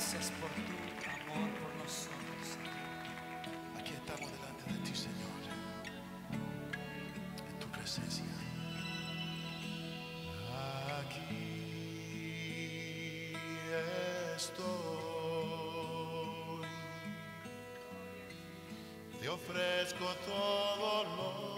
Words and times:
Gracias 0.00 0.32
por 0.40 0.48
tu 0.48 0.62
amor 1.10 1.50
por 1.60 1.72
nosotros. 1.76 2.56
Aquí 3.78 3.92
estamos 3.92 4.32
delante 4.32 4.64
de 4.72 4.78
ti, 4.78 4.94
Señor. 4.96 5.42
En 7.50 7.58
tu 7.58 7.66
presencia. 7.68 8.24
Aquí 11.00 11.36
estoy. 14.38 14.64
Te 19.20 19.28
ofrezco 19.28 20.06
todo 20.24 21.04
lo 21.04 21.49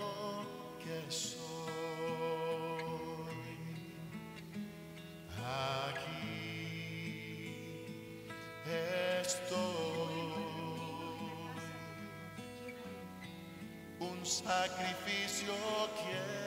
sacrificio 14.53 15.55
quiero 15.97 16.42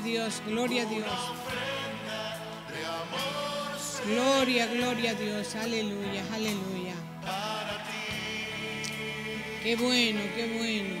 Dios, 0.00 0.42
gloria 0.46 0.82
a 0.82 0.86
Dios. 0.86 1.08
Gloria, 4.06 4.66
gloria 4.66 5.10
a 5.10 5.14
Dios. 5.14 5.54
Aleluya, 5.56 6.24
aleluya. 6.32 6.94
Qué 9.62 9.76
bueno, 9.76 10.20
qué 10.34 10.58
bueno. 10.58 11.00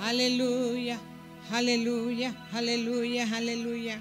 Aleluya, 0.00 0.98
aleluya, 1.52 2.34
aleluya, 2.52 3.28
aleluya. 3.36 3.98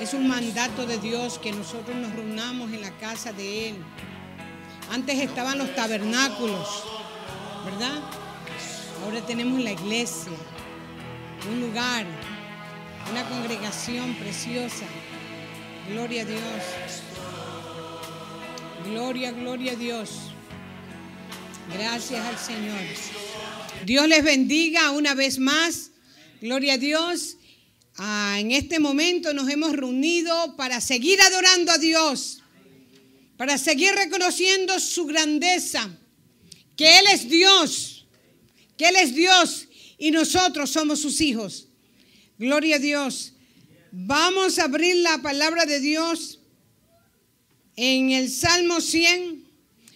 Es 0.00 0.14
un 0.14 0.28
mandato 0.28 0.86
de 0.86 0.98
Dios 0.98 1.38
que 1.38 1.52
nosotros 1.52 1.96
nos 1.96 2.12
reunamos 2.12 2.72
en 2.72 2.82
la 2.82 2.90
casa 2.98 3.32
de 3.32 3.70
Él. 3.70 3.76
Antes 4.90 5.18
estaban 5.18 5.58
los 5.58 5.74
tabernáculos, 5.74 6.84
¿verdad? 7.64 8.00
Ahora 9.02 9.24
tenemos 9.26 9.60
la 9.60 9.72
iglesia, 9.72 10.32
un 11.50 11.60
lugar, 11.60 12.06
una 13.10 13.28
congregación 13.28 14.14
preciosa. 14.14 14.86
Gloria 15.90 16.22
a 16.22 16.24
Dios. 16.24 16.40
Gloria, 18.86 19.32
gloria 19.32 19.72
a 19.72 19.76
Dios. 19.76 20.10
Gracias 21.72 22.24
al 22.24 22.38
Señor. 22.38 22.80
Dios 23.84 24.08
les 24.08 24.22
bendiga 24.22 24.90
una 24.90 25.14
vez 25.14 25.38
más. 25.38 25.90
Gloria 26.40 26.74
a 26.74 26.78
Dios. 26.78 27.36
Ah, 27.96 28.36
en 28.40 28.50
este 28.50 28.80
momento 28.80 29.32
nos 29.34 29.48
hemos 29.48 29.72
reunido 29.72 30.56
para 30.56 30.80
seguir 30.80 31.20
adorando 31.20 31.70
a 31.70 31.78
Dios, 31.78 32.42
para 33.36 33.56
seguir 33.56 33.92
reconociendo 33.94 34.80
su 34.80 35.06
grandeza, 35.06 35.88
que 36.76 36.98
Él 36.98 37.04
es 37.12 37.28
Dios, 37.28 37.93
que 38.76 38.88
Él 38.88 38.96
es 38.96 39.14
Dios 39.14 39.68
y 39.98 40.10
nosotros 40.10 40.70
somos 40.70 41.00
sus 41.00 41.20
hijos. 41.20 41.68
Gloria 42.38 42.76
a 42.76 42.78
Dios. 42.78 43.34
Vamos 43.92 44.58
a 44.58 44.64
abrir 44.64 44.96
la 44.96 45.22
palabra 45.22 45.66
de 45.66 45.80
Dios 45.80 46.40
en 47.76 48.10
el 48.10 48.30
Salmo 48.30 48.80
100. 48.80 49.44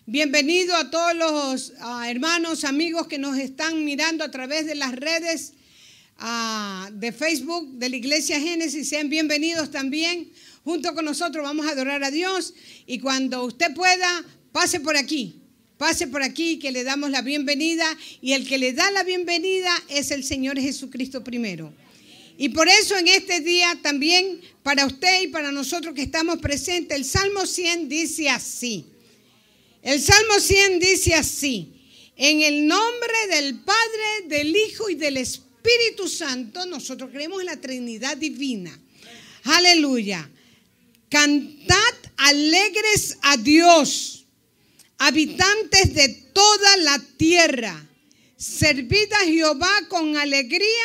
Bienvenido 0.07 0.75
a 0.77 0.91
todos 0.91 1.15
los 1.15 1.73
ah, 1.81 2.09
hermanos, 2.11 2.65
amigos 2.65 3.09
que 3.09 3.19
nos 3.19 3.37
están 3.37 3.85
mirando 3.85 4.25
a 4.25 4.31
través 4.31 4.67
de 4.67 4.75
las 4.75 4.93
redes 4.93 5.55
ah, 6.19 6.89
de 6.93 7.13
Facebook 7.13 7.73
de 7.73 7.89
la 7.89 7.97
Iglesia 7.97 8.41
Génesis. 8.41 8.89
Sean 8.89 9.09
bienvenidos 9.09 9.71
también. 9.71 10.31
Junto 10.65 10.95
con 10.95 11.05
nosotros 11.05 11.43
vamos 11.43 11.67
a 11.67 11.71
adorar 11.71 12.05
a 12.05 12.11
Dios 12.11 12.55
y 12.87 13.01
cuando 13.01 13.45
usted 13.45 13.75
pueda, 13.75 14.25
pase 14.53 14.81
por 14.81 14.97
aquí. 14.97 15.43
Pase 15.79 16.09
por 16.09 16.25
aquí 16.25 16.59
que 16.59 16.73
le 16.73 16.83
damos 16.83 17.11
la 17.11 17.23
bienvenida 17.23 17.87
y 18.21 18.33
el 18.33 18.49
que 18.49 18.59
le 18.59 18.73
da 18.73 18.91
la 18.91 19.05
bienvenida 19.05 19.73
es 19.89 20.11
el 20.11 20.25
Señor 20.25 20.59
Jesucristo 20.61 21.23
primero. 21.23 21.73
Y 22.37 22.49
por 22.49 22.69
eso 22.69 22.97
en 22.97 23.07
este 23.07 23.41
día 23.41 23.79
también 23.81 24.41
para 24.65 24.87
usted 24.87 25.23
y 25.23 25.29
para 25.29 25.53
nosotros 25.53 25.95
que 25.95 26.03
estamos 26.03 26.39
presentes, 26.39 26.99
el 26.99 27.05
Salmo 27.05 27.47
100 27.47 27.89
dice 27.89 28.29
así. 28.29 28.87
El 29.83 30.01
Salmo 30.03 30.41
100 30.41 30.81
dice 30.81 31.15
así. 31.15 31.73
En 32.17 32.43
el 32.43 32.67
nombre 32.67 33.15
del 33.31 33.61
Padre, 33.61 34.27
del 34.27 34.55
Hijo 34.57 34.91
y 34.91 34.97
del 34.97 35.17
Espíritu 35.17 36.09
Santo, 36.09 36.67
nosotros 36.67 37.11
creemos 37.13 37.41
en 37.41 37.47
la 37.47 37.61
Trinidad 37.61 38.17
Divina. 38.17 38.77
Aleluya. 39.45 40.29
Cantad 41.09 41.95
alegres 42.17 43.17
a 43.23 43.37
Dios, 43.37 44.18
habitantes 44.99 45.95
de 45.95 46.09
toda 46.33 46.77
la 46.79 46.99
tierra. 47.17 47.89
Servid 48.37 49.13
a 49.13 49.25
Jehová 49.25 49.71
con 49.89 50.17
alegría. 50.17 50.85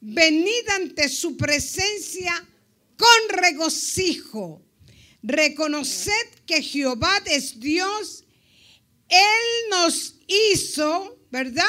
Venid 0.00 0.68
ante 0.74 1.08
su 1.08 1.36
presencia 1.36 2.32
con 2.96 3.38
regocijo. 3.38 4.62
Reconoced 5.22 6.28
que 6.46 6.62
Jehová 6.62 7.22
es 7.26 7.58
Dios. 7.58 8.24
Él 9.08 9.70
nos 9.70 10.16
hizo, 10.26 11.18
¿verdad? 11.30 11.64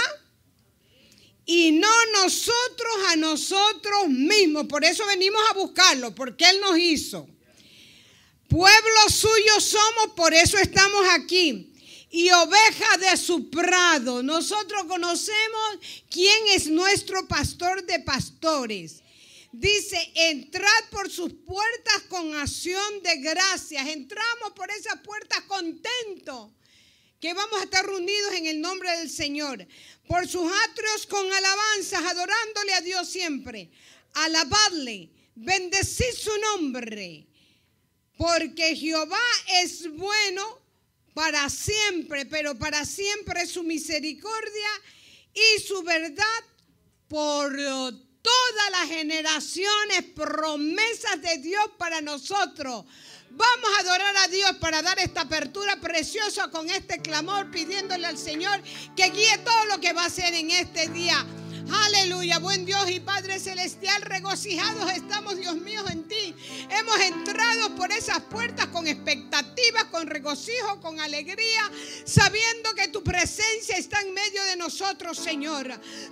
Y 1.45 1.73
no 1.73 2.05
nosotros 2.13 2.93
a 3.09 3.15
nosotros 3.17 4.07
mismos. 4.07 4.65
Por 4.67 4.83
eso 4.85 5.05
venimos 5.05 5.41
a 5.49 5.53
buscarlo, 5.53 6.15
porque 6.15 6.49
Él 6.49 6.59
nos 6.61 6.77
hizo. 6.79 7.27
Pueblo 8.53 9.09
suyo 9.09 9.59
somos, 9.59 10.13
por 10.15 10.31
eso 10.31 10.59
estamos 10.59 11.03
aquí. 11.09 11.73
Y 12.11 12.29
oveja 12.29 12.97
de 12.97 13.17
su 13.17 13.49
prado. 13.49 14.21
Nosotros 14.21 14.83
conocemos 14.83 15.79
quién 16.07 16.37
es 16.51 16.67
nuestro 16.67 17.27
pastor 17.27 17.83
de 17.83 17.99
pastores. 18.01 19.01
Dice, 19.51 19.97
entrad 20.13 20.83
por 20.91 21.09
sus 21.09 21.33
puertas 21.33 22.03
con 22.09 22.35
acción 22.35 23.01
de 23.01 23.15
gracias. 23.21 23.87
Entramos 23.87 24.51
por 24.55 24.69
esas 24.69 24.99
puertas 25.01 25.41
contentos 25.47 26.51
que 27.19 27.33
vamos 27.33 27.59
a 27.59 27.63
estar 27.63 27.83
reunidos 27.83 28.33
en 28.33 28.45
el 28.45 28.61
nombre 28.61 28.95
del 28.99 29.09
Señor. 29.09 29.65
Por 30.07 30.27
sus 30.27 30.51
atrios 30.69 31.07
con 31.07 31.25
alabanzas, 31.33 32.03
adorándole 32.03 32.73
a 32.75 32.81
Dios 32.81 33.09
siempre. 33.09 33.71
Alabadle, 34.13 35.09
bendecid 35.33 36.13
su 36.15 36.37
nombre. 36.37 37.32
Porque 38.17 38.75
Jehová 38.75 39.19
es 39.61 39.89
bueno 39.95 40.61
para 41.13 41.49
siempre, 41.49 42.25
pero 42.25 42.55
para 42.57 42.85
siempre 42.85 43.45
su 43.47 43.63
misericordia 43.63 44.69
y 45.33 45.61
su 45.61 45.83
verdad 45.83 46.23
por 47.07 47.53
todas 47.53 48.71
las 48.71 48.89
generaciones, 48.89 50.03
promesas 50.15 51.21
de 51.21 51.37
Dios 51.37 51.63
para 51.77 52.01
nosotros. 52.01 52.85
Vamos 53.31 53.69
a 53.77 53.81
adorar 53.81 54.17
a 54.17 54.27
Dios 54.27 54.51
para 54.59 54.81
dar 54.81 54.99
esta 54.99 55.21
apertura 55.21 55.75
preciosa 55.81 56.49
con 56.49 56.69
este 56.69 57.01
clamor, 57.01 57.49
pidiéndole 57.51 58.05
al 58.05 58.17
Señor 58.17 58.61
que 58.95 59.09
guíe 59.09 59.37
todo 59.39 59.65
lo 59.65 59.79
que 59.79 59.93
va 59.93 60.03
a 60.03 60.07
hacer 60.07 60.33
en 60.33 60.51
este 60.51 60.87
día. 60.89 61.25
Aleluya, 61.81 62.37
buen 62.37 62.65
Dios 62.65 62.87
y 62.91 62.99
Padre 62.99 63.39
Celestial, 63.39 64.03
regocijados 64.03 64.91
estamos, 64.91 65.37
Dios 65.37 65.55
mío, 65.55 65.83
en 65.89 66.07
ti. 66.07 66.35
Hemos 66.69 66.99
entrado 66.99 67.75
por 67.75 67.91
esas 67.91 68.19
puertas 68.21 68.67
con 68.67 68.87
expectativas, 68.87 69.85
con 69.85 70.05
regocijo, 70.05 70.79
con 70.81 70.99
alegría, 70.99 71.71
sabiendo 72.05 72.75
que 72.75 72.89
tu 72.89 73.03
presencia 73.03 73.75
está 73.75 74.01
en 74.01 74.13
medio 74.13 74.43
de 74.45 74.55
nosotros, 74.55 75.17
Señor. 75.17 75.67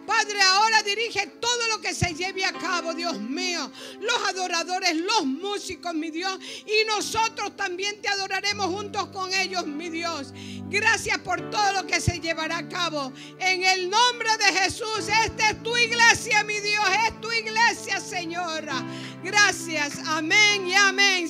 Padre, 0.07 0.41
ahora 0.41 0.81
dirige 0.81 1.27
todo 1.39 1.67
lo 1.67 1.79
que 1.79 1.93
se 1.93 2.15
lleve 2.15 2.43
a 2.43 2.53
cabo, 2.53 2.95
Dios 2.95 3.19
mío. 3.19 3.71
Los 3.99 4.29
adoradores, 4.29 4.95
los 4.95 5.25
músicos, 5.25 5.93
mi 5.93 6.09
Dios. 6.09 6.39
Y 6.65 6.85
nosotros 6.87 7.55
también 7.55 8.01
te 8.01 8.09
adoraremos 8.09 8.65
juntos 8.65 9.07
con 9.09 9.31
ellos, 9.33 9.67
mi 9.67 9.89
Dios. 9.89 10.33
Gracias 10.69 11.19
por 11.19 11.51
todo 11.51 11.73
lo 11.73 11.85
que 11.85 12.01
se 12.01 12.19
llevará 12.19 12.59
a 12.59 12.69
cabo. 12.69 13.13
En 13.39 13.63
el 13.63 13.89
nombre 13.89 14.29
de 14.37 14.59
Jesús, 14.59 15.07
esta 15.23 15.50
es 15.51 15.63
tu 15.63 15.75
iglesia, 15.75 16.43
mi 16.43 16.59
Dios, 16.59 16.85
es 17.07 17.21
tu 17.21 17.31
iglesia, 17.31 17.99
Señora. 17.99 18.83
Gracias, 19.23 19.99
amén 20.07 20.67
y 20.67 20.73
amén. 20.73 21.29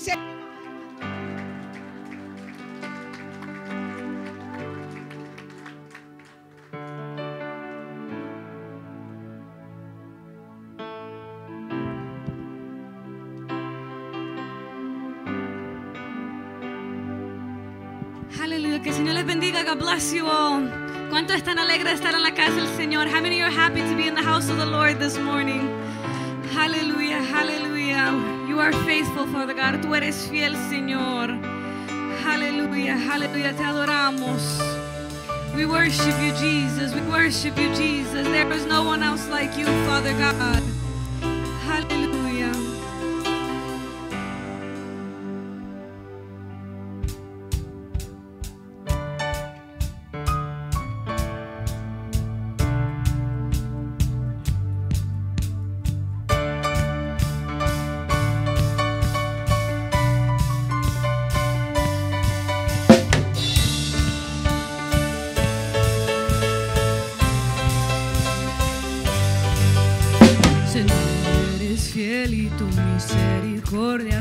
Aleluya, 18.42 18.82
que 18.82 18.90
el 18.90 18.96
Señor 18.96 19.16
les 19.16 19.26
bendiga. 19.26 19.64
God 19.64 19.80
bless 19.80 20.14
you 20.14 20.26
all. 20.26 20.91
¿Cuántos 21.12 21.36
están 21.36 21.60
alegres 21.60 21.88
de 21.88 21.94
estar 21.96 22.16
en 22.16 22.24
la 22.24 22.34
casa 22.34 22.56
del 22.56 22.70
Señor? 22.78 23.06
How 23.10 23.20
many 23.22 23.42
are 23.42 23.52
happy 23.52 23.82
to 23.82 23.96
be 23.98 24.08
in 24.08 24.16
the 24.16 24.24
house 24.24 24.50
of 24.50 24.58
the 24.58 24.66
Lord 24.66 24.98
this 24.98 25.20
morning? 25.20 25.70
Hallelujah, 26.54 27.22
hallelujah. 27.22 28.14
You 28.48 28.62
are 28.62 28.72
faithful, 28.86 29.28
Father 29.28 29.54
God. 29.54 29.82
Tú 29.82 29.94
eres 29.94 30.30
fiel, 30.30 30.56
Señor. 30.70 31.38
Hallelujah, 32.24 32.98
hallelujah. 32.98 33.52
Te 33.52 33.62
adoramos. 33.62 34.42
We 35.54 35.66
worship 35.66 36.18
you, 36.22 36.32
Jesus. 36.40 36.94
We 36.94 37.02
worship 37.02 37.58
you, 37.58 37.68
Jesus. 37.76 38.26
There 38.28 38.50
is 38.54 38.66
no 38.66 38.84
one 38.84 39.04
else 39.04 39.28
like 39.28 39.58
you, 39.58 39.66
Father 39.86 40.14
God. 40.14 40.64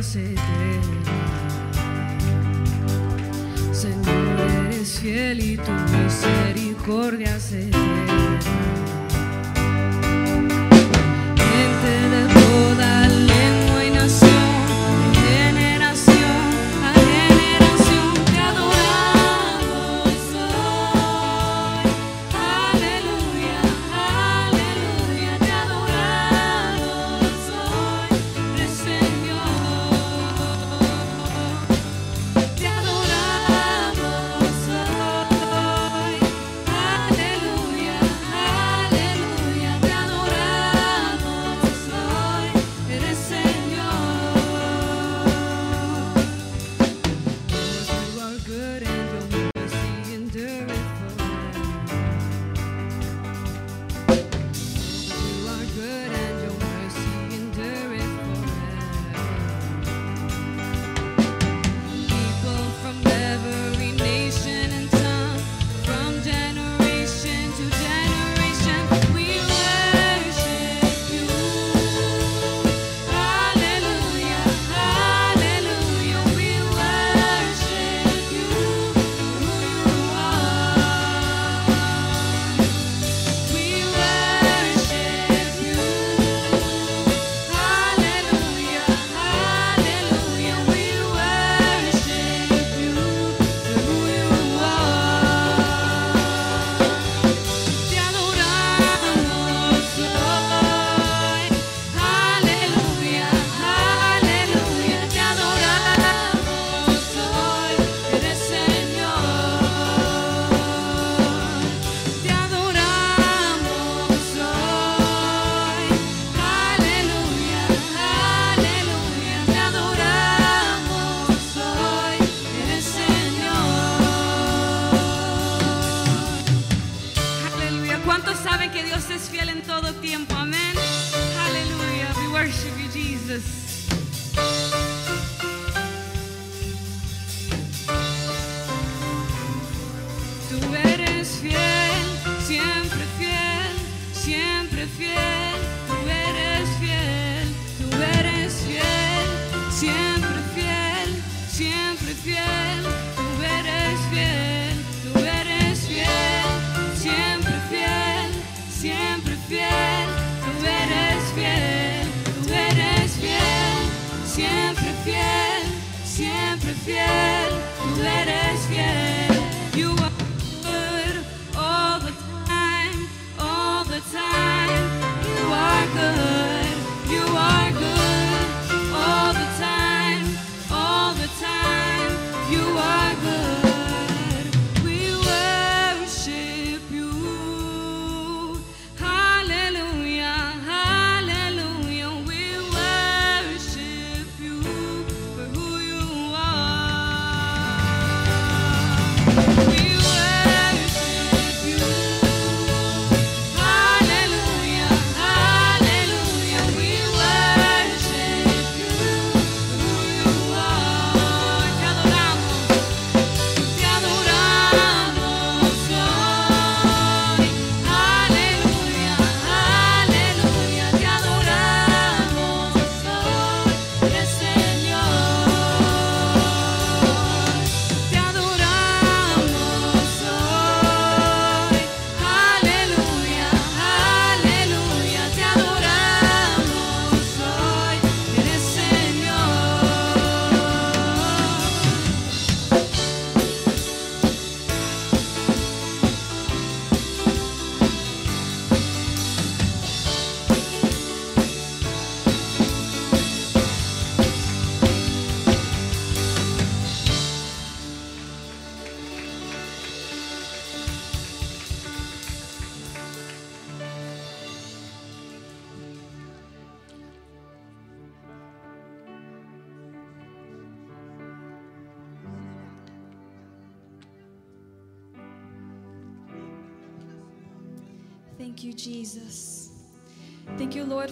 Misericordia 0.01 0.60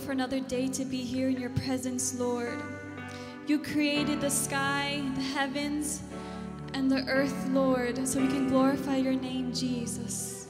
for 0.08 0.12
another 0.12 0.40
day 0.40 0.66
to 0.66 0.86
be 0.86 1.02
here 1.02 1.28
in 1.28 1.38
your 1.38 1.50
presence, 1.50 2.18
Lord. 2.18 2.62
You 3.46 3.58
created 3.58 4.22
the 4.22 4.30
sky, 4.30 5.02
the 5.14 5.20
heavens, 5.20 6.00
and 6.72 6.90
the 6.90 7.04
earth, 7.08 7.46
Lord, 7.50 8.08
so 8.08 8.18
we 8.18 8.28
can 8.28 8.48
glorify 8.48 8.96
your 8.96 9.12
name, 9.12 9.52
Jesus. 9.52 10.48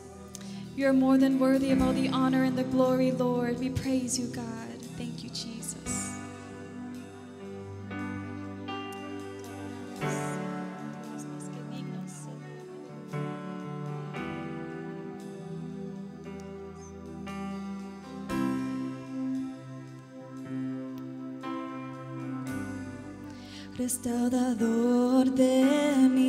You 0.76 0.86
are 0.86 0.92
more 0.92 1.18
than 1.18 1.40
worthy 1.40 1.72
of 1.72 1.82
all 1.82 1.92
the 1.92 2.08
honor 2.08 2.44
and 2.44 2.56
the 2.56 2.62
glory, 2.62 3.10
Lord. 3.10 3.58
We 3.58 3.70
praise 3.70 4.16
you, 4.16 4.28
God. 4.28 4.57
restaurador 23.88 25.30
de 25.30 25.64
mí. 26.10 26.27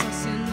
Ven, 0.00 0.40
nos 0.40 0.49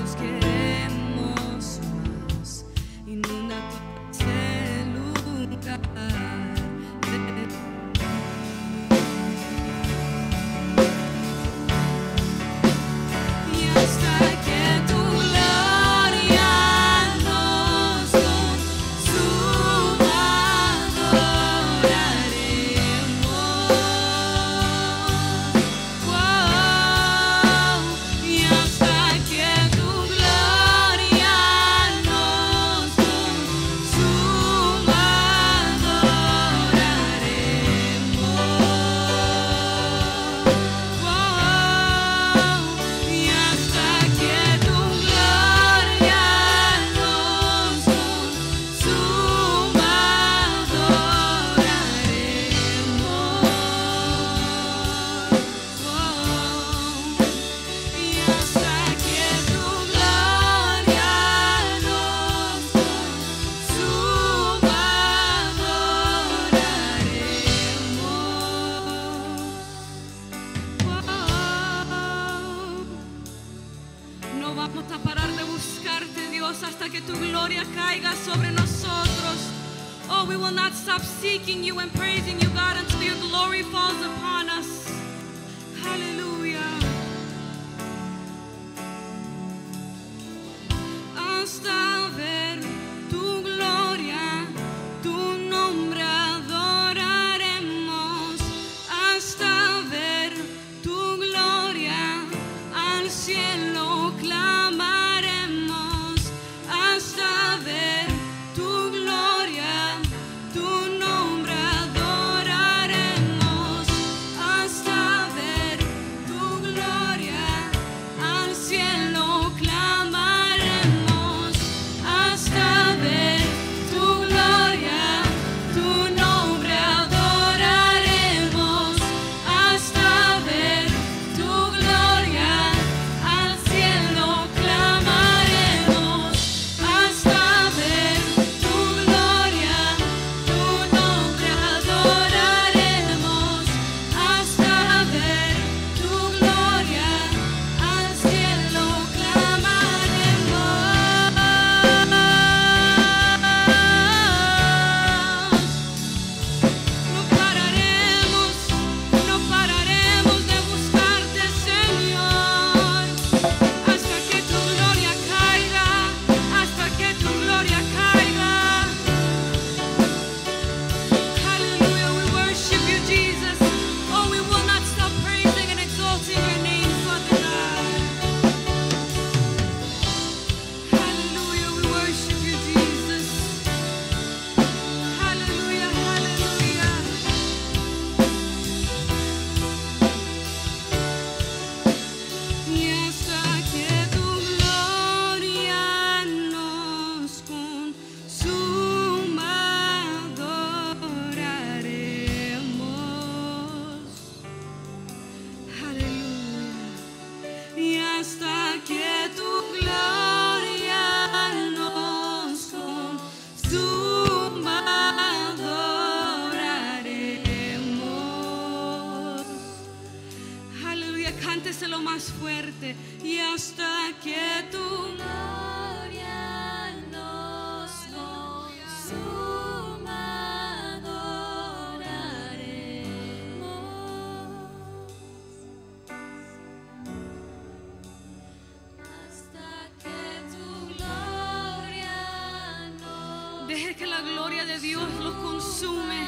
Deje 243.78 243.94
que 243.94 244.08
la 244.08 244.22
gloria 244.22 244.66
de 244.66 244.80
Dios 244.80 245.08
los 245.22 245.36
consume. 245.36 246.28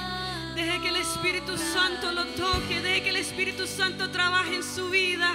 Deje 0.54 0.82
que 0.82 0.90
el 0.90 0.98
Espíritu 0.98 1.58
Santo 1.58 2.12
lo 2.12 2.24
toque. 2.26 2.80
Deje 2.80 3.02
que 3.02 3.10
el 3.10 3.16
Espíritu 3.16 3.66
Santo 3.66 4.12
trabaje 4.12 4.58
en 4.58 4.64
su 4.64 4.92
vida. 4.92 5.34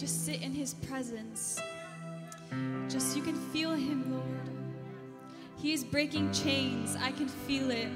Just 0.00 0.24
sit 0.24 0.40
in 0.40 0.54
his 0.54 0.72
presence. 0.72 1.60
Just 2.88 3.14
you 3.14 3.22
can 3.22 3.34
feel 3.52 3.72
him, 3.72 4.10
Lord. 4.10 4.24
He 5.60 5.74
is 5.74 5.84
breaking 5.84 6.32
chains. 6.32 6.96
I 6.98 7.12
can 7.12 7.28
feel 7.28 7.70
it. 7.70 7.88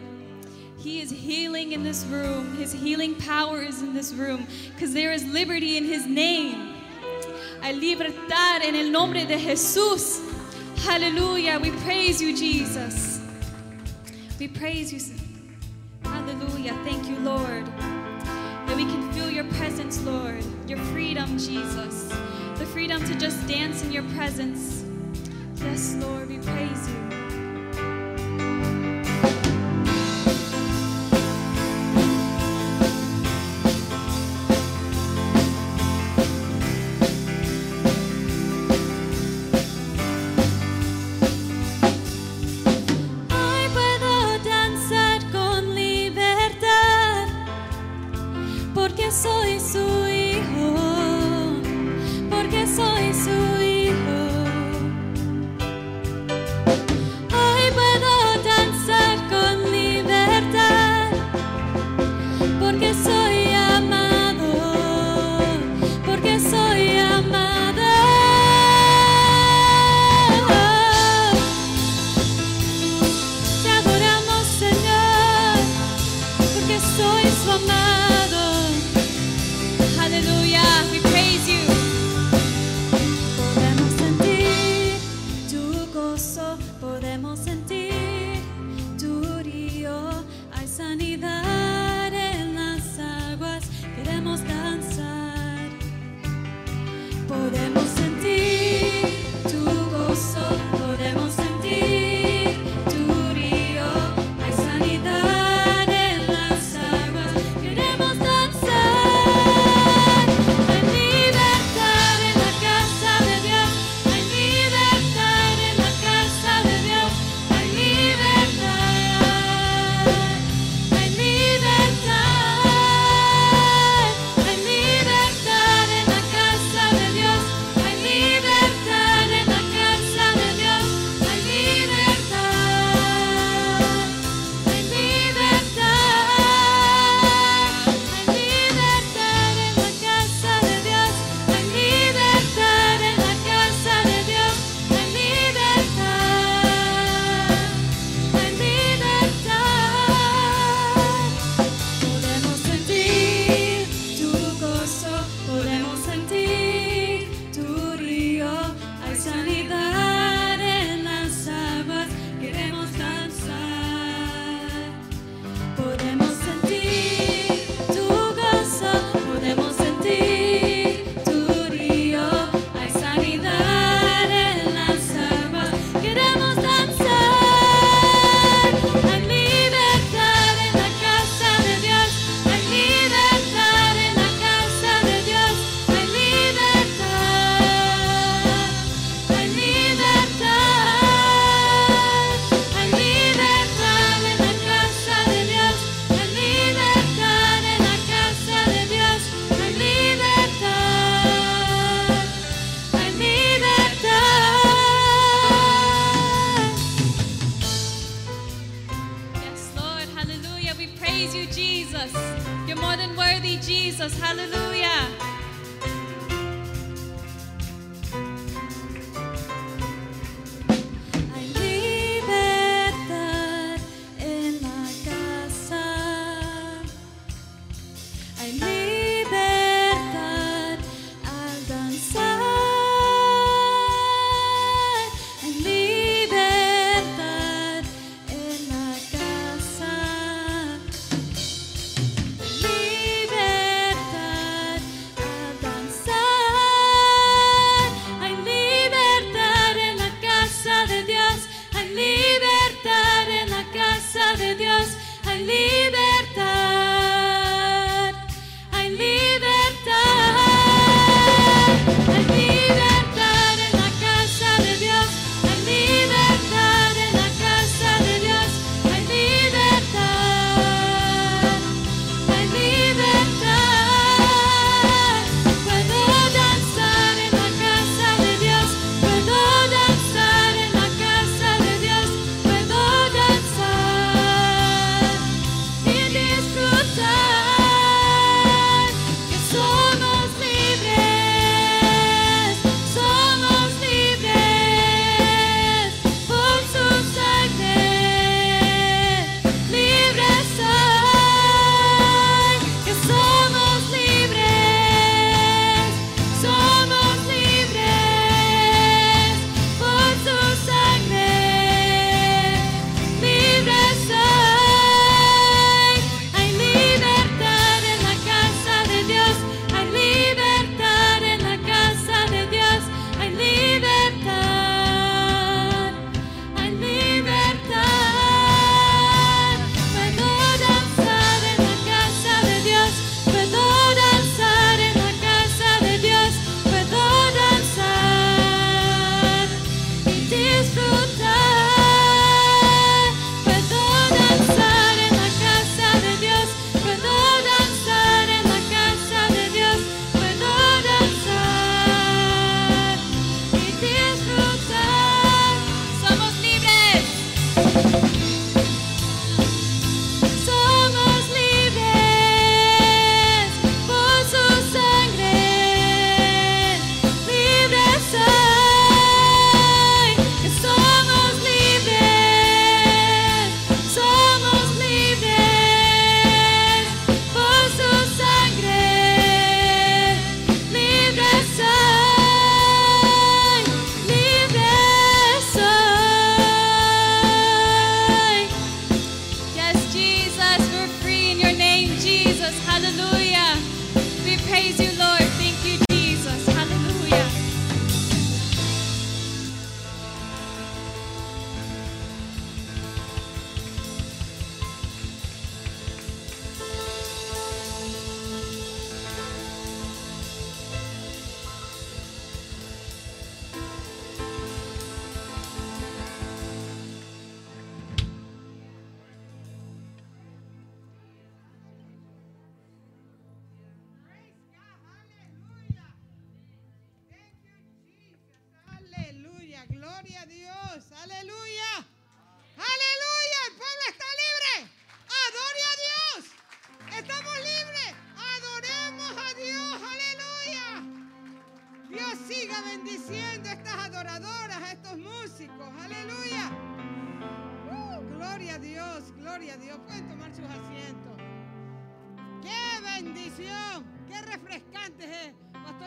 He 0.76 1.00
is 1.00 1.08
healing 1.08 1.72
in 1.72 1.82
this 1.82 2.04
room. 2.04 2.54
His 2.58 2.74
healing 2.74 3.14
power 3.14 3.62
is 3.62 3.80
in 3.80 3.94
this 3.94 4.12
room 4.12 4.46
because 4.74 4.92
there 4.92 5.12
is 5.12 5.24
liberty 5.24 5.78
in 5.78 5.84
his 5.86 6.04
name. 6.06 6.74
Hay 7.62 7.72
libertad 7.72 8.60
en 8.62 8.74
el 8.74 8.90
nombre 8.90 9.24
de 9.24 9.38
Jesús. 9.38 10.20
Hallelujah. 10.84 11.58
We 11.58 11.70
praise 11.70 12.20
you, 12.20 12.36
Jesus. 12.36 13.22
We 14.38 14.48
praise 14.48 14.92
you. 14.92 15.23
Jesus. 21.38 22.08
The 22.58 22.66
freedom 22.66 23.04
to 23.04 23.14
just 23.18 23.46
dance 23.46 23.82
in 23.82 23.92
your 23.92 24.04
presence. 24.10 24.84
Yes, 25.56 25.96
Lord, 26.00 26.28
we 26.28 26.38
praise 26.38 26.88
you. 26.88 27.13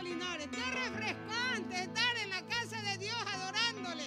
Linares. 0.07 0.47
Refrescante 0.51 1.75
estar 1.75 2.17
en 2.23 2.29
la 2.29 2.41
casa 2.47 2.81
de 2.81 2.97
Dios 2.97 3.17
adorándole. 3.33 4.05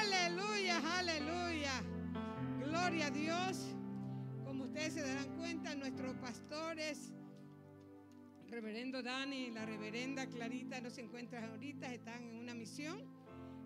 Aleluya, 0.00 0.98
aleluya. 0.98 1.82
Gloria 2.60 3.06
a 3.06 3.10
Dios. 3.10 3.74
Como 4.44 4.64
ustedes 4.64 4.94
se 4.94 5.02
darán 5.02 5.36
cuenta, 5.36 5.74
nuestros 5.74 6.16
pastores, 6.16 7.12
reverendo 8.48 9.02
Dani 9.02 9.46
y 9.46 9.50
la 9.50 9.66
reverenda 9.66 10.26
Clarita, 10.26 10.80
no 10.80 10.90
se 10.90 11.02
encuentran 11.02 11.44
ahorita, 11.44 11.92
están 11.92 12.22
en 12.22 12.36
una 12.36 12.54
misión. 12.54 13.02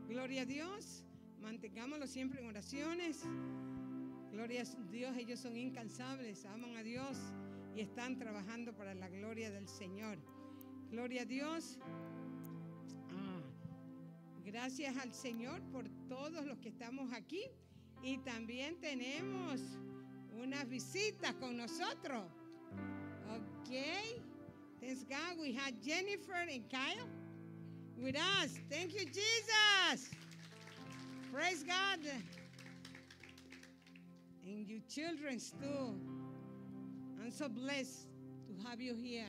Gloria 0.08 0.42
a 0.42 0.46
Dios. 0.46 1.04
Mantengámoslo 1.40 2.06
siempre 2.06 2.40
en 2.40 2.48
oraciones. 2.48 3.22
Gloria 4.32 4.62
a 4.62 4.90
Dios, 4.90 5.16
ellos 5.16 5.40
son 5.40 5.56
incansables, 5.56 6.44
aman 6.46 6.76
a 6.76 6.82
Dios 6.82 7.16
y 7.74 7.80
están 7.80 8.18
trabajando 8.18 8.74
para 8.74 8.94
la 8.94 9.08
gloria 9.08 9.50
del 9.50 9.68
Señor. 9.68 10.18
Gloria 10.90 11.22
a 11.22 11.24
Dios. 11.26 11.78
Ah, 13.10 13.42
gracias 14.44 14.96
al 14.96 15.12
Señor 15.12 15.60
por 15.70 15.84
todos 16.08 16.46
los 16.46 16.58
que 16.58 16.70
estamos 16.70 17.12
aquí. 17.12 17.44
Y 18.02 18.18
también 18.18 18.80
tenemos 18.80 19.60
unas 20.40 20.66
visitas 20.68 21.34
con 21.34 21.56
nosotros. 21.56 22.24
Ok. 23.28 23.70
Thanks 24.80 25.04
God 25.04 25.38
we 25.40 25.52
had 25.52 25.74
Jennifer 25.82 26.32
and 26.32 26.68
Kyle 26.70 27.08
with 27.96 28.16
us. 28.16 28.58
Thank 28.70 28.94
you, 28.94 29.04
Jesus. 29.04 30.08
Praise 31.32 31.64
God. 31.64 31.98
And 34.46 34.66
you 34.66 34.80
children 34.88 35.38
too. 35.38 36.00
I'm 37.20 37.30
so 37.30 37.48
blessed 37.48 38.06
to 38.46 38.68
have 38.68 38.80
you 38.80 38.94
here 38.94 39.26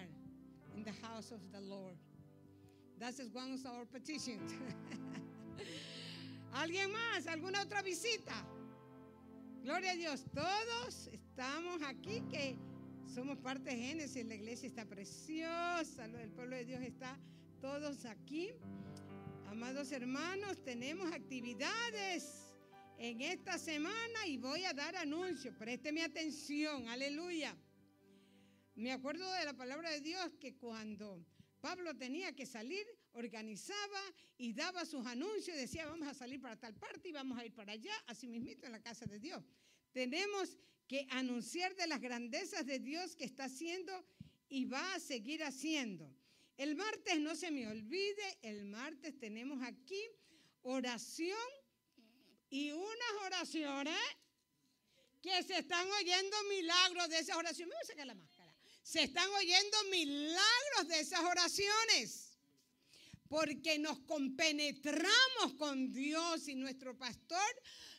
in 0.80 0.86
the 0.86 1.08
house 1.08 1.32
of 1.32 1.42
the 1.52 1.60
Lord. 1.60 1.98
That 3.00 3.20
is 3.20 3.30
one 3.34 3.54
of 3.54 3.66
our 3.66 3.86
petitions. 3.86 4.54
¿Alguien 6.54 6.92
más? 6.92 7.28
¿Alguna 7.28 7.62
otra 7.66 7.82
visita? 7.84 8.34
Gloria 9.64 9.92
a 9.92 9.96
Dios. 9.96 10.24
Todos 10.34 11.10
estamos 11.12 11.82
aquí 11.84 12.22
que 12.32 12.58
somos 13.14 13.38
parte 13.38 13.72
de 13.72 13.76
Génesis. 13.76 14.26
La 14.26 14.36
iglesia 14.36 14.70
está 14.70 14.86
preciosa. 14.86 16.06
El 16.06 16.30
pueblo 16.30 16.56
de 16.56 16.66
Dios 16.66 16.82
está 16.82 17.18
todos 17.62 18.06
aquí. 18.06 18.52
Amados 19.50 19.92
hermanos, 19.92 20.64
tenemos 20.64 21.12
actividades 21.12 22.56
en 22.98 23.20
esta 23.22 23.58
semana 23.58 24.28
y 24.28 24.38
voy 24.38 24.64
a 24.64 24.74
dar 24.74 24.96
anuncios. 24.96 25.54
Présteme 25.56 26.04
atención. 26.04 26.88
Aleluya. 26.88 27.54
Me 28.80 28.94
acuerdo 28.94 29.30
de 29.34 29.44
la 29.44 29.54
palabra 29.58 29.90
de 29.92 30.00
Dios 30.00 30.32
que 30.40 30.56
cuando 30.56 31.22
Pablo 31.60 31.98
tenía 31.98 32.34
que 32.34 32.46
salir, 32.46 32.88
organizaba 33.12 34.02
y 34.38 34.54
daba 34.54 34.86
sus 34.86 35.06
anuncios 35.06 35.58
decía, 35.58 35.86
vamos 35.86 36.08
a 36.08 36.14
salir 36.14 36.40
para 36.40 36.56
tal 36.56 36.74
parte 36.76 37.10
y 37.10 37.12
vamos 37.12 37.38
a 37.38 37.46
ir 37.46 37.54
para 37.54 37.74
allá, 37.74 37.92
así 38.08 38.26
mismito 38.26 38.66
en 38.66 38.72
la 38.72 38.82
casa 38.82 39.06
de 39.06 39.20
Dios. 39.20 39.44
Tenemos 39.92 40.56
que 40.88 41.06
anunciar 41.10 41.76
de 41.76 41.88
las 41.88 42.00
grandezas 42.00 42.66
de 42.66 42.80
Dios 42.80 43.18
que 43.18 43.26
está 43.26 43.44
haciendo 43.46 43.92
y 44.48 44.64
va 44.64 44.94
a 44.94 45.00
seguir 45.02 45.44
haciendo. 45.44 46.10
El 46.56 46.78
martes, 46.78 47.20
no 47.20 47.36
se 47.36 47.52
me 47.52 47.68
olvide, 47.68 48.38
el 48.44 48.64
martes 48.64 49.20
tenemos 49.20 49.62
aquí 49.62 50.02
oración 50.62 51.38
y 52.50 52.72
unas 52.72 53.14
oraciones 53.26 54.00
que 55.22 55.44
se 55.44 55.58
están 55.58 55.86
oyendo 56.00 56.38
milagros 56.48 57.10
de 57.10 57.20
esas 57.20 57.36
oraciones. 57.36 57.68
Me 57.68 57.76
voy 57.76 57.84
a 57.84 57.88
sacar 57.88 58.08
la 58.08 58.16
máscara. 58.16 58.29
Se 58.84 59.04
están 59.04 59.30
oyendo 59.32 59.78
milagros 59.92 60.88
de 60.88 61.00
esas 61.00 61.22
oraciones. 61.22 62.26
Porque 63.28 63.78
nos 63.78 64.00
compenetramos 64.00 65.54
con 65.60 65.92
Dios 65.94 66.48
y 66.48 66.56
nuestro 66.56 66.98
pastor 66.98 67.40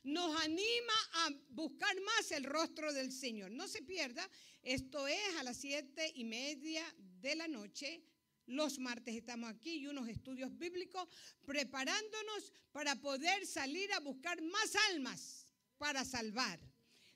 nos 0.03 0.35
anima 0.41 0.93
a 1.13 1.31
buscar 1.51 1.95
más 2.01 2.33
el 2.33 2.45
rostro 2.45 2.93
del 2.93 3.13
Señor. 3.13 3.51
No 3.53 3.69
se 3.69 3.83
pierda, 3.83 4.29
esto 4.63 5.07
es 5.07 5.37
a 5.39 5.43
las 5.43 5.59
siete 5.59 6.11
y 6.17 6.25
media 6.25 6.83
de 7.21 7.37
la 7.37 7.47
noche. 7.47 8.03
Los 8.47 8.81
martes 8.81 9.15
estamos 9.15 9.49
aquí 9.49 9.75
y 9.77 9.87
unos 9.87 10.09
estudios 10.09 10.57
bíblicos 10.59 11.09
preparándonos 11.45 12.53
para 12.73 12.97
poder 12.97 13.47
salir 13.47 13.93
a 13.93 14.01
buscar 14.01 14.43
más 14.43 14.75
almas 14.91 15.47
para 15.79 16.05
salvar. 16.05 16.59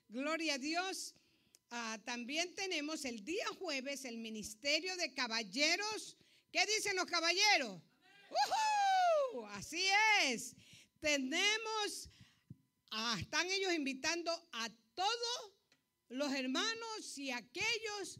Gloria 0.07 0.53
a 0.53 0.57
Dios. 0.57 1.13
Ah, 1.69 1.99
también 2.05 2.53
tenemos 2.55 3.05
el 3.05 3.23
día 3.23 3.45
jueves 3.59 4.05
el 4.05 4.17
Ministerio 4.17 4.95
de 4.97 5.13
Caballeros. 5.13 6.17
¿Qué 6.51 6.65
dicen 6.65 6.95
los 6.95 7.05
caballeros? 7.05 7.81
¡Uhú! 8.29 9.45
Así 9.47 9.85
es. 10.23 10.55
Tenemos, 10.99 12.09
ah, 12.91 13.17
están 13.19 13.49
ellos 13.49 13.73
invitando 13.73 14.31
a 14.53 14.69
todos 14.93 15.51
los 16.09 16.31
hermanos 16.33 17.17
y 17.17 17.31
aquellos 17.31 18.19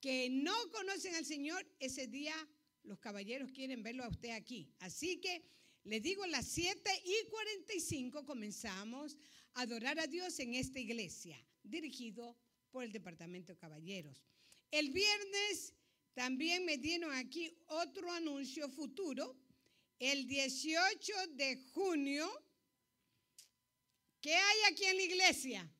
que 0.00 0.28
no 0.30 0.54
conocen 0.70 1.14
al 1.14 1.24
Señor. 1.24 1.66
Ese 1.78 2.06
día 2.06 2.34
los 2.82 2.98
caballeros 2.98 3.52
quieren 3.52 3.82
verlo 3.82 4.04
a 4.04 4.08
usted 4.08 4.30
aquí. 4.30 4.72
Así 4.80 5.20
que 5.20 5.44
les 5.84 6.02
digo, 6.02 6.24
a 6.24 6.28
las 6.28 6.46
7 6.48 6.90
y 7.04 7.28
45 7.30 8.24
comenzamos 8.24 9.16
a 9.54 9.60
adorar 9.62 10.00
a 10.00 10.08
Dios 10.08 10.38
en 10.40 10.54
esta 10.54 10.80
iglesia, 10.80 11.40
dirigido 11.62 12.36
por 12.76 12.84
el 12.84 12.92
Departamento 12.92 13.54
de 13.54 13.58
Caballeros. 13.58 14.22
El 14.70 14.90
viernes 14.90 15.72
también 16.12 16.66
me 16.66 16.76
dieron 16.76 17.10
aquí 17.10 17.50
otro 17.68 18.12
anuncio 18.12 18.68
futuro. 18.68 19.34
El 19.98 20.26
18 20.26 21.12
de 21.28 21.56
junio, 21.72 22.30
¿qué 24.20 24.34
hay 24.34 24.58
aquí 24.70 24.84
en 24.84 24.96
la 24.98 25.02
iglesia? 25.04 25.70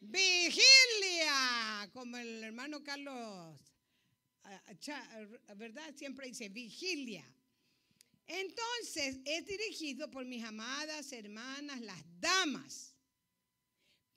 Vigilia, 0.00 1.90
como 1.92 2.16
el 2.16 2.42
hermano 2.42 2.82
Carlos, 2.82 3.60
¿verdad? 5.56 5.94
Siempre 5.94 6.28
dice 6.28 6.48
vigilia. 6.48 7.30
Entonces, 8.26 9.18
es 9.26 9.44
dirigido 9.44 10.10
por 10.10 10.24
mis 10.24 10.42
amadas 10.42 11.12
hermanas, 11.12 11.82
las 11.82 12.02
damas. 12.18 12.97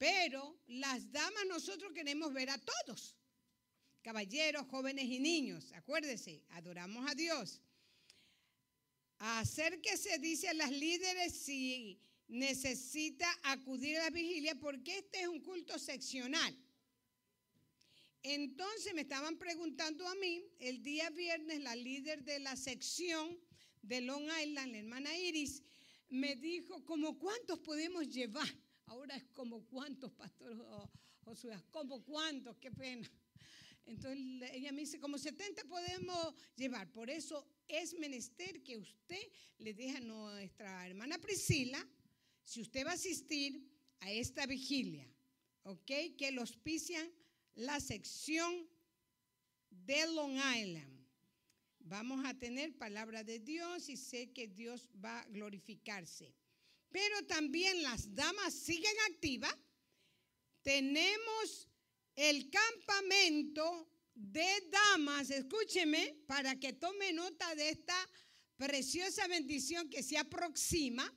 Pero 0.01 0.57
las 0.65 1.11
damas 1.11 1.45
nosotros 1.45 1.93
queremos 1.93 2.33
ver 2.33 2.49
a 2.49 2.57
todos. 2.57 3.15
Caballeros, 4.01 4.65
jóvenes 4.65 5.05
y 5.05 5.19
niños. 5.19 5.71
Acuérdese, 5.73 6.43
adoramos 6.49 7.07
a 7.07 7.13
Dios. 7.13 7.61
Acérquese, 9.19 10.17
dice 10.17 10.49
a 10.49 10.55
las 10.55 10.71
líderes, 10.71 11.33
si 11.33 12.01
necesita 12.27 13.27
acudir 13.43 13.99
a 13.99 14.05
la 14.05 14.09
vigilia, 14.09 14.55
porque 14.55 14.97
este 14.97 15.21
es 15.21 15.27
un 15.27 15.39
culto 15.41 15.77
seccional. 15.77 16.57
Entonces 18.23 18.95
me 18.95 19.01
estaban 19.01 19.37
preguntando 19.37 20.07
a 20.07 20.15
mí, 20.15 20.43
el 20.57 20.81
día 20.81 21.11
viernes, 21.11 21.59
la 21.59 21.75
líder 21.75 22.23
de 22.23 22.39
la 22.39 22.55
sección 22.55 23.39
de 23.83 24.01
Long 24.01 24.27
Island, 24.43 24.71
la 24.71 24.79
hermana 24.79 25.15
Iris, 25.15 25.61
me 26.09 26.35
dijo, 26.37 26.83
¿como 26.85 27.19
cuántos 27.19 27.59
podemos 27.59 28.09
llevar? 28.09 28.51
Ahora 28.85 29.15
es 29.15 29.23
como 29.33 29.65
cuántos, 29.65 30.11
pastor 30.11 30.55
Josué, 31.23 31.55
como 31.71 32.03
cuántos, 32.03 32.57
qué 32.57 32.71
pena. 32.71 33.09
Entonces 33.85 34.49
ella 34.53 34.71
me 34.71 34.81
dice, 34.81 34.99
como 34.99 35.17
70 35.17 35.63
podemos 35.65 36.33
llevar. 36.55 36.91
Por 36.91 37.09
eso 37.09 37.45
es 37.67 37.93
menester 37.93 38.63
que 38.63 38.77
usted 38.77 39.21
le 39.57 39.73
deje 39.73 39.97
a 39.97 40.01
nuestra 40.01 40.87
hermana 40.87 41.17
Priscila, 41.17 41.85
si 42.43 42.61
usted 42.61 42.85
va 42.85 42.91
a 42.91 42.95
asistir 42.95 43.69
a 43.99 44.11
esta 44.11 44.45
vigilia, 44.45 45.07
¿ok? 45.63 45.91
Que 46.17 46.31
lo 46.31 46.43
la 47.55 47.79
sección 47.79 48.67
de 49.69 50.05
Long 50.13 50.37
Island. 50.37 51.01
Vamos 51.79 52.23
a 52.25 52.33
tener 52.37 52.77
palabra 52.77 53.23
de 53.23 53.39
Dios 53.39 53.89
y 53.89 53.97
sé 53.97 54.31
que 54.31 54.47
Dios 54.47 54.89
va 55.03 55.21
a 55.21 55.25
glorificarse 55.25 56.33
pero 56.91 57.25
también 57.25 57.81
las 57.83 58.13
damas 58.13 58.53
siguen 58.53 58.95
activas. 59.09 59.55
Tenemos 60.61 61.69
el 62.15 62.49
campamento 62.49 63.89
de 64.13 64.47
damas, 64.69 65.29
escúcheme, 65.29 66.15
para 66.27 66.59
que 66.59 66.73
tome 66.73 67.13
nota 67.13 67.55
de 67.55 67.69
esta 67.69 67.95
preciosa 68.57 69.27
bendición 69.27 69.89
que 69.89 70.03
se 70.03 70.17
aproxima. 70.17 71.11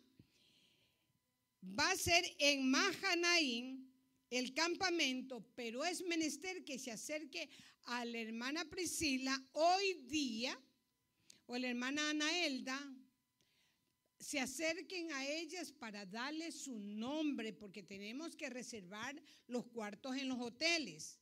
Va 1.63 1.91
a 1.91 1.97
ser 1.97 2.25
en 2.39 2.71
Mahanaín 2.71 3.93
el 4.31 4.55
campamento, 4.55 5.45
pero 5.55 5.85
es 5.85 6.03
menester 6.03 6.65
que 6.65 6.79
se 6.79 6.91
acerque 6.91 7.49
a 7.85 8.05
la 8.05 8.19
hermana 8.19 8.65
Priscila 8.65 9.39
hoy 9.53 9.95
día, 10.05 10.59
o 11.47 11.59
la 11.59 11.69
hermana 11.69 12.11
Anaelda, 12.11 12.94
se 14.25 14.41
acerquen 14.41 15.13
a 15.13 15.27
ellas 15.27 15.71
para 15.71 16.07
darle 16.07 16.51
su 16.51 16.79
nombre, 16.79 17.53
porque 17.53 17.83
tenemos 17.83 18.35
que 18.35 18.49
reservar 18.49 19.15
los 19.47 19.67
cuartos 19.67 20.17
en 20.17 20.29
los 20.29 20.41
hoteles. 20.41 21.21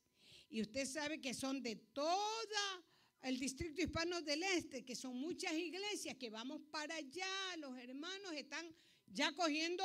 Y 0.49 0.63
usted 0.63 0.87
sabe 0.87 1.21
que 1.21 1.35
son 1.35 1.63
de 1.63 1.77
todo 1.77 2.85
el 3.23 3.41
distrito 3.41 3.83
hispano 3.83 4.23
del 4.23 4.43
este, 4.45 4.85
que 4.85 4.95
son 4.95 5.17
muchas 5.17 5.53
iglesias 5.53 6.17
que 6.17 6.31
vamos 6.31 6.61
para 6.71 6.95
allá, 6.95 7.57
los 7.59 7.77
hermanos 7.77 8.33
están 8.35 8.67
ya 9.07 9.33
cogiendo 9.33 9.85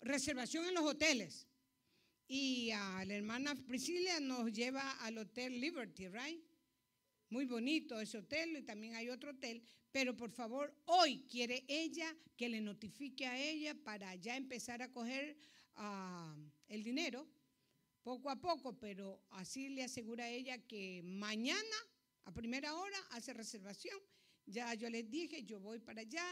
reservación 0.00 0.64
en 0.66 0.74
los 0.74 0.84
hoteles. 0.84 1.46
Y 2.26 2.70
a 2.70 3.04
la 3.04 3.14
hermana 3.14 3.54
Priscila 3.66 4.18
nos 4.20 4.50
lleva 4.50 4.92
al 5.04 5.18
Hotel 5.18 5.60
Liberty, 5.60 6.08
¿right? 6.08 6.42
Muy 7.28 7.44
bonito 7.44 8.00
ese 8.00 8.18
hotel 8.18 8.56
y 8.56 8.62
también 8.62 8.94
hay 8.94 9.08
otro 9.08 9.30
hotel, 9.30 9.62
pero 9.90 10.16
por 10.16 10.30
favor, 10.30 10.72
hoy 10.84 11.24
quiere 11.28 11.64
ella 11.66 12.14
que 12.36 12.48
le 12.48 12.60
notifique 12.60 13.26
a 13.26 13.38
ella 13.38 13.74
para 13.74 14.14
ya 14.14 14.36
empezar 14.36 14.80
a 14.80 14.92
coger 14.92 15.36
ah, 15.74 16.36
el 16.68 16.84
dinero 16.84 17.26
poco 18.02 18.30
a 18.30 18.36
poco, 18.36 18.78
pero 18.78 19.20
así 19.30 19.68
le 19.68 19.82
asegura 19.82 20.24
a 20.24 20.30
ella 20.30 20.58
que 20.58 21.02
mañana 21.02 21.76
a 22.24 22.32
primera 22.32 22.72
hora 22.76 22.96
hace 23.10 23.32
reservación. 23.32 23.98
Ya 24.46 24.72
yo 24.74 24.88
les 24.88 25.10
dije, 25.10 25.42
yo 25.42 25.58
voy 25.58 25.80
para 25.80 26.02
allá, 26.02 26.24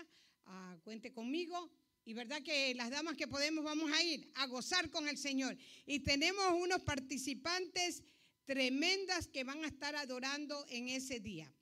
ah, 0.45 0.79
cuente 0.85 1.13
conmigo. 1.13 1.73
Y 2.05 2.13
verdad 2.13 2.43
que 2.43 2.73
las 2.77 2.91
damas 2.91 3.17
que 3.17 3.27
podemos 3.27 3.65
vamos 3.65 3.91
a 3.91 4.01
ir 4.05 4.31
a 4.35 4.47
gozar 4.47 4.89
con 4.91 5.09
el 5.09 5.19
Señor. 5.19 5.57
Y 5.85 6.01
tenemos 6.01 6.45
unos 6.53 6.83
participantes 6.83 8.05
tremendas 8.47 9.27
que 9.29 9.45
van 9.45 9.65
a 9.65 9.69
estar 9.69 9.95
adorando 9.97 10.65
en 10.69 10.89
ese 10.89 11.21
día. 11.21 11.53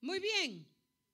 Muy 0.00 0.20
bien, 0.20 0.68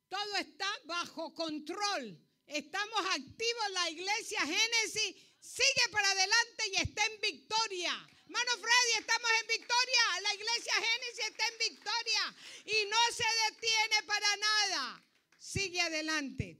todo 0.09 0.37
está 0.37 0.67
bajo 0.85 1.35
control. 1.35 2.19
Estamos 2.47 3.01
activos, 3.13 3.71
la 3.73 3.91
iglesia 3.91 4.41
Génesis 4.41 5.17
sigue 5.39 5.89
para 5.93 6.11
adelante 6.11 6.65
y 6.73 6.77
está 6.77 7.05
en 7.07 7.21
victoria. 7.21 8.09
Hermano 8.25 8.51
Freddy, 8.53 9.01
estamos 9.01 9.31
en 9.41 9.47
victoria. 9.49 10.21
La 10.23 10.35
iglesia 10.35 10.73
Génesis 10.75 11.25
está 11.29 11.49
en 11.49 11.59
victoria 11.59 12.37
y 12.65 12.89
no 12.89 12.97
se 13.13 13.25
detiene 13.51 14.03
para 14.07 14.37
nada. 14.37 15.05
Sigue 15.39 15.81
adelante. 15.81 16.59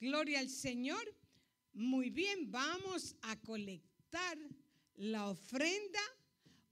Gloria 0.00 0.40
al 0.40 0.50
Señor. 0.50 1.14
Muy 1.72 2.08
bien, 2.10 2.50
vamos 2.50 3.16
a 3.22 3.36
colectar 3.40 4.38
la 4.96 5.28
ofrenda. 5.28 6.00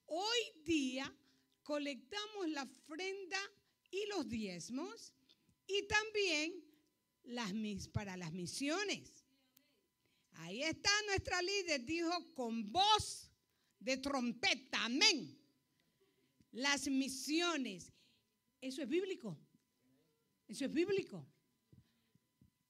Hoy 0.06 0.38
día 0.64 1.12
colectamos 1.62 2.48
la 2.48 2.62
ofrenda 2.62 3.38
y 3.90 4.06
los 4.06 4.28
diezmos 4.28 5.14
y 5.66 5.86
también 5.86 6.64
las, 7.24 7.52
para 7.88 8.16
las 8.16 8.32
misiones. 8.32 9.24
Ahí 10.38 10.62
está 10.62 10.90
nuestra 11.06 11.40
líder, 11.42 11.84
dijo 11.84 12.34
con 12.34 12.70
voz 12.72 13.30
de 13.78 13.96
trompeta, 13.98 14.84
amén. 14.84 15.38
Las 16.52 16.86
misiones. 16.88 17.92
Eso 18.60 18.82
es 18.82 18.88
bíblico. 18.88 19.38
Eso 20.48 20.64
es 20.64 20.72
bíblico. 20.72 21.26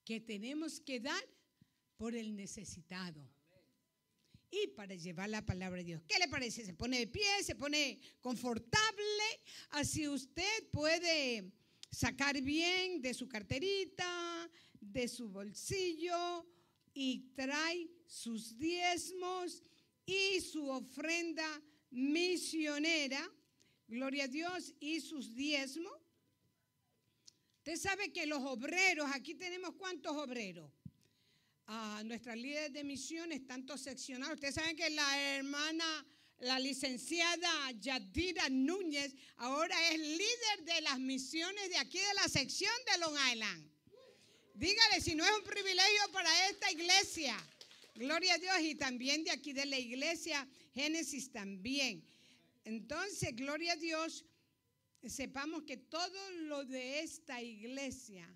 Que 0.05 0.21
tenemos 0.21 0.81
que 0.81 1.01
dar 1.01 1.25
por 1.97 2.15
el 2.15 2.37
necesitado. 2.37 3.34
Y 4.63 4.69
para 4.69 4.95
llevar 4.95 5.29
la 5.29 5.45
palabra 5.45 5.79
de 5.79 5.85
Dios. 5.85 6.03
¿Qué 6.07 6.17
le 6.19 6.29
parece? 6.29 6.65
Se 6.65 6.75
pone 6.75 7.01
de 7.01 7.07
pie, 7.09 7.43
se 7.43 7.57
pone 7.57 7.99
confortable. 8.21 9.25
Así 9.71 10.07
usted 10.07 10.71
puede 10.71 11.53
sacar 11.91 12.41
bien 12.41 13.03
de 13.03 13.15
su 13.15 13.29
carterita, 13.29 14.49
de 14.81 15.09
su 15.09 15.29
bolsillo 15.29 16.47
y 16.93 17.33
trae 17.35 17.91
sus 18.07 18.57
diezmos 18.57 19.61
y 20.07 20.41
su 20.41 20.69
ofrenda 20.69 21.63
misionera. 21.91 23.29
Gloria 23.89 24.25
a 24.25 24.29
Dios 24.29 24.73
y 24.79 25.01
sus 25.01 25.35
diezmos. 25.35 25.93
Usted 27.59 27.77
sabe 27.77 28.13
que 28.13 28.27
los 28.27 28.43
obreros, 28.43 29.11
aquí 29.13 29.35
tenemos 29.35 29.75
cuántos 29.75 30.17
obreros. 30.17 30.71
Ah, 31.67 32.03
nuestras 32.05 32.37
líderes 32.37 32.73
de 32.73 32.85
misiones 32.85 33.41
están 33.41 33.65
todos 33.65 33.81
seccionados. 33.81 34.35
Ustedes 34.35 34.55
saben 34.55 34.77
que 34.77 34.91
la 34.91 35.37
hermana, 35.37 36.07
la 36.41 36.59
licenciada 36.59 37.71
Yadira 37.73 38.49
Núñez, 38.51 39.15
ahora 39.37 39.75
es 39.91 39.99
líder 39.99 40.65
de 40.65 40.81
las 40.83 40.99
misiones 40.99 41.71
de 41.71 41.79
aquí 41.79 41.99
de 41.99 42.15
la 42.15 42.29
sección 42.29 42.73
de 42.93 42.99
Long 42.99 43.17
Island. 43.33 43.71
Dígale 44.55 45.01
si 45.01 45.15
no 45.15 45.25
es 45.25 45.33
un 45.39 45.45
privilegio 45.45 46.13
para 46.13 46.49
esta 46.51 46.71
iglesia. 46.71 47.35
Gloria 47.95 48.35
a 48.35 48.39
Dios 48.39 48.61
y 48.61 48.75
también 48.75 49.25
de 49.25 49.31
aquí 49.31 49.53
de 49.53 49.67
la 49.67 49.79
iglesia 49.79 50.47
Génesis 50.75 51.33
también. 51.33 52.05
Entonces, 52.65 53.35
gloria 53.35 53.73
a 53.73 53.77
Dios, 53.77 54.25
sepamos 55.07 55.63
que 55.63 55.77
todo 55.77 56.31
lo 56.33 56.65
de 56.65 57.01
esta 57.01 57.41
iglesia 57.41 58.29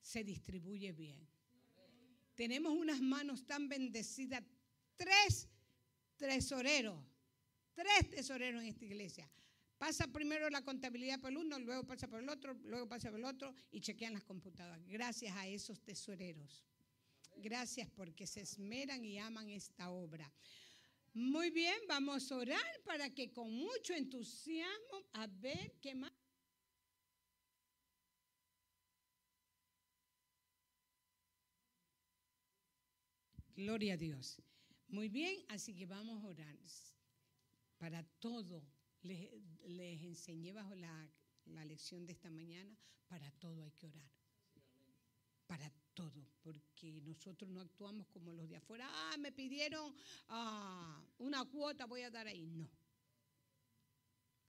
se 0.00 0.22
distribuye 0.22 0.92
bien. 0.92 1.33
Tenemos 2.34 2.72
unas 2.72 3.00
manos 3.00 3.46
tan 3.46 3.68
bendecidas, 3.68 4.42
tres 4.96 5.48
tesoreros, 6.16 6.98
tres 7.74 8.10
tesoreros 8.10 8.62
en 8.62 8.68
esta 8.68 8.84
iglesia. 8.84 9.30
Pasa 9.78 10.06
primero 10.06 10.48
la 10.50 10.62
contabilidad 10.62 11.20
por 11.20 11.36
uno, 11.36 11.58
luego 11.58 11.84
pasa 11.84 12.08
por 12.08 12.20
el 12.20 12.28
otro, 12.28 12.54
luego 12.64 12.88
pasa 12.88 13.10
por 13.10 13.18
el 13.18 13.24
otro 13.26 13.54
y 13.70 13.80
chequean 13.80 14.14
las 14.14 14.24
computadoras. 14.24 14.86
Gracias 14.86 15.36
a 15.36 15.46
esos 15.46 15.80
tesoreros. 15.80 16.64
Gracias 17.36 17.88
porque 17.90 18.26
se 18.26 18.40
esmeran 18.40 19.04
y 19.04 19.18
aman 19.18 19.50
esta 19.50 19.90
obra. 19.90 20.32
Muy 21.12 21.50
bien, 21.50 21.76
vamos 21.86 22.30
a 22.32 22.36
orar 22.36 22.82
para 22.84 23.10
que 23.10 23.32
con 23.32 23.52
mucho 23.52 23.92
entusiasmo, 23.94 25.04
a 25.12 25.26
ver 25.26 25.74
qué 25.80 25.94
más. 25.94 26.12
Gloria 33.56 33.94
a 33.94 33.96
Dios. 33.96 34.42
Muy 34.88 35.08
bien, 35.08 35.44
así 35.48 35.74
que 35.74 35.86
vamos 35.86 36.22
a 36.22 36.26
orar. 36.26 36.58
Para 37.78 38.02
todo, 38.20 38.62
les, 39.02 40.02
enseñé 40.02 40.52
bajo 40.52 40.74
la, 40.74 41.10
la 41.46 41.64
lección 41.64 42.06
de 42.06 42.12
esta 42.12 42.30
mañana, 42.30 42.76
para 43.06 43.30
todo 43.32 43.62
hay 43.62 43.72
que 43.72 43.86
orar. 43.86 44.10
Para 45.46 45.70
todo, 45.92 46.26
porque 46.42 47.00
nosotros 47.02 47.50
no 47.50 47.60
actuamos 47.60 48.08
como 48.08 48.32
los 48.32 48.48
de 48.48 48.56
afuera. 48.56 48.88
Ah, 48.90 49.16
me 49.18 49.30
pidieron 49.30 49.94
ah, 50.28 51.04
una 51.18 51.44
cuota, 51.44 51.86
voy 51.86 52.02
a 52.02 52.10
dar 52.10 52.26
ahí. 52.26 52.46
No. 52.46 52.68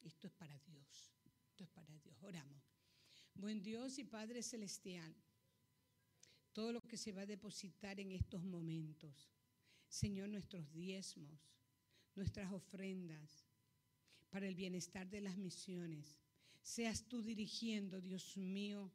Esto 0.01 0.27
es 0.27 0.33
para 0.33 0.57
Dios. 0.59 1.13
Esto 1.49 1.63
es 1.63 1.69
para 1.69 1.97
Dios. 1.99 2.21
Oramos. 2.23 2.63
Buen 3.33 3.61
Dios 3.61 3.99
y 3.99 4.05
Padre 4.05 4.41
Celestial, 4.41 5.13
todo 6.55 6.71
lo 6.71 6.81
que 6.87 6.95
se 6.95 7.11
va 7.11 7.23
a 7.23 7.25
depositar 7.25 7.99
en 7.99 8.13
estos 8.13 8.41
momentos, 8.41 9.29
Señor, 9.89 10.29
nuestros 10.29 10.71
diezmos, 10.71 11.37
nuestras 12.15 12.49
ofrendas, 12.53 13.45
para 14.29 14.47
el 14.47 14.55
bienestar 14.55 15.09
de 15.09 15.19
las 15.19 15.37
misiones, 15.37 16.21
seas 16.61 17.09
tú 17.09 17.21
dirigiendo, 17.21 17.99
Dios 17.99 18.37
mío, 18.37 18.89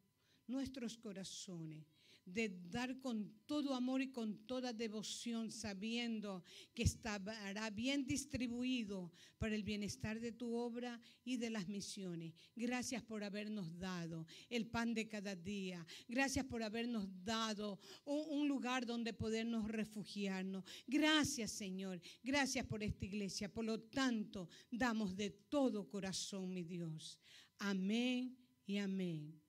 nuestros 0.47 0.97
corazones, 0.97 2.00
de 2.25 2.49
dar 2.71 3.01
con 3.01 3.33
todo 3.47 3.75
amor 3.75 4.03
y 4.03 4.13
con 4.13 4.47
toda 4.47 4.73
devoción, 4.73 5.51
sabiendo 5.51 6.45
que 6.75 6.83
estará 6.83 7.71
bien 7.71 8.07
distribuido 8.07 9.13
para 9.39 9.55
el 9.55 9.63
bienestar 9.63 10.21
de 10.21 10.33
tu 10.33 10.55
obra 10.55 11.01
y 11.25 11.37
de 11.37 11.51
las 11.51 11.69
misiones. 11.69 12.35
Gracias 12.55 13.03
por 13.03 13.25
habernos 13.25 13.79
dado 13.79 14.27
el 14.49 14.67
pan 14.67 14.95
de 14.95 15.09
cada 15.09 15.35
día. 15.35 15.85
Gracias 16.09 16.45
por 16.45 16.63
habernos 16.63 17.09
dado 17.25 17.79
un, 18.05 18.49
lugar 18.49 18.85
donde 18.85 19.13
podernos 19.13 19.69
refugiarnos. 19.69 20.65
Gracias, 20.87 21.53
Señor. 21.53 22.01
Gracias 22.23 22.67
por 22.67 22.83
esta 22.83 23.05
iglesia. 23.05 23.53
Por 23.53 23.65
lo 23.65 23.81
tanto, 23.81 24.49
damos 24.71 25.17
de 25.17 25.31
todo 25.31 25.89
corazón, 25.89 26.53
mi 26.53 26.65
Dios. 26.65 27.19
Amén 27.59 28.37
y 28.67 28.79
amén. 28.79 29.40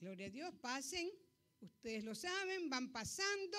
Gloria 0.00 0.26
a 0.26 0.30
Dios, 0.30 0.54
pasen. 0.60 1.10
Ustedes 1.60 2.04
lo 2.04 2.14
saben, 2.14 2.70
van 2.70 2.90
pasando. 2.90 3.58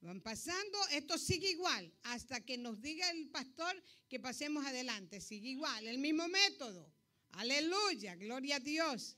Van 0.00 0.20
pasando. 0.22 0.78
Esto 0.92 1.18
sigue 1.18 1.50
igual 1.50 1.92
hasta 2.04 2.40
que 2.40 2.56
nos 2.56 2.80
diga 2.80 3.10
el 3.10 3.28
pastor 3.30 3.82
que 4.08 4.18
pasemos 4.20 4.64
adelante. 4.64 5.20
Sigue 5.20 5.50
igual, 5.50 5.86
el 5.86 5.98
mismo 5.98 6.26
método. 6.28 6.92
Aleluya, 7.32 8.14
gloria 8.16 8.56
a 8.56 8.60
Dios. 8.60 9.16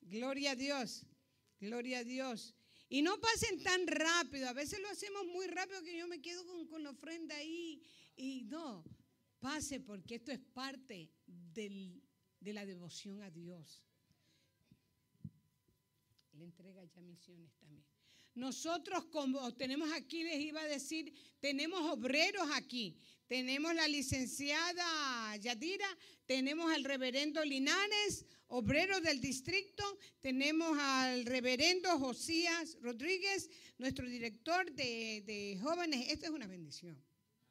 Gloria 0.00 0.52
a 0.52 0.56
Dios. 0.56 1.04
Gloria 1.60 1.98
a 1.98 2.04
Dios. 2.04 2.54
Y 2.88 3.02
no 3.02 3.20
pasen 3.20 3.62
tan 3.62 3.86
rápido. 3.86 4.48
A 4.48 4.52
veces 4.52 4.78
lo 4.80 4.88
hacemos 4.88 5.26
muy 5.26 5.46
rápido 5.48 5.82
que 5.82 5.98
yo 5.98 6.06
me 6.06 6.22
quedo 6.22 6.46
con, 6.46 6.66
con 6.68 6.82
la 6.82 6.90
ofrenda 6.90 7.36
ahí. 7.36 7.82
Y 8.14 8.44
no, 8.44 8.84
pase 9.40 9.80
porque 9.80 10.14
esto 10.14 10.32
es 10.32 10.38
parte 10.38 11.10
del- 11.26 12.00
de 12.40 12.52
la 12.52 12.64
devoción 12.64 13.22
a 13.22 13.30
Dios. 13.30 13.82
Le 16.36 16.44
entrega 16.44 16.84
ya 16.84 17.00
misiones 17.00 17.50
también. 17.58 17.84
Nosotros, 18.34 19.06
como 19.06 19.54
tenemos 19.54 19.90
aquí, 19.92 20.22
les 20.22 20.40
iba 20.40 20.60
a 20.60 20.68
decir, 20.68 21.12
tenemos 21.40 21.80
obreros 21.90 22.46
aquí. 22.52 22.96
Tenemos 23.26 23.74
la 23.74 23.88
licenciada 23.88 25.36
Yadira, 25.38 25.88
tenemos 26.26 26.70
al 26.72 26.84
reverendo 26.84 27.44
Linares, 27.44 28.24
obrero 28.46 29.00
del 29.00 29.20
distrito, 29.20 29.82
tenemos 30.20 30.78
al 30.78 31.26
reverendo 31.26 31.98
Josías 31.98 32.76
Rodríguez, 32.80 33.50
nuestro 33.78 34.06
director 34.08 34.70
de, 34.72 35.22
de 35.26 35.58
jóvenes. 35.60 36.08
Esto 36.08 36.26
es 36.26 36.32
una 36.32 36.46
bendición. 36.46 37.02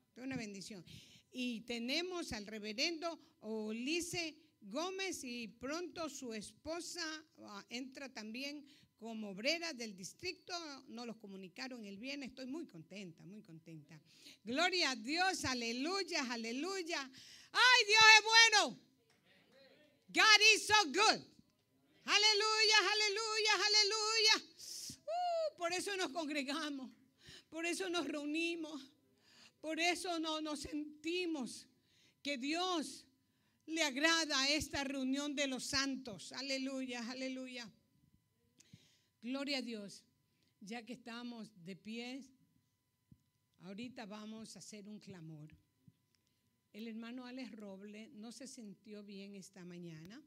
Esto 0.07 0.21
es 0.21 0.27
una 0.27 0.37
bendición. 0.37 0.85
Y 1.31 1.61
tenemos 1.61 2.31
al 2.31 2.47
reverendo 2.47 3.19
Olice 3.41 4.44
Gómez 4.65 5.23
y 5.23 5.47
pronto 5.47 6.09
su 6.09 6.33
esposa 6.33 7.03
ah, 7.39 7.65
entra 7.69 8.11
también 8.11 8.65
como 8.97 9.29
obrera 9.29 9.73
del 9.73 9.95
distrito. 9.95 10.53
Nos 10.87 11.05
los 11.05 11.17
comunicaron 11.17 11.85
el 11.85 11.97
viernes. 11.97 12.29
Estoy 12.29 12.47
muy 12.47 12.65
contenta, 12.65 13.23
muy 13.23 13.41
contenta. 13.43 13.99
Gloria 14.43 14.91
a 14.91 14.95
Dios, 14.95 15.45
aleluya, 15.45 16.25
aleluya. 16.31 17.11
¡Ay, 17.51 17.85
Dios 17.87 18.03
es 18.17 18.23
bueno! 18.23 18.79
God 20.09 20.41
is 20.55 20.65
so 20.65 20.73
good. 20.85 21.21
Aleluya, 22.05 22.77
aleluya, 22.93 23.53
aleluya. 23.65 24.35
Uh, 25.05 25.57
por 25.57 25.73
eso 25.73 25.95
nos 25.97 26.11
congregamos, 26.11 26.91
por 27.49 27.65
eso 27.65 27.89
nos 27.89 28.07
reunimos, 28.07 28.91
por 29.59 29.79
eso 29.79 30.19
no, 30.19 30.39
nos 30.39 30.59
sentimos 30.59 31.67
que 32.21 32.37
Dios 32.37 33.05
le 33.67 33.83
agrada 33.83 34.47
esta 34.49 34.83
reunión 34.83 35.35
de 35.35 35.47
los 35.47 35.65
santos. 35.65 36.31
Aleluya, 36.33 37.09
aleluya. 37.09 37.69
Gloria 39.21 39.57
a 39.57 39.61
Dios. 39.61 40.03
Ya 40.61 40.83
que 40.85 40.93
estamos 40.93 41.51
de 41.63 41.75
pie, 41.75 42.23
ahorita 43.61 44.05
vamos 44.05 44.55
a 44.55 44.59
hacer 44.59 44.87
un 44.87 44.99
clamor. 44.99 45.55
El 46.73 46.87
hermano 46.87 47.25
Alex 47.25 47.51
Roble 47.55 48.09
no 48.13 48.31
se 48.31 48.47
sintió 48.47 49.03
bien 49.03 49.35
esta 49.35 49.63
mañana 49.63 50.21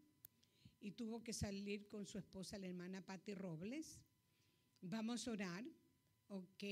y 0.81 0.93
tuvo 0.93 1.23
que 1.23 1.33
salir 1.33 1.89
con 1.89 2.07
su 2.07 2.19
esposa, 2.19 2.59
la 2.59 2.69
hermana 2.69 3.05
Patti 3.05 3.35
Robles. 3.35 4.01
Vamos 4.81 5.27
a 5.27 5.33
orar, 5.33 5.65
ok, 6.29 6.65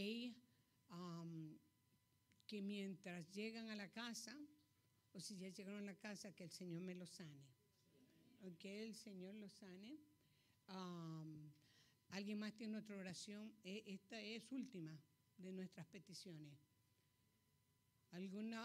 que 2.46 2.62
mientras 2.62 3.28
llegan 3.32 3.68
a 3.68 3.76
la 3.76 3.90
casa, 3.90 4.38
o 5.16 5.20
si 5.20 5.38
ya 5.38 5.48
llegaron 5.48 5.88
a 5.88 5.94
casa, 5.94 6.32
que 6.32 6.44
el 6.44 6.50
Señor 6.50 6.82
me 6.82 6.94
los 6.94 7.08
sane. 7.08 7.42
Ok, 8.42 8.66
el 8.66 8.94
Señor 8.94 9.34
los 9.34 9.50
sane. 9.50 9.98
¿Alguien 12.10 12.38
más 12.38 12.54
tiene 12.54 12.76
otra 12.76 12.98
oración? 12.98 13.50
E- 13.64 13.82
Esta 13.86 14.20
es 14.20 14.52
última 14.52 14.94
de 15.38 15.52
nuestras 15.52 15.86
peticiones. 15.86 16.52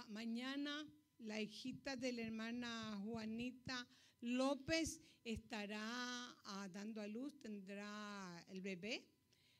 Mañana 0.09 0.85
la 1.19 1.39
hijita 1.39 1.95
de 1.95 2.11
la 2.11 2.23
hermana 2.23 2.99
Juanita 3.05 3.87
López 4.19 4.99
estará 5.23 5.81
ah, 5.81 6.69
dando 6.73 7.01
a 7.01 7.07
luz, 7.07 7.39
tendrá 7.39 8.45
el 8.49 8.59
bebé. 8.61 9.07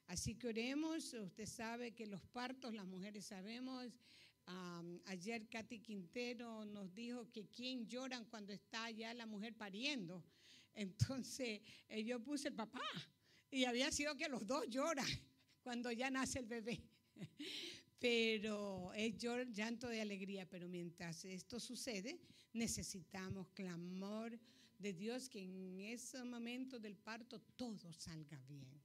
Así 0.07 0.35
que 0.35 0.47
oremos. 0.49 1.13
Usted 1.13 1.45
sabe 1.45 1.93
que 1.93 2.05
los 2.05 2.21
partos, 2.21 2.73
las 2.73 2.85
mujeres 2.85 3.25
sabemos. 3.25 3.93
Am, 4.45 5.01
ayer 5.05 5.47
Katy 5.47 5.79
Quintero 5.79 6.65
nos 6.65 6.93
dijo 6.93 7.31
que 7.31 7.47
quién 7.47 7.87
lloran 7.87 8.25
cuando 8.25 8.53
está 8.53 8.89
ya 8.89 9.13
la 9.13 9.25
mujer 9.25 9.55
pariendo. 9.55 10.23
Entonces 10.73 11.61
eh, 11.87 12.03
yo 12.03 12.19
puse 12.23 12.49
el 12.49 12.55
papá 12.55 12.81
y 13.49 13.65
había 13.65 13.91
sido 13.91 14.15
que 14.15 14.29
los 14.29 14.45
dos 14.45 14.67
lloran 14.69 15.07
cuando 15.61 15.91
ya 15.91 16.09
nace 16.09 16.39
el 16.39 16.45
bebé. 16.45 16.81
Pero 17.99 18.91
es 18.93 19.15
llanto 19.53 19.87
de 19.87 20.01
alegría, 20.01 20.49
pero 20.49 20.67
mientras 20.67 21.23
esto 21.23 21.59
sucede, 21.59 22.19
necesitamos 22.51 23.47
clamor 23.49 24.39
de 24.79 24.93
Dios 24.93 25.29
que 25.29 25.43
en 25.43 25.79
ese 25.81 26.23
momento 26.23 26.79
del 26.79 26.97
parto 26.97 27.39
todo 27.55 27.93
salga 27.93 28.39
bien. 28.47 28.81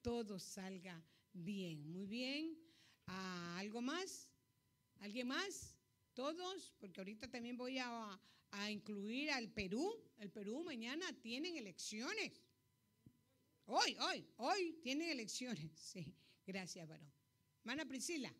Todo 0.00 0.38
salga 0.38 1.02
bien. 1.32 1.90
Muy 1.90 2.06
bien. 2.06 2.56
¿Algo 3.06 3.82
más? 3.82 4.30
¿Alguien 5.00 5.28
más? 5.28 5.76
¿Todos? 6.14 6.74
Porque 6.78 7.00
ahorita 7.00 7.28
también 7.28 7.56
voy 7.56 7.78
a, 7.78 8.20
incluir 8.70 9.30
al 9.30 9.50
Perú. 9.50 10.02
El 10.18 10.30
Perú 10.30 10.62
mañana 10.64 11.12
tienen 11.20 11.56
elecciones. 11.56 12.32
Hoy, 13.66 13.96
hoy, 14.00 14.26
hoy 14.36 14.78
tienen 14.82 15.10
elecciones. 15.10 15.70
Sí, 15.76 16.14
gracias, 16.46 16.88
varón. 16.88 17.12
Hermana 17.60 17.84
Priscila. 17.84 18.32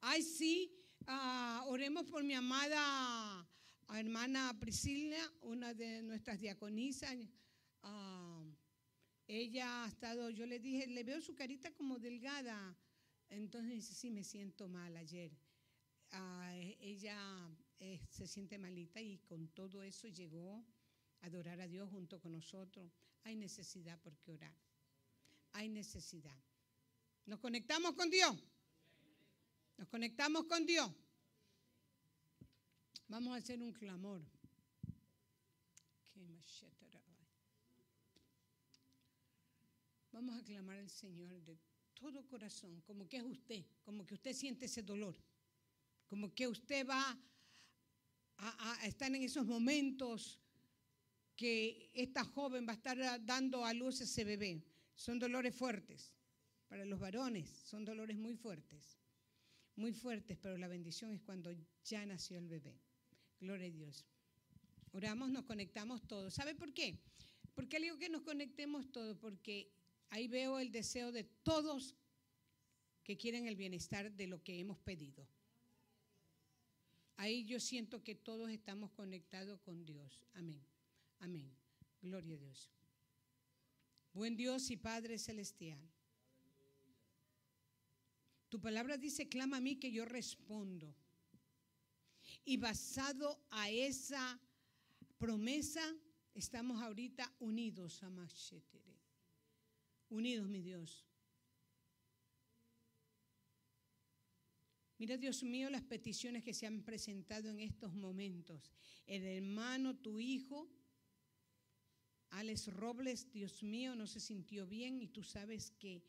Ay, 0.00 0.22
sí, 0.22 0.72
ah, 1.06 1.64
oremos 1.66 2.06
por 2.06 2.22
mi 2.22 2.34
amada 2.34 3.48
hermana 3.92 4.56
Priscila, 4.58 5.18
una 5.42 5.74
de 5.74 6.02
nuestras 6.02 6.40
diaconisas. 6.40 7.16
Ah, 7.82 8.44
ella 9.26 9.84
ha 9.84 9.88
estado, 9.88 10.30
yo 10.30 10.46
le 10.46 10.58
dije, 10.58 10.86
le 10.86 11.04
veo 11.04 11.20
su 11.20 11.34
carita 11.34 11.70
como 11.72 11.98
delgada. 11.98 12.76
Entonces 13.34 13.72
dice, 13.72 13.94
sí, 13.94 14.10
me 14.10 14.22
siento 14.22 14.68
mal 14.68 14.96
ayer. 14.96 15.32
Ah, 16.12 16.54
ella 16.80 17.18
eh, 17.80 18.00
se 18.08 18.28
siente 18.28 18.58
malita 18.58 19.00
y 19.00 19.18
con 19.18 19.48
todo 19.48 19.82
eso 19.82 20.06
llegó 20.06 20.64
a 21.20 21.26
adorar 21.26 21.60
a 21.60 21.66
Dios 21.66 21.90
junto 21.90 22.20
con 22.20 22.32
nosotros. 22.32 22.92
Hay 23.24 23.34
necesidad 23.34 23.98
por 24.00 24.16
qué 24.18 24.32
orar. 24.32 24.54
Hay 25.52 25.68
necesidad. 25.68 26.38
Nos 27.26 27.40
conectamos 27.40 27.94
con 27.94 28.08
Dios. 28.08 28.36
Nos 29.78 29.88
conectamos 29.88 30.44
con 30.44 30.64
Dios. 30.64 30.90
Vamos 33.08 33.34
a 33.34 33.38
hacer 33.38 33.60
un 33.60 33.72
clamor. 33.72 34.22
Vamos 40.12 40.38
a 40.38 40.44
clamar 40.44 40.78
al 40.78 40.88
Señor 40.88 41.42
de 41.42 41.58
todo 42.04 42.22
corazón, 42.28 42.82
como 42.82 43.08
que 43.08 43.16
es 43.16 43.22
usted, 43.22 43.64
como 43.82 44.04
que 44.04 44.12
usted 44.12 44.34
siente 44.34 44.66
ese 44.66 44.82
dolor, 44.82 45.16
como 46.06 46.34
que 46.34 46.46
usted 46.46 46.86
va 46.86 47.18
a, 48.36 48.86
estar 48.86 49.08
en 49.14 49.22
esos 49.22 49.46
momentos 49.46 50.38
que 51.34 51.90
esta 51.94 52.22
joven 52.22 52.66
va 52.68 52.72
a 52.72 52.76
estar 52.76 53.24
dando 53.24 53.64
a 53.64 53.72
luz 53.72 54.02
ese 54.02 54.22
bebé. 54.22 54.62
Son 54.94 55.18
dolores 55.18 55.56
fuertes 55.56 56.12
para 56.68 56.84
los 56.84 57.00
varones, 57.00 57.48
son 57.48 57.86
dolores 57.86 58.18
muy 58.18 58.36
fuertes, 58.36 58.98
muy 59.74 59.94
fuertes, 59.94 60.36
pero 60.36 60.58
la 60.58 60.68
bendición 60.68 61.10
es 61.10 61.22
cuando 61.22 61.52
ya 61.84 62.04
nació 62.04 62.36
el 62.36 62.48
bebé. 62.48 62.78
Gloria 63.40 63.68
a 63.68 63.70
Dios. 63.70 64.04
Oramos, 64.92 65.30
nos 65.30 65.44
conectamos 65.44 66.06
todos. 66.06 66.34
¿Sabe 66.34 66.54
por 66.54 66.74
qué? 66.74 67.00
¿Por 67.54 67.66
qué 67.66 67.78
le 67.78 67.86
digo 67.86 67.98
que 67.98 68.10
nos 68.10 68.20
conectemos 68.20 68.92
todos? 68.92 69.16
Porque 69.16 69.72
ahí 70.14 70.28
veo 70.28 70.60
el 70.60 70.70
deseo 70.70 71.10
de 71.10 71.24
todos 71.24 71.96
que 73.02 73.16
quieren 73.16 73.48
el 73.48 73.56
bienestar 73.56 74.12
de 74.12 74.28
lo 74.28 74.44
que 74.44 74.60
hemos 74.60 74.78
pedido. 74.78 75.26
Ahí 77.16 77.44
yo 77.44 77.58
siento 77.58 78.04
que 78.04 78.14
todos 78.14 78.48
estamos 78.50 78.92
conectados 78.92 79.58
con 79.62 79.84
Dios. 79.84 80.22
Amén. 80.34 80.64
Amén. 81.18 81.50
Gloria 82.00 82.36
a 82.36 82.38
Dios. 82.38 82.70
Buen 84.12 84.36
Dios 84.36 84.70
y 84.70 84.76
Padre 84.76 85.18
Celestial. 85.18 85.80
Tu 88.50 88.60
palabra 88.60 88.96
dice, 88.96 89.28
clama 89.28 89.56
a 89.56 89.60
mí 89.60 89.80
que 89.80 89.90
yo 89.90 90.04
respondo. 90.04 90.94
Y 92.44 92.56
basado 92.56 93.44
a 93.50 93.68
esa 93.68 94.40
promesa, 95.18 95.82
estamos 96.34 96.80
ahorita 96.80 97.34
unidos 97.40 98.00
a. 98.04 98.93
Unidos, 100.08 100.48
mi 100.48 100.60
Dios. 100.60 101.04
Mira, 104.98 105.16
Dios 105.16 105.42
mío, 105.42 105.70
las 105.70 105.82
peticiones 105.82 106.44
que 106.44 106.54
se 106.54 106.66
han 106.66 106.82
presentado 106.82 107.50
en 107.50 107.60
estos 107.60 107.92
momentos. 107.94 108.72
El 109.06 109.24
hermano, 109.24 109.96
tu 109.96 110.20
hijo, 110.20 110.70
Alex 112.30 112.72
Robles, 112.72 113.30
Dios 113.32 113.62
mío, 113.62 113.94
no 113.96 114.06
se 114.06 114.20
sintió 114.20 114.66
bien 114.66 115.00
y 115.00 115.08
tú 115.08 115.22
sabes 115.22 115.72
que 115.72 116.02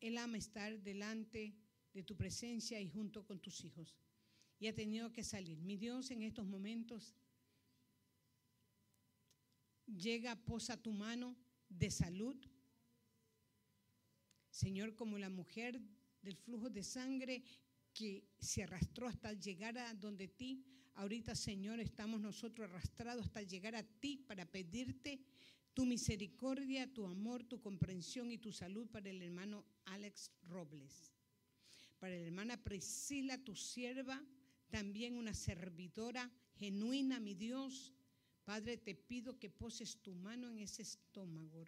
él 0.00 0.18
ama 0.18 0.38
estar 0.38 0.82
delante 0.82 1.54
de 1.92 2.02
tu 2.02 2.16
presencia 2.16 2.80
y 2.80 2.88
junto 2.88 3.24
con 3.24 3.40
tus 3.40 3.64
hijos. 3.64 3.96
Y 4.58 4.66
ha 4.66 4.74
tenido 4.74 5.12
que 5.12 5.24
salir. 5.24 5.58
Mi 5.62 5.76
Dios, 5.76 6.10
en 6.10 6.22
estos 6.22 6.46
momentos, 6.46 7.14
llega, 9.86 10.36
posa 10.44 10.76
tu 10.76 10.92
mano 10.92 11.36
de 11.68 11.90
salud. 11.90 12.36
Señor, 14.50 14.94
como 14.94 15.18
la 15.18 15.30
mujer 15.30 15.80
del 16.22 16.36
flujo 16.36 16.70
de 16.70 16.82
sangre 16.82 17.42
que 17.92 18.28
se 18.38 18.62
arrastró 18.62 19.08
hasta 19.08 19.32
llegar 19.32 19.78
a 19.78 19.94
donde 19.94 20.28
ti. 20.28 20.64
Ahorita, 20.94 21.34
Señor, 21.34 21.80
estamos 21.80 22.20
nosotros 22.20 22.68
arrastrados 22.68 23.26
hasta 23.26 23.42
llegar 23.42 23.74
a 23.74 23.82
ti 23.82 24.16
para 24.16 24.44
pedirte 24.44 25.20
tu 25.72 25.84
misericordia, 25.84 26.92
tu 26.92 27.06
amor, 27.06 27.44
tu 27.44 27.60
comprensión 27.60 28.30
y 28.30 28.38
tu 28.38 28.52
salud 28.52 28.86
para 28.88 29.10
el 29.10 29.22
hermano 29.22 29.64
Alex 29.84 30.30
Robles. 30.42 31.12
Para 31.98 32.16
la 32.16 32.22
hermana 32.22 32.62
Priscila, 32.62 33.36
tu 33.44 33.54
sierva, 33.54 34.22
también 34.70 35.16
una 35.16 35.34
servidora 35.34 36.30
genuina, 36.54 37.20
mi 37.20 37.34
Dios. 37.34 37.94
Padre, 38.46 38.76
te 38.76 38.94
pido 38.94 39.40
que 39.40 39.50
poses 39.50 39.96
tu 40.02 40.14
mano 40.14 40.48
en 40.48 40.60
ese 40.60 40.82
estómago. 40.82 41.64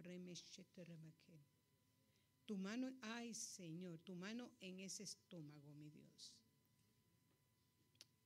Tu 2.47 2.57
mano, 2.57 2.95
ay 3.03 3.35
Señor, 3.35 3.99
tu 3.99 4.15
mano 4.15 4.53
en 4.61 4.79
ese 4.79 5.03
estómago, 5.03 5.75
mi 5.75 5.91
Dios. 5.91 6.33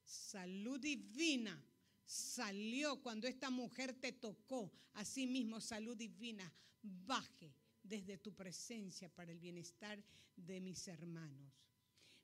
Salud 0.05 0.79
divina 0.79 1.65
salió 2.05 3.01
cuando 3.03 3.27
esta 3.27 3.49
mujer 3.49 3.95
te 3.99 4.13
tocó. 4.13 4.71
Así 4.93 5.27
mismo, 5.27 5.59
salud 5.59 5.97
divina 5.97 6.53
baje 6.83 7.55
desde 7.83 8.19
tu 8.19 8.35
presencia 8.35 9.09
para 9.09 9.33
el 9.33 9.39
bienestar 9.39 10.05
de 10.37 10.61
mis 10.61 10.87
hermanos. 10.89 11.51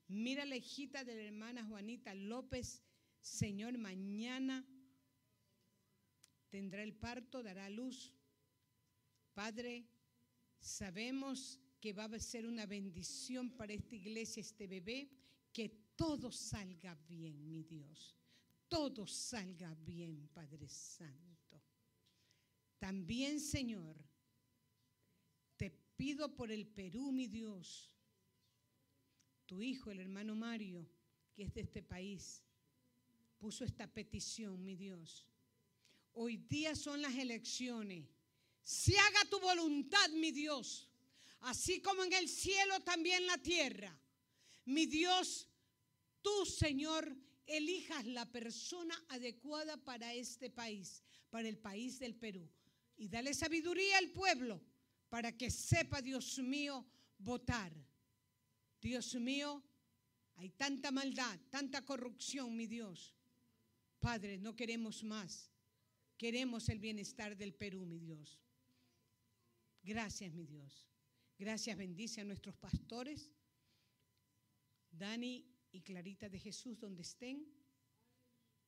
Mira 0.09 0.45
la 0.45 0.57
hijita 0.57 1.05
de 1.05 1.15
la 1.15 1.23
hermana 1.23 1.65
Juanita 1.65 2.15
López, 2.15 2.83
Señor, 3.23 3.79
mañana 3.79 4.63
tendrá 6.51 6.83
el 6.83 6.95
parto, 6.95 7.43
dará 7.43 7.69
luz. 7.71 8.13
Padre, 9.35 9.87
sabemos 10.61 11.61
que 11.81 11.93
va 11.93 12.05
a 12.05 12.19
ser 12.19 12.47
una 12.47 12.67
bendición 12.67 13.51
para 13.51 13.73
esta 13.73 13.95
iglesia, 13.95 14.41
este 14.41 14.67
bebé, 14.67 15.11
que 15.53 15.69
todo 15.97 16.31
salga 16.31 16.95
bien, 17.09 17.49
mi 17.49 17.63
Dios. 17.63 18.17
Todo 18.69 19.07
salga 19.07 19.75
bien, 19.75 20.29
Padre 20.35 20.69
Santo. 20.69 21.63
También, 22.79 23.41
Señor, 23.41 23.97
te 25.57 25.71
pido 25.97 26.35
por 26.35 26.51
el 26.51 26.67
Perú, 26.67 27.11
mi 27.13 27.27
Dios. 27.27 27.95
Tu 29.47 29.63
hijo, 29.63 29.91
el 29.91 30.01
hermano 30.01 30.35
Mario, 30.35 30.87
que 31.35 31.45
es 31.45 31.55
de 31.55 31.63
este 31.63 31.83
país, 31.83 32.45
puso 33.39 33.65
esta 33.65 33.87
petición, 33.87 34.65
mi 34.65 34.77
Dios. 34.77 35.28
Hoy 36.21 36.37
día 36.37 36.75
son 36.75 37.01
las 37.01 37.15
elecciones. 37.15 38.05
Si 38.65 38.97
haga 38.97 39.31
tu 39.31 39.39
voluntad, 39.39 40.11
mi 40.11 40.33
Dios, 40.33 40.89
así 41.43 41.81
como 41.81 42.03
en 42.03 42.13
el 42.13 42.29
cielo, 42.29 42.81
también 42.81 43.25
la 43.25 43.39
tierra. 43.39 43.97
Mi 44.65 44.87
Dios, 44.87 45.49
tú, 46.21 46.45
Señor, 46.45 47.17
elijas 47.47 48.05
la 48.05 48.27
persona 48.33 49.01
adecuada 49.11 49.77
para 49.77 50.13
este 50.13 50.51
país, 50.51 51.05
para 51.31 51.49
el 51.49 51.57
país 51.57 52.01
del 52.01 52.17
Perú. 52.17 52.51
Y 52.97 53.07
dale 53.09 53.33
sabiduría 53.33 53.99
al 53.99 54.11
pueblo 54.11 54.61
para 55.09 55.39
que 55.39 55.53
sepa, 55.53 56.03
Dios 56.03 56.41
mío, 56.41 56.85
votar. 57.17 57.73
Dios 58.81 59.15
mío, 59.15 59.63
hay 60.35 60.51
tanta 60.51 60.91
maldad, 60.91 61.39
tanta 61.49 61.85
corrupción, 61.85 62.57
mi 62.57 62.67
Dios. 62.67 63.15
Padre, 64.01 64.37
no 64.37 64.57
queremos 64.57 65.05
más. 65.05 65.53
Queremos 66.19 66.69
el 66.69 66.81
bienestar 66.81 67.37
del 67.37 67.55
Perú, 67.55 67.87
mi 67.87 68.01
Dios. 68.01 68.43
Gracias, 69.85 70.33
mi 70.35 70.45
Dios. 70.45 70.89
Gracias, 71.39 71.77
bendice 71.79 72.21
a 72.21 72.25
nuestros 72.25 72.57
pastores, 72.57 73.31
Dani 74.91 75.47
y 75.71 75.81
Clarita 75.83 76.29
de 76.29 76.41
Jesús, 76.41 76.81
donde 76.81 77.03
estén. 77.03 77.47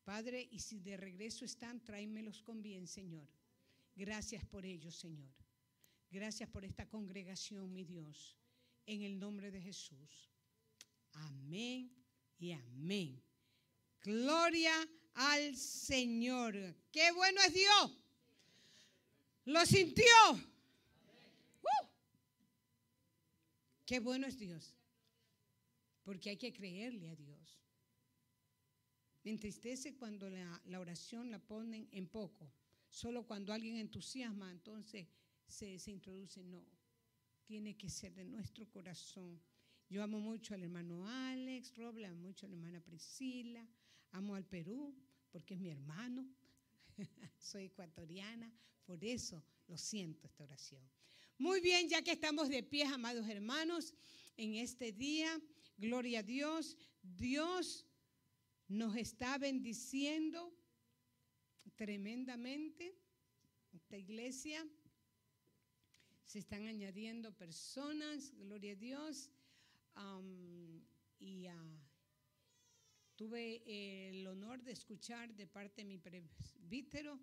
Padre, 0.04 0.48
y 0.52 0.60
si 0.60 0.78
de 0.78 0.96
regreso 0.96 1.44
están, 1.44 1.82
tráemelos 1.82 2.40
con 2.40 2.62
bien, 2.62 2.86
Señor. 2.86 3.28
Gracias 3.96 4.44
por 4.44 4.64
ellos, 4.64 4.94
Señor. 4.94 5.34
Gracias 6.08 6.48
por 6.48 6.64
esta 6.64 6.88
congregación, 6.88 7.72
mi 7.72 7.84
Dios. 7.84 8.38
En 8.86 9.02
el 9.02 9.18
nombre 9.18 9.50
de 9.50 9.60
Jesús. 9.60 10.30
Amén 11.12 11.92
y 12.38 12.52
amén. 12.52 13.20
Gloria 14.02 14.72
al 15.14 15.56
Señor. 15.56 16.54
Qué 16.92 17.10
bueno 17.12 17.40
es 17.42 17.54
Dios. 17.54 17.92
Lo 19.44 19.64
sintió. 19.66 20.04
¡Uh! 21.62 21.86
Qué 23.86 24.00
bueno 24.00 24.26
es 24.26 24.38
Dios. 24.38 24.74
Porque 26.04 26.30
hay 26.30 26.36
que 26.36 26.52
creerle 26.52 27.10
a 27.10 27.16
Dios. 27.16 27.60
Me 29.22 29.30
entristece 29.30 29.96
cuando 29.96 30.30
la, 30.30 30.80
oración 30.80 31.30
la 31.30 31.38
ponen 31.38 31.88
en 31.92 32.08
poco. 32.08 32.50
Solo 32.88 33.26
cuando 33.26 33.52
alguien 33.52 33.76
entusiasma, 33.76 34.50
entonces 34.50 35.06
se, 35.46 35.78
se 35.78 35.90
introduce. 35.90 36.42
No, 36.42 36.64
tiene 37.44 37.76
que 37.76 37.90
ser 37.90 38.14
de 38.14 38.24
nuestro 38.24 38.68
corazón. 38.70 39.40
Yo 39.88 40.02
amo 40.02 40.20
mucho 40.20 40.54
al 40.54 40.62
hermano 40.62 41.08
Alex 41.08 41.76
Roble, 41.76 42.06
amo 42.06 42.20
mucho 42.20 42.46
a 42.46 42.48
la 42.48 42.54
hermana 42.54 42.80
Priscila, 42.80 43.66
amo 44.12 44.34
al 44.34 44.44
Perú 44.44 44.94
porque 45.30 45.54
es 45.54 45.60
mi 45.60 45.70
hermano. 45.70 46.26
Soy 47.38 47.64
ecuatoriana, 47.66 48.52
por 48.84 49.04
eso 49.04 49.42
lo 49.66 49.76
siento 49.76 50.26
esta 50.26 50.44
oración. 50.44 50.82
Muy 51.38 51.60
bien, 51.60 51.88
ya 51.88 52.02
que 52.02 52.12
estamos 52.12 52.48
de 52.48 52.62
pie, 52.62 52.84
amados 52.84 53.26
hermanos, 53.28 53.94
en 54.36 54.56
este 54.56 54.92
día, 54.92 55.40
gloria 55.78 56.20
a 56.20 56.22
Dios, 56.22 56.76
Dios 57.02 57.86
nos 58.68 58.96
está 58.96 59.38
bendiciendo 59.38 60.54
tremendamente. 61.76 62.94
Esta 63.72 63.96
iglesia 63.96 64.66
se 66.24 66.38
están 66.38 66.66
añadiendo 66.66 67.32
personas, 67.32 68.32
gloria 68.36 68.72
a 68.72 68.76
Dios. 68.76 69.30
Y 71.18 71.48
uh, 71.48 71.80
tuve 73.20 73.60
el 74.08 74.26
honor 74.28 74.62
de 74.62 74.72
escuchar 74.72 75.34
de 75.34 75.46
parte 75.46 75.82
de 75.82 75.84
mi 75.84 75.98
presbítero 75.98 77.20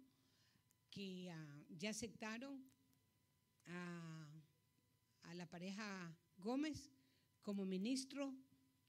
que 0.92 1.34
uh, 1.34 1.76
ya 1.76 1.90
aceptaron 1.90 2.64
a 3.66 5.34
la 5.34 5.48
pareja 5.48 6.16
Gómez 6.38 6.92
como 7.42 7.66
ministro 7.66 8.32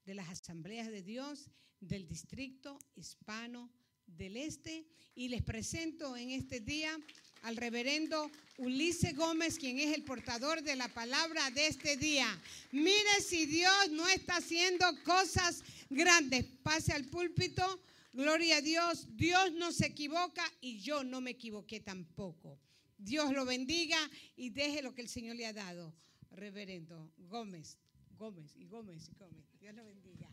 de 0.05 0.13
las 0.13 0.29
asambleas 0.29 0.91
de 0.91 1.01
Dios 1.01 1.49
del 1.79 2.07
distrito 2.07 2.77
hispano 2.93 3.71
del 4.05 4.37
Este. 4.37 4.85
Y 5.15 5.29
les 5.29 5.41
presento 5.41 6.15
en 6.15 6.29
este 6.29 6.59
día 6.59 6.95
al 7.43 7.57
reverendo 7.57 8.29
Ulises 8.57 9.15
Gómez, 9.15 9.57
quien 9.57 9.79
es 9.79 9.95
el 9.95 10.03
portador 10.03 10.61
de 10.61 10.75
la 10.75 10.87
palabra 10.89 11.49
de 11.51 11.67
este 11.67 11.97
día. 11.97 12.27
Mire 12.71 13.21
si 13.21 13.45
Dios 13.45 13.89
no 13.91 14.07
está 14.09 14.37
haciendo 14.37 14.85
cosas 15.03 15.63
grandes. 15.89 16.45
Pase 16.63 16.93
al 16.93 17.05
púlpito. 17.05 17.81
Gloria 18.11 18.57
a 18.57 18.61
Dios. 18.61 19.07
Dios 19.15 19.53
no 19.53 19.71
se 19.71 19.87
equivoca 19.87 20.43
y 20.61 20.79
yo 20.79 21.03
no 21.03 21.21
me 21.21 21.31
equivoqué 21.31 21.79
tampoco. 21.79 22.59
Dios 22.97 23.31
lo 23.31 23.45
bendiga 23.45 23.97
y 24.35 24.49
deje 24.49 24.81
lo 24.81 24.93
que 24.93 25.01
el 25.01 25.09
Señor 25.09 25.35
le 25.35 25.45
ha 25.45 25.53
dado. 25.53 25.95
Reverendo 26.31 27.11
Gómez, 27.17 27.77
Gómez 28.17 28.55
y 28.55 28.67
Gómez 28.67 29.09
y 29.09 29.15
Gómez. 29.15 29.45
Dios 29.59 29.73
lo 29.73 29.85
bendiga. 29.85 30.29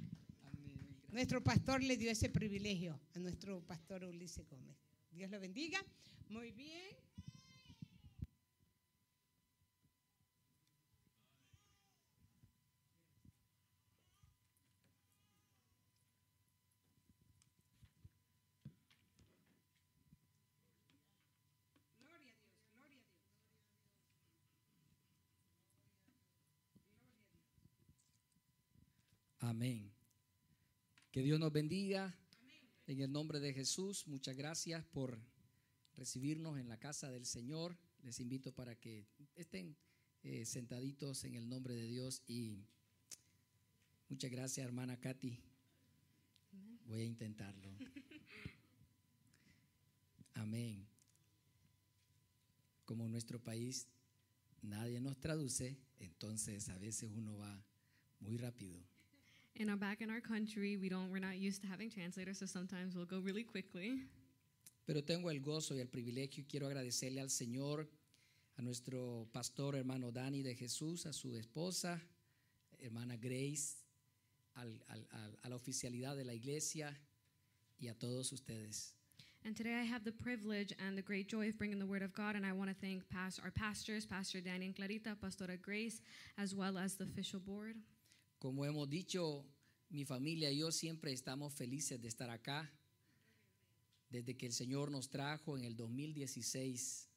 Nuestro 1.11 1.43
pastor 1.43 1.83
le 1.83 1.97
dio 1.97 2.11
ese 2.11 2.29
privilegio 2.29 3.01
a 3.15 3.19
nuestro 3.19 3.63
pastor 3.63 4.05
Ulises 4.05 4.47
Gómez. 4.51 4.77
Dios 5.13 5.31
lo 5.31 5.41
bendiga. 5.41 5.83
Muy 6.29 6.51
bien. 6.51 6.97
Amén. 29.41 29.93
Que 31.13 31.23
Dios 31.23 31.39
nos 31.39 31.53
bendiga. 31.53 32.19
En 32.89 33.01
el 33.01 33.13
nombre 33.13 33.39
de 33.39 33.55
Jesús, 33.55 34.09
muchas 34.09 34.37
gracias 34.37 34.85
por 34.87 35.17
recibirnos 35.97 36.59
en 36.59 36.69
la 36.69 36.79
casa 36.79 37.11
del 37.11 37.27
Señor. 37.27 37.77
Les 38.03 38.21
invito 38.21 38.55
para 38.55 38.75
que 38.77 39.07
estén 39.35 39.77
eh, 40.23 40.45
sentaditos 40.45 41.25
en 41.25 41.35
el 41.35 41.49
nombre 41.49 41.75
de 41.75 41.87
Dios 41.87 42.23
y 42.27 42.65
muchas 44.09 44.31
gracias, 44.31 44.65
hermana 44.65 44.99
Katy. 44.99 45.39
Voy 46.87 47.01
a 47.01 47.05
intentarlo. 47.05 47.77
Amén. 50.35 50.87
Como 52.85 53.09
nuestro 53.09 53.43
país 53.43 53.89
nadie 54.63 55.01
nos 55.01 55.19
traduce, 55.19 55.77
entonces 55.99 56.69
a 56.69 56.79
veces 56.79 57.11
uno 57.13 57.37
va 57.39 57.65
muy 58.21 58.37
rápido. 58.37 58.79
Our 59.59 59.77
back 59.77 60.03
in 60.03 60.11
our 60.11 60.21
country, 60.21 60.77
we 60.77 60.91
don't 60.91 61.11
we're 61.11 61.19
not 61.19 61.37
used 61.37 61.63
to 61.63 61.69
having 61.69 61.91
translators, 61.91 62.39
so 62.39 62.47
sometimes 62.47 62.95
we'll 62.95 63.07
go 63.07 63.21
really 63.21 63.43
quickly. 63.43 64.07
Pero 64.87 65.03
tengo 65.05 65.31
el 65.31 65.41
gozo 65.41 65.75
y 65.77 65.81
el 65.81 65.89
privilegio 65.89 66.43
y 66.43 66.47
quiero 66.47 66.67
agradecerle 66.69 67.21
al 67.21 67.31
Señor, 67.31 67.91
a 68.57 68.63
nuestro 68.63 69.29
pastor 69.33 69.75
hermano 69.77 70.11
Dani 70.13 70.43
de 70.43 70.55
Jesús, 70.55 71.05
a 71.07 71.13
su 71.13 71.37
esposa, 71.37 72.01
hermana 72.79 73.17
Grace, 73.17 73.77
al- 74.55 74.83
al- 74.89 75.07
al- 75.11 75.39
a 75.43 75.49
la 75.49 75.57
oficialidad 75.57 76.17
de 76.17 76.25
la 76.25 76.33
iglesia 76.35 76.97
y 77.79 77.89
a 77.89 77.95
todos 77.99 78.33
ustedes. 78.33 78.95
And 79.45 79.55
today 79.57 79.75
I 79.81 79.85
have 79.85 80.05
the 80.05 80.13
privilege 80.13 80.75
and 80.79 80.97
the 80.97 81.03
great 81.03 81.29
joy 81.29 81.49
of 81.49 81.57
bringing 81.59 81.79
the 81.79 81.85
word 81.87 82.03
of 82.03 82.13
God, 82.15 82.35
and 82.35 82.45
I 82.47 82.53
want 82.53 82.69
to 82.71 82.75
thank 82.81 83.07
past, 83.09 83.39
our 83.41 83.53
pastors, 83.53 84.07
Pastor 84.07 84.41
Danny 84.41 84.67
and 84.67 84.75
Clarita, 84.75 85.17
Pastora 85.21 85.57
Grace, 85.61 86.01
as 86.39 86.55
well 86.55 86.79
as 86.79 86.97
the 86.97 87.05
official 87.05 87.39
board. 87.41 87.77
Como 88.41 88.65
hemos 88.65 88.89
dicho, 88.89 89.45
mi 89.91 90.05
familia 90.05 90.51
y 90.51 90.59
yo 90.59 90.71
siempre 90.71 91.13
estamos 91.13 91.53
felices 91.55 92.01
de 92.01 92.09
estar 92.09 92.29
acá. 92.31 92.69
Desde 94.11 94.37
que 94.37 94.47
el 94.47 94.53
Señor 94.53 94.91
nos 94.91 95.09
trajo 95.09 95.57
en 95.59 95.65
el 95.65 95.77
2016, 95.77 97.09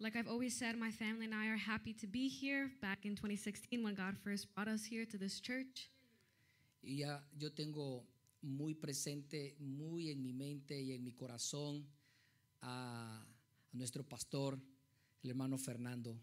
Like 0.00 0.16
I've 0.18 0.28
always 0.28 0.54
said, 0.56 0.76
my 0.76 0.90
family 0.90 1.24
and 1.24 1.34
I 1.34 1.46
are 1.46 1.56
happy 1.56 1.94
to 1.94 2.06
be 2.08 2.28
here 2.28 2.70
back 2.82 3.06
in 3.06 3.14
2016 3.14 3.82
when 3.82 3.94
God 3.94 4.16
first 4.24 4.52
brought 4.54 4.68
us 4.68 4.84
here 4.84 5.06
to 5.06 5.16
this 5.16 5.40
church. 5.40 5.88
y 6.82 6.98
ya 6.98 7.24
yo 7.38 7.50
tengo 7.52 8.04
muy 8.42 8.74
presente, 8.74 9.56
muy 9.60 10.10
en 10.10 10.20
mi 10.22 10.32
mente 10.32 10.78
y 10.82 10.92
en 10.92 11.02
mi 11.02 11.12
corazón 11.12 11.86
a, 12.60 13.24
a 13.72 13.76
nuestro 13.76 14.02
pastor, 14.04 14.58
el 15.22 15.30
hermano 15.30 15.56
Fernando. 15.56 16.20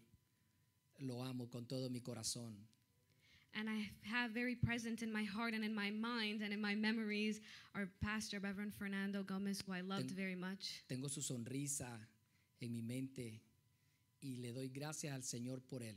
Lo 0.98 1.24
amo 1.24 1.48
con 1.48 1.66
todo 1.66 1.90
mi 1.90 2.00
corazón. 2.00 2.54
And 3.54 3.68
I 3.68 3.90
have 4.02 4.30
very 4.32 4.54
present 4.54 5.02
in 5.02 5.12
my 5.12 5.24
heart 5.24 5.52
and 5.54 5.62
in 5.64 5.74
my 5.74 5.90
mind 5.90 6.42
and 6.42 6.52
in 6.52 6.60
my 6.60 6.74
memories 6.74 7.40
our 7.74 7.86
pastor, 8.00 8.38
Reverend 8.40 8.72
Fernando 8.74 9.22
Gomez, 9.22 9.62
who 9.66 9.72
I 9.74 9.82
loved 9.82 10.08
Ten- 10.08 10.16
very 10.16 10.34
much. 10.36 10.82
Tengo 10.88 11.08
su 11.08 11.20
sonrisa 11.20 11.88
en 12.60 12.72
mi 12.72 12.80
mente 12.82 13.40
y 14.22 14.36
le 14.40 14.52
doy 14.52 14.68
gracias 14.68 15.12
al 15.14 15.22
Señor 15.22 15.60
por 15.68 15.82
él. 15.82 15.96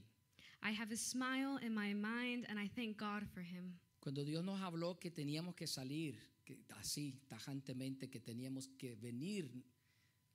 I 0.61 0.71
have 0.71 0.91
a 0.91 0.97
smile 0.97 1.57
in 1.61 1.73
my 1.73 1.93
mind 1.93 2.45
and 2.49 2.59
I 2.59 2.67
thank 2.75 2.97
God 2.97 3.23
for 3.33 3.41
him. 3.41 3.79
Cuando 4.01 4.23
Dios 4.23 4.43
nos 4.43 4.59
habló 4.61 4.99
que 4.99 5.09
teníamos 5.09 5.55
que 5.55 5.67
salir, 5.67 6.17
que 6.43 6.59
así, 6.77 7.19
tajantemente, 7.27 8.09
que 8.09 8.19
teníamos 8.19 8.67
que 8.77 8.95
venir 8.95 9.49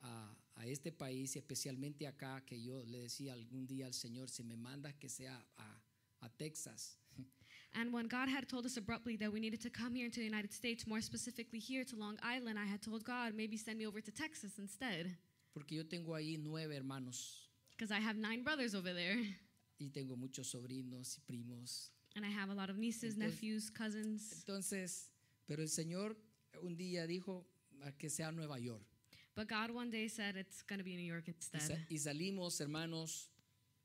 a, 0.00 0.34
a 0.56 0.66
este 0.66 0.90
país, 0.90 1.36
y 1.36 1.38
especialmente 1.38 2.06
acá, 2.06 2.44
que 2.44 2.60
yo 2.60 2.82
le 2.84 2.98
decía 3.00 3.32
algún 3.34 3.66
día 3.66 3.86
al 3.86 3.94
Señor, 3.94 4.28
si 4.30 4.42
me 4.42 4.56
mandas 4.56 4.94
que 4.94 5.08
sea 5.08 5.44
a, 5.56 5.82
a 6.20 6.28
Texas, 6.30 6.98
And 7.74 7.92
when 7.92 8.08
God 8.08 8.28
had 8.28 8.48
told 8.48 8.66
us 8.66 8.76
abruptly 8.76 9.16
that 9.18 9.32
we 9.32 9.38
needed 9.40 9.60
to 9.62 9.70
come 9.70 9.94
here 9.94 10.04
into 10.06 10.18
the 10.18 10.24
United 10.26 10.52
States, 10.52 10.86
more 10.86 11.00
specifically 11.00 11.60
here 11.60 11.84
to 11.84 11.96
Long 11.96 12.18
Island, 12.22 12.58
I 12.58 12.64
had 12.66 12.82
told 12.82 13.04
God, 13.04 13.32
maybe 13.34 13.56
send 13.56 13.78
me 13.78 13.86
over 13.86 14.00
to 14.00 14.10
Texas 14.10 14.58
instead. 14.58 15.16
porque 15.54 15.72
yo 15.76 15.82
tengo 15.84 16.14
ahí 16.14 16.36
nueve 16.38 16.74
hermanos 16.76 17.48
Because 17.76 17.90
I 17.92 18.00
have 18.00 18.16
nine 18.16 18.42
brothers 18.42 18.74
over 18.74 18.92
there. 18.92 19.16
y 19.80 19.88
tengo 19.92 20.16
muchos 20.16 20.48
sobrinos 20.52 21.16
y 21.18 21.22
primos. 21.26 21.90
And 22.16 22.24
I 22.26 22.28
have 22.30 22.50
a 22.50 22.54
lot 22.54 22.70
of 22.70 22.76
nieces, 22.76 23.14
Entonces- 23.14 23.18
nephews, 23.18 23.70
cousins. 23.70 24.44
Entonces, 24.44 25.10
pero 25.46 25.62
el 25.62 25.68
Señor 25.68 26.16
un 26.62 26.76
día 26.76 27.06
dijo 27.06 27.46
"A 27.84 27.92
que 27.92 28.10
sea 28.10 28.32
Nueva 28.32 28.58
York. 28.58 28.84
But 29.36 29.48
God 29.48 29.70
one 29.70 29.90
day 29.90 30.08
said 30.08 30.36
it's 30.36 30.62
going 30.64 30.78
to 30.80 30.84
be 30.84 30.96
New 30.96 31.06
York 31.06 31.24
Y, 31.28 31.32
instead. 31.32 31.60
sa- 31.62 31.78
y 31.88 31.96
salimos, 31.98 32.60
hermanos, 32.60 33.30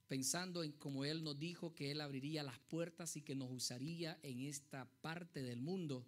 pensando 0.08 0.64
en 0.64 0.74
como 0.74 1.06
Él 1.06 1.24
nos 1.24 1.38
dijo 1.38 1.74
que 1.74 1.91
Él 1.91 2.01
abriría 2.01 2.43
las 2.43 2.60
puertas 2.60 3.16
y 3.16 3.22
que 3.22 3.36
nos 3.36 3.51
usaría 3.51 4.20
en 4.24 4.41
esta 4.41 4.86
parte 5.01 5.41
del 5.41 5.62
mundo. 5.62 6.06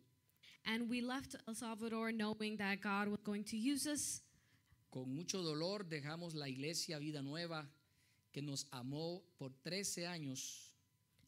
And 0.63 0.89
we 0.89 1.01
left 1.01 1.35
El 1.47 1.55
Salvador 1.55 2.11
knowing 2.11 2.57
that 2.57 2.79
God 2.81 3.07
was 3.09 3.21
going 3.23 3.43
to 3.43 3.55
use 3.55 3.89
us. 3.89 4.21
Con 4.89 5.13
mucho 5.13 5.41
dolor 5.41 5.85
dejamos 5.87 6.33
la 6.33 6.47
iglesia 6.49 6.97
Vida 6.99 7.21
Nueva 7.21 7.69
que 8.31 8.41
nos 8.41 8.67
amó 8.71 9.23
por 9.37 9.53
13 9.63 10.07
años 10.07 10.67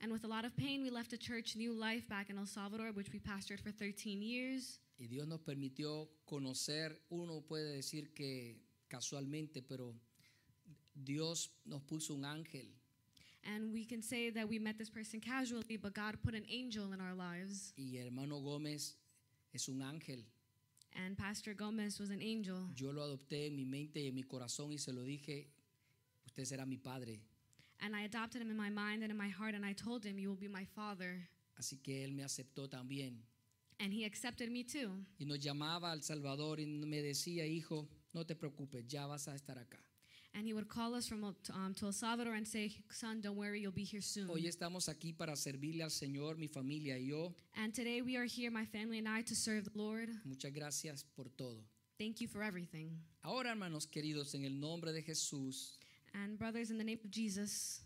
And 0.02 0.14
with 0.14 0.24
a 0.24 0.28
lot 0.28 0.46
of 0.46 0.56
pain, 0.56 0.82
we 0.82 0.90
left 0.90 1.12
a 1.12 1.18
church, 1.18 1.58
New 1.58 1.74
Life, 1.74 2.08
back 2.08 2.30
in 2.30 2.38
El 2.38 2.46
Salvador, 2.46 2.94
which 2.94 3.12
we 3.12 3.20
pastored 3.20 3.60
for 3.60 3.72
13 3.72 4.22
years. 4.22 4.80
y 4.98 5.08
Dios 5.08 5.28
nos 5.28 5.42
permitió 5.42 6.10
conocer, 6.26 7.02
uno 7.10 7.42
puede 7.42 7.74
decir 7.76 8.14
que 8.14 8.62
casualmente, 8.88 9.62
pero 9.62 9.94
Dios 11.04 11.50
nos 11.66 11.82
puso 11.84 12.14
un 12.14 12.24
ángel 12.26 12.68
And 13.44 13.74
we 13.74 13.86
can 13.86 14.02
say 14.02 14.30
that 14.32 14.48
we 14.48 14.60
met 14.60 14.78
this 14.78 14.90
person 14.90 15.22
casually, 15.22 15.78
but 15.78 15.94
God 15.94 16.18
put 16.22 16.36
an 16.36 16.44
angel 16.50 16.92
in 16.94 17.00
our 17.00 17.16
lives. 17.16 17.74
y 17.78 17.98
hermano 17.98 18.42
Gómez 18.42 18.96
es 19.54 19.68
un 19.70 19.82
ángel. 19.82 20.24
And 20.94 21.18
Pastor 21.18 21.54
Gomez 21.54 22.00
was 22.00 22.10
an 22.10 22.22
angel. 22.22 22.68
Yo 22.76 22.92
lo 22.92 23.02
adopté 23.02 23.48
en 23.48 23.56
mi 23.56 23.66
mente 23.66 24.02
y 24.02 24.08
en 24.08 24.16
mi 24.16 24.24
corazón 24.24 24.72
y 24.74 24.78
se 24.78 24.92
lo 24.92 25.04
dije, 25.04 25.48
usted 26.26 26.44
será 26.44 26.66
mi 26.68 26.78
padre. 26.78 27.22
And 27.82 27.96
I 27.96 28.02
adopted 28.04 28.42
him 28.42 28.52
in 28.52 28.58
my 28.58 28.70
mind 28.70 29.04
and 29.04 29.12
in 29.12 29.18
my 29.18 29.30
heart, 29.30 29.56
and 29.56 29.66
I 29.66 29.74
told 29.74 30.04
him, 30.04 30.20
You 30.20 30.30
will 30.30 30.40
be 30.40 30.50
my 30.50 30.66
father. 30.66 31.30
Así 31.58 31.82
que 31.82 32.04
él 32.04 32.14
me 32.14 32.24
aceptó 32.24 32.68
también. 32.68 33.22
And 33.80 33.94
he 33.94 34.04
accepted 34.04 34.52
me 34.52 34.64
too. 34.64 35.06
Y 35.18 35.26
nos 35.26 35.40
llamaba 35.40 35.92
al 35.92 36.04
Salvador 36.04 36.60
y 36.60 36.66
me 36.66 37.02
decía, 37.02 37.46
hijo, 37.48 37.88
no 38.14 38.26
te 38.26 38.36
preocupes, 38.36 38.86
ya 38.86 39.06
vas 39.08 39.30
a 39.30 39.36
estar 39.36 39.58
acá. 39.58 39.80
And 40.36 40.46
he 40.46 40.54
would 40.54 40.70
call 40.70 40.94
us 40.94 41.08
from 41.08 41.24
um, 41.24 41.74
to 41.76 41.86
El 41.88 41.92
Salvador 41.92 42.36
and 42.36 42.48
say, 42.48 42.72
Son, 42.92 43.20
don't 43.20 43.36
worry, 43.36 43.62
you'll 43.62 43.72
be 43.72 43.84
here 43.84 44.02
soon. 44.02 44.28
Hoy 44.30 44.46
estamos 44.48 44.88
aquí 44.88 45.12
para 45.18 45.36
servirle 45.36 45.82
al 45.84 45.90
Señor, 45.90 46.38
mi 46.38 46.48
familia 46.48 46.96
y 46.98 47.08
yo. 47.10 47.34
And 47.58 47.74
today 47.74 48.02
we 48.02 48.16
are 48.16 48.26
here, 48.26 48.52
my 48.52 48.66
family 48.66 49.00
and 49.00 49.08
I, 49.10 49.22
to 49.24 49.36
serve 49.36 49.66
the 49.66 49.72
Lord. 49.78 50.10
Muchas 50.26 50.52
gracias 50.54 51.04
por 51.16 51.26
todo. 51.36 51.64
Thank 51.98 52.22
you 52.22 52.28
for 52.28 52.44
everything. 52.44 52.92
Ahora, 53.24 53.50
hermanos 53.50 53.88
queridos, 53.88 54.34
en 54.36 54.46
el 54.46 54.54
nombre 54.60 54.94
de 54.94 55.02
Jesús, 55.02 55.78
And 56.14 56.38
brothers, 56.38 56.70
in 56.72 56.78
the 56.78 56.84
name 56.84 57.00
of 57.04 57.12
Jesus, 57.12 57.82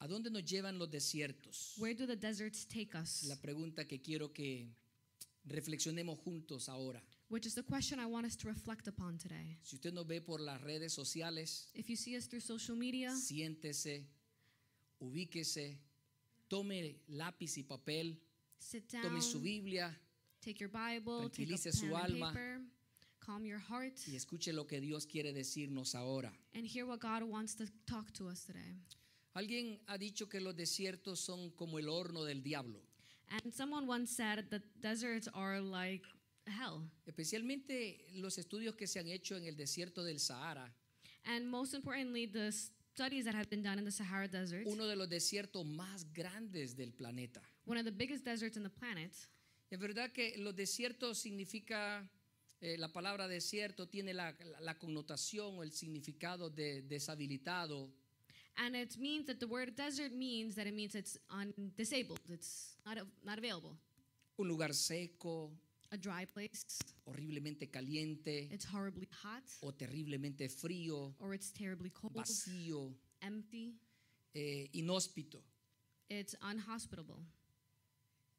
¿a 0.00 0.08
dónde 0.08 0.30
nos 0.30 0.42
llevan 0.44 0.78
los 0.78 0.88
desiertos? 0.90 1.78
where 1.78 1.94
do 1.94 2.06
the 2.06 2.16
deserts 2.16 2.64
take 2.64 2.94
us? 2.94 3.24
La 3.28 3.36
pregunta 3.36 3.86
que 3.86 3.98
quiero 4.00 4.32
que 4.32 4.66
reflexionemos 5.48 6.18
juntos 6.18 6.68
ahora. 6.68 7.02
Which 7.28 7.46
is 7.46 7.54
the 7.54 7.62
question 7.62 7.98
I 8.00 8.06
want 8.06 8.26
us 8.26 8.36
to 8.38 8.48
reflect 8.48 8.88
upon 8.88 9.18
today. 9.18 9.58
Si 9.62 9.76
usted 9.76 9.92
nos 9.92 10.06
ve 10.06 10.20
por 10.20 10.40
las 10.40 10.60
redes 10.62 10.92
sociales, 10.92 11.68
If 11.74 11.88
you 11.90 11.96
see 11.96 12.16
us 12.16 12.26
through 12.26 12.40
social 12.42 12.76
media, 12.76 13.10
siéntese, 13.14 14.06
ubíquese, 15.00 15.78
tome 16.48 16.96
lápiz 17.08 17.56
y 17.58 17.62
papel, 17.64 18.18
sit 18.58 18.90
down, 18.90 19.02
tome 19.02 19.20
su 19.20 19.40
Biblia 19.40 19.94
take 20.40 20.60
your 20.60 20.70
Bible, 20.70 21.28
take 21.28 21.42
a 21.42 21.46
tranquilice 21.56 21.72
su 21.72 21.86
pen 21.86 21.94
and 21.96 22.04
alma. 22.04 22.26
paper, 22.32 22.60
calm 23.20 23.44
your 23.44 23.58
heart, 23.60 23.98
y 24.06 24.16
escuche 24.16 24.52
lo 24.52 24.66
que 24.66 24.80
Dios 24.80 25.06
quiere 25.06 25.32
decirnos 25.32 25.94
ahora. 25.94 26.32
and 26.54 26.66
hear 26.66 26.86
what 26.86 27.00
God 27.00 27.22
wants 27.24 27.54
to 27.56 27.66
talk 27.86 28.10
to 28.12 28.28
us 28.28 28.44
today. 28.44 28.76
Alguien 29.34 29.78
ha 29.86 29.98
dicho 29.98 30.28
que 30.28 30.40
los 30.40 30.56
desiertos 30.56 31.20
son 31.20 31.50
como 31.50 31.78
el 31.78 31.88
horno 31.88 32.24
del 32.24 32.42
diablo, 32.42 32.80
And 33.30 33.52
someone 33.52 33.86
once 33.86 34.10
said 34.14 34.48
that 34.50 34.62
deserts 34.80 35.28
are 35.34 35.60
like 35.60 36.02
hell. 36.46 36.82
especialmente 37.06 38.06
los 38.14 38.38
estudios 38.38 38.74
que 38.76 38.86
se 38.86 38.98
han 39.00 39.08
hecho 39.08 39.36
en 39.36 39.44
el 39.44 39.56
desierto 39.56 40.02
del 40.02 40.18
Sahara, 40.18 40.72
And 41.24 41.46
most 41.50 41.74
importantly, 41.74 42.26
the 42.26 42.50
studies 42.52 43.24
that 43.26 43.34
have 43.34 43.50
been 43.50 43.62
done 43.62 43.78
in 43.78 43.84
the 43.84 43.90
Sahara 43.92 44.28
Desert, 44.28 44.66
uno 44.66 44.86
de 44.86 44.96
los 44.96 45.08
desiertos 45.08 45.66
más 45.66 46.06
grandes 46.14 46.74
del 46.74 46.92
planeta. 46.92 47.42
one 47.66 47.76
of 47.78 47.84
the 47.84 47.92
biggest 47.92 48.24
deserts 48.24 48.56
on 48.56 48.62
the 48.62 48.70
planet. 48.70 49.12
Es 49.70 49.78
verdad 49.78 50.10
que 50.12 50.38
los 50.38 50.54
desiertos 50.56 51.18
significa, 51.18 52.08
eh, 52.62 52.78
la 52.78 52.88
palabra 52.90 53.28
desierto 53.28 53.86
tiene 53.86 54.14
la, 54.14 54.34
la- 54.40 54.60
la 54.62 54.78
connotación 54.78 55.58
o 55.58 55.62
el 55.62 55.72
significado 55.72 56.48
de 56.48 56.80
deshabilitado, 56.82 57.90
And 58.58 58.74
it 58.74 58.96
means 58.98 59.26
that 59.26 59.38
the 59.38 59.46
word 59.46 59.76
desert 59.76 60.12
means 60.12 60.54
that 60.56 60.66
it 60.66 60.74
means 60.74 60.94
it's 60.94 61.16
un- 61.30 61.54
disabled, 61.76 62.20
it's 62.28 62.76
not, 62.84 62.98
av- 62.98 63.06
not 63.24 63.38
available. 63.38 63.76
un 64.38 64.46
lugar 64.48 64.72
seco, 64.74 65.50
A 65.90 65.96
dry 65.96 66.26
place, 66.26 66.64
horriblemente 67.06 67.70
caliente 67.70 68.48
it's 68.52 68.66
horribly 68.66 69.08
hot, 69.22 69.42
o 69.62 69.72
terriblemente 69.72 70.48
frío, 70.50 71.14
or 71.18 71.32
it's 71.34 71.50
terribly 71.50 71.88
cold, 71.90 72.12
vacío, 72.14 72.92
empty, 73.22 73.74
eh, 74.34 74.68
inhóspito. 74.74 75.42
it's 76.10 76.36
unhospitable. 76.42 77.16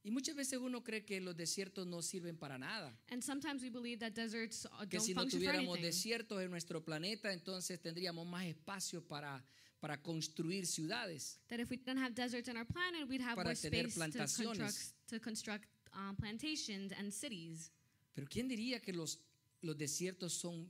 Y 0.04 0.12
muchas 0.12 0.36
veces 0.36 0.60
uno 0.60 0.82
cree 0.84 1.04
que 1.06 1.20
los 1.20 1.36
desiertos 1.36 1.86
no 1.88 2.02
sirven 2.02 2.38
para 2.38 2.58
nada. 2.58 2.96
And 3.10 3.22
sometimes 3.24 3.62
we 3.64 3.70
believe 3.70 4.00
that 4.00 4.14
deserts 4.14 4.66
uh, 4.66 4.86
Que 4.88 4.98
don't 4.98 5.06
si 5.06 5.14
no 5.14 5.22
function 5.22 5.42
for 5.42 5.50
tuviéramos 5.52 5.78
anything. 5.78 5.86
desiertos 5.88 6.42
en 6.42 6.52
nuestro 6.52 6.84
planeta, 6.84 7.34
entonces 7.34 7.82
tendríamos 7.82 8.26
más 8.28 8.46
espacio 8.46 9.02
para, 9.06 9.44
para 9.80 9.98
construir 10.02 10.66
ciudades. 10.66 11.40
That 11.48 11.60
if 11.60 11.70
we 11.70 11.78
didn't 11.78 12.00
have 12.00 12.14
deserts 12.14 12.50
on 12.50 12.58
our 12.58 12.66
planet, 12.66 13.08
we'd 13.08 13.22
have 13.22 13.36
Para 13.36 13.50
more 13.50 13.56
tener 13.56 13.88
space 13.88 13.94
to 13.94 14.00
construct, 14.00 14.38
plantaciones. 14.38 14.94
to 15.08 15.20
construct 15.20 15.66
um, 15.94 16.16
plantations 16.16 16.92
and 16.98 17.12
cities. 17.12 17.72
Pero 18.14 18.28
¿quién 18.28 18.48
diría 18.48 18.82
que 18.82 18.94
los, 18.94 19.20
los 19.62 19.78
desiertos 19.78 20.34
son 20.34 20.70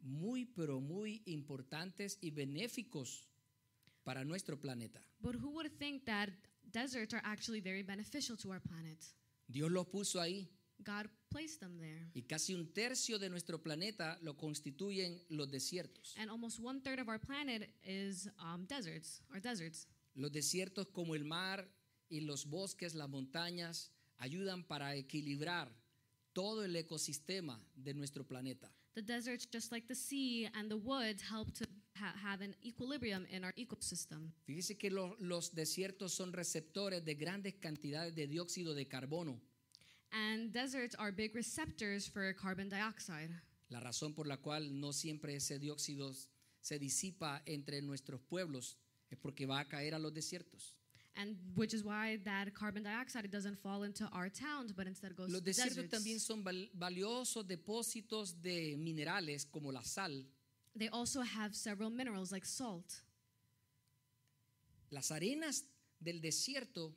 muy, 0.00 0.44
pero 0.46 0.80
muy 0.80 1.22
importantes 1.26 2.18
y 2.20 2.30
benéficos 2.30 3.28
para 4.04 4.24
nuestro 4.24 4.58
planeta? 4.58 5.00
But 5.20 5.36
who 5.36 5.50
would 5.50 5.70
think 5.78 6.04
that 6.06 6.30
deserts 6.72 7.14
are 7.14 7.22
actually 7.24 7.60
very 7.60 7.82
beneficial 7.82 8.36
to 8.38 8.50
our 8.50 8.60
planet? 8.60 8.98
Dios 9.46 9.70
los 9.70 9.86
puso 9.86 10.20
ahí 10.20 10.48
God 10.84 11.06
placed 11.30 11.60
them 11.60 11.78
there. 11.78 12.10
y 12.14 12.22
casi 12.22 12.54
un 12.54 12.72
tercio 12.72 13.18
de 13.18 13.28
nuestro 13.28 13.62
planeta 13.62 14.18
lo 14.22 14.36
constituyen 14.36 15.22
los 15.28 15.50
desiertos. 15.50 16.14
And 16.16 16.30
almost 16.30 16.58
one 16.60 16.80
third 16.80 16.98
of 17.00 17.08
our 17.08 17.18
planet 17.20 17.68
is 17.84 18.28
um, 18.38 18.64
deserts, 18.66 19.22
or 19.32 19.40
deserts. 19.40 19.86
Los 20.14 20.30
desiertos 20.32 20.86
como 20.92 21.14
el 21.14 21.24
mar 21.24 21.68
y 22.08 22.20
los 22.20 22.46
bosques, 22.46 22.94
las 22.94 23.08
montañas, 23.08 23.90
ayudan 24.18 24.64
para 24.64 24.94
equilibrar 24.96 25.70
todo 26.32 26.64
el 26.64 26.74
ecosistema 26.76 27.60
de 27.76 27.94
nuestro 27.94 28.24
planeta. 28.26 28.72
The 28.94 29.02
deserts, 29.02 29.46
just 29.52 29.70
like 29.70 29.86
the 29.86 29.94
sea 29.94 30.46
and 30.54 30.68
the 30.70 30.76
woods, 30.76 31.22
help 31.22 31.52
to 31.54 31.64
ha- 31.94 32.14
have 32.22 32.42
an 32.44 32.56
equilibrium 32.64 33.26
in 33.30 33.44
our 33.44 33.52
ecosystem. 33.56 34.32
Fíjese 34.44 34.76
que 34.76 34.90
lo- 34.90 35.16
los 35.20 35.54
desiertos 35.54 36.14
son 36.14 36.32
receptores 36.32 37.04
de 37.04 37.14
grandes 37.14 37.54
cantidades 37.60 38.14
de 38.16 38.26
dióxido 38.26 38.74
de 38.74 38.86
carbono, 38.88 39.40
And 40.12 40.52
deserts 40.52 40.94
are 40.98 41.12
big 41.12 41.34
receptors 41.34 42.06
for 42.08 42.32
carbon 42.34 42.68
dioxide. 42.68 43.30
la 43.70 43.80
razón 43.80 44.14
por 44.14 44.26
la 44.26 44.38
cual 44.38 44.80
no 44.80 44.92
siempre 44.92 45.34
ese 45.36 45.58
dióxido 45.58 46.14
se 46.62 46.78
disipa 46.78 47.42
entre 47.46 47.82
nuestros 47.82 48.20
pueblos 48.22 48.78
es 49.10 49.18
porque 49.18 49.44
va 49.46 49.60
a 49.60 49.68
caer 49.68 49.94
a 49.94 49.98
los 49.98 50.12
desiertos. 50.14 50.74
And 51.16 51.36
which 51.56 51.74
is 51.74 51.82
why 51.84 52.16
that 52.24 52.54
carbon 52.54 52.82
dioxide 52.84 53.28
doesn't 53.30 53.58
fall 53.58 53.82
into 53.84 54.04
our 54.12 54.30
towns, 54.30 54.72
but 54.72 54.86
instead 54.86 55.14
goes 55.16 55.30
Los 55.30 55.40
to 55.40 55.44
the 55.44 55.50
desiertos 55.50 55.76
deserts. 55.76 55.90
también 55.90 56.20
son 56.20 56.42
val- 56.44 56.70
valiosos 56.74 57.46
depósitos 57.46 58.40
de 58.40 58.76
minerales 58.78 59.44
como 59.44 59.70
la 59.72 59.82
sal. 59.82 60.24
They 60.76 60.88
also 60.88 61.20
have 61.22 61.54
several 61.54 61.90
minerals 61.90 62.30
like 62.32 62.46
salt. 62.46 63.02
Las 64.90 65.10
arenas 65.10 65.64
del 66.00 66.20
desierto 66.20 66.94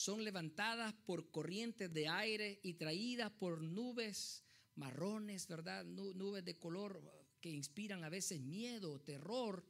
son 0.00 0.24
levantadas 0.24 0.94
por 1.04 1.30
corrientes 1.30 1.92
de 1.92 2.08
aire 2.08 2.58
y 2.62 2.74
traídas 2.74 3.30
por 3.32 3.60
nubes 3.62 4.42
marrones, 4.76 5.46
¿verdad? 5.46 5.84
Nu- 5.84 6.14
Nubes 6.14 6.42
de 6.44 6.54
color 6.58 7.02
que 7.40 7.50
inspiran 7.50 8.02
a 8.04 8.08
veces 8.08 8.40
miedo, 8.40 8.98
terror, 9.00 9.62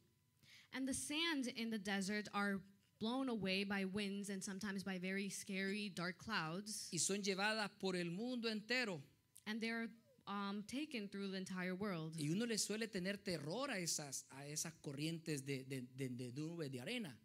And 0.73 0.87
the 0.87 0.93
sand 0.93 1.47
in 1.57 1.69
the 1.69 1.79
desert 1.79 2.29
are 2.33 2.61
blown 2.99 3.27
away 3.27 3.65
by 3.65 3.83
winds 3.83 4.29
and 4.29 4.41
sometimes 4.41 4.85
by 4.85 4.97
very 4.99 5.29
scary 5.29 5.89
dark 5.89 6.17
clouds. 6.17 6.87
y 6.93 6.99
son 6.99 7.21
llevadas 7.21 7.69
por 7.79 7.97
el 7.97 8.09
mundo 8.11 8.47
entero. 8.49 9.01
And 9.45 9.59
they're 9.59 9.89
um, 10.27 10.63
taken 10.63 11.09
through 11.09 11.31
the 11.31 11.37
entire 11.37 11.73
world. 11.73 12.15
Y 12.17 12.29
uno 12.29 12.45
le 12.45 12.57
suele 12.57 12.87
tener 12.87 13.17
terror 13.17 13.69
a 13.69 13.79
esas, 13.79 14.25
a 14.29 14.45
esas 14.47 14.73
corrientes 14.81 15.45
de, 15.45 15.65
de, 15.65 15.81
de, 15.93 16.07
de 16.07 16.31
nubes 16.31 16.71
de 16.71 16.79
arena. 16.79 17.19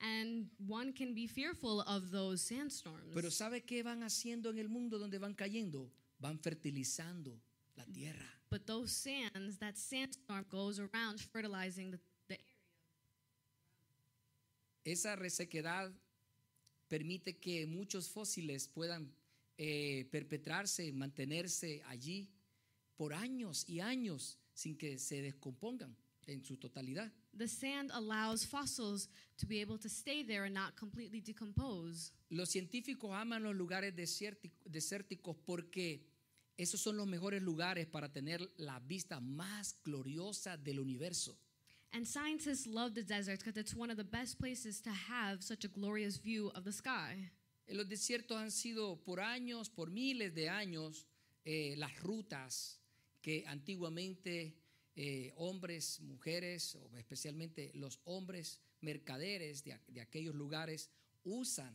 And 0.00 0.48
one 0.66 0.92
can 0.92 1.12
be 1.12 1.26
fearful 1.26 1.80
of 1.80 2.10
those 2.12 2.40
sandstorms. 2.40 3.14
Pero 3.14 3.30
¿sabe 3.30 3.64
qué 3.64 3.82
van 3.82 4.02
haciendo 4.02 4.50
en 4.50 4.58
el 4.58 4.68
mundo 4.68 4.98
donde 4.98 5.18
van 5.18 5.34
cayendo? 5.34 5.90
Van 6.20 6.38
fertilizando 6.38 7.40
la 7.76 7.84
tierra. 7.84 8.26
But 8.50 8.66
those 8.66 8.92
sands, 8.92 9.58
that 9.58 9.76
sandstorm 9.76 10.46
goes 10.48 10.78
around 10.78 11.20
fertilizing 11.20 11.90
the, 11.90 11.98
the 12.28 12.34
area. 12.34 12.44
Esa 14.84 15.16
resequedad 15.16 15.92
permite 16.88 17.38
que 17.38 17.66
muchos 17.66 18.08
fósiles 18.08 18.68
puedan 18.68 19.12
eh, 19.58 20.06
perpetrarse, 20.10 20.92
mantenerse 20.92 21.82
allí 21.88 22.30
por 22.96 23.12
años 23.12 23.64
y 23.68 23.80
años 23.80 24.38
sin 24.54 24.76
que 24.76 24.98
se 24.98 25.22
descompongan 25.22 25.96
en 26.28 26.44
su 26.44 26.56
totalidad. 26.56 27.10
The 27.36 27.48
sand 27.48 27.90
allows 27.92 28.44
fossils 28.46 29.08
to 29.38 29.46
be 29.46 29.60
able 29.60 29.78
to 29.78 29.88
stay 29.88 30.22
there 30.24 30.44
and 30.44 30.54
not 30.54 30.76
completely 30.76 31.20
decompose. 31.20 32.12
Los 32.30 32.50
científicos 32.50 33.12
aman 33.12 33.42
los 33.42 33.54
lugares 33.56 33.94
desérti- 33.96 34.52
desérticos 34.64 35.36
porque 35.44 36.06
esos 36.56 36.80
son 36.80 36.96
los 36.96 37.06
mejores 37.06 37.42
lugares 37.42 37.86
para 37.86 38.12
tener 38.12 38.40
la 38.56 38.78
vista 38.80 39.20
más 39.20 39.76
gloriosa 39.84 40.56
del 40.56 40.80
universo. 40.80 41.38
And 41.92 42.04
scientists 42.06 42.66
love 42.66 42.92
the 42.94 43.02
desert 43.02 43.38
because 43.40 43.58
it's 43.58 43.74
one 43.74 43.90
of 43.90 43.96
the 43.96 44.04
best 44.04 44.38
places 44.38 44.82
to 44.82 44.90
have 44.90 45.42
such 45.42 45.64
a 45.64 45.68
glorious 45.68 46.18
view 46.18 46.48
of 46.54 46.64
the 46.64 46.72
sky. 46.72 47.30
En 47.66 47.76
los 47.76 47.88
desiertos 47.88 48.36
han 48.36 48.50
sido 48.50 48.96
por 49.04 49.20
años, 49.20 49.70
por 49.70 49.90
miles 49.90 50.34
de 50.34 50.48
años, 50.48 51.06
eh, 51.44 51.74
las 51.78 51.98
rutas 52.02 52.78
que 53.22 53.44
antiguamente 53.46 54.54
eh, 55.00 55.32
hombres, 55.36 56.00
mujeres, 56.00 56.74
o 56.74 56.96
especialmente 56.96 57.70
los 57.74 58.00
hombres 58.04 58.58
mercaderes 58.80 59.62
de, 59.62 59.78
de 59.86 60.00
aquellos 60.00 60.34
lugares 60.34 60.90
usan 61.24 61.72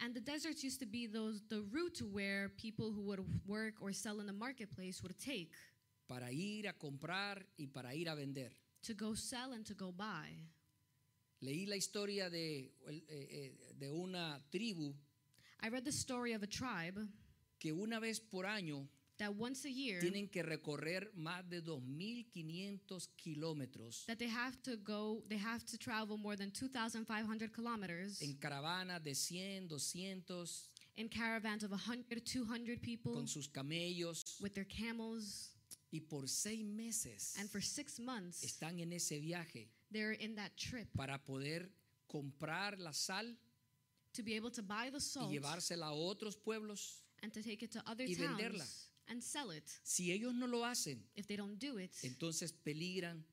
And 0.00 0.14
the 0.14 0.20
deserts 0.20 0.62
used 0.64 0.78
to 0.80 0.86
be 0.86 1.06
those 1.06 1.42
the 1.48 1.60
route 1.70 2.00
where 2.10 2.48
people 2.50 2.90
who 2.92 3.02
would 3.02 3.20
work 3.46 3.74
or 3.82 3.92
sell 3.92 4.20
in 4.20 4.26
the 4.26 4.32
marketplace 4.32 5.02
would 5.02 5.18
take 5.18 5.52
para 6.08 6.30
ir 6.32 6.68
a 6.68 6.72
comprar 6.72 7.44
y 7.58 7.66
para 7.66 7.94
ir 7.94 8.08
a 8.08 8.14
vender. 8.14 8.50
to 8.82 8.94
go 8.94 9.14
sell 9.14 9.52
and 9.52 9.66
to 9.66 9.74
go 9.74 9.92
buy. 9.92 10.30
Leí 11.42 11.66
la 11.66 11.76
historia 11.76 12.30
de, 12.30 12.72
eh, 12.88 13.02
eh, 13.08 13.52
de 13.78 13.90
una 13.90 14.40
tribu 14.50 14.94
I 15.60 15.68
read 15.68 15.84
the 15.84 15.92
story 15.92 16.32
of 16.32 16.42
a 16.42 16.46
tribe 16.46 16.96
que 17.58 17.72
una 17.72 18.00
vez 18.00 18.20
por 18.20 18.46
año 18.46 18.86
that 19.18 19.34
once 19.36 19.64
a 19.64 19.70
year 19.70 20.00
tienen 20.00 20.28
que 20.28 20.42
recorrer 20.42 21.10
más 21.14 21.48
de 21.48 21.62
2.500 21.62 23.08
kilómetros 23.16 24.04
that 24.06 24.18
they 24.18 24.28
have 24.28 24.56
to 24.62 24.76
go 24.76 25.22
they 25.28 25.38
have 25.38 25.64
to 25.64 25.76
travel 25.76 26.16
more 26.16 26.36
than 26.36 26.50
2500 26.50 27.52
kilometers 27.52 28.22
en 28.22 28.34
caravanas 28.34 29.02
de 29.02 29.14
100, 29.14 29.68
200, 29.68 30.70
in 30.96 31.08
caravans 31.08 31.62
of 31.64 31.70
100 31.70 32.24
200 32.24 32.80
people 32.80 33.12
con 33.12 33.26
sus 33.26 33.48
camellos 33.48 34.38
with 34.40 34.54
their 34.54 34.66
camels 34.66 35.50
y 35.90 36.00
por 36.00 36.28
seis 36.28 36.64
meses 36.64 37.34
and 37.38 37.48
for 37.50 37.60
6 37.60 38.00
months 38.00 38.42
están 38.44 38.78
en 38.80 38.92
ese 38.92 39.18
viaje 39.20 39.68
they're 39.90 40.12
in 40.12 40.34
that 40.36 40.56
trip 40.56 40.88
para 40.96 41.18
poder 41.18 41.70
comprar 42.06 42.78
la 42.78 42.92
sal 42.92 43.36
to 44.12 44.22
be 44.22 44.36
able 44.36 44.50
to 44.50 44.62
buy 44.62 44.90
the 44.90 44.98
y 44.98 45.00
salt 45.00 45.30
llevársela 45.30 45.86
a 45.86 45.92
otros 45.92 46.36
pueblos. 46.36 47.02
and 47.22 47.32
to 47.32 47.42
take 47.42 47.62
it 47.62 47.72
to 47.72 47.82
other 47.86 48.04
y 48.04 48.14
towns 48.14 48.38
venderla. 48.38 48.66
And 49.08 49.22
sell 49.22 49.50
it 49.50 49.64
Si 49.82 50.10
ellos 50.12 50.34
no 50.34 50.46
lo 50.46 50.64
hacen, 50.64 50.98
if 51.16 51.26
they 51.26 51.36
don't 51.36 51.58
do 51.58 51.78
it 51.78 51.90
entonces 52.02 52.52
peligran 52.52 53.24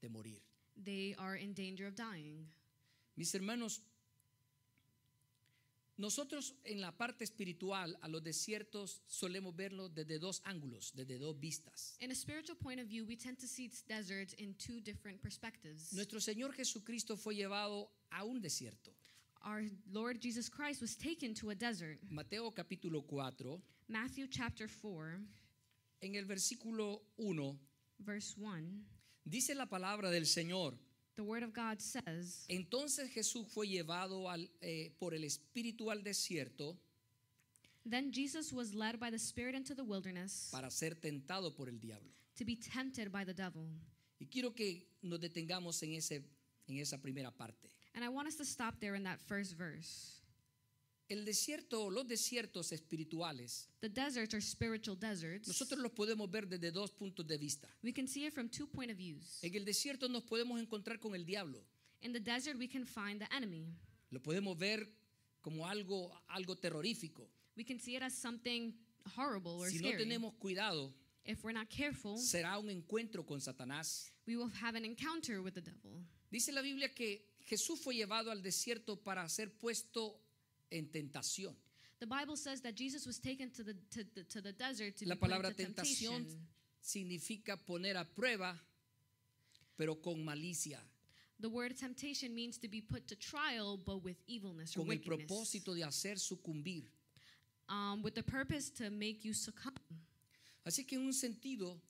de 0.00 0.08
morir. 0.08 0.40
they 0.82 1.14
are 1.18 1.36
in 1.36 1.54
danger 1.54 1.86
of 1.86 1.94
dying 1.94 2.46
Mis 3.16 3.32
hermanos, 3.32 3.80
nosotros 5.96 6.54
en 6.64 6.80
la 6.80 6.90
parte 6.90 7.22
espiritual 7.22 7.96
a 8.02 8.08
los 8.08 8.22
desiertos 8.24 9.00
solemos 9.06 9.54
verlos 9.54 9.94
desde 9.94 10.18
dos 10.18 10.40
ángulos, 10.44 10.92
desde 10.96 11.18
dos 11.18 11.38
vistas. 11.38 11.96
in 12.00 12.10
a 12.10 12.14
spiritual 12.14 12.56
point 12.58 12.80
of 12.80 12.88
view 12.88 13.04
we 13.06 13.14
tend 13.16 13.38
to 13.38 13.46
see 13.46 13.70
deserts 13.88 14.34
in 14.34 14.54
two 14.54 14.80
different 14.80 15.20
perspectives 15.22 15.92
Nuestro 15.92 16.18
Señor 16.18 16.52
Jesucristo 16.52 17.16
fue 17.16 17.36
llevado 17.36 17.88
a 18.10 18.24
un 18.24 18.40
desierto. 18.42 18.90
our 19.46 19.62
lord 19.92 20.20
jesus 20.20 20.48
christ 20.48 20.80
was 20.80 20.96
taken 20.96 21.32
to 21.34 21.50
a 21.50 21.54
desert 21.54 21.98
Mateo 22.10 22.50
capítulo 22.50 23.06
4, 23.06 23.60
matthew 23.88 24.26
chapter 24.28 24.68
4 24.68 25.20
en 26.00 26.14
el 26.16 26.24
versículo 26.26 27.02
1, 27.16 27.58
verse 27.98 28.34
1 28.38 28.84
dice 29.24 29.54
la 29.54 29.66
palabra 29.66 30.10
del 30.10 30.26
Señor. 30.26 30.74
the 31.16 31.22
word 31.22 31.42
of 31.42 31.52
god 31.52 31.78
says 31.80 32.44
Entonces 32.48 33.10
Jesús 33.12 33.46
fue 33.48 33.66
llevado 33.68 34.28
al, 34.30 34.48
eh, 34.60 34.92
por 34.98 35.14
el 35.14 35.24
Espíritu 35.24 35.90
al 35.90 36.02
desierto 36.02 36.76
Then 37.86 38.10
Jesus 38.12 38.50
was 38.50 38.74
led 38.74 38.98
by 38.98 39.10
the 39.10 39.18
Spirit 39.18 39.54
into 39.54 39.74
the 39.74 39.84
wilderness 39.84 40.48
para 40.50 40.70
ser 40.70 40.94
tentado 40.94 41.54
por 41.54 41.68
el 41.68 41.78
diablo. 41.78 42.10
to 42.36 42.44
be 42.44 42.56
tempted 42.56 43.12
by 43.12 43.24
the 43.24 43.34
devil. 43.34 43.68
Y 44.18 44.26
quiero 44.26 44.52
que 44.54 44.86
nos 45.02 45.20
detengamos 45.20 45.82
en, 45.82 45.92
ese, 45.94 46.24
en 46.66 46.78
esa 46.78 46.96
primera 46.98 47.30
parte. 47.30 47.68
And 47.94 48.02
I 48.02 48.08
want 48.08 48.26
us 48.26 48.36
to 48.36 48.44
stop 48.44 48.80
there 48.80 48.94
in 48.96 49.04
that 49.04 49.20
first 49.20 49.52
verse. 49.56 50.22
El 51.08 51.24
desierto, 51.26 51.90
los 51.90 52.06
desiertos 52.08 52.72
espirituales, 52.72 53.68
The 53.80 53.88
deserts 53.90 54.32
are 54.34 54.40
spiritual 54.40 54.96
deserts. 54.98 55.46
nosotros 55.48 55.78
los 55.80 55.92
podemos 55.92 56.30
ver 56.30 56.46
desde 56.48 56.70
dos 56.70 56.90
puntos 56.92 57.26
de 57.26 57.36
vista. 57.36 57.68
We 57.82 57.92
can 57.92 58.08
see 58.08 58.24
it 58.26 58.32
from 58.32 58.48
two 58.48 58.66
point 58.66 58.90
of 58.90 58.96
views. 58.96 59.38
En 59.42 59.54
el 59.54 59.64
desierto 59.64 60.08
nos 60.08 60.22
podemos 60.24 60.58
encontrar 60.60 60.98
con 61.00 61.14
el 61.14 61.24
diablo. 61.26 61.62
In 62.00 62.12
the 62.12 62.20
desert, 62.20 62.58
we 62.58 62.68
can 62.68 62.86
find 62.86 63.20
the 63.20 63.28
enemy. 63.34 63.66
Lo 64.10 64.20
podemos 64.20 64.56
ver 64.58 64.88
como 65.42 65.66
algo, 65.66 66.10
algo 66.28 66.56
terrorífico. 66.56 67.28
We 67.56 67.64
can 67.64 67.78
see 67.78 67.96
it 67.96 68.02
as 68.02 68.14
something 68.14 68.72
horrible 69.16 69.52
or 69.60 69.68
Si 69.70 69.78
no 69.80 69.88
scary. 69.88 70.04
tenemos 70.04 70.34
cuidado, 70.38 70.94
if 71.26 71.44
we're 71.44 71.52
not 71.52 71.68
careful, 71.68 72.16
será 72.18 72.58
un 72.58 72.70
encuentro 72.70 73.26
con 73.26 73.40
Satanás. 73.40 74.10
we 74.26 74.36
will 74.36 74.50
have 74.62 74.74
an 74.74 74.84
encounter 74.86 75.42
with 75.42 75.52
the 75.52 75.60
devil. 75.60 76.02
Dice 76.30 76.50
la 76.50 76.62
Biblia 76.62 76.88
que 76.94 77.26
Jesús 77.46 77.78
fue 77.78 77.94
llevado 77.94 78.30
al 78.30 78.42
desierto 78.42 78.96
para 79.02 79.28
ser 79.28 79.52
puesto 79.52 80.18
en 80.74 80.86
tentación. 80.90 81.54
The 82.00 82.06
Bible 82.06 82.36
says 82.36 82.60
that 82.62 82.74
Jesus 82.74 83.06
was 83.06 83.18
taken 83.20 83.50
to 83.52 83.62
the 83.64 83.74
to 83.90 84.04
the, 84.14 84.24
to 84.24 84.40
the 84.42 84.52
desert 84.52 84.96
to 84.96 85.06
La 85.06 85.14
palabra 85.16 85.52
tentación 85.54 86.24
temptation. 86.24 86.48
significa 86.80 87.56
poner 87.56 87.96
a 87.96 88.04
prueba, 88.04 88.58
pero 89.76 89.96
con 90.00 90.24
malicia, 90.24 90.80
The 91.40 91.48
word 91.48 91.76
temptation 91.76 92.32
means 92.34 92.58
to 92.58 92.68
be 92.68 92.80
put 92.80 93.06
to 93.08 93.16
trial, 93.16 93.76
but 93.76 94.02
with 94.04 94.16
evilness 94.28 94.76
or 94.76 94.84
con 94.84 94.92
el 94.92 94.98
wickedness. 94.98 95.26
propósito 95.26 95.74
de 95.74 95.82
hacer 95.84 96.18
sucumbir. 96.18 96.84
um, 97.68 98.02
with 98.02 98.14
the 98.14 98.22
purpose 98.22 98.70
to 98.70 98.90
make 98.90 99.24
you 99.24 99.32
succumb. 99.34 99.72
Así 100.66 100.86
que 100.86 100.96
en 100.96 101.02
un 101.06 101.12
sentido, 101.12 101.80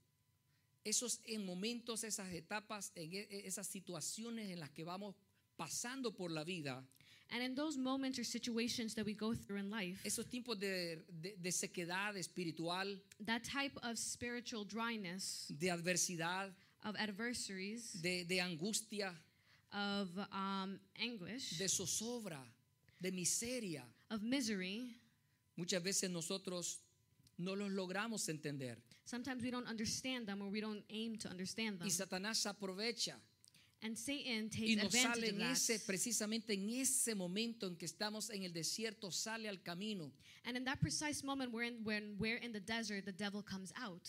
esos 0.85 1.21
en 1.27 1.45
momentos, 1.45 2.05
esas 2.05 2.33
etapas, 2.33 2.91
en 2.95 3.13
e- 3.13 3.47
esas 3.47 3.67
situaciones 3.67 4.51
en 4.51 4.61
las 4.61 4.71
que 4.71 4.85
vamos 4.85 5.15
pasando 5.57 6.13
por 6.15 6.31
la 6.31 6.43
vida, 6.45 6.83
And 7.31 7.43
in 7.43 7.55
those 7.55 7.77
moments 7.77 8.19
or 8.19 8.25
situations 8.25 8.95
that 8.95 9.05
we 9.05 9.15
go 9.15 9.35
through 9.35 9.59
in 9.59 9.71
life, 9.71 10.01
esos 10.05 10.25
tiempos 10.27 10.59
de, 10.59 10.99
de- 11.21 11.35
de 11.43 11.51
sequedad 11.51 12.17
espiritual, 12.17 12.97
that 13.27 13.43
type 13.43 13.77
of 13.83 13.99
spiritual 13.99 14.65
dryness, 14.65 15.51
de 15.59 15.69
adversidad, 15.69 16.51
of 16.85 16.95
adversaries, 16.97 17.93
de, 18.03 18.25
de 18.25 18.39
angustia, 18.39 19.13
of 19.73 20.09
um, 20.33 20.79
anguish, 21.03 21.59
de 21.59 21.67
zozobra, 21.67 22.39
de 23.01 23.11
miseria, 23.11 23.83
of 24.11 24.23
misery, 24.23 24.95
muchas 25.57 25.83
veces 25.83 26.11
nosotros 26.11 26.79
no 27.39 27.55
los 27.55 27.71
logramos 27.71 28.29
entender. 28.29 28.77
sometimes 29.05 29.43
we 29.43 29.51
don't 29.51 29.67
understand 29.69 30.27
them 30.27 30.41
or 30.41 30.49
we 30.49 30.61
don't 30.61 30.83
aim 30.91 31.17
to 31.17 31.29
understand 31.29 31.79
them. 31.79 31.87
Y 31.87 31.91
Satanás 31.91 32.47
aprovecha 32.47 33.17
And 33.85 33.99
Satan 33.99 34.49
y 34.53 34.77
takes 34.77 34.83
nos 34.83 34.93
sale 34.93 35.29
en 35.29 35.43
ese, 35.43 35.79
precisamente 35.79 36.55
en 36.55 36.71
ese 36.71 37.15
momento 37.15 37.67
en 37.67 37.77
que 37.77 37.85
estamos 37.85 38.31
en 38.31 38.43
el 38.43 38.53
desierto, 38.53 39.11
sale 39.11 39.47
al 39.47 39.63
camino 39.63 40.11
And 40.47 40.57
in 40.57 40.65
that 40.65 40.81
precise 40.81 41.23
moment 41.23 41.53
when, 41.53 41.85
when 41.85 42.17
we're 42.19 42.39
in 42.39 42.53
the 42.53 42.61
desert, 42.61 43.05
the 43.05 43.13
devil 43.13 43.43
comes 43.43 43.73
out. 43.77 44.09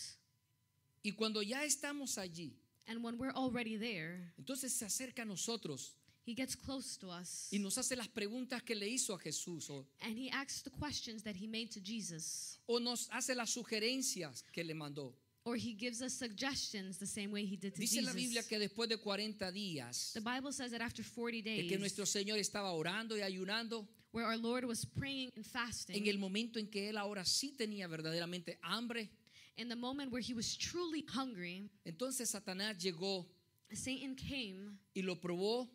Y 1.02 1.12
cuando 1.12 1.42
ya 1.42 1.62
estamos 1.64 2.16
allí, 2.18 2.52
And 2.88 3.02
when 3.02 3.18
we're 3.18 3.34
already 3.34 3.76
there, 3.76 4.32
entonces 4.38 4.72
se 4.72 4.86
acerca 4.86 5.22
a 5.22 5.24
nosotros 5.24 5.94
he 6.24 6.34
gets 6.34 6.56
close 6.56 6.96
to 6.96 7.08
us. 7.08 7.48
y 7.52 7.58
nos 7.58 7.76
hace 7.78 7.96
las 7.96 8.08
preguntas 8.08 8.62
que 8.62 8.74
le 8.74 8.88
hizo 8.88 9.14
a 9.14 9.18
Jesús 9.18 9.68
o, 9.70 9.86
And 10.00 10.16
he 10.16 10.30
asks 10.30 10.62
the 10.62 10.70
questions 10.70 11.22
that 11.22 11.36
he 11.36 11.46
made 11.46 11.70
to 11.72 11.80
Jesus. 11.80 12.58
o 12.66 12.78
nos 12.78 13.08
hace 13.10 13.34
las 13.34 13.50
sugerencias 13.50 14.42
que 14.52 14.64
le 14.64 14.74
mandó. 14.74 15.14
Or 15.46 15.54
he 15.54 15.72
gives 15.72 16.02
us 16.02 16.12
suggestions 16.12 16.98
the 16.98 17.06
same 17.06 17.30
way 17.30 17.46
he 17.46 17.56
did 17.56 17.72
to 17.72 17.80
Dice 17.80 18.02
la 18.02 18.12
Biblia 18.12 18.42
Jesus. 18.42 18.48
que 18.48 18.58
después 18.58 18.88
de 18.88 18.96
40 18.98 19.52
días, 19.52 20.12
The 20.12 20.20
Bible 20.20 20.52
says 20.52 20.72
that 20.72 20.80
after 20.82 21.04
40 21.04 21.40
de 21.40 21.42
days, 21.42 21.70
que 21.70 21.78
nuestro 21.78 22.04
Señor 22.04 22.38
estaba 22.38 22.72
orando 22.72 23.16
y 23.16 23.22
ayunando, 23.22 23.86
where 24.10 24.26
our 24.26 24.36
Lord 24.36 24.64
was 24.64 24.84
praying 24.84 25.30
and 25.36 25.46
fasting, 25.46 25.96
en 25.96 26.08
el 26.08 26.18
momento 26.18 26.58
en 26.58 26.66
que 26.66 26.90
él 26.90 26.98
ahora 26.98 27.24
sí 27.24 27.56
tenía 27.56 27.86
verdaderamente 27.88 28.58
hambre, 28.62 29.08
in 29.56 29.68
the 29.68 29.76
moment 29.76 30.10
where 30.10 30.20
he 30.20 30.34
was 30.34 30.56
truly 30.56 31.04
hungry, 31.14 31.70
entonces 31.84 32.30
Satanás 32.30 32.76
llegó 32.82 33.26
Satan 33.72 34.16
came 34.16 34.78
y 34.94 35.02
lo 35.02 35.16
probó 35.16 35.68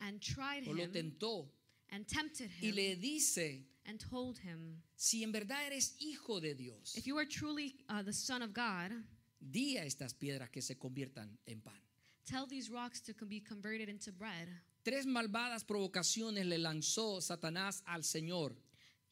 and 0.00 0.20
tried 0.20 0.66
o 0.66 0.72
lo 0.72 0.84
him 0.84 0.92
tentó 0.92 1.50
and 1.90 2.06
tempted 2.06 2.50
y 2.62 2.68
him 2.68 2.74
le 2.74 2.96
dice, 2.96 3.66
and 3.86 3.98
told 4.00 4.38
him, 4.38 4.82
si 4.96 5.22
en 5.22 5.32
verdad 5.32 5.66
eres 5.66 5.94
hijo 5.98 6.40
de 6.40 6.54
Dios, 6.54 6.94
If 6.96 7.06
you 7.06 7.16
are 7.18 7.26
truly 7.26 7.74
uh, 7.88 8.02
the 8.02 8.12
Son 8.12 8.42
of 8.42 8.52
God, 8.52 8.92
di 9.40 9.76
a 9.78 9.84
estas 9.84 10.14
piedras 10.14 10.50
que 10.50 10.60
se 10.62 10.74
conviertan 10.76 11.38
en 11.46 11.60
pan. 11.60 11.80
tell 12.26 12.46
these 12.46 12.70
rocks 12.70 13.00
to 13.00 13.14
be 13.26 13.40
converted 13.40 13.88
into 13.88 14.12
bread. 14.12 14.48
Tres 14.84 15.04
malvadas 15.06 15.64
provocaciones 15.64 16.46
le 16.46 16.58
lanzó 16.58 17.20
Satanás 17.20 17.82
al 17.86 18.02
Señor, 18.02 18.54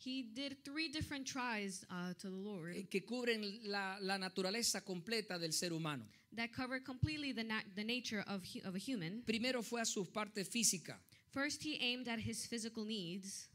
He 0.00 0.22
did 0.32 0.64
three 0.64 0.88
different 0.88 1.26
tries 1.26 1.84
uh, 1.90 2.14
to 2.20 2.30
the 2.30 2.36
Lord 2.36 2.76
eh, 2.76 2.86
que 2.88 3.00
cubren 3.04 3.42
la, 3.64 3.98
la 4.00 4.16
naturaleza 4.16 4.84
completa 4.84 5.38
del 5.40 5.52
ser 5.52 5.72
humano. 5.72 6.04
that 6.36 6.52
covered 6.52 6.84
completely 6.84 7.32
the, 7.32 7.42
na- 7.42 7.62
the 7.74 7.82
nature 7.82 8.22
of, 8.28 8.42
of 8.64 8.76
a 8.76 8.78
human. 8.78 9.22
Primero 9.26 9.60
fue 9.62 9.80
a 9.80 9.84
su 9.84 10.04
parte 10.04 10.44
física. 10.44 10.98
First, 11.32 11.62
he 11.64 11.78
aimed 11.80 12.06
at 12.06 12.20
his 12.20 12.46
physical 12.46 12.84
needs. 12.84 13.48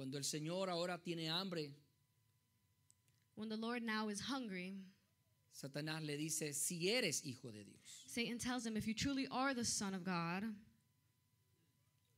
Cuando 0.00 0.16
el 0.16 0.24
Señor 0.24 0.70
ahora 0.70 0.96
tiene 0.96 1.28
hambre, 1.28 1.74
When 3.34 3.50
the 3.50 3.56
Lord 3.58 3.82
now 3.82 4.08
is 4.08 4.18
hungry, 4.18 4.78
Satanás 5.52 6.02
le 6.02 6.16
dice, 6.16 6.54
si 6.54 6.88
eres 6.88 7.22
hijo 7.22 7.52
de 7.52 7.64
Dios. 7.64 8.04
Satan 8.06 8.38
tells 8.38 8.64
him, 8.64 8.78
If 8.78 8.86
you 8.86 8.94
truly 8.94 9.28
are 9.30 9.52
the 9.52 9.62
Son 9.62 9.92
of 9.92 10.02
God, 10.02 10.44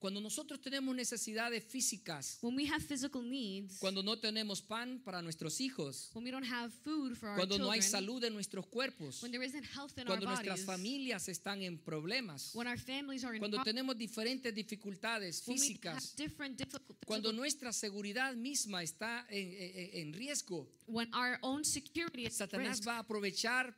Cuando 0.03 0.21
nosotros 0.21 0.61
tenemos 0.61 0.97
necesidades 0.97 1.63
físicas, 1.63 2.39
when 2.43 2.57
we 2.57 2.67
have 2.67 2.81
physical 2.83 3.23
needs, 3.23 3.79
cuando 3.79 4.03
no 4.03 4.19
tenemos 4.19 4.61
pan 4.61 5.01
para 5.05 5.23
nuestros 5.23 5.61
hijos, 5.61 6.11
when 6.13 6.25
we 6.25 6.33
don't 6.33 6.45
have 6.45 6.73
food 6.83 7.15
for 7.17 7.29
our 7.29 7.37
cuando 7.37 7.57
no 7.57 7.71
hay 7.71 7.79
children, 7.81 8.03
salud 8.05 8.25
en 8.25 8.35
nuestros 8.35 8.67
cuerpos, 8.67 9.23
when 9.23 9.31
there 9.31 9.45
isn't 9.47 9.63
health 9.65 9.97
in 9.97 10.05
cuando 10.05 10.27
our 10.27 10.35
nuestras 10.35 10.67
bodies, 10.67 10.67
familias 10.67 11.29
están 11.29 11.63
en 11.63 11.79
problemas, 11.79 12.51
when 12.53 12.67
our 12.67 12.77
families 12.79 13.23
are 13.25 13.35
in 13.37 13.39
cuando 13.41 13.59
pro- 13.59 13.65
tenemos 13.65 13.97
diferentes 13.97 14.53
dificultades 14.53 15.41
when 15.47 15.57
we 15.57 15.63
have 15.63 15.69
físicas, 15.69 16.17
different 16.17 16.57
difficult, 16.59 16.99
cuando 17.07 17.33
nuestra 17.33 17.73
seguridad 17.73 18.35
misma 18.35 18.83
está 18.83 19.25
en, 19.31 19.53
en- 19.53 19.91
en 20.09 20.13
riesgo, 20.15 20.67
when 20.89 21.09
our 21.15 21.39
own 21.43 21.65
security 21.65 22.27
is 22.27 22.41
at 22.41 22.51
Satanás 22.51 22.79
risk, 22.79 22.89
va 22.89 22.97
a 22.97 22.99
aprovechar 23.05 23.73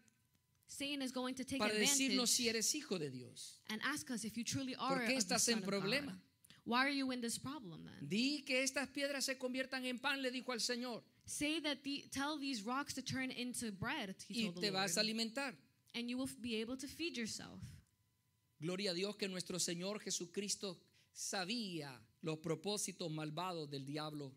Satan 0.75 1.03
is 1.03 1.13
going 1.13 1.35
to 1.35 1.45
take 1.45 1.59
para 1.61 1.73
decirnos 1.75 2.29
si 2.29 2.49
eres 2.49 2.75
hijo 2.75 2.99
de 2.99 3.11
Dios. 3.11 3.59
and 3.71 3.81
ask 3.85 4.11
us 4.11 4.25
if 4.25 4.37
you 4.37 4.45
truly 4.45 4.75
are 4.79 4.97
¿Por 4.97 5.07
qué 5.07 5.17
estás 5.17 5.49
en 5.49 5.63
problema? 5.63 6.13
Why 6.67 6.87
are 6.87 6.91
you 6.91 7.11
in 7.11 7.21
this 7.21 7.39
problem 7.39 7.85
then? 7.85 8.09
Di 8.09 8.43
que 8.47 8.63
estas 8.63 8.89
piedras 8.89 9.25
se 9.25 9.35
conviertan 9.35 9.85
en 9.85 9.99
pan, 9.99 10.23
le 10.23 10.31
dijo 10.31 10.51
al 10.51 10.61
Señor, 10.61 11.03
Say 11.27 11.61
that 11.61 11.83
the 11.85 12.05
tell 12.11 12.39
these 12.39 12.63
rocks 12.63 12.95
to 12.95 13.03
turn 13.03 13.31
into 13.31 13.71
bread, 13.73 14.15
he 14.29 14.41
y 14.41 14.45
told 14.47 14.57
the 14.57 14.61
te 14.63 14.71
vas 14.71 14.97
a 14.97 15.01
Lord, 15.03 15.07
alimentar. 15.11 15.55
and 15.95 16.09
you 16.11 16.17
will 16.19 16.29
be 16.41 16.57
able 16.61 16.77
to 16.77 16.87
feed 16.87 17.17
yourself. 17.17 17.61
Gloria 18.61 18.93
a 18.93 18.95
Dios 18.95 19.15
que 19.17 19.29
nuestro 19.29 19.59
Señor 19.59 20.01
Jesucristo 20.01 20.79
sabía 21.15 21.91
los 22.23 22.39
propósitos 22.39 23.11
malvados 23.11 23.69
del 23.71 23.85
diablo 23.85 24.33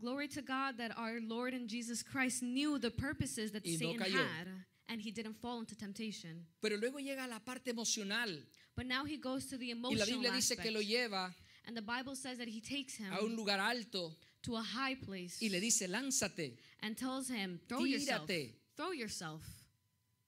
Glory 0.00 0.28
to 0.28 0.42
God 0.42 0.76
that 0.78 0.92
our 0.96 1.20
Lord 1.20 1.52
and 1.54 1.68
Jesus 1.68 2.02
Christ 2.02 2.42
knew 2.42 2.78
the 2.78 2.90
purposes 2.90 3.50
that 3.52 3.64
Y 3.64 3.76
no 3.80 3.92
Satan 3.92 3.98
cayó. 4.06 4.18
had, 4.18 4.48
and 4.88 5.00
he 5.00 5.10
didn't 5.10 5.34
fall 5.40 5.60
into 5.60 5.74
temptation. 5.76 6.46
Pero 6.60 6.76
luego 6.76 6.98
llega 6.98 7.24
a 7.24 7.28
la 7.28 7.40
parte 7.40 7.70
emocional 7.70 8.44
But 8.76 8.86
now 8.86 9.04
he 9.06 9.16
goes 9.16 9.46
to 9.46 9.56
the 9.56 9.68
y 9.68 9.72
emotional 9.72 9.98
la 9.98 10.04
Biblia 10.04 10.30
dice 10.32 10.52
aspect, 10.52 10.62
que 10.62 10.70
lo 10.70 10.80
lleva 10.80 11.34
and 11.66 11.76
the 11.76 11.82
Bible 11.82 12.14
says 12.14 12.38
that 12.38 12.46
he 12.48 12.60
takes 12.60 12.96
him 12.96 13.12
a 13.12 13.24
un 13.24 13.34
lugar 13.34 13.58
alto 13.58 14.14
to 14.42 14.56
a 14.56 14.62
high 14.62 14.94
place 14.94 15.38
y 15.40 15.48
le 15.48 15.60
dice, 15.60 15.88
lánzate, 15.88 16.56
and 16.80 16.96
tells 16.96 17.28
him, 17.28 17.58
"Throw 17.68 17.84
yourself, 17.84 18.28
Tírate. 18.28 18.52
throw 18.76 18.92
yourself." 18.92 19.42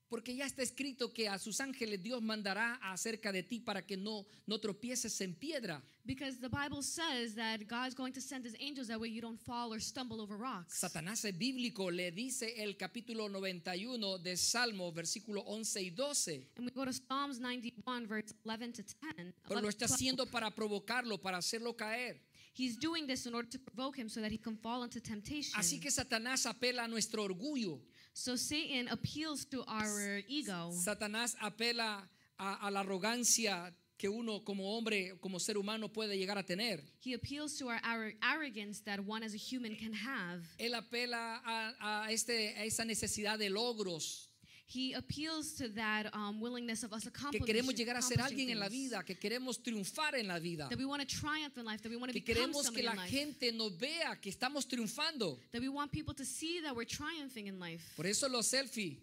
Porque 0.09 0.35
ya 0.35 0.47
está 0.47 0.62
escrito 0.62 1.12
que 1.12 1.28
a 1.28 1.39
sus 1.39 1.60
ángeles 1.60 2.02
Dios 2.02 2.22
mandará 2.22 2.78
acerca 2.82 3.32
de 3.32 3.43
ti 3.43 3.60
para 3.60 3.85
que 3.85 3.97
no, 3.97 4.26
no 4.47 4.59
tropieces 4.59 5.20
en 5.20 5.35
piedra. 5.35 5.82
Because 6.05 6.39
the 6.40 6.48
Bible 6.48 6.82
says 6.82 7.35
that 7.35 7.60
God's 7.68 7.94
going 7.94 8.12
to 8.14 8.20
send 8.20 8.44
his 8.47 8.56
angels 8.59 8.89
that 8.89 8.98
way 8.98 9.09
you 9.09 9.20
don't 9.20 9.39
fall 9.39 9.72
or 9.72 9.80
stumble 9.80 10.20
over 10.20 10.36
rocks. 10.39 10.80
Satanás 10.80 11.24
es 11.24 11.36
bíblico, 11.36 11.90
le 11.90 12.10
dice 12.10 12.55
el 12.62 12.76
capítulo 12.76 13.28
91 13.28 14.18
de 14.18 14.36
Salmo, 14.36 14.90
versículo 14.90 15.43
11 15.47 15.82
y 15.82 15.90
12. 15.90 16.47
And 16.56 16.64
we 16.64 16.70
go 16.72 16.86
to 16.86 16.93
Psalms 16.93 17.39
91, 17.39 18.06
verse 18.06 18.32
11 18.44 18.72
to 18.72 18.82
10. 18.82 19.35
Pero 19.47 19.60
lo 19.60 19.66
11 19.66 19.68
está 19.68 19.86
12. 19.86 19.94
haciendo 19.94 20.26
para 20.30 20.51
provocarlo, 20.51 21.18
para 21.20 21.39
hacerlo 21.39 21.76
caer. 21.76 22.18
He's 22.55 22.76
doing 22.76 23.06
this 23.06 23.26
in 23.26 23.35
order 23.35 23.48
to 23.51 23.59
provoke 23.59 23.97
him 23.97 24.09
so 24.09 24.20
that 24.20 24.32
he 24.32 24.39
can 24.39 24.56
fall 24.56 24.82
into 24.82 25.01
temptation. 25.01 25.60
Así 25.60 25.78
que 25.78 25.90
Satanás 25.90 26.44
apela 26.47 26.85
a 26.85 26.89
nuestro 26.89 27.22
orgullo. 27.22 27.80
So 28.19 28.35
Satan 28.35 28.89
appeals 28.89 29.45
to 29.45 29.62
our 29.69 30.20
ego. 30.28 30.73
Satanás 30.73 31.36
apela 31.40 32.03
a, 32.36 32.66
a 32.66 32.70
la 32.70 32.81
arrogancia 32.81 33.73
que 33.97 34.09
uno 34.09 34.45
como 34.45 34.77
hombre, 34.77 35.15
como 35.20 35.39
ser 35.39 35.57
humano 35.57 35.89
puede 35.89 36.16
llegar 36.19 36.36
a 36.36 36.45
tener. 36.45 36.82
He 37.01 37.15
appeals 37.15 37.57
to 37.59 37.69
our, 37.69 38.12
arrogance 38.23 38.81
that 38.81 39.01
one 39.01 39.23
as 39.23 39.35
a 39.35 39.36
human 39.36 39.77
can 39.77 39.93
have. 39.93 40.43
Él 40.59 40.74
apela 40.74 41.40
a, 41.45 42.05
a 42.07 42.12
este, 42.12 42.57
a 42.57 42.65
esa 42.65 42.85
necesidad 42.85 43.39
de 43.39 43.51
logros, 43.51 44.27
He 44.70 44.93
appeals 44.93 45.55
to 45.55 45.69
that 45.77 46.11
um, 46.12 46.40
willingness 46.43 46.82
of 46.85 46.93
us 46.93 47.05
que 47.05 47.09
accomplishing, 47.09 47.47
queremos 47.47 47.74
llegar 47.74 47.97
a 47.97 48.03
ser 48.03 48.20
alguien 48.20 48.51
en 48.51 48.59
la 48.61 48.69
vida, 48.69 49.03
que 49.03 49.15
queremos 49.15 49.62
triunfar 49.62 50.15
en 50.15 50.28
la 50.28 50.39
vida, 50.39 50.69
That 50.69 50.78
we 50.78 50.85
want 50.85 51.01
to 51.01 51.07
triumph 51.09 51.57
in 51.57 51.65
life, 51.65 51.82
that 51.82 51.89
we 51.90 51.97
want 51.97 52.12
to 52.12 52.20
que 52.20 52.20
become 52.35 52.53
queremos 52.53 52.70
que 52.74 52.82
la 52.82 52.93
in 52.93 52.99
life. 52.99 53.11
gente 53.11 53.53
nos 53.53 53.73
vea 53.78 54.16
que 54.20 54.31
estamos 54.31 54.66
triunfando. 54.69 55.39
That 55.53 55.62
we 55.62 55.70
want 55.70 55.90
people 55.90 56.15
to 56.15 56.24
see 56.24 56.61
that 56.61 56.77
we're 56.77 56.85
triumphing 56.85 57.47
in 57.47 57.59
life. 57.59 57.82
Por 57.97 58.07
eso 58.07 58.28
los 58.28 58.47
selfies, 58.47 58.99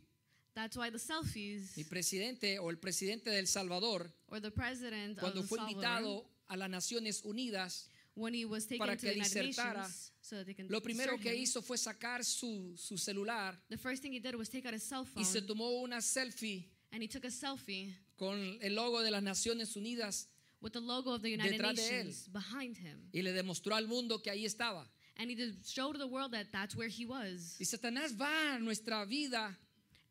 That's 0.53 0.77
why 0.77 0.89
the 0.91 0.99
selfies 0.99 1.75
mi 1.75 1.83
presidente 1.83 2.59
o 2.59 2.69
el 2.69 2.77
presidente 2.77 3.31
de 3.31 3.39
El 3.39 3.47
Salvador, 3.47 4.09
or 4.29 4.39
the 4.39 4.51
president 4.51 5.17
cuando 5.19 5.41
of 5.41 5.47
fue 5.47 5.57
Salvador, 5.57 5.71
invitado 5.99 6.25
a 6.47 6.57
las 6.57 6.69
Naciones 6.69 7.23
Unidas, 7.25 7.89
when 8.15 8.33
he 8.33 8.45
was 8.45 8.65
taken 8.65 8.85
para 8.85 8.95
to 8.95 9.01
que 9.01 9.09
the 9.09 9.15
United 9.15 9.45
disertara, 9.47 9.77
Nations 9.77 10.11
so 10.21 10.35
that 10.37 10.45
they 10.45 10.53
can 10.53 10.67
lo 10.69 10.79
primero 10.81 11.17
que 11.17 11.31
him, 11.31 11.43
hizo 11.43 11.61
fue 11.61 11.77
sacar 11.77 12.23
su, 12.23 12.73
su 12.77 12.97
celular 12.97 13.55
the 13.69 13.77
first 13.77 14.01
thing 14.01 14.11
he 14.11 14.19
did 14.19 14.35
was 14.35 14.49
take 14.49 14.65
out 14.65 14.73
his 14.73 14.83
cell 14.83 15.05
phone 15.05 15.21
y 15.21 15.25
se 15.25 15.41
tomó 15.41 15.83
una 15.83 16.01
selfie 16.01 16.65
and 16.91 17.03
he 17.03 17.07
took 17.07 17.25
a 17.25 17.31
selfie 17.31 17.93
con 18.17 18.57
el 18.61 18.73
logo 18.73 19.01
de 19.03 19.11
las 19.11 19.21
Naciones 19.21 19.75
Unidas 19.75 20.27
with 20.61 20.71
the 20.73 20.79
logo 20.79 21.13
of 21.13 21.21
the 21.21 21.29
United 21.29 21.59
Detrás 21.59 21.75
de 21.75 21.81
él. 21.81 22.05
Nations 22.05 22.27
behind 22.29 22.77
him. 22.77 23.09
y 23.13 23.21
le 23.21 23.33
demostró 23.33 23.75
al 23.75 23.87
mundo 23.87 24.21
que 24.21 24.31
ahí 24.31 24.45
estaba. 24.45 24.87
And 25.17 25.29
he 25.29 25.53
showed 25.65 25.97
the 25.97 26.07
world 26.07 26.31
that 26.31 26.47
that's 26.51 26.75
where 26.75 26.89
he 26.89 27.05
was. 27.05 27.55
Y 27.59 27.65
Satanás 27.65 28.19
va 28.19 28.55
a 28.55 28.59
nuestra 28.59 29.05
vida 29.05 29.55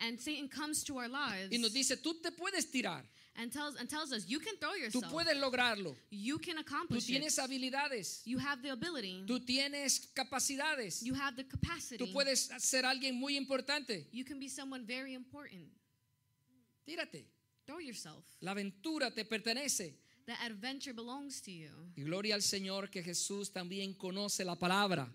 And 0.01 0.21
Satan 0.21 0.49
comes 0.49 0.85
to 0.85 0.99
our 0.99 1.09
lives 1.09 1.53
y 1.53 1.59
nos 1.59 1.73
dice, 1.73 1.97
tú 1.97 2.21
te 2.21 2.31
puedes 2.31 2.71
tirar, 2.71 3.05
and 3.37 3.53
tells 3.53 3.75
and 3.77 3.89
tells 3.89 4.13
us, 4.13 4.27
you 4.29 4.39
can 4.39 4.57
throw 4.59 4.71
tú 4.73 4.79
yourself. 4.81 5.13
puedes 5.13 5.37
lograrlo, 5.37 5.97
You 6.11 6.39
can 6.39 6.57
tú 6.57 6.61
accomplish 6.61 7.07
tienes 7.07 7.37
it. 7.37 7.41
habilidades, 7.45 8.23
You 8.25 8.39
have 8.39 8.63
the 8.63 8.71
ability. 8.71 9.25
tú 9.27 9.41
tienes 9.45 10.09
capacidades, 10.15 11.03
You 11.03 11.15
have 11.15 11.37
the 11.37 11.45
capacity. 11.45 11.99
tú 12.05 12.13
puedes 12.13 12.49
ser 12.59 12.85
alguien 12.85 13.15
muy 13.19 13.37
importante. 13.37 14.07
You 14.13 14.25
can 14.25 14.39
be 14.39 14.49
someone 14.49 14.85
very 14.87 15.15
important. 15.15 15.67
Tírate, 16.87 17.25
Throw 17.67 17.79
yourself. 17.81 18.25
la 18.41 18.53
aventura 18.53 19.11
te 19.15 19.25
pertenece. 19.25 19.95
The 20.27 20.35
adventure 20.45 20.93
belongs 20.95 21.41
to 21.43 21.51
you. 21.51 21.71
Y 21.97 22.03
gloria 22.05 22.35
al 22.35 22.41
Señor 22.43 22.91
que 22.91 23.03
Jesús 23.03 23.51
también 23.53 23.95
conoce 23.95 24.45
la 24.45 24.55
palabra. 24.55 25.07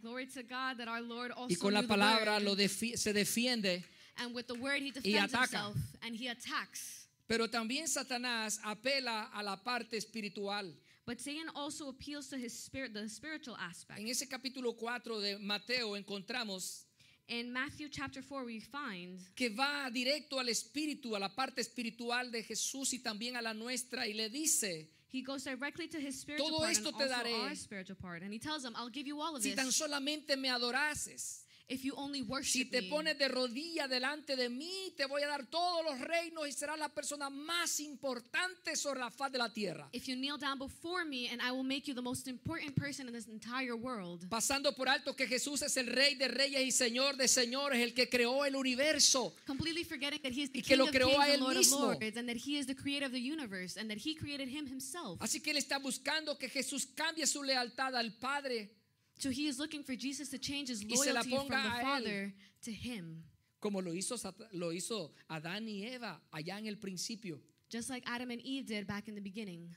Glory 0.00 0.26
to 0.26 0.42
God 0.42 0.78
that 0.78 0.88
our 0.88 1.00
Lord 1.00 1.30
also 1.32 1.48
Y 1.52 1.56
con 1.56 1.72
la 1.74 1.82
palabra 1.82 2.34
word. 2.36 2.42
lo 2.44 2.54
defi- 2.56 2.96
se 2.96 3.12
defiende. 3.12 3.84
and 4.18 4.34
with 4.34 4.46
the 4.46 4.54
word 4.54 4.80
he 4.82 4.90
defends 4.90 5.32
ataca. 5.32 5.40
himself 5.42 5.76
and 6.02 6.16
he 6.16 6.28
attacks. 6.28 7.05
Pero 7.26 7.48
también 7.48 7.88
Satanás 7.88 8.60
apela 8.62 9.30
a 9.32 9.42
la 9.42 9.56
parte 9.56 9.96
espiritual. 9.96 10.72
But 11.06 11.20
Satan 11.20 11.48
also 11.54 11.88
appeals 11.88 12.28
to 12.30 12.36
his 12.36 12.52
spirit, 12.52 12.92
the 12.92 13.08
spiritual 13.08 13.56
aspect. 13.56 14.00
En 14.00 14.08
ese 14.08 14.28
capítulo 14.28 14.76
4 14.76 15.20
de 15.20 15.38
Mateo 15.38 15.96
encontramos 15.96 16.84
In 17.28 17.52
Matthew 17.52 17.88
chapter 17.90 18.22
4, 18.22 18.44
we 18.44 18.60
find 18.60 19.18
que 19.34 19.48
va 19.48 19.90
directo 19.90 20.38
al 20.38 20.48
espíritu, 20.48 21.16
a 21.16 21.18
la 21.18 21.28
parte 21.28 21.60
espiritual 21.60 22.30
de 22.30 22.44
Jesús 22.44 22.92
y 22.92 23.00
también 23.00 23.36
a 23.36 23.42
la 23.42 23.52
nuestra 23.52 24.06
y 24.06 24.14
le 24.14 24.28
dice, 24.28 24.88
he 25.12 25.22
goes 25.22 25.42
directly 25.44 25.88
to 25.88 25.98
his 25.98 26.20
spiritual 26.20 26.50
Todo 26.50 26.58
part 26.60 26.70
esto 26.70 26.88
and 26.90 26.98
te 26.98 27.04
also 27.04 27.16
daré. 27.16 27.48
our 27.48 27.56
spiritual 27.56 27.96
part. 27.96 28.22
And 28.22 28.32
he 28.32 28.38
tells 28.38 28.64
him, 28.64 28.74
I'll 28.76 28.90
give 28.90 29.08
you 29.08 29.20
all 29.20 29.34
of 29.34 29.42
si 29.42 29.50
this 29.50 29.56
tan 29.56 29.72
solamente 29.72 30.36
me 30.36 30.48
adorases, 30.48 31.45
If 31.68 31.82
you 31.84 31.94
only 31.96 32.20
Si 32.20 32.26
worship 32.28 32.70
te 32.70 32.82
me, 32.82 32.88
pones 32.88 33.18
de 33.18 33.26
rodilla 33.26 33.88
delante 33.88 34.36
de 34.36 34.48
mí, 34.48 34.92
te 34.96 35.04
voy 35.06 35.22
a 35.22 35.26
dar 35.26 35.46
todos 35.46 35.84
los 35.84 35.98
reinos 36.00 36.46
y 36.46 36.52
serás 36.52 36.78
la 36.78 36.88
persona 36.88 37.28
más 37.28 37.80
importante 37.80 38.76
sobre 38.76 39.00
la 39.00 39.10
faz 39.10 39.32
de 39.32 39.38
la 39.38 39.52
tierra. 39.52 39.88
if 39.92 40.06
you 40.06 40.14
kneel 40.14 40.38
down 40.38 40.58
before 40.58 41.04
me, 41.04 41.28
and 41.28 41.42
I 41.42 41.50
will 41.50 41.64
make 41.64 41.88
you 41.88 41.94
the 41.94 42.00
most 42.02 42.28
important 42.28 42.76
person 42.76 43.08
in 43.08 43.12
this 43.12 43.26
entire 43.26 43.74
world. 43.74 44.28
Pasando 44.28 44.76
por 44.76 44.88
alto 44.88 45.14
que 45.16 45.26
Jesús 45.26 45.62
es 45.62 45.76
el 45.76 45.88
rey 45.88 46.14
de 46.14 46.28
reyes 46.28 46.60
y 46.62 46.70
señor 46.70 47.16
de 47.16 47.26
señores, 47.26 47.80
el 47.82 47.94
que 47.94 48.08
creó 48.08 48.44
el 48.44 48.54
universo. 48.54 49.34
Completely 49.44 49.82
forgetting 49.82 50.20
that 50.22 50.30
he 50.32 50.42
is 50.42 50.50
the 50.52 50.58
Y 50.60 50.62
que 50.62 50.74
King 50.76 50.78
lo 50.78 50.84
of 50.84 50.90
creó 50.92 51.08
kings 51.08 51.18
a 51.24 51.34
él 51.34 51.40
Lord 51.40 51.56
mismo. 51.56 51.76
of 51.78 52.00
lords, 52.00 52.16
and 52.16 52.28
that 52.28 52.36
he 52.36 52.58
is 52.58 52.66
the 52.66 52.76
creator 52.76 53.06
of 53.06 53.12
the 53.12 53.20
universe, 53.20 53.76
and 53.76 53.90
that 53.90 53.98
he 53.98 54.14
created 54.14 54.48
him 54.48 54.66
himself. 54.68 55.18
Así 55.20 55.40
que 55.42 55.50
él 55.50 55.56
está 55.56 55.78
buscando 55.80 56.38
que 56.38 56.48
Jesús 56.48 56.86
cambie 56.94 57.26
su 57.26 57.42
lealtad 57.42 57.96
al 57.96 58.12
Padre, 58.20 58.70
So 59.18 59.30
he 59.30 59.46
is 59.48 59.58
looking 59.58 59.82
for 59.82 59.96
Jesus 59.96 60.28
to 60.30 60.38
change 60.38 60.68
his 60.68 60.82
Y 60.84 60.94
se 60.96 61.12
la 61.12 61.20
loyalty 61.22 61.30
from 61.30 61.46
ponga 61.48 61.62
the 61.62 61.68
a 61.68 61.80
él. 61.80 61.82
Father 61.82 62.34
to 62.62 62.70
him. 62.72 63.24
como 63.60 63.80
lo 63.80 63.92
hizo, 63.92 64.16
Sat- 64.16 64.34
lo 64.52 64.70
hizo 64.72 65.10
Adán 65.30 65.66
y 65.68 65.82
Eva 65.86 66.20
allá 66.32 66.58
en 66.58 66.66
el 66.66 66.76
principio. 66.76 67.40
Just 67.70 67.88
like 67.90 68.04
Adam 68.06 68.30
and 68.30 68.40
Eve 68.42 68.66
did 68.66 68.86
back 68.86 69.08
in 69.08 69.14
the 69.14 69.20
beginning. 69.20 69.74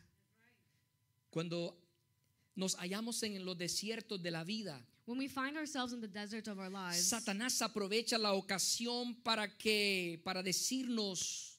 Cuando 1.32 1.76
nos 2.56 2.76
hallamos 2.76 3.22
en 3.24 3.44
los 3.46 3.56
desiertos 3.58 4.22
de 4.22 4.32
la 4.32 4.44
vida, 4.44 4.80
When 5.06 5.18
we 5.18 5.28
find 5.28 5.58
ourselves 5.58 5.92
in 5.92 6.02
the 6.02 6.08
desert 6.08 6.48
of 6.48 6.60
our 6.60 6.70
lives, 6.70 7.10
Satanás 7.10 7.60
aprovecha 7.64 8.20
la 8.20 8.34
ocasión 8.34 9.16
para 9.24 9.48
que 9.58 10.22
para 10.24 10.44
decirnos 10.44 11.58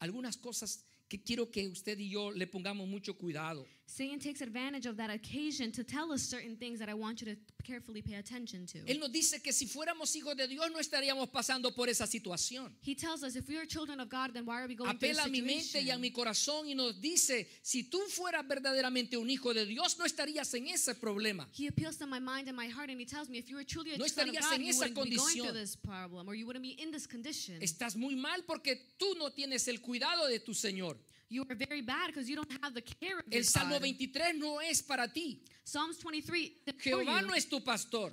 algunas 0.00 0.36
cosas 0.36 0.84
que 1.08 1.20
quiero 1.20 1.50
que 1.50 1.66
usted 1.68 1.98
y 1.98 2.10
yo 2.10 2.30
le 2.30 2.46
pongamos 2.46 2.86
mucho 2.86 3.14
cuidado. 3.16 3.66
Satan 3.90 4.18
takes 4.18 4.42
advantage 4.42 4.84
of 4.84 4.98
that 4.98 5.08
occasion 5.08 5.72
to 5.72 5.82
tell 5.82 6.12
us 6.12 6.20
certain 6.20 6.56
things 6.56 6.78
that 6.78 6.90
I 6.90 6.94
want 6.94 7.22
you 7.22 7.34
to 7.34 7.36
carefully 7.64 8.02
pay 8.02 8.16
attention 8.16 8.66
to. 8.66 8.78
Él 8.86 9.00
nos 9.00 9.10
dice 9.10 9.42
que 9.42 9.50
si 9.50 9.66
fuéramos 9.66 10.14
hijos 10.14 10.36
de 10.36 10.46
Dios 10.46 10.70
no 10.70 10.78
estaríamos 10.78 11.30
pasando 11.30 11.74
por 11.74 11.88
esa 11.88 12.06
situación. 12.06 12.70
He 12.82 12.94
tells 12.94 13.22
us 13.22 13.34
if 13.34 13.48
we 13.48 13.56
are 13.56 13.64
children 13.66 13.98
of 13.98 14.10
God, 14.10 14.34
then 14.34 14.44
why 14.44 14.60
are 14.60 14.68
we 14.68 14.74
going 14.74 14.90
through 14.98 15.08
Apela 15.10 15.22
a 15.22 15.30
this 15.30 15.32
mi 15.32 15.40
mente 15.40 15.80
y 15.80 15.90
a 15.90 15.96
mi 15.96 16.10
corazón 16.10 16.68
y 16.68 16.74
nos 16.74 17.00
dice, 17.00 17.48
si 17.62 17.84
tú 17.84 17.98
fueras 18.10 18.46
verdaderamente 18.46 19.16
un 19.16 19.30
hijo 19.30 19.54
de 19.54 19.64
Dios 19.64 19.98
no 19.98 20.04
estarías 20.04 20.52
en 20.52 20.68
ese 20.68 20.94
problema. 20.94 21.48
He 21.58 21.66
appeals 21.66 21.96
to 21.96 22.06
my 22.06 22.20
mind 22.20 22.46
and 22.48 22.56
my 22.56 22.68
heart, 22.68 22.90
and 22.90 23.00
he 23.00 23.06
tells 23.06 23.30
me 23.30 23.38
if 23.38 23.48
you 23.48 23.56
were 23.56 23.64
truly 23.64 23.94
a 23.94 23.96
No 23.96 24.06
son 24.06 24.28
of 24.28 24.34
estarías 24.34 24.50
God, 24.50 24.54
en 24.54 24.64
you 24.64 24.70
esa 24.70 24.80
wouldn't 24.80 24.94
be 25.10 25.16
going 25.16 25.28
condición. 25.28 25.46
through 25.46 25.58
this 25.60 25.76
problem, 25.76 26.28
or 26.28 26.34
you 26.34 26.46
wouldn't 26.46 26.62
be 26.62 26.76
in 26.78 26.90
this 26.90 27.06
condition. 27.06 27.58
Estás 27.62 27.96
muy 27.96 28.16
mal 28.16 28.44
porque 28.46 28.76
tú 28.98 29.14
no 29.16 29.30
tienes 29.30 29.66
el 29.66 29.80
cuidado 29.80 30.28
de 30.28 30.40
tu 30.40 30.52
Señor. 30.52 30.98
You 31.30 31.44
are 31.48 31.54
very 31.54 31.82
bad 31.82 32.06
because 32.08 32.28
you 32.28 32.36
don't 32.36 32.50
have 32.62 32.74
the 32.74 32.80
care 32.82 33.18
of 33.18 33.24
El 33.30 33.42
Salmo 33.44 33.74
God. 33.74 33.80
23 33.80 34.32
no 34.38 34.58
es 34.60 34.82
para 34.82 35.08
ti. 35.08 35.42
Psalms 35.64 35.98
23. 35.98 36.52
for 36.64 36.72
Jehová 37.04 37.22
no 37.26 37.34
es 37.34 37.44
tu 37.46 37.60
pastor. 37.60 38.12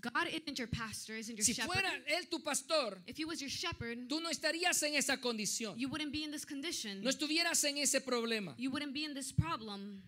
God 0.00 0.26
isn't 0.32 0.58
your 0.58 0.66
pastor, 0.68 1.14
isn't 1.14 1.36
your 1.36 1.44
Si 1.44 1.52
shepherd. 1.52 1.70
fuera 1.70 1.90
Él 2.08 2.28
tu 2.28 2.40
pastor, 2.40 2.98
if 3.06 3.16
he 3.16 3.24
was 3.24 3.40
your 3.40 3.50
shepherd, 3.50 4.08
tú 4.08 4.20
no 4.20 4.28
estarías 4.30 4.82
en 4.82 4.94
esa 4.96 5.18
condición. 5.18 5.74
you 5.76 5.88
wouldn't 5.88 6.10
be 6.12 6.24
in 6.24 6.30
this 6.30 6.44
condition. 6.44 7.02
No 7.02 7.10
estuvieras 7.10 7.62
en 7.64 7.78
ese 7.78 8.00
problema. 8.00 8.54
you 8.56 8.70
wouldn't 8.70 8.92
be 8.92 9.04
in 9.04 9.14
this 9.14 9.30
problem. 9.32 10.02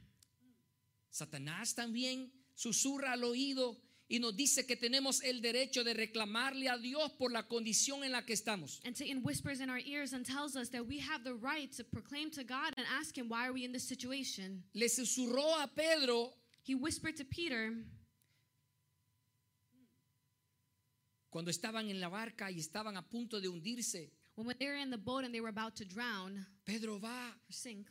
Satanás 1.13 1.75
también 1.75 2.31
susurra 2.55 3.13
al 3.13 3.23
oído 3.25 3.77
y 4.09 4.19
nos 4.21 4.37
dice 4.37 4.67
que 4.67 4.77
tenemos 4.77 5.23
el 5.23 5.41
derecho 5.41 5.83
de 5.83 5.93
reclamarle 5.95 6.69
a 6.69 6.79
Dios 6.79 7.11
por 7.19 7.33
la 7.33 7.43
condición 7.49 8.05
en 8.05 8.13
la 8.13 8.25
que 8.25 8.35
estamos. 8.35 8.81
And 8.85 8.97
Satan 8.97 9.23
whispers 9.25 9.61
in 9.61 9.69
our 9.69 9.81
ears 9.81 10.13
and 10.13 10.25
tells 10.25 10.55
us 10.55 10.69
that 10.71 10.87
we 10.87 10.99
have 11.01 11.25
the 11.25 11.35
right 11.35 11.71
to 11.77 11.85
proclaim 11.85 12.31
to 12.33 12.45
God 12.45 12.73
and 12.77 12.87
ask 13.01 13.17
him, 13.17 13.29
why 13.29 13.47
are 13.49 13.53
we 13.53 13.65
in 13.65 13.73
this 13.73 13.87
situation? 13.89 14.63
Le 14.75 14.89
susurró 14.89 15.61
a 15.63 15.67
Pedro 15.69 16.33
He 16.63 16.75
whispered 16.75 17.17
to 17.17 17.25
Peter 17.25 17.73
cuando 21.31 21.51
estaban 21.51 21.89
en 21.91 22.01
la 22.01 22.09
barca 22.09 22.51
y 22.51 22.59
estaban 22.59 22.97
a 22.97 23.03
punto 23.03 23.41
de 23.41 23.49
hundirse. 23.49 24.11
when 24.37 24.55
they 24.59 24.67
were 24.67 24.77
in 24.77 24.91
the 24.91 24.99
boat 24.99 25.25
and 25.25 25.33
they 25.35 25.41
were 25.41 25.49
about 25.49 25.77
to 25.77 25.85
drown 25.85 26.45
Pedro 26.65 26.99
va 26.99 27.35
sink. 27.51 27.87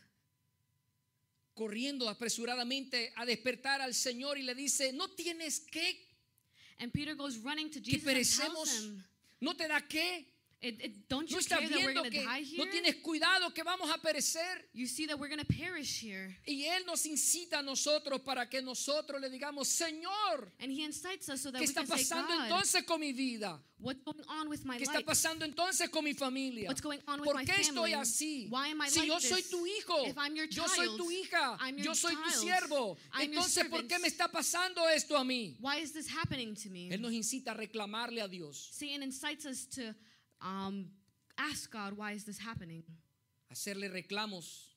corriendo 1.56 2.10
apresuradamente 2.10 3.14
a 3.16 3.26
despertar 3.26 3.82
al 3.82 3.94
Señor 3.94 4.38
y 4.38 4.44
le 4.44 4.54
dice, 4.56 4.92
no 4.92 5.08
tienes 5.16 5.62
que, 5.62 6.05
And 6.80 6.92
Peter 6.92 7.16
goes 7.16 7.38
running 7.38 7.70
to 7.70 7.80
que 7.80 7.94
Jesus 7.94 8.08
and 8.08 8.16
tells 8.16 8.70
perecemos. 8.70 8.84
him, 8.84 9.04
No 9.42 9.54
te 9.54 9.68
da. 9.68 9.80
It, 10.68 10.82
it, 10.84 11.08
don't 11.08 11.30
No 11.30 11.38
you 11.38 11.40
estás 11.42 11.60
care 11.60 11.70
that 11.70 11.78
we're 11.80 11.94
viendo 11.94 12.10
que 12.10 12.22
die 12.24 12.44
here? 12.44 12.58
no 12.66 12.72
tienes 12.72 12.96
cuidado 13.02 13.54
que 13.54 13.64
vamos 13.64 13.90
a 13.90 13.98
perecer. 14.02 14.66
you 14.74 14.88
see 14.88 15.06
that 15.08 15.18
we're 15.20 15.30
going 15.30 15.40
to 15.40 15.54
perish 15.54 16.00
here. 16.02 16.36
Y 16.48 16.66
Él 16.66 16.86
nos 16.86 17.06
incita 17.06 17.60
a 17.60 17.62
nosotros 17.64 18.22
para 18.22 18.50
que 18.50 18.62
nosotros 18.62 19.22
le 19.22 19.30
digamos, 19.30 19.68
Señor, 19.68 20.52
And 20.60 20.72
he 20.72 20.84
incites 20.84 21.30
us 21.30 21.42
so 21.42 21.52
that 21.52 21.60
¿qué 21.62 21.66
we 21.68 21.74
está 21.74 21.86
can 21.86 21.98
say, 21.98 22.04
pasando 22.04 22.28
God, 22.36 22.44
entonces 22.46 22.84
con 22.86 23.00
mi 23.00 23.14
vida? 23.14 23.60
what's 23.78 24.02
going 24.04 24.24
on 24.30 24.50
with 24.50 24.64
my 24.66 24.78
¿Qué 24.78 24.84
está 24.84 25.00
life? 25.00 25.06
pasando 25.06 25.46
entonces 25.46 25.90
con 25.90 26.04
mi 26.04 26.14
familia? 26.14 26.68
What's 26.70 26.82
going 26.82 27.00
on 27.08 27.20
with 27.22 27.26
¿Por 27.28 27.36
my 27.36 27.46
qué 27.46 27.52
estoy 27.62 27.92
family? 27.92 27.94
así? 27.94 28.48
Why 28.50 28.70
am 28.70 28.82
I 28.82 28.90
Si 28.90 29.00
like 29.02 29.08
yo 29.12 29.20
soy 29.20 29.42
this? 29.42 29.50
tu 29.52 29.66
hijo, 29.66 30.08
If 30.08 30.18
I'm 30.18 30.36
your 30.36 30.48
yo 30.48 30.66
soy 30.68 30.86
child, 30.88 30.98
tu 30.98 31.12
hija, 31.12 31.58
I'm 31.60 31.76
your 31.78 31.86
yo 31.88 31.94
soy 31.94 32.16
tu 32.16 32.22
child, 32.30 32.42
siervo. 32.42 32.98
I'm 33.14 33.32
your 33.32 33.44
Entonces, 33.44 33.66
¿por 33.70 33.82
qué 33.84 33.90
servant. 33.96 34.02
me 34.02 34.08
está 34.08 34.28
pasando 34.32 34.88
esto 34.90 35.18
a 35.18 35.24
mí? 35.24 35.58
Why 35.60 35.78
is 35.82 35.92
this 35.92 36.08
happening 36.08 36.56
to 36.56 36.70
me? 36.70 36.90
Él 36.90 37.02
nos 37.02 37.12
incita 37.14 37.52
a 37.52 37.54
reclamarle 37.54 38.22
a 38.22 38.28
Dios, 38.28 38.70
Satan 38.72 39.04
incites 39.04 39.46
us 39.46 39.66
to 39.70 39.94
um, 40.42 40.88
ask 41.38 41.72
God, 41.72 41.98
why 41.98 42.14
is 42.14 42.24
this 42.24 42.38
happening? 42.40 42.84
hacerle 43.56 43.90
reclamos. 43.90 44.72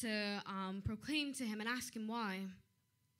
To 0.00 0.42
um, 0.46 0.82
proclaim 0.84 1.32
to 1.34 1.44
him 1.44 1.60
and 1.60 1.68
ask 1.68 1.94
him 1.94 2.08
why. 2.08 2.40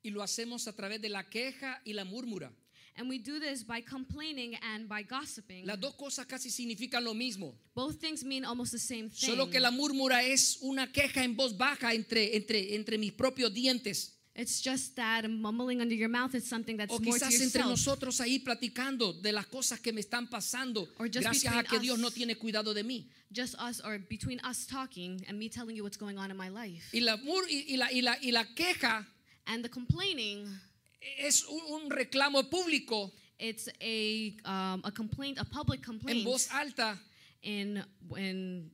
Y 0.03 0.11
lo 0.11 0.21
hacemos 0.21 0.67
a 0.67 0.73
través 0.73 1.01
de 1.01 1.09
la 1.09 1.23
queja 1.23 1.81
y 1.85 1.93
la 1.93 2.03
murmura. 2.03 2.51
And 2.97 3.09
we 3.09 3.17
do 3.17 3.39
this 3.39 3.63
by 3.63 3.81
complaining 3.81 4.55
and 4.73 4.87
by 4.87 5.03
gossiping. 5.03 5.65
Las 5.65 5.79
dos 5.79 5.95
cosas 5.95 6.25
casi 6.25 6.49
significan 6.49 7.03
lo 7.03 7.13
mismo. 7.13 7.53
Both 7.73 7.99
things 7.99 8.23
mean 8.23 8.45
almost 8.45 8.71
the 8.71 8.79
same 8.79 9.09
thing. 9.09 9.29
Solo 9.29 9.49
que 9.49 9.59
la 9.59 9.71
murmura 9.71 10.23
es 10.23 10.59
una 10.61 10.87
queja 10.87 11.23
en 11.23 11.35
voz 11.35 11.57
baja 11.57 11.93
entre, 11.93 12.35
entre, 12.35 12.75
entre 12.75 12.97
mis 12.97 13.11
propios 13.13 13.53
dientes. 13.53 14.14
It's 14.37 14.61
just 14.61 14.97
that 14.97 15.29
mumbling 15.29 15.79
under 15.79 15.95
your 15.95 16.09
mouth 16.09 16.35
is 16.35 16.45
something 16.45 16.75
that's 16.75 16.91
O 16.93 16.99
more 16.99 17.17
to 17.17 17.25
quizás 17.25 17.33
entre 17.41 17.61
yourself. 17.61 17.69
nosotros 17.69 18.19
ahí 18.19 18.39
platicando 18.43 19.13
de 19.13 19.31
las 19.31 19.45
cosas 19.45 19.79
que 19.79 19.93
me 19.93 20.01
están 20.01 20.29
pasando. 20.29 20.89
Or 20.99 21.07
just 21.07 21.21
Gracias 21.23 21.53
a 21.53 21.61
between 21.61 21.69
que 21.71 21.79
Dios 21.79 21.95
us. 21.97 22.01
no 22.01 22.09
tiene 22.09 22.35
cuidado 22.35 22.73
de 22.73 22.83
mí. 22.83 23.05
Just 23.31 23.55
us 23.61 23.79
or 23.79 23.97
between 23.97 24.39
us 24.43 24.65
talking 24.67 25.23
and 25.29 25.39
me 25.39 25.47
telling 25.47 25.75
you 25.77 25.83
what's 25.83 25.97
going 25.97 26.17
on 26.17 26.31
in 26.31 26.37
my 26.37 26.49
life. 26.49 26.89
Y 26.93 26.99
la, 26.99 27.15
mur- 27.15 27.47
y, 27.49 27.65
y 27.69 27.77
la, 27.77 27.87
y, 27.91 28.01
la, 28.01 28.17
y 28.21 28.31
la 28.31 28.43
queja 28.55 29.05
And 29.47 29.63
the 29.63 29.69
complaining, 29.69 30.47
es 31.19 31.45
un, 31.45 31.61
un 31.83 31.89
reclamo 31.89 32.43
público 32.49 33.11
it's 33.39 33.69
a 33.81 34.33
um, 34.45 34.81
a 34.83 34.91
complaint, 34.91 35.37
a 35.39 35.45
public 35.45 35.79
en 35.79 35.83
complaint 35.85 36.23
voz 36.25 36.49
alta. 36.51 36.99
in 37.43 37.81
in 38.17 38.69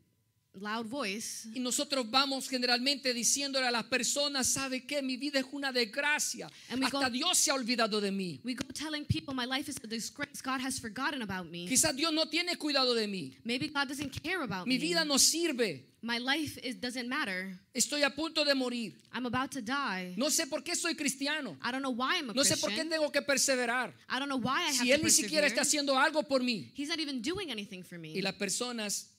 loud 0.60 0.86
voice. 0.88 1.48
Y 1.54 1.60
nosotros 1.60 2.10
vamos 2.10 2.48
generalmente 2.50 3.14
diciéndole 3.14 3.66
a 3.68 3.72
las 3.72 3.86
personas, 3.86 4.48
¿sabe 4.48 4.86
qué? 4.86 5.02
Mi 5.02 5.16
vida 5.18 5.40
es 5.40 5.46
una 5.52 5.72
desgracia. 5.72 6.50
And 6.70 6.84
Hasta 6.84 7.00
go- 7.08 7.10
Dios 7.10 7.38
se 7.38 7.52
ha 7.52 7.54
olvidado 7.56 8.02
de 8.02 8.12
mí. 8.12 8.40
We 8.44 8.54
go 8.54 8.66
telling 8.74 9.06
people 9.06 9.34
my 9.34 9.46
life 9.46 9.70
is 9.70 9.78
a 9.84 9.88
disgrace. 9.88 10.42
God 10.44 10.60
has 10.62 10.80
forgotten 10.80 11.22
about 11.22 11.50
me. 11.50 11.68
Quizás 11.68 11.96
Dios 11.96 12.12
no 12.14 12.26
tiene 12.28 12.58
cuidado 12.58 12.94
de 12.94 13.08
mí. 13.08 13.34
Maybe 13.44 13.68
God 13.70 13.88
doesn't 13.88 14.12
care 14.22 14.42
about 14.44 14.68
Mi 14.68 14.78
me. 14.78 14.82
vida 14.86 15.06
no 15.06 15.18
sirve. 15.18 15.86
My 16.04 16.18
life 16.18 16.58
is, 16.64 16.76
doesn't 16.82 17.08
matter. 17.08 17.58
Estoy 17.76 18.02
a 18.04 18.10
punto 18.10 18.44
de 18.44 18.56
morir. 18.56 18.96
I'm 19.14 19.28
about 19.28 19.52
to 19.52 19.62
die. 19.62 20.16
No 20.18 20.32
sé 20.32 20.48
por 20.48 20.64
qué 20.64 20.76
soy 20.76 20.96
cristiano. 20.96 21.56
I 21.64 21.72
don't 21.72 21.84
know 21.84 21.92
why 21.94 22.18
I'm 22.18 22.32
a 22.32 22.34
No 22.34 22.44
sé 22.44 22.58
por 22.58 22.72
qué 22.72 22.78
Christian. 22.78 22.90
tengo 22.90 23.12
que 23.12 23.22
perseverar. 23.22 23.94
I 24.10 24.18
don't 24.20 24.28
know 24.28 24.40
why 24.40 24.64
I 24.64 24.70
have 24.70 24.78
Si 24.80 24.88
to 24.90 24.96
Él 24.96 25.04
ni 25.04 25.12
siquiera 25.12 25.46
está 25.48 25.62
haciendo 25.62 25.98
algo 25.98 26.24
por 26.24 26.42
mí. 26.42 26.72
He's 26.76 26.90
not 26.90 27.00
even 27.00 27.22
doing 27.22 27.52
anything 27.52 27.84
for 27.84 28.00
me. 28.00 28.10
Y 28.18 28.22
las 28.22 28.34
personas 28.34 29.12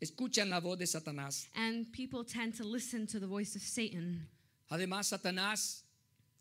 escuchan 0.00 0.50
la 0.50 0.60
voz 0.60 0.78
de 0.78 0.86
Satanás. 0.86 1.48
And 1.54 1.90
people 1.92 2.24
tend 2.24 2.56
to 2.58 2.64
listen 2.64 3.06
to 3.08 3.20
the 3.20 3.26
voice 3.26 3.56
of 3.56 3.62
Satan. 3.62 4.28
Además, 4.70 5.08
Satanás 5.08 5.84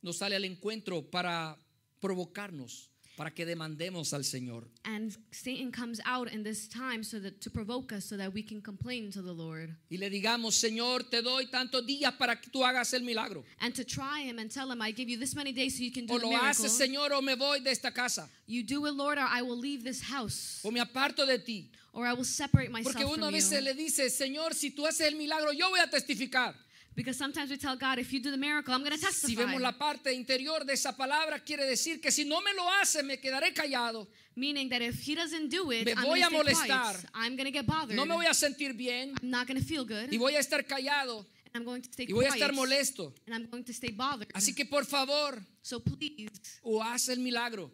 nos 0.01 0.17
sale 0.17 0.35
al 0.35 0.45
encuentro 0.45 1.09
para 1.09 1.57
provocarnos, 1.99 2.89
para 3.15 3.31
que 3.31 3.45
demandemos 3.45 4.13
al 4.13 4.23
Señor. 4.23 4.67
And 4.85 5.15
Satan 5.31 5.71
comes 5.71 5.99
out 6.05 6.31
in 6.31 6.43
this 6.43 6.67
time 6.67 7.03
so 7.03 7.19
that 7.19 7.39
to 7.41 7.49
provoke 7.51 7.91
us 7.93 8.05
so 8.05 8.17
that 8.17 8.33
we 8.33 8.41
can 8.41 8.61
complain 8.61 9.11
to 9.11 9.21
the 9.21 9.31
Lord. 9.31 9.75
Y 9.91 9.97
le 9.97 10.09
digamos, 10.09 10.55
Señor, 10.55 11.09
te 11.09 11.21
doy 11.21 11.45
tantos 11.51 11.85
días 11.85 12.13
para 12.17 12.35
que 12.41 12.49
tú 12.51 12.63
hagas 12.65 12.93
el 12.93 13.01
milagro. 13.01 13.43
And 13.61 13.73
to 13.75 13.83
try 13.83 14.21
him 14.21 14.39
and 14.39 14.49
tell 14.51 14.71
him, 14.71 14.81
I 14.81 14.91
give 14.91 15.09
you 15.09 15.17
this 15.17 15.35
many 15.35 15.51
days 15.51 15.77
so 15.77 15.83
you 15.83 15.91
can 15.91 16.05
do 16.07 16.13
O 16.15 16.17
the 16.17 16.23
lo 16.25 16.29
miracle. 16.31 16.49
haces, 16.65 16.71
Señor, 16.77 17.11
o 17.11 17.21
me 17.21 17.35
voy 17.35 17.59
de 17.63 17.69
esta 17.71 17.91
casa. 17.91 18.27
You 18.47 18.63
do 18.63 18.85
it, 18.87 18.93
Lord, 18.95 19.17
or 19.17 19.27
I 19.29 19.41
will 19.43 19.57
leave 19.59 19.83
this 19.83 20.01
house. 20.01 20.61
O 20.65 20.71
me 20.71 20.79
aparto 20.79 21.25
de 21.27 21.37
ti. 21.37 21.69
Or 21.93 22.07
I 22.07 22.13
will 22.13 22.23
separate 22.23 22.71
myself 22.71 22.95
Porque 22.95 23.05
uno 23.05 23.27
a 23.27 23.29
from 23.29 23.33
veces 23.33 23.59
you. 23.59 23.65
le 23.65 23.73
dice, 23.75 24.09
Señor, 24.09 24.55
si 24.55 24.71
tú 24.71 24.87
haces 24.87 25.07
el 25.07 25.15
milagro, 25.15 25.51
yo 25.53 25.69
voy 25.69 25.79
a 25.79 25.87
testificar. 25.87 26.55
Because 26.95 27.17
sometimes 27.17 27.49
we 27.49 27.57
tell 27.57 27.75
God, 27.75 27.97
if 27.97 28.13
you 28.13 28.21
do 28.21 28.29
the 28.29 28.37
miracle, 28.37 28.73
I'm 28.73 28.81
going 28.83 28.91
to 28.95 28.99
testify. 29.01 29.27
Si 29.27 29.35
vemos 29.35 29.59
la 29.61 29.71
parte 29.71 30.13
interior 30.13 30.63
de 30.63 30.73
esa 30.73 30.95
palabra, 30.95 31.39
quiere 31.43 31.65
decir 31.65 31.99
que 31.99 32.11
si 32.11 32.23
no 32.23 32.39
me 32.41 32.53
lo 32.53 32.69
hace, 32.71 33.01
me 33.03 33.17
quedaré 33.19 33.53
callado. 33.53 34.07
Meaning 34.35 34.69
that 34.69 34.81
if 34.81 34.99
he 35.07 35.15
doesn't 35.15 35.49
do 35.49 35.71
it, 35.71 35.85
Me 35.85 35.93
I'm 35.93 36.05
voy 36.05 36.21
a 36.21 36.29
molestar. 36.29 36.93
quiet. 36.95 37.05
I'm 37.15 37.35
going 37.35 37.45
to 37.45 37.51
get 37.51 37.65
bothered. 37.65 37.95
No 37.95 38.05
me 38.05 38.13
voy 38.13 38.25
a 38.27 38.33
sentir 38.33 38.75
bien 38.75 39.13
I'm 39.21 39.29
not 39.29 39.47
going 39.47 39.59
to 39.59 39.65
feel 39.65 39.85
good. 39.85 40.11
y 40.11 40.17
voy 40.17 40.35
a 40.35 40.39
estar 40.39 40.65
callado 40.65 41.25
and 41.53 41.55
I'm 41.61 41.65
going 41.65 41.81
to 41.81 41.89
stay 41.91 42.05
y 42.07 42.13
voy 42.13 42.25
a 42.25 42.29
estar 42.29 42.51
molesto. 42.53 43.13
And 43.27 43.35
I'm 43.35 43.49
going 43.49 43.63
to 43.63 43.73
stay 43.73 43.91
bothered. 43.91 44.29
Así 44.33 44.53
que 44.55 44.65
por 44.65 44.85
favor, 44.85 45.39
so 45.61 45.79
please, 45.79 46.29
o 46.63 46.81
haz 46.81 47.09
el 47.09 47.19
milagro 47.19 47.71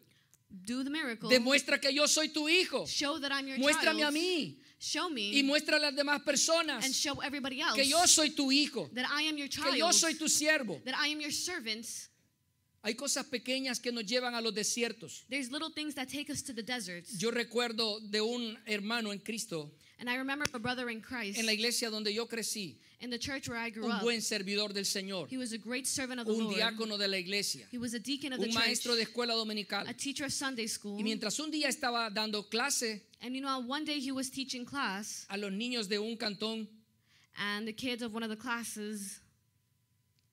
Do 0.49 0.83
the 0.83 0.89
miracle. 0.89 1.29
Demuestra 1.29 1.79
que 1.79 1.93
yo 1.93 2.07
soy 2.07 2.29
tu 2.29 2.49
hijo. 2.49 2.85
Show 2.87 3.19
that 3.19 3.31
I'm 3.31 3.47
your 3.47 3.57
Muéstrame 3.59 4.01
a 4.03 4.09
child. 4.09 4.13
mí 4.13 4.57
Show 4.79 5.09
me. 5.09 5.31
y 5.33 5.43
muestra 5.43 5.77
a 5.77 5.79
las 5.79 5.95
demás 5.95 6.21
personas 6.21 6.85
and 6.85 6.93
show 6.93 7.21
everybody 7.21 7.61
else 7.61 7.75
que 7.75 7.85
yo 7.85 8.05
soy 8.07 8.29
tu 8.29 8.49
hijo, 8.51 8.89
that 8.93 9.05
I 9.05 9.27
am 9.27 9.37
your 9.37 9.49
child. 9.49 9.71
que 9.71 9.79
yo 9.79 9.91
soy 9.91 10.15
tu 10.15 10.29
siervo. 10.29 10.81
that 10.85 10.95
I 10.95 11.11
am 11.11 11.19
your 11.19 11.33
servant. 11.33 11.85
Hay 12.81 12.95
cosas 12.95 13.25
pequeñas 13.25 13.81
que 13.81 13.91
nos 13.91 14.05
llevan 14.05 14.35
a 14.35 14.41
los 14.41 14.53
desiertos. 14.53 15.25
There's 15.29 15.51
little 15.51 15.69
things 15.69 15.95
that 15.95 16.07
take 16.07 16.29
us 16.29 16.41
to 16.43 16.53
the 16.53 16.63
deserts. 16.63 17.19
Yo 17.19 17.29
recuerdo 17.29 17.99
de 18.09 18.21
un 18.21 18.57
hermano 18.65 19.11
en 19.11 19.19
Cristo 19.19 19.69
and 19.99 20.09
I 20.09 20.15
remember 20.15 20.45
a 20.53 20.59
brother 20.59 20.89
in 20.89 21.01
Christ 21.01 21.37
en 21.37 21.45
la 21.45 21.51
iglesia 21.51 21.89
donde 21.89 22.13
yo 22.13 22.25
crecí, 22.27 22.79
in 23.01 23.09
the 23.09 23.17
church 23.17 23.47
where 23.47 23.57
I 23.57 23.69
grew 23.69 23.85
un 23.85 23.91
up. 23.97 24.01
buen 24.03 24.21
servidor 24.21 24.73
del 24.73 24.83
Señor, 24.83 25.27
He 25.29 25.37
was 25.37 25.53
a 25.53 25.57
great 25.57 25.87
servant 25.87 26.19
of 26.19 26.27
the 26.27 26.33
un 26.33 26.43
Lord. 26.45 26.55
diácono 26.57 26.97
de 26.97 27.07
la 27.07 27.17
iglesia, 27.17 27.65
He 27.71 27.77
was 27.77 27.93
a 27.93 27.99
deacon 27.99 28.33
of 28.33 28.39
the 28.39 28.45
un 28.47 28.51
church. 28.51 28.63
maestro 28.65 28.95
de 28.95 29.03
escuela 29.05 29.35
dominical. 29.35 29.87
a 29.87 29.93
teacher 29.93 30.25
of 30.25 30.33
Sunday 30.33 30.67
school. 30.67 30.97
Y 30.99 31.03
mientras 31.03 31.39
un 31.39 31.49
día 31.51 31.67
estaba 31.69 32.09
dando 32.13 32.43
clase 32.49 33.01
and 33.21 33.35
you 33.35 33.41
know, 33.41 33.59
one 33.59 33.85
day 33.85 33.99
he 33.99 34.11
was 34.11 34.29
teaching 34.29 34.65
class, 34.65 35.25
a 35.29 35.37
los 35.37 35.51
niños 35.51 35.87
de 35.87 35.97
un 35.99 36.17
cantón, 36.17 36.67
and 37.37 37.67
the 37.67 37.73
kids 37.73 38.01
of 38.03 38.13
one 38.13 38.23
of 38.23 38.29
the 38.29 38.35
classes 38.35 39.19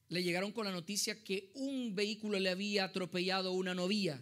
le 0.09 0.23
llegaron 0.23 0.53
con 0.55 0.65
la 0.65 0.73
noticia 0.73 1.15
que 1.25 1.51
un 1.57 1.95
vehículo 1.95 2.39
le 2.41 2.49
había 2.51 2.85
atropellado 2.85 3.53
una 3.53 3.75
novilla, 3.75 4.21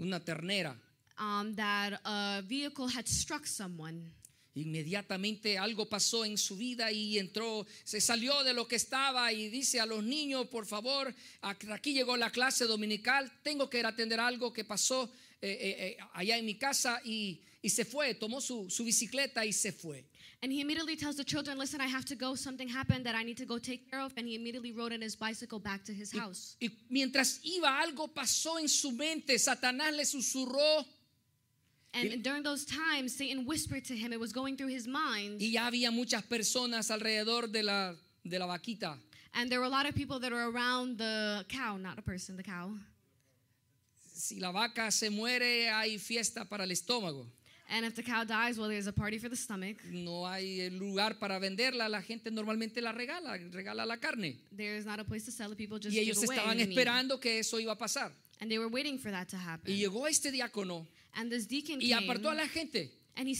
una 0.00 0.20
ternera. 0.20 0.74
um, 1.18 1.54
that 1.56 2.00
a 2.04 2.42
vehicle 2.46 2.86
had 2.88 3.06
struck 3.08 3.46
someone. 3.46 4.10
Inmediatamente 4.58 5.56
algo 5.56 5.88
pasó 5.88 6.24
en 6.24 6.36
su 6.36 6.56
vida 6.56 6.90
y 6.90 7.18
entró, 7.18 7.66
se 7.84 8.00
salió 8.00 8.42
de 8.42 8.52
lo 8.52 8.66
que 8.66 8.76
estaba 8.76 9.32
y 9.32 9.48
dice 9.48 9.80
a 9.80 9.86
los 9.86 10.02
niños, 10.02 10.48
por 10.48 10.66
favor, 10.66 11.14
aquí 11.42 11.92
llegó 11.92 12.16
la 12.16 12.30
clase 12.30 12.64
dominical, 12.64 13.30
tengo 13.42 13.70
que 13.70 13.78
ir 13.78 13.86
a 13.86 13.90
atender 13.90 14.18
algo 14.18 14.52
que 14.52 14.64
pasó 14.64 15.04
eh, 15.40 15.48
eh, 15.48 15.76
eh, 15.78 15.96
allá 16.14 16.36
en 16.36 16.44
mi 16.44 16.56
casa 16.56 17.00
y, 17.04 17.40
y 17.62 17.70
se 17.70 17.84
fue, 17.84 18.14
tomó 18.14 18.40
su, 18.40 18.68
su 18.68 18.84
bicicleta 18.84 19.46
y 19.46 19.52
se 19.52 19.72
fue. 19.72 20.04
And 20.40 20.52
he 20.52 20.60
immediately 20.60 20.94
tells 20.94 21.16
the 21.16 21.24
children, 21.24 21.58
Listen, 21.58 21.80
I 21.80 21.88
have 21.88 22.04
to 22.06 22.14
go. 22.14 22.36
Something 22.36 22.68
happened 22.68 23.04
that 23.06 23.16
I 23.16 23.24
need 23.24 23.38
to 23.38 23.44
go 23.44 23.58
take 23.58 23.90
care 23.90 24.00
of. 24.00 24.12
And 24.16 24.26
he 24.26 24.36
immediately 24.36 24.70
rode 24.70 24.92
in 24.92 25.02
his 25.02 25.16
bicycle 25.16 25.58
back 25.58 25.84
to 25.86 25.92
his 25.92 26.12
house. 26.12 26.56
Y 26.60 26.70
mientras 26.88 27.40
iba 27.42 27.80
algo 27.80 28.06
pasó 28.06 28.60
en 28.60 28.68
su 28.68 28.92
mente, 28.92 29.36
Satanás 29.36 29.92
le 29.96 30.04
susurró 30.04 30.86
And 31.94 32.22
during 32.22 32.42
those 32.42 32.64
times, 32.64 33.16
Satan 33.16 33.46
whispered 33.46 33.84
to 33.86 33.96
him, 33.96 34.12
it 34.12 34.20
was 34.20 34.32
going 34.32 34.56
through 34.56 34.68
his 34.68 34.86
mind. 34.86 35.40
y 35.40 35.52
ya 35.52 35.66
había 35.66 35.90
muchas 35.90 36.22
personas 36.22 36.90
alrededor 36.90 37.50
de 37.50 37.62
la, 37.62 37.94
de 38.24 38.38
la 38.38 38.46
vaquita. 38.46 38.96
And 39.34 39.50
there 39.50 39.58
were 39.60 39.66
a 39.66 39.70
lot 39.70 39.86
of 39.86 39.94
people 39.94 40.18
that 40.20 40.32
were 40.32 40.50
around 40.50 40.98
the 40.98 41.44
cow, 41.48 41.76
not 41.76 41.98
a 41.98 42.02
person, 42.02 42.36
the 42.36 42.42
cow. 42.42 42.72
Si 44.12 44.38
la 44.40 44.52
vaca 44.52 44.90
se 44.90 45.10
muere, 45.10 45.70
hay 45.70 45.96
fiesta 45.98 46.44
para 46.44 46.64
el 46.64 46.70
estómago. 46.70 47.26
And 47.70 47.84
if 47.84 47.94
the 47.94 48.02
cow 48.02 48.24
dies, 48.24 48.58
well, 48.58 48.68
there's 48.68 48.86
a 48.86 48.92
party 48.92 49.18
for 49.18 49.28
the 49.28 49.36
stomach. 49.36 49.76
No 49.90 50.24
hay 50.26 50.70
lugar 50.70 51.18
para 51.20 51.38
venderla, 51.38 51.88
la 51.88 52.00
gente 52.00 52.30
normalmente 52.30 52.80
la 52.80 52.92
regala, 52.92 53.38
regala 53.52 53.86
la 53.86 53.96
carne. 53.96 54.36
There's 54.50 54.86
not 54.86 55.00
a 55.00 55.04
place 55.04 55.24
to 55.26 55.30
sell 55.30 55.52
it. 55.52 55.58
People 55.58 55.78
just 55.78 55.94
Y 55.94 56.00
give 56.00 56.16
ellos 56.16 56.24
away 56.24 56.38
estaban 56.38 56.60
esperando 56.60 57.20
que 57.20 57.38
eso 57.38 57.58
iba 57.58 57.72
a 57.72 57.76
pasar. 57.78 58.10
And 58.40 58.50
they 58.50 58.58
were 58.58 58.68
waiting 58.68 58.98
for 58.98 59.10
that 59.10 59.28
to 59.28 59.36
happen. 59.36 59.70
Y 59.70 59.76
llegó 59.78 60.06
este 60.08 60.30
diácono 60.32 60.86
And 61.16 61.30
this 61.30 61.46
deacon 61.46 61.80
y 61.80 61.88
came, 61.88 62.04
apartó 62.08 62.30
a 62.30 62.34
la 62.34 62.46
gente. 62.46 62.90
and 63.16 63.28
he 63.28 63.36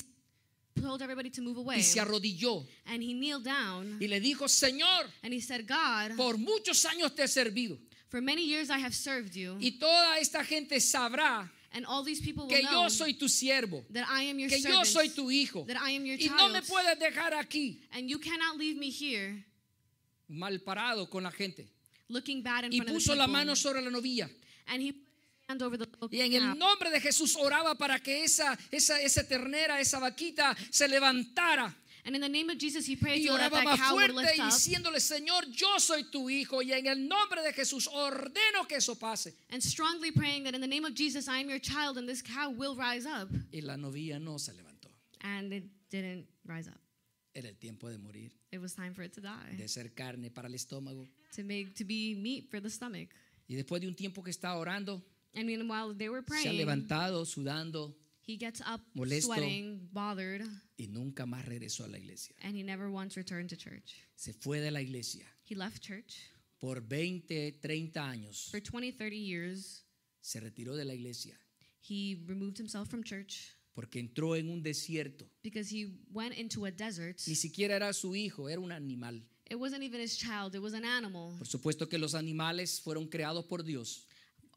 told 0.81 1.03
everybody 1.03 1.31
to 1.31 1.43
move 1.43 1.59
away. 1.59 1.77
y 1.77 1.83
se 1.83 2.01
arrodilló. 2.01 2.67
And 2.87 3.03
he 3.03 3.13
kneeled 3.15 3.45
down, 3.45 3.99
y 4.01 4.07
le 4.07 4.21
dijo, 4.21 4.49
Señor, 4.49 5.07
and 5.23 5.33
he 5.33 5.41
said, 5.41 5.67
God, 5.67 6.17
por 6.17 6.37
muchos 6.39 6.85
años 6.85 7.15
te 7.15 7.23
he 7.23 7.29
servido. 7.29 7.79
for 8.09 8.21
many 8.21 8.43
years 8.45 8.71
I 8.71 8.79
have 8.79 8.95
served 8.95 9.35
you, 9.37 9.57
y 9.61 9.79
toda 9.79 10.19
esta 10.19 10.43
gente 10.45 10.81
sabrá 10.81 11.51
and 11.73 11.85
all 11.85 12.03
these 12.03 12.21
people 12.23 12.47
will 12.47 12.57
que 12.57 12.63
know 12.63 12.85
yo 12.85 12.89
soy 12.89 13.13
tu 13.13 13.27
siervo, 13.29 13.85
that 13.93 14.07
I 14.09 14.23
am 14.23 14.39
your 14.39 14.49
que 14.49 14.59
yo 14.59 14.83
servant, 14.83 14.87
soy 14.87 15.09
tu 15.11 15.31
hijo. 15.31 15.65
that 15.67 15.77
I 15.77 15.91
am 15.93 16.07
your 16.07 16.17
y 16.19 16.31
no 16.37 16.49
me 16.49 16.61
puedes 16.63 16.99
dejar 16.99 17.35
aquí 17.35 17.79
and 17.93 18.09
you 18.09 18.19
cannot 18.19 18.57
leave 18.57 18.77
me 18.79 18.91
here 18.91 19.45
mal 20.29 20.59
parado 20.61 21.09
con 21.11 21.25
la 21.25 21.31
gente. 21.31 21.67
looking 22.09 22.43
bad 22.43 22.65
in 22.65 22.73
Y 22.73 22.79
front 22.79 22.89
of 22.91 22.95
puso 22.97 23.13
the 23.13 23.17
la 23.19 23.27
mano 23.27 23.55
sobre 23.55 23.83
la 23.83 23.91
novilla. 23.91 24.29
and 24.69 24.81
he 24.83 24.95
Y 26.11 26.21
en 26.21 26.33
el 26.35 26.59
nombre 26.59 26.91
de 26.91 27.01
Jesús 27.01 27.37
oraba 27.37 27.75
para 27.77 27.99
que 28.01 28.25
esa, 28.25 28.59
esa, 28.71 29.01
esa 29.01 29.27
ternera, 29.27 29.81
esa 29.81 29.99
vaquita 29.99 30.57
se 30.71 30.87
levantara. 30.89 31.75
And 32.05 32.15
in 32.15 32.23
the 32.23 32.29
name 32.29 32.49
of 32.49 32.57
Jesus, 32.59 32.87
he 32.87 32.97
prayed 32.97 33.23
Y 33.23 33.29
oraba 33.29 33.63
más 33.63 33.81
fuerte 33.81 34.33
diciéndole, 34.43 34.99
Señor, 35.01 35.45
yo 35.51 35.79
soy 35.79 36.05
tu 36.05 36.29
hijo. 36.31 36.63
Y 36.63 36.73
en 36.73 36.87
el 36.87 37.07
nombre 37.07 37.43
de 37.43 37.53
Jesús 37.53 37.87
ordeno 37.89 38.67
que 38.67 38.77
eso 38.77 38.95
pase. 38.95 39.35
and 39.51 39.63
strongly 39.63 40.11
praying 40.11 40.45
that 40.45 40.55
in 40.55 40.61
the 40.61 40.67
name 40.67 40.85
of 40.87 40.95
Jesus, 40.95 41.29
I 41.29 41.41
am 41.41 41.51
your 41.51 41.59
child, 41.61 41.99
and 41.99 42.09
this 42.09 42.23
cow 42.23 42.51
will 42.51 42.75
rise 42.77 43.05
up. 43.07 43.29
Y 43.53 43.61
la 43.63 43.77
novilla 43.77 44.19
no 44.19 44.39
se 44.39 44.53
levantó. 44.53 44.89
And 45.21 45.53
it 45.53 45.65
didn't 45.91 46.27
rise 46.47 46.69
up. 46.69 46.79
Era 47.35 47.49
el 47.49 47.57
tiempo 47.57 47.89
de 47.91 47.99
morir, 47.99 48.33
It 48.53 48.59
was 48.61 48.75
time 48.75 48.95
for 48.95 49.03
it 49.03 49.13
to 49.15 49.21
die, 49.21 49.57
de 49.59 49.69
ser 49.69 49.91
carne 49.95 50.31
para 50.31 50.49
el 50.49 50.55
estómago. 50.55 51.07
to 51.35 51.43
make 51.45 51.75
to 51.75 51.85
be 51.85 52.15
meat 52.15 52.51
for 52.51 52.61
the 52.61 52.71
stomach. 52.71 53.09
Y 53.49 53.55
después 53.57 53.81
de 53.83 53.89
un 53.89 53.95
tiempo 53.95 54.23
que 54.23 54.31
estaba 54.31 54.57
orando, 54.57 55.03
And 55.35 55.47
meanwhile, 55.47 55.95
they 55.97 56.09
were 56.09 56.23
se 56.27 56.35
ha 56.35 56.43
praying. 56.43 56.57
levantado 56.59 57.25
sudando 57.25 57.95
He 58.27 58.37
gets 58.37 58.61
up, 58.61 58.81
Molesto. 58.95 59.27
sweating, 59.35 59.89
bothered, 59.93 60.43
y 60.79 60.87
nunca 60.89 61.25
más 61.27 61.45
regresó 61.47 61.85
a 61.85 61.89
la 61.89 61.97
iglesia. 61.99 62.35
and 62.43 62.55
he 62.57 62.63
never 62.63 62.91
once 62.91 63.17
returned 63.17 63.49
to 63.49 63.57
church. 63.57 63.95
Se 64.17 64.33
fue 64.33 64.61
de 64.61 64.71
la 64.71 64.81
iglesia. 64.81 65.25
He 65.45 65.55
left 65.55 65.83
church 65.83 66.17
Por 66.61 66.81
20, 66.81 67.53
30 67.63 68.01
años 68.01 68.51
for 68.51 68.61
20, 68.61 68.93
30 68.93 69.17
years. 69.17 69.85
se 70.21 70.41
retiró 70.41 70.75
de 70.77 70.85
la 70.85 70.93
iglesia 70.93 71.39
He 71.81 72.17
removed 72.27 72.59
himself 72.59 72.89
from 72.89 73.03
church 73.05 73.55
porque 73.75 74.01
entró 74.01 74.35
en 74.37 74.51
un 74.51 74.61
desierto. 74.63 75.25
because 75.43 75.71
he 75.71 75.87
went 76.13 76.35
into 76.37 76.65
a 76.67 76.71
desert. 76.73 77.17
Ni 77.29 77.35
siquiera 77.37 77.77
era 77.77 77.93
su 77.93 78.15
hijo, 78.17 78.49
era 78.49 78.61
un 78.61 78.73
animal. 78.73 79.23
It 79.51 79.55
wasn't 79.59 79.83
even 79.85 80.01
his 80.01 80.19
child, 80.19 80.55
it 80.57 80.61
was 80.61 80.75
an 80.75 80.85
animal. 80.85 81.33
Por 81.39 81.47
supuesto 81.47 81.89
que 81.89 81.97
los 81.97 82.15
animales 82.15 82.81
fueron 82.83 83.07
creados 83.09 83.47
por 83.47 83.63
Dios. 83.63 84.05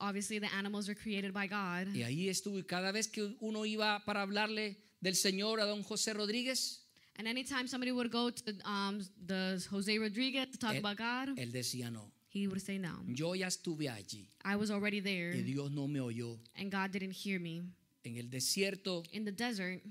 Obviously, 0.01 0.39
the 0.39 0.51
animals 0.57 0.87
were 0.87 0.95
created 0.95 1.31
by 1.31 1.47
God. 1.47 1.93
Y 1.95 2.01
ahí 2.03 2.27
estuvo. 2.27 2.57
Y 2.57 2.63
cada 2.63 2.91
vez 2.91 3.07
que 3.07 3.35
uno 3.39 3.65
iba 3.65 4.03
para 4.03 4.21
hablarle 4.23 4.75
del 4.99 5.15
Señor 5.15 5.59
a 5.61 5.65
don 5.65 5.83
José 5.83 6.13
Rodríguez, 6.13 6.79
And 7.17 7.27
anytime 7.27 7.67
somebody 7.67 7.91
would 7.91 8.09
go 8.11 8.31
to 8.31 8.53
um, 8.65 8.99
the 9.27 9.63
Jose 9.69 9.95
Rodriguez 9.99 10.47
to 10.51 10.57
talk 10.57 10.73
él, 10.73 10.79
about 10.79 10.97
God, 10.97 11.37
él 11.37 11.51
decía 11.51 11.91
no. 11.91 12.11
he 12.29 12.47
would 12.47 12.61
say 12.61 12.77
no. 12.79 13.03
Yo 13.07 13.35
ya 13.35 13.47
estuve 13.47 13.89
allí 13.89 14.27
I 14.43 14.55
was 14.55 14.71
already 14.71 15.01
there, 15.01 15.35
y 15.35 15.41
Dios 15.43 15.69
no 15.71 15.87
me 15.87 15.99
oyó. 15.99 16.39
and 16.55 16.71
God 16.71 16.91
didn't 16.91 17.11
hear 17.13 17.39
me. 17.39 17.61
En 18.03 18.17
el 18.17 18.29
desierto 18.29 19.03
In 19.11 19.23
the 19.25 19.31
desert, 19.31 19.83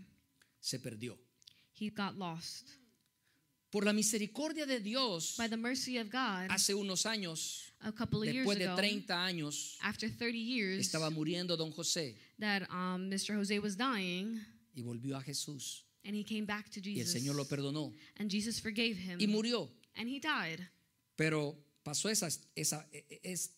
se 0.61 0.78
perdió. 0.78 1.16
he 1.78 1.91
got 1.91 2.16
lost. 2.19 2.70
Por 3.70 3.85
la 3.85 3.93
misericordia 3.93 4.66
de 4.66 4.81
Dios, 4.81 5.37
By 5.37 5.47
the 5.49 5.57
mercy 5.57 5.99
of 5.99 6.11
God, 6.11 6.49
hace 6.51 6.74
unos 6.74 7.07
años, 7.07 7.69
a 7.82 7.93
couple 7.93 8.20
of 8.23 8.27
years 8.28 8.47
después 8.47 8.59
de 8.59 8.65
ago, 8.66 8.77
30 8.77 9.24
años, 9.24 9.77
after 9.82 10.09
30 10.09 10.39
years, 10.39 10.81
estaba 10.81 11.11
muriendo 11.11 11.57
don 11.57 11.70
José 11.73 12.15
that 12.39 12.62
um, 12.70 13.09
Mr. 13.11 13.35
Jose 13.35 13.59
was 13.59 13.77
dying, 13.77 14.40
y 14.74 14.82
volvió 14.82 15.16
a 15.16 15.23
Jesús. 15.23 15.82
and 16.05 16.15
he 16.15 16.24
came 16.24 16.44
back 16.47 16.70
to 16.70 16.81
Y 16.81 16.98
el 17.01 17.05
Jesus. 17.07 17.12
Señor 17.23 17.36
lo 17.36 17.44
perdonó 17.44 17.93
and 18.19 18.31
Jesus 18.31 18.61
forgave 18.61 18.97
him, 18.97 19.19
y 19.20 19.27
murió. 19.27 19.69
and 19.97 20.09
he 20.09 20.19
died. 20.19 20.61
Pero 21.16 21.57
pasó 21.85 22.09
esa, 22.09 22.28
esa, 22.55 22.86
es, 23.23 23.51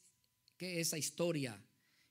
que 0.59 0.81
esa 0.81 0.99
historia 0.99 1.57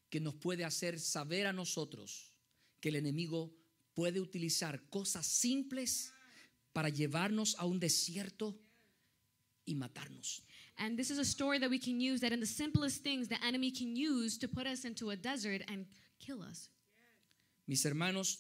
que 0.10 0.20
nos 0.20 0.36
puede 0.36 0.64
hacer 0.66 1.00
saber 1.00 1.48
a 1.48 1.54
nosotros 1.54 2.32
que 2.80 2.90
el 2.90 2.96
enemigo 2.96 3.54
puede 3.94 4.20
utilizar 4.20 4.82
cosas 4.90 5.26
simples 5.26 6.12
para 6.74 6.90
llevarnos 6.90 7.56
a 7.58 7.66
un 7.66 7.80
desierto 7.80 8.58
y 9.66 9.76
matarnos. 9.76 10.44
And 10.82 10.98
this 10.98 11.12
is 11.12 11.20
a 11.20 11.26
story 11.26 11.60
that 11.60 11.70
we 11.70 11.78
can 11.78 12.02
use 12.02 12.22
that 12.22 12.32
in 12.32 12.40
the 12.40 12.46
simplest 12.46 13.04
things 13.04 13.28
the 13.28 13.38
enemy 13.46 13.70
can 13.70 13.96
use 13.96 14.36
to 14.40 14.48
put 14.48 14.66
us 14.66 14.84
into 14.84 15.12
a 15.12 15.16
desert 15.16 15.62
and 15.72 15.86
kill 16.20 16.42
us. 16.42 16.70
Mis 17.68 17.86
hermanos, 17.86 18.40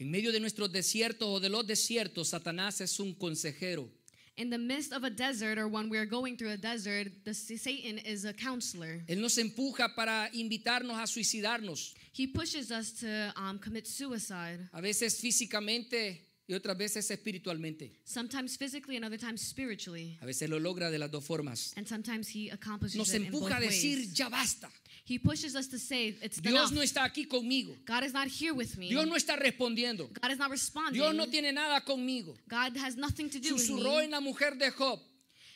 en 0.00 0.10
medio 0.10 0.32
de 0.32 0.40
nuestros 0.40 0.72
desiertos 0.72 1.28
o 1.28 1.38
de 1.38 1.48
los 1.48 1.64
desiertos, 1.64 2.30
Satanás 2.30 2.80
es 2.80 2.98
un 2.98 3.14
consejero. 3.14 3.88
In 4.36 4.50
the 4.50 4.58
midst 4.58 4.92
of 4.92 5.04
a 5.04 5.10
desert 5.10 5.56
or 5.56 5.68
when 5.68 5.88
we're 5.88 6.06
going 6.06 6.36
through 6.36 6.50
a 6.50 6.56
desert, 6.56 7.06
the 7.24 7.34
Satan 7.34 7.98
is 7.98 8.24
a 8.24 8.32
counselor. 8.32 9.04
Él 9.06 9.20
nos 9.20 9.38
empuja 9.38 9.94
para 9.94 10.30
invitarnos 10.32 10.98
a 10.98 11.06
suicidarnos, 11.06 11.94
He 12.12 12.26
pushes 12.26 12.72
us 12.72 12.92
to 12.92 13.32
um, 13.36 13.58
commit 13.58 13.86
suicide, 13.86 14.68
a 14.72 14.80
veces 14.80 15.20
físicamente 15.20 16.31
y 16.52 16.54
otras 16.54 16.76
veces 16.76 17.10
espiritualmente. 17.10 17.92
sometimes 18.04 18.56
physically 18.58 18.96
and 18.96 19.04
other 19.04 19.18
times 19.18 19.40
spiritually. 19.40 20.18
A 20.20 20.26
veces 20.26 20.48
lo 20.50 20.58
logra 20.60 20.90
de 20.90 20.98
las 20.98 21.10
dos 21.10 21.24
formas. 21.24 21.72
And 21.76 21.86
sometimes 21.88 22.28
he 22.28 22.50
accomplishes 22.50 22.96
Nos 22.98 23.12
it 23.14 23.22
in 23.22 23.30
both 23.30 23.42
empuja 23.50 23.56
a 23.56 23.60
decir, 23.60 23.96
ways. 23.98 24.12
ya 24.12 24.28
basta. 24.28 24.68
He 25.04 25.18
pushes 25.18 25.56
us 25.56 25.66
to 25.68 25.78
say, 25.78 26.14
it's 26.22 26.40
Dios 26.40 26.70
enough. 26.70 26.72
no 26.72 26.80
está 26.82 27.04
aquí 27.04 27.26
conmigo. 27.26 27.74
God 27.84 28.04
is 28.04 28.12
not 28.12 28.28
here 28.28 28.52
with 28.54 28.76
me. 28.76 28.88
Dios 28.90 29.06
no 29.06 29.14
está 29.16 29.36
respondiendo. 29.36 30.08
God 30.20 30.30
is 30.30 30.38
not 30.38 30.50
responding. 30.50 30.94
Dios 31.00 31.14
no 31.14 31.26
tiene 31.26 31.52
nada 31.52 31.80
conmigo. 31.84 32.36
God 32.48 32.76
has 32.76 32.96
nothing 32.96 33.28
to 33.30 33.40
do 33.40 33.54
with 33.54 33.68
me. 33.70 34.04
en 34.04 34.10
la 34.10 34.20
mujer 34.20 34.52
de 34.58 34.70
Job. 34.70 35.00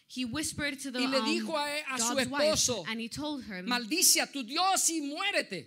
He 0.08 0.24
whispered 0.24 0.80
to 0.80 0.90
the 0.90 1.00
Y 1.00 1.06
le 1.06 1.18
um, 1.20 1.26
dijo 1.26 1.56
a- 1.56 1.94
a 1.94 1.98
su 1.98 2.14
esposo, 2.16 2.78
wife, 2.80 2.90
and 2.90 3.00
he 3.00 3.08
told 3.08 3.42
her, 3.44 3.62
Maldice 3.62 4.22
a 4.22 4.26
tu 4.26 4.42
Dios 4.42 4.88
y 4.88 5.00
muérete. 5.00 5.66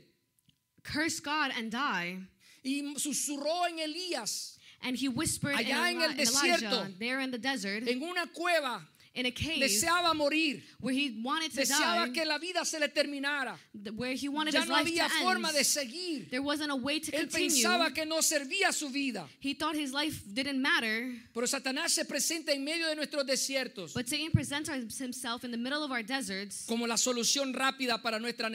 curse 0.84 1.19
God 1.19 1.51
and 1.57 1.72
die. 1.72 2.18
Y 2.64 2.93
susurró 2.97 3.65
en 3.69 3.80
Elías, 3.80 4.57
And 4.81 4.95
he 4.95 5.07
whispered 5.10 5.60
in, 5.60 5.65
Allá 5.65 5.89
en 5.91 6.01
el 6.01 6.11
in 6.11 6.19
Elijah, 6.19 6.91
there 6.99 7.19
in 7.19 7.31
the 7.31 7.38
desert, 7.38 7.88
en 7.88 8.01
una 8.01 8.26
cueva, 8.27 8.81
in 9.15 9.26
a 9.26 9.31
cave, 9.31 9.60
deseaba 9.61 10.15
morir, 10.15 10.61
where 10.80 10.93
he 10.93 11.19
wanted 11.23 11.51
to 11.51 11.61
deseaba 11.61 12.06
die, 12.06 12.14
que 12.14 12.26
la 12.26 12.38
vida 12.38 12.64
se 12.64 12.80
le 12.80 12.88
terminara. 12.88 13.57
where 13.95 14.14
he 14.14 14.30
wanted 14.30 14.53
Ya 14.53 14.61
his 14.61 14.69
no 14.69 14.76
life 14.76 14.88
había 14.88 15.07
to 15.10 15.27
end. 15.27 15.45
de 15.53 15.64
seguir. 15.64 16.30
There 16.30 16.41
wasn't 16.41 16.72
a 16.72 16.76
way 16.76 16.99
to 16.99 17.11
Él 17.11 17.22
continue. 17.30 17.49
pensaba 17.49 17.93
que 17.93 18.06
no 18.06 18.19
servía 18.22 18.72
su 18.72 18.89
vida. 18.89 19.27
He 19.39 19.53
thought 19.56 19.76
his 19.76 19.91
life 19.91 20.22
didn't 20.34 20.61
matter. 20.61 21.11
Pero 21.34 21.45
Satanás 21.47 21.89
se 21.89 22.06
presenta 22.06 22.53
en 22.53 22.64
medio 22.64 22.88
de 22.88 22.95
nuestros 22.95 23.26
desiertos 23.26 23.93
But 23.93 24.07
Satan 24.07 24.31
presents 24.31 24.69
himself 24.99 25.43
in 25.43 25.51
the 25.51 25.57
middle 25.57 25.84
of 25.84 25.91
our 25.91 26.03
deserts 26.03 26.65
como 26.68 26.85
la 26.85 26.95
solución 26.95 27.53
rápida 27.53 28.01
para 28.01 28.19
nuestras 28.19 28.49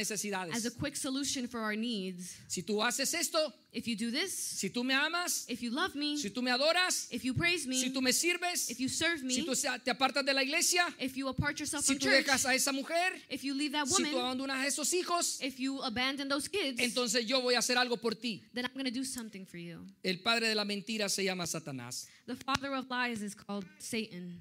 as 0.55 0.64
a 0.64 0.70
quick 0.70 0.96
solution 0.96 1.46
for 1.48 1.60
our 1.60 1.76
needs. 1.76 2.36
Si 2.48 2.62
tú 2.62 2.82
haces 2.82 3.12
esto, 3.14 3.52
If 3.74 3.88
you 3.88 3.96
do 3.96 4.12
this, 4.12 4.32
si 4.32 4.70
tú 4.70 4.84
me 4.84 4.94
amas, 4.94 5.44
if 5.48 5.60
you 5.60 5.70
love 5.72 5.96
me, 5.96 6.16
si 6.16 6.30
tú 6.30 6.42
me 6.42 6.52
adoras, 6.52 7.09
if 7.10 7.24
you 7.24 7.34
praise 7.34 7.66
me, 7.66 7.74
si 7.74 7.90
tú 7.90 8.01
me 8.01 8.12
sirves, 8.12 8.70
if 8.70 8.78
you 8.78 8.88
serve 8.88 9.18
si 9.18 9.26
me, 9.26 9.44
tú 9.44 9.56
se- 9.56 9.68
te 9.84 9.90
apartas 9.90 10.24
de 10.24 10.32
la 10.32 10.42
iglesia, 10.42 10.86
if 11.01 11.16
you 11.16 11.26
apart 11.26 11.59
yourself 11.59 11.84
si 11.84 11.94
from 11.94 11.98
tú 11.98 12.05
church, 12.05 12.24
dejas 12.24 12.46
a 12.46 12.55
esa 12.55 12.70
mujer, 12.72 13.12
if 13.28 13.42
you 13.42 13.52
leave 13.52 13.72
that 13.72 13.88
si 13.88 14.05
tú 14.05 14.12
woman, 14.12 14.38
abandonas 14.38 14.62
a 14.62 14.66
esos 14.68 14.92
hijos, 14.94 15.40
if 15.42 15.59
you 15.59 15.82
abandon 15.82 16.28
those 16.28 16.46
kids, 16.46 16.80
entonces 16.80 17.26
yo 17.26 17.40
voy 17.42 17.55
a 17.55 17.59
hacer 17.59 17.76
algo 17.76 18.01
por 18.01 18.12
ti. 18.14 18.44
then 18.55 18.64
I'm 18.64 18.72
going 18.74 18.84
to 18.84 18.92
do 18.92 19.05
something 19.05 19.44
for 19.44 19.59
you. 19.59 19.84
El 20.05 20.18
padre 20.20 20.46
de 20.46 20.55
la 20.55 20.64
mentira 20.64 21.09
se 21.09 21.24
llama 21.24 21.44
Satanás. 21.44 22.06
The 22.26 22.36
father 22.36 22.72
of 22.74 22.88
lies 22.88 23.22
is 23.22 23.34
called 23.34 23.66
Satan. 23.80 24.40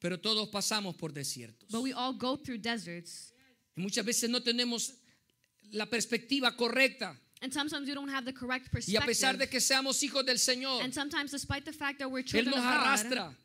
Pero 0.00 0.18
todos 0.18 0.48
pasamos 0.48 0.96
por 0.98 1.12
desiertos. 1.12 1.70
But 1.70 1.82
we 1.82 1.92
all 1.92 2.12
go 2.12 2.34
through 2.36 2.58
deserts. 2.58 3.32
Y 3.76 3.80
muchas 3.80 4.04
veces 4.04 4.28
no 4.28 4.40
tenemos 4.40 4.94
la 5.70 5.86
perspectiva 5.86 6.56
correcta. 6.56 7.16
And 7.42 7.52
sometimes 7.52 7.88
we 7.88 7.94
don't 7.94 8.08
have 8.08 8.24
the 8.24 8.32
correct 8.32 8.68
Y 8.72 8.96
a 8.96 9.00
pesar 9.00 9.32
perspective. 9.34 9.38
de 9.38 9.46
que 9.48 9.60
seamos 9.60 10.00
hijos 10.02 10.24
del 10.24 10.38
Señor, 10.38 10.80
And 10.82 10.94
sometimes, 10.94 11.32
despite 11.32 11.64
the 11.64 11.72
fact 11.72 11.98
that 11.98 12.08
we're 12.08 12.22
Él 12.22 12.26
children 12.26 12.54
nos 12.54 12.64
of 12.64 12.64
God, 12.64 12.86
arrastra 12.86 13.36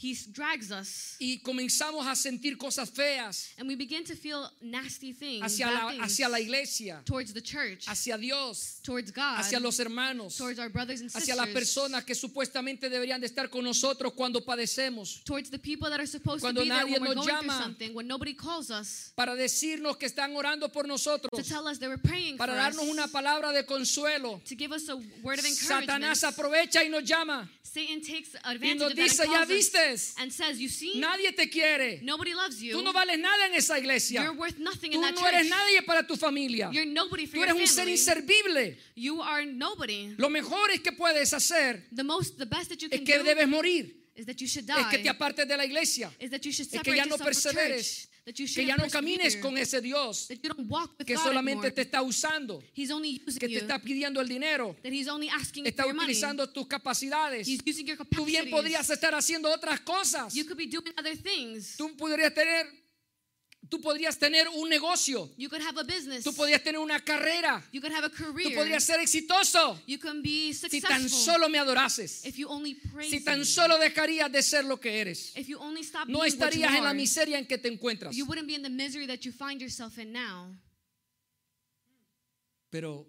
He 0.00 0.14
drags 0.30 0.70
us. 0.70 1.16
y 1.18 1.40
comenzamos 1.42 2.06
a 2.06 2.14
sentir 2.14 2.56
cosas 2.56 2.88
feas 2.88 3.48
And 3.58 3.66
we 3.66 3.74
begin 3.74 4.04
to 4.04 4.14
feel 4.14 4.48
nasty 4.60 5.12
things, 5.12 5.42
hacia 5.44 5.66
la, 5.68 5.90
things 5.90 6.04
hacia 6.04 6.28
la 6.28 6.38
iglesia, 6.38 7.02
towards 7.04 7.32
the 7.32 7.40
church, 7.42 7.84
hacia 7.88 8.16
Dios, 8.16 8.78
towards 8.84 9.10
God, 9.10 9.40
hacia 9.40 9.58
los 9.58 9.80
hermanos, 9.80 10.36
towards 10.36 10.60
our 10.60 10.68
brothers 10.68 11.00
and 11.00 11.10
hacia 11.10 11.34
sisters, 11.34 11.36
las 11.36 11.48
personas 11.48 12.04
que 12.04 12.14
supuestamente 12.14 12.88
deberían 12.88 13.20
de 13.20 13.26
estar 13.26 13.50
con 13.50 13.64
nosotros 13.64 14.12
cuando 14.14 14.40
padecemos, 14.44 15.24
towards 15.24 15.50
the 15.50 15.58
people 15.58 15.90
that 15.90 15.98
are 15.98 16.06
supposed 16.06 16.42
Cuando 16.42 16.60
to 16.60 16.64
be 16.64 16.70
there 16.70 16.84
when 16.86 17.02
we're 17.02 17.14
nos 17.16 17.26
going 17.26 17.38
through 17.40 17.48
llama. 17.48 17.62
something, 17.64 17.92
when 17.92 18.06
nobody 18.06 18.34
calls 18.34 18.70
us 18.70 19.12
para 19.16 19.34
decirnos 19.34 19.96
que 19.98 20.06
están 20.06 20.36
orando 20.36 20.68
por 20.72 20.84
to 20.84 20.88
nosotros, 20.90 21.48
tell 21.48 21.66
us 21.66 21.78
they 21.80 21.88
were 21.88 21.98
praying 21.98 22.36
para 22.38 22.52
for 22.52 22.56
darnos 22.56 22.84
us, 22.84 22.90
una 22.92 23.08
palabra 23.08 23.52
de 23.52 23.64
consuelo. 23.64 24.40
to 24.44 24.54
give 24.54 24.70
us 24.70 24.88
a 24.88 24.96
word 25.24 25.40
of 25.40 25.44
encouragement. 25.44 25.88
Satanás 25.88 26.22
aprovecha 26.22 26.84
y 26.84 26.88
nos 26.88 27.02
llama 27.02 27.50
Satan 27.64 28.00
takes 28.00 28.34
y 28.34 28.38
advantage 28.44 28.78
nos 28.78 28.90
of 28.92 28.96
that 28.96 29.02
dice, 29.02 29.26
ya 29.26 29.44
calls 29.44 29.48
and 30.18 30.32
says, 30.32 30.58
you 30.60 30.68
see, 30.68 31.00
nadie 31.00 31.32
te 31.36 31.48
quiere, 31.48 32.00
nobody 32.02 32.34
loves 32.34 32.60
you. 32.62 32.74
tú 32.74 32.82
no 32.82 32.92
vales 32.92 33.18
nada 33.18 33.46
en 33.46 33.54
esa 33.54 33.78
iglesia, 33.78 34.22
You're 34.22 34.34
worth 34.36 34.58
nothing 34.58 34.92
tú 34.92 34.96
in 34.96 35.02
that 35.02 35.14
no 35.14 35.26
eres 35.26 35.42
church. 35.42 35.50
nadie 35.50 35.82
para 35.86 36.06
tu 36.06 36.16
familia, 36.16 36.70
You're 36.72 36.86
nobody 36.86 37.26
for 37.26 37.36
tú 37.36 37.40
your 37.40 37.48
eres 37.50 37.60
un 37.60 37.66
ser 37.66 37.88
inservible. 37.88 38.76
You 38.94 39.20
are 39.22 39.44
nobody. 39.46 40.14
Lo 40.18 40.28
mejor 40.30 40.70
es 40.70 40.80
que 40.80 40.92
puedes 40.92 41.32
hacer 41.32 41.82
The 41.94 42.04
most, 42.04 42.38
the 42.38 42.46
best 42.46 42.68
that 42.70 42.80
you 42.82 42.88
es 42.90 42.98
can 42.98 43.04
que 43.04 43.18
do 43.18 43.24
debes 43.24 43.48
morir, 43.48 43.94
is 44.18 44.26
that 44.26 44.40
you 44.40 44.48
should 44.48 44.68
es 44.68 44.86
que 44.90 44.98
te 44.98 45.08
apartes 45.08 45.46
de 45.46 45.56
la 45.56 45.64
iglesia, 45.64 46.10
Is 46.18 46.30
that 46.30 46.44
you 46.44 46.52
should 46.52 46.68
es 46.74 46.82
que 46.82 46.96
ya 46.96 47.06
no 47.06 47.16
perseveres, 47.16 48.02
church. 48.02 48.08
That 48.24 48.34
you 48.34 48.46
que 48.52 48.66
ya 48.66 48.76
no 48.76 48.88
camines 48.88 49.36
con 49.36 49.56
ese 49.56 49.80
Dios 49.80 50.26
That 50.26 50.38
you 50.42 50.50
don't 50.52 50.68
walk 50.68 50.98
with 50.98 51.06
que 51.06 51.16
solamente 51.16 51.70
te 51.70 51.82
está 51.82 52.02
usando, 52.02 52.62
He's 52.74 52.90
only 52.90 53.22
using 53.24 53.38
que 53.38 53.48
te 53.48 53.58
está 53.58 53.80
pidiendo 53.80 54.20
el 54.20 54.28
dinero, 54.28 54.76
That 54.82 54.92
he's 54.92 55.08
only 55.08 55.28
asking 55.28 55.66
está 55.66 55.86
utilizando 55.86 56.48
tus 56.48 56.66
capacidades. 56.66 57.46
He's 57.46 57.62
using 57.64 57.86
your 57.86 57.96
Tú 57.96 58.24
bien 58.24 58.50
podrías 58.50 58.90
estar 58.90 59.14
haciendo 59.14 59.50
otras 59.52 59.80
cosas. 59.80 60.34
You 60.34 60.44
could 60.44 60.58
be 60.58 60.66
doing 60.66 60.92
other 60.98 61.16
things. 61.16 61.76
Tú 61.76 61.96
podrías 61.96 62.34
tener, 62.34 62.66
tú 63.68 63.80
podrías 63.80 64.18
tener 64.18 64.46
un 64.48 64.68
negocio. 64.68 65.30
You 65.36 65.48
could 65.48 65.62
have 65.62 65.76
a 65.78 65.84
business. 65.84 66.24
Tú 66.24 66.32
podrías 66.34 66.62
tener 66.62 66.78
una 66.80 67.00
carrera. 67.00 67.62
You 67.72 67.80
could 67.80 67.92
have 67.92 68.04
a 68.04 68.08
Tú 68.10 68.16
career. 68.32 68.54
podrías 68.56 68.82
ser 68.84 68.98
exitoso 69.00 69.78
You 69.86 69.98
can 69.98 70.22
be 70.22 70.52
si 70.54 70.80
tan 70.80 71.08
solo 71.08 71.48
me 71.48 71.58
adorases. 71.58 72.24
if 72.24 72.36
you 72.38 72.48
only 72.48 72.76
Si 73.08 73.20
tan 73.24 73.44
solo 73.44 73.78
dejarías 73.78 74.30
de 74.32 74.42
ser 74.42 74.64
lo 74.64 74.78
que 74.78 75.00
eres. 75.00 75.32
If 75.36 75.48
you 75.48 75.58
only 75.58 75.82
stop 75.82 76.08
No 76.08 76.20
estarías 76.24 76.72
en 76.74 76.84
la 76.84 76.94
miseria 76.94 77.38
en 77.38 77.46
que 77.46 77.58
te 77.58 77.68
encuentras. 77.68 78.14
you 78.14 78.24
wouldn't 78.26 78.46
be 78.46 78.54
in 78.54 78.62
the 78.62 78.70
misery 78.70 79.06
that 79.06 79.24
you 79.24 79.32
find 79.32 79.60
yourself 79.60 79.98
in 79.98 80.12
now. 80.12 80.54
Pero, 82.70 83.06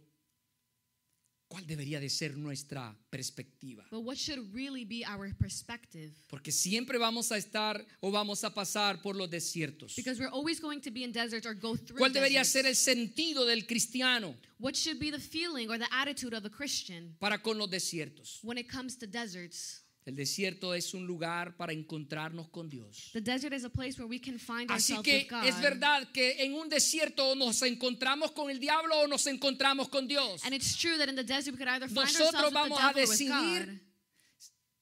¿cuál 1.49 1.65
debería 1.65 1.99
de 1.99 2.09
ser 2.09 2.37
nuestra 2.37 2.95
perspectiva? 3.09 3.83
But 3.91 4.03
what 4.03 4.15
should 4.17 4.53
really 4.53 4.85
be 4.85 5.03
our 5.03 5.33
perspective? 5.35 6.11
Porque 6.29 6.51
siempre 6.51 6.97
vamos 6.97 7.31
a 7.31 7.37
estar 7.37 7.85
o 8.01 8.11
vamos 8.11 8.43
a 8.43 8.53
pasar 8.53 9.01
por 9.01 9.15
los 9.15 9.29
desiertos. 9.29 9.95
Because 9.95 10.19
we're 10.19 10.31
always 10.31 10.61
going 10.61 10.79
to 10.79 10.91
be 10.91 11.03
in 11.03 11.11
deserts 11.11 11.45
or 11.45 11.55
go 11.55 11.75
through 11.75 11.97
¿Cuál 11.99 12.13
debería 12.13 12.41
deserts. 12.43 12.51
ser 12.51 12.65
el 12.67 12.75
sentido 12.75 13.45
del 13.45 13.65
cristiano 13.65 14.35
What 14.59 14.75
should 14.75 14.99
be 14.99 15.09
the 15.11 15.19
feeling 15.19 15.69
or 15.69 15.77
the 15.77 15.87
attitude 15.91 16.33
of 16.35 16.45
a 16.45 16.49
Christian 16.49 17.15
para 17.19 17.39
con 17.41 17.57
los 17.57 17.69
desiertos? 17.69 18.39
when 18.43 18.57
it 18.57 18.69
comes 18.69 18.95
to 18.97 19.07
deserts? 19.07 19.81
El 20.09 20.15
desierto 20.15 20.73
es 20.73 20.95
un 20.95 21.05
lugar 21.05 21.55
para 21.55 21.71
encontrarnos 21.71 22.49
con 22.49 22.67
Dios. 22.67 23.11
The 23.13 23.21
desert 23.21 23.53
is 23.53 23.63
a 23.63 23.69
place 23.69 23.95
where 24.01 24.09
we 24.09 24.19
can 24.19 24.39
find 24.39 24.71
Así 24.71 24.99
que 25.03 25.27
es 25.45 25.61
verdad 25.61 26.11
que 26.11 26.43
en 26.43 26.55
un 26.55 26.67
desierto 26.67 27.35
nos 27.35 27.61
encontramos 27.61 28.31
con 28.31 28.49
el 28.49 28.59
diablo 28.59 29.01
o 29.01 29.07
nos 29.07 29.27
encontramos 29.27 29.87
con 29.87 30.07
Dios. 30.07 30.41
Nosotros 31.91 32.51
vamos 32.51 32.79
a 32.81 32.91
decidir, 32.91 33.83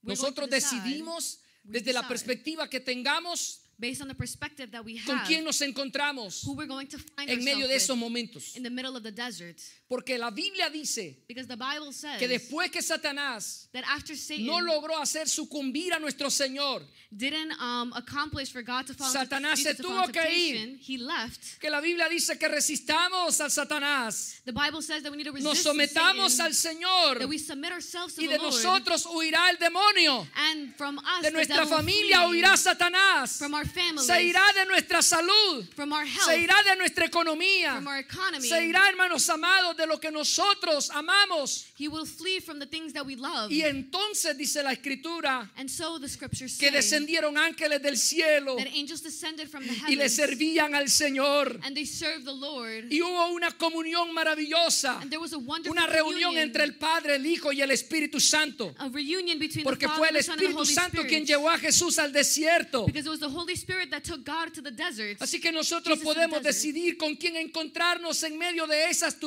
Nosotros 0.01 0.49
decidimos 0.49 1.41
desde 1.61 1.91
la 1.91 2.07
perspectiva 2.07 2.69
que 2.69 2.79
tengamos 2.79 3.63
based 3.77 4.01
on 4.01 4.07
the 4.07 4.15
perspective 4.15 4.71
that 4.71 4.83
we 4.83 4.97
con 5.05 5.17
have 5.17 5.27
quién 5.27 5.43
nos 5.43 5.61
encontramos 5.61 6.43
who 6.43 6.53
we're 6.53 6.67
going 6.67 6.87
to 6.87 6.97
find 6.97 7.29
en 7.29 7.43
medio 7.43 7.67
de 7.67 7.75
esos 7.75 7.95
momentos. 7.95 8.55
in 8.55 8.63
the 8.63 8.69
middle 8.69 8.95
of 8.95 9.03
the 9.03 9.11
desert. 9.11 9.61
Porque 9.89 10.17
la 10.17 10.31
Biblia 10.31 10.69
dice 10.69 11.15
Because 11.29 11.47
the 11.47 11.55
Bible 11.55 11.93
says 11.93 12.19
que 12.19 12.27
después 12.27 12.69
que 12.71 12.81
Satanás 12.81 13.69
that 13.71 13.85
after 13.87 14.17
Satan 14.17 14.45
no 14.45 14.59
logró 14.59 14.97
hacer 15.01 15.29
sucumbir 15.29 15.93
a 15.93 15.99
nuestro 15.99 16.29
Señor, 16.29 16.81
didn't 17.09 17.53
um, 17.61 17.93
accomplish 17.93 18.51
for 18.51 18.61
God 18.61 18.85
to 18.85 18.93
fall 18.93 19.07
into- 19.07 19.17
Satanás 19.17 19.59
se 19.63 19.75
tuvo 19.75 20.11
que 20.11 20.19
ir. 20.29 20.55
temptation, 20.57 20.79
he 20.85 20.97
left. 20.97 21.57
que 21.61 21.69
la 21.69 21.79
Biblia 21.79 22.09
dice 22.09 22.37
que 22.37 22.49
resistamos 22.49 23.39
al 23.39 23.49
Satanás, 23.49 24.41
The 24.43 24.51
Bible 24.51 24.81
says 24.81 25.03
that 25.03 25.11
we 25.11 25.15
need 25.15 25.23
to 25.27 25.31
nos 25.31 25.43
resist 25.43 25.63
sometamos 25.63 26.37
al 26.41 26.53
Señor 26.53 27.21
y 27.21 27.27
the 27.27 28.27
de 28.27 28.37
Lord, 28.37 28.51
nosotros 28.51 29.05
huirá 29.05 29.49
el 29.51 29.57
demonio. 29.57 30.27
and 30.35 30.75
from 30.75 30.97
us 30.97 31.21
De 31.21 31.31
nuestra 31.31 31.65
familia 31.65 32.27
huirá 32.27 32.57
Satanás. 32.57 33.37
from 33.37 33.53
our 33.53 33.65
families, 33.65 34.05
Se 34.05 34.21
irá 34.21 34.43
de 34.53 34.65
nuestra 34.65 35.01
salud. 35.01 35.65
from 35.75 35.93
our 35.93 36.05
health, 36.05 36.25
Se 36.27 36.37
irá 36.39 36.61
de 36.65 36.75
nuestra 36.75 37.05
economía. 37.05 37.75
from 37.75 37.87
our 37.87 37.99
economy. 37.99 38.49
Se 38.49 38.65
irá, 38.67 38.89
hermanos 38.89 39.29
amados, 39.29 39.76
de 39.77 39.85
lo 39.87 39.99
que 39.99 40.11
nosotros 40.11 40.89
amamos. 40.91 41.67
He 41.77 41.87
will 41.87 42.05
flee 42.05 42.39
from 42.39 42.59
the 42.59 42.65
things 42.65 42.93
that 42.93 43.05
we 43.05 43.15
love. 43.15 43.51
Y 43.51 43.61
entonces 43.61 44.37
dice 44.37 44.61
la 44.63 44.71
escritura 44.73 45.49
And 45.57 45.69
so 45.69 45.99
the 45.99 46.09
scriptures 46.09 46.57
que 46.57 46.71
descendieron 46.71 47.37
ángeles 47.37 47.81
del 47.81 47.97
cielo 47.97 48.55
that 48.57 48.67
angels 48.73 49.01
descended 49.01 49.49
from 49.49 49.63
the 49.63 49.73
y 49.87 49.95
le 49.95 50.03
heavens 50.05 50.15
servían 50.15 50.75
al 50.75 50.89
Señor. 50.89 51.59
and 51.63 51.75
they 51.75 51.85
served 51.85 52.25
the 52.25 52.33
Lord. 52.33 52.85
Y 52.91 53.01
hubo 53.01 53.27
una 53.33 53.51
comunión 53.51 54.13
maravillosa. 54.13 54.99
And 55.01 55.09
there 55.09 55.19
was 55.21 55.33
a 55.33 55.37
wonderful 55.39 55.71
Una 55.77 55.87
reunión 55.87 56.33
reunion, 56.33 56.37
entre 56.37 56.63
el 56.63 56.75
Padre, 56.75 57.15
el 57.15 57.25
Hijo 57.25 57.51
y 57.51 57.61
el 57.61 57.71
Espíritu 57.71 58.19
Santo. 58.19 58.73
a 58.79 58.89
reunion 58.89 59.37
between 59.39 59.63
Porque 59.63 59.87
the 59.87 59.93
fue 59.93 60.07
Father, 60.07 60.17
el 60.17 60.17
the 60.17 60.23
Son, 60.23 60.33
and 60.33 60.41
the 60.41 60.47
Espíritu 60.47 60.65
Santo 60.73 60.97
Spirit. 61.01 61.09
quien 61.09 61.25
llevó 61.25 61.49
a 61.49 61.57
Jesús 61.57 61.99
al 61.99 62.11
desierto. 62.11 62.85
because 62.85 63.05
it 63.05 63.09
was 63.09 63.19
the 63.19 63.29
Holy 63.29 63.53
Spirit 63.55 63.89
that 63.91 64.03
took 64.03 64.23
God 64.25 64.53
to 64.53 64.61
the 64.61 64.71
desert. 64.71 65.17
Así 65.21 65.39
que 65.39 65.51
nosotros 65.51 65.99
Jesus 65.99 66.13
podemos 66.15 66.41
decidir 66.43 66.97
con 66.97 67.15
quién 67.15 67.35
encontrarnos 67.35 68.23
en 68.23 68.37
medio 68.37 68.67
de 68.67 68.89
esas 68.89 69.19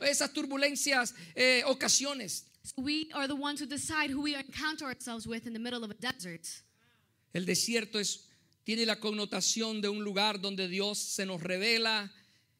esas 0.00 0.32
turbulencias 0.32 1.14
eh, 1.34 1.62
ocasiones. 1.66 2.46
So 2.62 2.82
we 2.82 3.08
are 3.14 3.28
the 3.28 3.36
ones 3.36 3.60
who 3.60 3.66
decide 3.66 4.10
who 4.10 4.22
we 4.22 4.34
encounter 4.34 4.86
ourselves 4.86 5.26
with 5.26 5.46
in 5.46 5.52
the 5.52 5.58
middle 5.58 5.84
of 5.84 5.90
a 5.90 5.94
desert. 5.94 6.48
El 7.32 7.46
desierto 7.46 7.98
es, 8.00 8.28
tiene 8.64 8.86
la 8.86 8.96
connotación 8.96 9.80
de 9.80 9.88
un 9.88 10.02
lugar 10.02 10.40
donde 10.40 10.68
Dios 10.68 10.98
se 10.98 11.24
nos 11.26 11.42
revela 11.42 12.10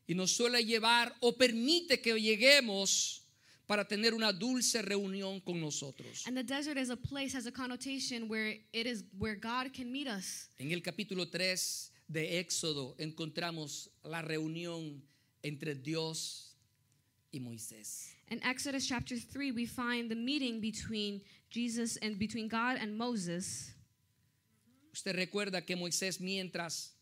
y 0.06 0.14
nos 0.14 0.30
suele 0.30 0.64
llevar 0.64 1.12
o 1.20 1.36
permite 1.36 2.00
que 2.00 2.14
lleguemos 2.20 3.22
para 3.66 3.86
tener 3.86 4.14
una 4.14 4.32
dulce 4.32 4.80
reunión 4.80 5.40
con 5.40 5.60
nosotros. 5.60 6.24
And 6.26 6.36
the 6.36 6.44
desert 6.44 6.78
is 6.78 6.90
a 6.90 6.96
place 6.96 7.36
has 7.36 7.46
a 7.46 7.52
connotation 7.52 8.28
where 8.28 8.60
it 8.72 8.86
is 8.86 9.04
where 9.18 9.34
God 9.34 9.72
can 9.74 9.90
meet 9.90 10.06
us. 10.06 10.48
En 10.58 10.70
el 10.70 10.82
capítulo 10.82 11.28
3 11.28 11.92
de 12.08 12.38
Éxodo 12.38 12.94
encontramos 12.98 13.90
la 14.04 14.22
reunión 14.22 15.02
entre 15.42 15.74
Dios 15.74 16.55
y 17.36 17.40
Moisés. 17.40 18.14
In 18.28 18.42
Exodus 18.42 18.86
chapter 18.88 19.16
3, 19.16 19.52
we 19.52 19.66
find 19.66 20.10
the 20.10 20.16
meeting 20.16 20.60
between 20.60 21.20
Jesus 21.50 21.96
and 22.02 22.18
between 22.18 22.48
God 22.48 22.78
and 22.80 22.96
Moses. 22.96 23.72
Usted 24.92 25.14
recuerda 25.14 25.64
que 25.64 25.76
Moisés 25.76 26.20
mientras 26.20 26.92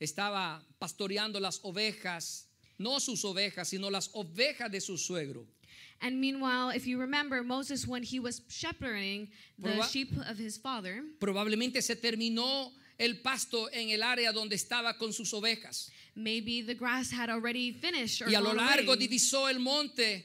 estaba 0.00 0.62
pastoreando 0.78 1.40
las 1.40 1.60
ovejas 1.64 2.46
no 2.78 2.98
sus 2.98 3.24
ovejas, 3.24 3.68
sino 3.68 3.88
las 3.90 4.10
ovejas 4.14 4.70
de 4.70 4.80
su 4.80 4.96
suegro. 4.98 5.46
And 6.00 6.20
meanwhile, 6.20 6.70
if 6.70 6.86
you 6.86 6.98
remember, 6.98 7.42
Moses, 7.42 7.86
when 7.86 8.02
he 8.02 8.20
was 8.20 8.42
shepherding 8.48 9.28
the 9.58 9.70
Proba- 9.70 9.90
sheep 9.90 10.12
of 10.28 10.36
his 10.36 10.58
father, 10.58 11.02
Probablemente 11.20 11.82
se 11.82 11.94
terminó 11.94 12.72
el 12.98 13.14
pasto 13.22 13.68
en 13.72 13.90
el 13.90 14.02
área 14.02 14.32
donde 14.32 14.54
estaba 14.54 14.98
con 14.98 15.12
sus 15.12 15.32
ovejas. 15.32 15.90
Maybe 16.14 16.62
the 16.62 16.74
grass 16.74 17.10
had 17.10 17.28
already 17.30 17.72
finished 17.72 18.22
or 18.22 18.26
Y 18.28 18.34
a 18.34 18.40
lo 18.40 18.52
largo 18.52 18.92
away. 18.92 19.06
divisó 19.06 19.48
el 19.52 19.58
monte. 19.60 20.24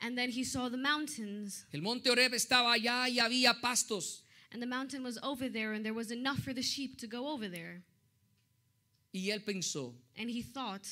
And 0.00 0.16
then 0.16 0.30
he 0.30 0.44
saw 0.44 0.68
the 0.68 0.76
mountains, 0.76 1.64
El 1.74 1.80
monte 1.82 2.08
Oreb 2.08 2.32
estaba 2.32 2.72
allá 2.76 3.08
y 3.08 3.18
había 3.18 3.60
pastos. 3.60 4.22
and 4.52 4.62
the 4.62 4.66
mountain 4.66 5.02
was 5.02 5.18
over 5.22 5.48
there, 5.48 5.72
and 5.74 5.84
there 5.84 5.92
was 5.94 6.10
enough 6.10 6.38
for 6.38 6.52
the 6.54 6.62
sheep 6.62 6.96
to 6.98 7.06
go 7.06 7.28
over 7.28 7.48
there. 7.48 7.82
Y 9.12 9.30
él 9.30 9.44
pensó, 9.44 9.92
And 10.16 10.30
he 10.30 10.42
thought, 10.42 10.86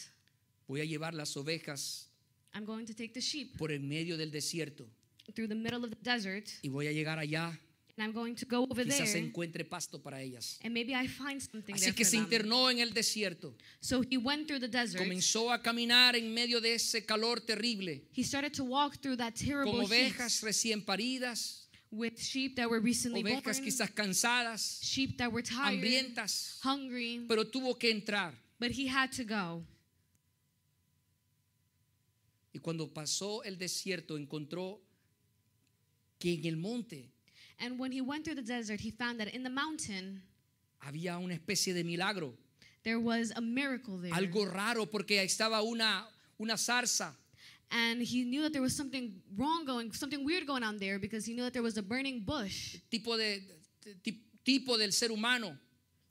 voy 0.68 0.80
a 0.80 0.84
llevar 0.84 1.14
las 1.14 1.34
ovejas 1.36 2.06
I'm 2.54 2.64
going 2.64 2.86
to 2.86 2.94
take 2.94 3.12
the 3.14 3.20
sheep 3.20 3.56
por 3.58 3.70
el 3.70 3.80
medio 3.80 4.16
del 4.16 4.30
desierto 4.30 4.86
through 5.34 5.46
the 5.48 5.54
middle 5.54 5.84
of 5.84 5.90
the 5.90 5.96
desert, 6.02 6.50
y 6.64 6.68
voy 6.68 6.86
a 6.88 6.92
llegar 6.92 7.18
allá. 7.18 7.56
And 7.98 8.05
I'm 8.05 8.12
going 8.12 8.35
to 8.36 8.44
go 8.44 8.66
over 8.70 8.85
Quizás 8.85 9.12
there, 9.12 9.18
encuentre 9.24 9.64
pasto 9.64 9.98
para 10.02 10.20
ellas. 10.20 10.59
and 10.62 10.74
maybe 10.74 10.94
I 10.94 11.06
find 11.06 11.40
something 11.40 11.74
Así 11.74 11.85
there 11.86 11.94
que 11.94 12.05
for 12.05 12.10
se 12.10 12.16
them. 12.18 12.24
internó 12.27 12.70
en 12.70 12.78
el 12.81 12.90
desierto. 12.93 13.55
So 13.81 14.02
he 14.02 14.18
went 14.18 14.47
through 14.47 14.60
the 14.60 14.68
desert. 14.68 14.98
Comenzó 15.01 15.51
a 15.52 15.62
caminar 15.62 16.14
en 16.14 16.32
medio 16.35 16.60
de 16.60 16.74
ese 16.74 17.05
calor 17.06 17.40
terrible. 17.40 18.02
He 18.12 18.23
started 18.23 18.52
to 18.55 18.64
walk 18.64 18.98
through 19.01 19.16
that 19.16 19.35
terrible 19.35 19.73
Con 19.73 19.90
heat 19.90 20.12
ovejas 20.12 20.43
recién 20.43 20.85
paridas, 20.85 21.68
with 21.90 22.18
sheep 22.18 22.56
that 22.56 22.68
were 22.68 22.81
recently 22.81 23.23
born, 23.23 23.36
ovejas 23.36 23.60
quizás 23.60 23.90
cansadas, 23.94 24.81
sheep 24.82 25.16
that 25.16 25.32
were 25.32 25.43
tired, 25.43 25.78
hambrientas, 25.82 26.59
hungry, 26.62 27.24
pero 27.27 27.44
tuvo 27.44 27.78
que 27.78 27.90
entrar. 27.90 28.35
but 28.59 28.70
he 28.73 28.86
had 28.86 29.10
to 29.12 29.24
go. 29.24 29.64
Y 32.52 32.59
cuando 32.59 32.93
pasó 32.93 33.43
el 33.44 33.56
desierto 33.59 34.16
encontró 34.16 34.81
que 36.18 36.32
en 36.35 36.44
el 36.47 36.56
monte 36.56 37.10
And 37.58 37.78
when 37.78 37.90
he 37.92 38.00
went 38.00 38.24
through 38.24 38.34
the 38.36 38.42
desert, 38.42 38.80
he 38.80 38.90
found 38.90 39.18
that 39.20 39.28
in 39.34 39.42
the 39.42 39.50
mountain 39.50 40.22
había 40.84 41.18
una 41.18 41.34
especie 41.34 41.72
de 41.72 41.82
milagro, 41.84 42.34
there 42.84 43.00
was 43.00 43.32
a 43.34 43.40
miracle 43.40 43.98
there. 43.98 44.12
algo 44.12 44.44
raro 44.52 44.86
porque 44.86 45.22
estaba 45.22 45.62
una, 45.62 46.06
una 46.38 46.54
zarza. 46.56 47.14
And 47.70 48.00
he 48.02 48.24
knew 48.24 48.42
that 48.42 48.52
there 48.52 48.62
was 48.62 48.76
something 48.76 49.20
wrong 49.36 49.64
going, 49.64 49.90
something 49.92 50.24
weird 50.24 50.46
going 50.46 50.62
on 50.62 50.76
there 50.78 50.98
because 51.00 51.24
he 51.24 51.34
knew 51.34 51.42
that 51.42 51.52
there 51.52 51.62
was 51.64 51.76
a 51.78 51.82
burning 51.82 52.20
bush. 52.20 52.76
tipo, 52.90 53.16
de, 53.16 53.40
ti- 54.04 54.20
tipo 54.44 54.76
del 54.78 54.92
ser 54.92 55.08
humano 55.08 55.56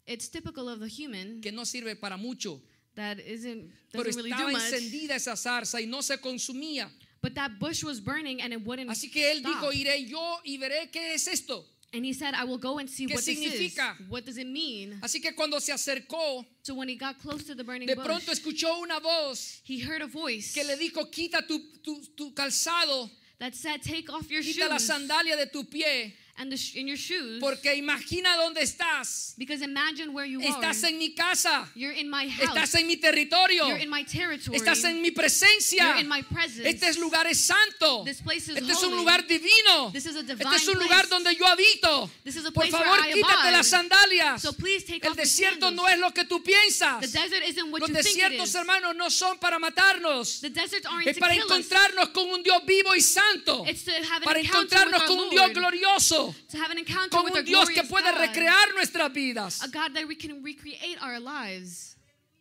It's 0.07 0.27
typical 0.27 0.67
of 0.69 0.80
the 0.80 0.88
human 0.88 1.41
que 1.41 1.51
no 1.51 1.63
sirve 1.63 1.95
para 1.99 2.17
mucho, 2.17 2.59
That 2.95 3.19
isn't, 3.19 3.72
doesn't 3.93 4.15
really 4.15 4.30
do 4.31 4.35
estaba 4.35 4.51
much. 4.51 4.61
encendida 4.73 5.15
esa 5.15 5.35
zarza 5.35 5.80
y 5.81 5.85
no 5.85 6.01
se 6.01 6.17
consumía. 6.17 6.89
But 7.26 7.34
that 7.34 7.57
bush 7.57 7.84
was 7.84 7.99
burning 7.99 8.39
and 8.39 8.53
it 8.53 8.64
wouldn't 8.64 8.88
Así 8.88 9.11
que 9.11 9.27
él 9.31 9.39
stop. 9.39 9.52
dijo, 9.52 9.72
iré 9.73 10.07
yo 10.07 10.38
y 10.45 10.60
veré 10.60 10.91
qué 10.91 11.15
es 11.15 11.27
esto. 11.27 11.65
And 11.91 12.06
he 12.06 12.14
said, 12.14 12.35
I 12.35 12.43
will 12.43 12.60
go 12.60 12.77
and 12.77 12.88
see 12.88 13.07
¿Qué 13.07 13.15
what 13.15 13.23
this 13.26 13.35
significa? 13.39 13.95
is. 13.99 14.07
What 14.07 14.26
does 14.26 14.38
it 14.38 14.45
mean? 14.45 14.99
Así 15.02 15.19
que 15.19 15.34
cuando 15.34 15.57
se 15.57 15.72
acercó, 15.72 16.45
So 16.61 16.76
when 16.76 16.88
he 16.88 16.95
got 16.95 17.18
close 17.18 17.43
to 17.45 17.56
the 17.56 17.64
burning 17.64 17.88
de 17.88 17.95
bush, 17.95 18.06
pronto 18.06 18.31
escuchó 18.31 18.80
una 18.80 18.99
voz 18.99 19.60
he 19.64 19.80
heard 19.80 20.03
a 20.03 20.07
voice 20.07 20.53
que 20.53 20.64
le 20.64 20.77
dijo, 20.77 21.11
quita 21.11 21.41
tu, 21.47 21.60
tu, 21.84 21.99
tu 22.15 22.31
calzado, 22.35 23.10
that 23.39 23.56
said, 23.56 23.81
Take 23.81 24.07
off 24.14 24.30
your 24.30 24.43
quita 24.43 24.68
la 24.69 24.77
shoes 24.77 24.88
sandalia 24.88 25.35
de 25.35 25.47
tu 25.47 25.64
pie, 25.64 26.14
and, 26.38 26.52
the 26.52 26.57
sh- 26.57 26.76
and 26.76 26.88
your 26.88 26.98
shoes. 26.98 27.40
porque 27.40 27.76
imagina 27.76 28.36
dónde 28.36 28.62
estás. 28.62 29.34
because 29.38 29.62
imagine 29.62 30.12
where 30.14 30.26
you 30.26 30.41
Estás 30.41 30.84
are. 30.84 30.90
en 30.91 30.98
mi 30.98 31.14
casa, 31.16 31.68
You're 31.76 31.94
in 31.94 32.10
my 32.10 32.28
house. 32.28 32.49
estás 32.49 32.76
en 32.76 32.88
mi 32.88 32.98
territorio, 32.98 33.68
You're 33.68 33.78
in 33.82 33.90
my 33.90 34.03
territory. 34.03 34.57
estás 34.57 34.84
en 34.84 35.02
mi 35.02 35.12
presencia. 35.12 35.78
You're 35.84 36.02
in 36.02 36.10
my 36.10 36.22
presence. 36.24 36.68
Este 36.68 36.84
es 36.90 36.98
lugar 36.98 37.26
es 37.28 37.40
santo. 37.40 38.03
This 38.03 38.22
place 38.22 38.49
is 38.52 38.57
Este 38.57 38.72
es 38.72 38.84
un 38.84 38.90
holy. 38.94 38.98
lugar 38.98 39.26
divino. 39.28 39.91
This 39.94 40.06
is 40.07 40.16
a 40.16 40.20
Este 40.20 40.36
divine 40.36 40.56
es 40.56 40.68
un 40.68 40.74
lugar 40.80 41.07
place. 41.07 41.10
donde 41.10 41.36
yo 41.36 41.45
habito. 41.48 42.10
This 42.26 42.36
is 42.36 42.45
a 42.45 42.52
Por 42.52 42.64
place 42.64 42.72
favor, 42.72 42.88
where 42.91 43.10
I 43.10 43.14
quítate 43.14 43.52
las 43.52 43.68
sandalias. 43.68 44.41
So 44.41 44.52
please 44.53 44.84
take 44.86 45.06
El 45.06 45.12
off 45.12 45.18
desierto 45.18 45.68
sandals. 45.68 45.76
no 45.76 45.88
es 45.88 45.98
lo 45.99 46.12
que 46.12 46.26
tú 46.26 46.44
piensas. 46.44 46.99
The 47.02 47.07
desert 47.07 47.44
isn't 47.48 47.72
what 47.72 47.80
Los 47.82 47.90
you 47.90 47.95
think 47.95 48.07
it 48.18 48.24
desiertos, 48.24 48.49
is. 48.49 48.56
hermanos, 48.56 48.94
no 48.95 49.10
son 49.10 49.38
para 49.40 49.57
matarnos. 49.57 50.41
The 50.41 50.49
deserts 50.49 50.86
aren't 50.86 51.07
Es 51.07 51.16
to 51.16 51.20
para 51.22 51.34
kill 51.34 51.44
us. 51.45 51.52
encontrarnos 51.52 52.10
con 52.10 52.30
un 52.30 52.44
Dios 52.44 52.62
vivo 52.66 52.94
y 52.94 52.99
santo. 53.02 53.64
It's 53.68 53.84
to 53.86 53.91
have 53.91 54.18
an 54.18 54.24
Para 54.24 54.40
encounter 54.40 54.78
encontrarnos 54.78 55.02
with 55.02 55.07
con 55.07 55.18
our 55.20 55.24
un 55.24 55.30
Dios 55.30 56.12
Lord. 56.12 56.24
To 56.49 56.57
have 56.57 56.72
an 56.72 56.77
encounter 56.77 57.10
Con 57.10 57.26
with 57.26 57.35
un 57.38 57.45
Dios 57.45 57.68
que 57.69 57.84
puede 57.84 58.11
God. 58.11 58.19
recrear 58.22 58.73
nuestras 58.76 59.11
vidas. 59.14 59.61
A 59.64 59.68
God 59.68 59.93
that 59.93 60.07
we 60.07 60.15
can 60.15 60.41
recreate 60.43 60.97
our 61.02 61.19
lives. 61.19 61.95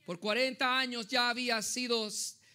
Por 0.06 0.18
40 0.18 0.64
años 0.64 1.08
ya 1.08 1.30
había 1.30 1.62
sido 1.62 2.10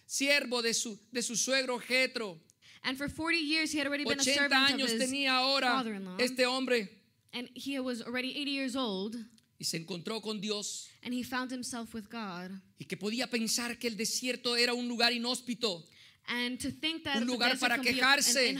siervo 0.06 0.62
de 0.62 0.72
su, 0.72 0.98
de 1.12 1.22
su 1.22 1.34
suegro 1.36 1.78
Jetro. 1.80 2.38
And 2.82 2.96
for 2.96 3.08
40 3.08 3.38
years, 3.38 3.72
he 3.72 3.78
had 3.78 3.86
already 3.86 4.04
been 4.04 4.18
a 4.18 4.22
80 4.22 4.34
servant 4.34 4.52
of 4.70 4.74
años 4.80 4.90
his 4.92 5.00
tenía 5.02 5.32
ahora 5.36 5.84
este 6.18 6.46
hombre 6.46 6.88
And 7.32 7.48
he 7.54 7.78
was 7.78 8.00
already 8.02 8.30
80 8.40 8.50
years 8.50 8.74
old. 8.76 9.16
y 9.58 9.64
se 9.66 9.76
encontró 9.76 10.22
con 10.22 10.40
Dios 10.40 10.88
And 11.04 11.12
he 11.12 11.22
found 11.22 11.50
himself 11.52 11.92
with 11.92 12.08
God. 12.08 12.50
y 12.78 12.86
que 12.86 12.96
podía 12.96 13.28
pensar 13.28 13.78
que 13.78 13.86
el 13.88 13.96
desierto 13.96 14.56
era 14.56 14.72
un 14.72 14.88
lugar 14.88 15.12
inhóspito. 15.12 15.84
And 16.32 16.60
to 16.60 16.70
think 16.70 17.02
that 17.04 17.16
Un 17.16 17.26
lugar 17.26 17.58
para 17.58 17.78
quejarse. 17.78 18.54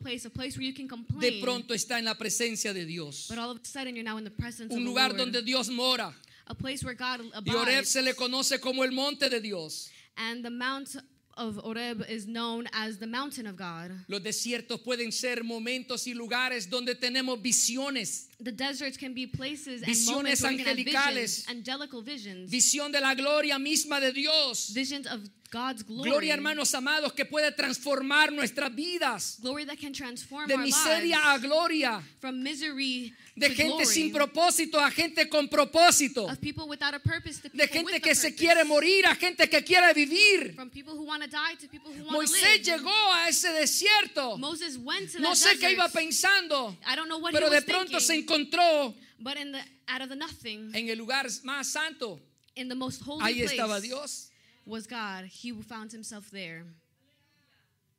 place, 0.00 0.24
a 0.24 0.30
place 0.30 0.56
where 0.56 0.66
you 0.66 0.72
can 0.72 0.86
De 0.86 0.88
complain. 0.88 1.40
pronto 1.42 1.74
está 1.74 1.98
en 1.98 2.06
la 2.06 2.14
presencia 2.14 2.72
de 2.72 2.86
Dios. 2.86 3.26
But 3.28 3.38
all 3.38 3.50
of 3.50 3.58
a 3.62 3.64
sudden, 3.66 3.94
you're 3.94 4.02
now 4.04 4.16
in 4.16 4.24
the 4.24 4.30
presence 4.30 4.72
Un 4.74 4.84
lugar 4.84 5.12
donde 5.14 5.42
Dios 5.44 5.68
mora. 5.68 6.14
a 6.46 6.54
place 6.54 6.82
where 6.82 6.94
God 6.94 7.20
Y 7.46 7.54
Oreb 7.54 7.84
se 7.84 8.00
le 8.00 8.14
conoce 8.14 8.58
como 8.58 8.82
el 8.84 8.90
monte 8.92 9.28
de 9.28 9.40
Dios. 9.40 9.90
And 10.16 10.42
the 10.42 10.50
Mount 10.50 10.96
of 11.36 11.58
Oreb 11.62 12.04
is 12.08 12.26
known 12.26 12.66
as 12.72 12.98
the 12.98 13.06
mountain 13.06 13.46
of 13.46 13.56
God. 13.56 13.92
Los 14.08 14.20
desiertos 14.22 14.80
pueden 14.82 15.12
ser 15.12 15.44
momentos 15.44 16.06
y 16.06 16.12
lugares 16.14 16.68
donde 16.70 16.94
tenemos 16.94 17.40
visiones. 17.40 18.28
The 18.42 18.50
deserts 18.52 18.96
can 18.96 19.12
be 19.14 19.26
places 19.26 19.82
and 19.82 19.86
Visiones 19.92 20.06
moments 20.16 20.42
where 20.42 20.52
we 20.52 20.58
can 20.58 20.66
have 20.66 20.76
angelicales. 20.78 21.14
visions, 21.14 21.48
angelical 21.50 22.02
visions, 22.02 22.50
Visión 22.50 22.90
de 22.92 23.00
la 23.00 23.14
gloria 23.14 23.58
misma 23.58 24.00
de 24.00 24.12
Dios. 24.12 24.70
visions 24.74 25.06
of 25.06 25.20
God's 25.50 25.82
glory, 25.84 26.08
Gloria, 26.10 26.34
hermanos 26.34 26.72
amados, 26.74 27.12
que 27.12 27.24
puede 27.24 27.50
transformar 27.50 28.30
nuestras 28.30 28.72
vidas. 28.72 29.38
glory 29.40 29.64
that 29.66 29.78
can 29.80 29.92
transform 29.92 30.46
De 30.46 30.54
our 30.54 30.60
miseria 30.62 31.18
a 31.32 31.38
gloria. 31.38 32.00
from 32.20 32.40
misery 32.40 33.12
De 33.36 33.48
to 33.48 33.54
gente 33.56 33.68
glory, 33.82 33.86
sin 33.86 34.12
propósito 34.12 34.78
a 34.78 34.90
gente 34.92 35.28
con 35.28 35.48
propósito. 35.48 36.26
of 36.30 36.38
people 36.40 36.68
without 36.68 36.94
a 36.94 37.00
purpose 37.00 37.38
to 37.40 37.50
people 37.50 37.58
De 37.58 37.64
with 37.64 37.72
gente 37.72 37.96
a 37.96 38.00
que 38.00 38.14
se 38.14 38.32
quiere 38.36 38.62
morir 38.64 39.04
a 39.06 39.16
gente 39.16 39.48
que 39.48 39.62
quiere 39.64 39.92
vivir. 39.92 40.54
from 40.54 40.70
people 40.70 40.94
who 40.94 41.04
want 41.04 41.20
to 41.22 41.28
die 41.28 41.56
to 41.60 41.66
people 41.68 41.90
who 41.90 42.04
want 42.04 42.10
to 42.10 42.16
Moisés 42.32 42.58
live. 42.58 42.62
llegó 42.64 43.12
a 43.14 43.28
ese 43.28 43.48
desierto. 43.52 44.38
Moses 44.38 44.76
went 44.78 45.10
to 45.10 45.18
No 45.18 45.34
sé 45.34 45.58
qué 45.58 45.72
iba 45.72 45.88
pensando, 45.88 46.76
I 46.86 46.94
don't 46.94 47.08
know 47.08 47.18
what 47.18 47.32
pero 47.32 47.46
he 47.48 47.50
de 47.50 47.56
was 47.56 47.64
pronto 47.64 47.98
se 47.98 48.14
encontró 48.14 48.94
but 49.18 49.36
in 49.36 49.50
the 49.50 49.58
out 49.88 50.00
of 50.00 50.08
the 50.10 50.16
nothing, 50.16 50.70
en 50.76 50.88
el 50.88 50.96
lugar 50.96 51.26
más 51.42 51.66
santo. 51.72 52.20
in 52.54 52.68
the 52.68 52.74
most 52.76 53.02
holy 53.02 53.24
Ahí 53.24 53.38
place, 53.42 53.56
estaba 53.56 53.80
Dios. 53.80 54.29
Was 54.70 54.86
God. 54.86 55.24
He 55.26 55.52
found 55.52 55.92
himself 55.92 56.30
there. 56.30 56.64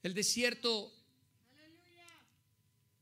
El 0.04 0.14
desierto 0.14 0.90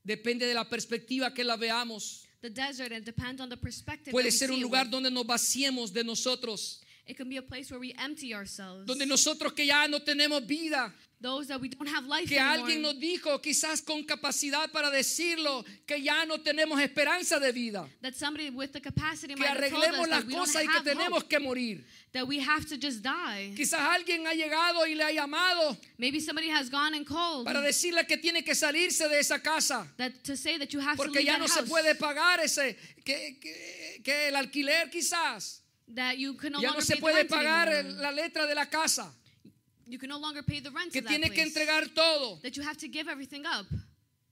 depende 0.04 0.46
de 0.46 0.54
la 0.54 0.64
perspectiva 0.68 1.32
que 1.34 1.44
la 1.44 1.56
veamos. 1.56 2.26
The 2.42 2.50
desert, 2.50 2.92
it 2.92 3.04
depends 3.04 3.40
on 3.40 3.48
the 3.48 3.56
perspective. 3.56 4.12
Puede 4.12 4.30
ser 4.32 4.50
un 4.50 4.60
lugar 4.60 4.88
donde 4.90 5.10
nos 5.10 5.26
vaciemos 5.26 5.92
de 5.92 6.04
nosotros, 6.04 6.80
It 7.06 7.16
can 7.16 7.28
be 7.28 7.36
a 7.38 7.42
place 7.42 7.70
where 7.70 7.80
we 7.80 7.92
empty 7.98 8.32
ourselves. 8.34 8.86
donde 8.86 9.06
nosotros 9.06 9.52
que 9.52 9.66
ya 9.66 9.86
no 9.88 10.00
tenemos 10.00 10.46
vida, 10.46 10.92
Those 11.22 11.48
that 11.48 11.60
we 11.60 11.68
don't 11.68 11.86
have 11.86 12.06
life 12.06 12.26
que 12.30 12.38
anymore. 12.38 12.60
alguien 12.72 12.80
nos 12.80 12.94
dijo, 12.98 13.42
quizás 13.42 13.82
con 13.84 14.04
capacidad 14.04 14.70
para 14.72 14.88
decirlo, 14.90 15.62
que 15.86 16.00
ya 16.00 16.24
no 16.24 16.38
tenemos 16.38 16.80
esperanza 16.80 17.38
de 17.38 17.52
vida, 17.52 17.86
that 18.00 18.14
somebody 18.14 18.48
with 18.48 18.72
the 18.72 18.80
capacity 18.80 19.34
que 19.34 19.44
arreglemos 19.46 20.08
las 20.08 20.24
cosas 20.24 20.62
y 20.64 20.66
que 20.66 20.78
have 20.78 20.84
tenemos 20.84 21.24
que 21.28 21.38
morir. 21.38 21.84
that 22.14 22.26
we 22.26 22.38
have 22.40 22.64
to 22.64 22.78
just 22.78 23.02
die. 23.02 23.52
Quizás 23.54 23.80
alguien 23.80 24.26
ha 24.26 24.32
llegado 24.32 24.86
y 24.86 24.94
le 24.94 25.04
ha 25.04 25.12
llamado 25.12 25.76
Maybe 25.98 26.20
somebody 26.20 26.48
has 26.48 26.70
gone 26.70 26.94
and 26.96 27.06
called 27.06 27.44
para 27.44 27.60
decirle 27.60 28.06
que 28.06 28.16
tiene 28.16 28.42
que 28.42 28.54
salirse 28.54 29.06
de 29.06 29.18
esa 29.20 29.40
casa. 29.40 29.86
that 29.98 30.12
to 30.24 30.34
say 30.38 30.56
that 30.56 30.72
you 30.72 30.80
have 30.80 30.96
to 30.96 31.02
Porque 31.02 31.16
leave 31.18 31.26
ya 31.26 31.32
that 31.34 31.40
no 31.40 31.46
se 31.48 31.60
house, 31.60 31.68
puede 31.68 31.94
pagar 31.96 32.40
ese, 32.40 32.78
que, 33.04 33.36
que- 33.38 34.00
que 34.02 34.28
el 34.28 34.36
alquiler 34.36 34.88
quizás. 34.90 35.60
that 35.94 36.16
you 36.16 36.32
can 36.32 36.52
no 36.52 36.60
Ya 36.62 36.70
no 36.72 36.80
se 36.80 36.94
pay 36.96 36.96
the 36.96 37.00
puede 37.02 37.24
pagar 37.28 37.68
anymore. 37.68 38.00
la 38.00 38.10
letra 38.10 38.46
de 38.46 38.54
la 38.54 38.64
casa. 38.70 39.12
You 39.90 39.98
can 39.98 40.08
no 40.08 40.18
longer 40.18 40.42
pay 40.42 40.60
the 40.60 40.70
rent 40.70 40.92
Que 40.92 41.00
of 41.00 41.04
that 41.04 41.10
tiene 41.10 41.28
que 41.28 41.34
place. 41.34 41.48
entregar 41.54 41.94
todo. 41.94 42.38
that 42.42 42.56
you 42.56 42.62
have 42.62 42.76
to 42.78 42.88
give 42.88 43.08
everything 43.08 43.44
up. 43.46 43.66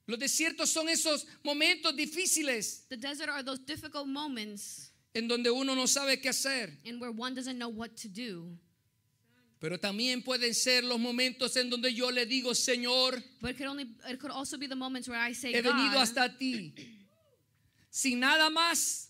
Los 0.06 0.18
desiertos 0.18 0.68
son 0.68 0.88
esos 0.88 1.26
momentos 1.44 1.94
difíciles 1.94 2.86
The 2.88 2.96
desert 2.96 3.28
are 3.28 3.42
those 3.42 3.58
difficult 3.58 4.06
moments 4.06 4.90
en 5.14 5.26
donde 5.28 5.50
uno 5.50 5.74
no 5.74 5.84
sabe 5.86 6.20
qué 6.20 6.28
hacer. 6.30 6.70
in 6.84 6.98
where 7.00 7.10
one 7.10 7.34
doesn't 7.34 7.58
know 7.58 7.68
what 7.68 7.96
to 7.96 8.08
do. 8.08 8.56
Pero 9.60 9.76
también 9.78 10.22
pueden 10.22 10.54
ser 10.54 10.84
los 10.84 11.00
momentos 11.00 11.56
en 11.56 11.68
donde 11.68 11.92
yo 11.92 12.10
le 12.12 12.24
digo, 12.26 12.54
Señor, 12.54 13.20
But 13.40 13.50
it 13.50 13.56
could 13.58 13.66
only 13.66 13.86
it 14.08 14.20
could 14.20 14.30
also 14.30 14.56
be 14.56 14.68
the 14.68 14.76
moments 14.76 15.08
where 15.08 15.18
I 15.18 15.32
say, 15.34 15.52
he 15.52 15.60
venido 15.60 15.94
God, 15.94 16.02
hasta 16.02 16.28
ti. 16.38 16.72
Sin 17.90 18.20
nada 18.20 18.48
más, 18.50 19.08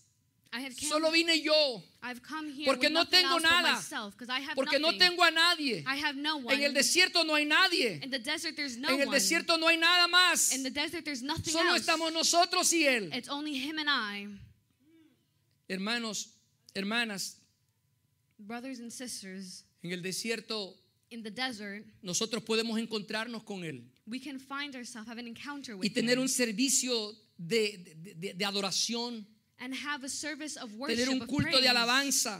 I 0.51 0.61
have 0.61 0.75
come, 0.75 0.89
Solo 0.89 1.11
vine 1.11 1.39
yo. 1.43 1.83
I've 2.01 2.21
come 2.23 2.49
here 2.49 2.65
Porque 2.65 2.83
with 2.87 2.93
no 2.93 3.03
tengo 3.05 3.39
nada. 3.39 3.73
myself, 3.73 4.15
'cause 4.17 4.29
I 4.29 4.39
have 4.39 4.55
Porque 4.55 4.79
no 4.79 4.91
nothing. 4.91 4.99
tengo 4.99 5.21
a 5.23 5.31
nadie. 5.31 5.83
I 5.85 5.97
have 5.97 6.15
no 6.15 6.37
one. 6.37 6.53
En 6.55 6.63
el 6.63 6.73
desierto 6.73 7.25
no 7.25 7.33
hay 7.35 7.43
nadie. 7.45 7.99
In 8.01 8.09
the 8.09 8.19
desert, 8.19 8.55
there's 8.55 8.77
no 8.77 8.87
En 8.89 9.01
el 9.01 9.07
one. 9.07 9.17
desierto 9.17 9.57
no 9.59 9.67
hay 9.67 9.75
nada 9.77 10.07
más. 10.07 10.53
In 10.53 10.63
the 10.63 10.69
desert, 10.71 11.03
there's 11.03 11.21
nothing 11.21 11.51
Solo 11.51 11.71
else. 11.73 11.81
estamos 11.81 12.13
nosotros 12.13 12.71
y 12.71 12.85
Él. 12.85 13.13
It's 13.13 13.27
only 13.27 13.53
him 13.57 13.77
and 13.79 13.89
I. 13.89 14.27
Hermanos, 15.67 16.29
hermanas, 16.73 17.35
Brothers 18.39 18.79
and 18.79 18.91
sisters, 18.91 19.65
en 19.83 19.91
el 19.91 20.01
desierto 20.01 20.73
in 21.11 21.21
the 21.23 21.29
desert, 21.31 21.85
nosotros 22.01 22.41
podemos 22.43 22.79
encontrarnos 22.79 23.43
con 23.43 23.63
Él 23.65 23.83
we 24.07 24.19
can 24.19 24.39
find 24.39 24.75
ourselves, 24.75 25.07
have 25.09 25.19
an 25.19 25.27
encounter 25.27 25.75
with 25.75 25.85
y 25.85 25.89
tener 25.93 26.15
him, 26.15 26.21
un 26.21 26.29
servicio 26.29 27.13
de, 27.37 27.77
de- 27.77 28.13
de- 28.15 28.33
de 28.33 28.45
adoración, 28.45 29.25
and 29.61 29.73
have 29.73 30.03
a 30.03 30.09
service 30.09 30.57
of 30.57 30.73
worship, 30.73 30.97
tener 30.97 31.11
un 31.11 31.27
culto 31.27 31.51
praise, 31.51 31.61
de 31.61 31.67
alabanza, 31.67 32.39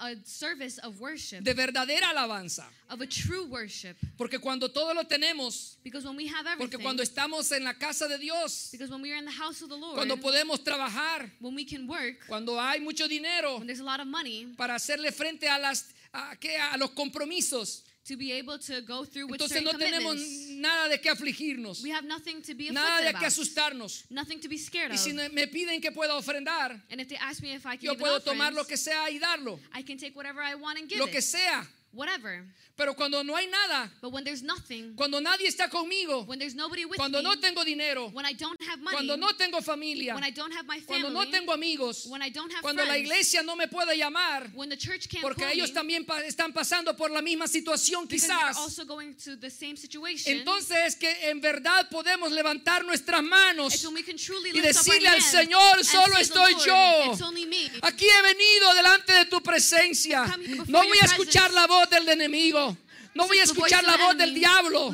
a 0.00 0.14
service 0.24 0.78
of 0.78 1.00
worship, 1.00 1.42
de 1.44 1.54
verdadera 1.54 2.10
alabanza. 2.12 2.64
of 2.90 3.00
a 3.00 3.06
true 3.06 3.46
worship. 3.46 3.96
Porque 4.18 4.40
cuando 4.40 4.68
todo 4.68 4.92
lo 4.94 5.04
tenemos, 5.04 5.76
Because 5.84 6.04
when 6.04 6.16
we 6.16 6.26
have 6.26 6.44
porque 6.58 6.74
everything, 6.74 6.82
cuando 6.82 7.02
estamos 7.02 7.50
en 7.52 7.64
la 7.64 7.74
casa 7.74 8.08
de 8.08 8.18
Dios, 8.18 8.68
because 8.72 8.90
when 8.90 9.00
we 9.00 9.12
are 9.12 9.16
in 9.16 9.24
the 9.24 9.30
house 9.30 9.62
of 9.62 9.68
the 9.68 9.76
Lord, 9.76 9.94
cuando 9.96 10.16
podemos 10.16 10.62
trabajar, 10.64 11.30
when 11.40 11.54
we 11.54 11.64
can 11.64 11.86
work, 11.86 12.26
cuando 12.26 12.58
hay 12.58 12.80
mucho 12.80 13.06
dinero 13.08 13.58
when 13.58 13.66
there's 13.66 13.80
a 13.80 13.84
lot 13.84 14.00
of 14.00 14.06
money 14.06 14.46
para 14.56 14.74
hacerle 14.74 15.12
frente 15.12 15.44
a 15.44 15.58
las 15.58 15.84
a, 16.12 16.36
a 16.72 16.78
los 16.78 16.90
compromisos, 16.90 17.82
to 18.04 18.16
be 18.16 18.32
able 18.32 18.58
to 18.58 18.80
go 18.82 19.04
through 19.04 19.26
with 19.28 19.40
entonces 19.40 19.62
no 19.62 19.72
tenemos 19.72 20.16
nada 20.58 20.88
de 20.88 20.98
qué 20.98 21.08
afligirnos, 21.10 21.82
we 21.82 21.90
have 21.90 22.04
nothing 22.04 22.42
to 22.42 22.54
be 22.54 22.70
nada 22.70 23.04
de 23.04 23.12
qué 23.18 23.26
asustarnos. 23.26 24.04
nothing 24.10 24.40
to 24.40 24.48
be 24.48 24.58
scared 24.58 24.90
Y 24.90 24.94
of. 24.94 25.00
si 25.00 25.12
me 25.12 25.46
piden 25.46 25.80
que 25.80 25.92
pueda 25.92 26.14
ofrendar, 26.16 26.80
and 26.90 27.00
if 27.00 27.08
they 27.08 27.16
ask 27.18 27.42
me 27.42 27.52
if 27.54 27.64
I 27.64 27.76
can 27.76 27.84
yo 27.86 27.94
puedo 27.94 28.20
tomar 28.20 28.52
lo 28.52 28.64
que 28.64 28.76
sea 28.76 29.08
y 29.10 29.18
darlo, 29.18 29.58
I 29.74 29.82
can 29.82 29.98
take 29.98 30.14
whatever 30.16 30.40
I 30.40 30.54
want 30.56 30.78
and 30.78 30.88
give 30.88 30.98
lo 30.98 31.06
que 31.06 31.18
it, 31.18 31.24
sea. 31.24 31.66
Whatever. 31.92 32.44
Pero 32.74 32.94
cuando 32.94 33.22
no 33.22 33.36
hay 33.36 33.46
nada, 33.48 33.90
But 34.00 34.12
when 34.12 34.24
there's 34.24 34.42
nothing, 34.42 34.94
cuando 34.96 35.20
nadie 35.20 35.46
está 35.46 35.68
conmigo, 35.68 36.24
when 36.26 36.38
there's 36.38 36.54
nobody 36.54 36.86
with 36.86 36.96
cuando 36.96 37.18
me, 37.18 37.24
no 37.24 37.36
tengo 37.38 37.62
dinero, 37.64 38.08
when 38.12 38.24
I 38.24 38.32
don't 38.32 38.60
have 38.62 38.80
money, 38.80 38.96
cuando 38.96 39.16
no 39.16 39.32
tengo 39.36 39.60
familia, 39.60 40.14
when 40.14 40.24
I 40.24 40.30
don't 40.30 40.52
have 40.54 40.66
my 40.66 40.80
cuando 40.80 41.08
family, 41.08 41.24
no 41.26 41.30
tengo 41.30 41.52
amigos, 41.52 42.06
when 42.08 42.22
I 42.22 42.30
don't 42.30 42.50
have 42.50 42.62
cuando 42.62 42.82
la 42.82 42.88
friends, 42.94 43.04
iglesia 43.06 43.42
no 43.42 43.56
me 43.56 43.66
puede 43.68 43.94
llamar, 43.96 44.50
when 44.54 44.70
the 44.70 44.76
church 44.76 45.06
can't 45.08 45.22
porque 45.22 45.42
call 45.42 45.52
ellos 45.52 45.68
me, 45.68 45.74
también 45.74 46.06
pa- 46.06 46.22
están 46.24 46.52
pasando 46.54 46.96
por 46.96 47.10
la 47.10 47.20
misma 47.20 47.46
situación 47.46 48.08
quizás. 48.08 48.56
also 48.56 48.86
going 48.86 49.14
to 49.22 49.36
the 49.36 49.50
same 49.50 49.76
situation, 49.76 50.32
Entonces 50.38 50.78
es 50.86 50.96
que 50.96 51.28
en 51.28 51.40
verdad 51.42 51.88
podemos 51.90 52.32
levantar 52.32 52.84
nuestras 52.86 53.22
manos 53.22 53.74
it's 53.74 53.84
when 53.84 53.94
we 53.94 54.02
can 54.02 54.16
truly 54.16 54.48
y 54.48 54.52
lift 54.54 54.64
up 54.64 54.76
our 54.78 54.84
decirle 54.84 55.08
al 55.08 55.20
Señor, 55.22 55.84
solo 55.84 56.16
estoy 56.16 56.52
Lord, 56.54 56.64
yo. 56.66 57.12
It's 57.12 57.20
only 57.22 57.44
me. 57.46 57.70
Aquí 57.82 58.06
he 58.08 58.22
venido 58.22 58.74
delante 58.74 59.12
de 59.12 59.26
tu 59.26 59.42
presencia. 59.42 60.24
No 60.68 60.78
voy 60.84 60.98
a 61.00 61.04
escuchar 61.04 61.50
presence. 61.50 61.54
la 61.54 61.66
voz 61.66 61.81
del 61.90 62.08
enemigo. 62.08 62.76
No 63.14 63.26
voy 63.26 63.38
a 63.38 63.42
escuchar 63.42 63.84
la 63.84 63.96
voz 63.96 64.16
del 64.16 64.34
diablo. 64.34 64.90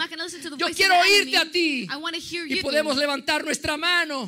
Yo 0.57 0.67
quiero 0.75 0.99
oírte 1.01 1.37
a 1.37 1.51
ti. 1.51 1.87
Y 2.49 2.61
podemos 2.61 2.97
levantar 2.97 3.45
nuestra 3.45 3.77
mano 3.77 4.27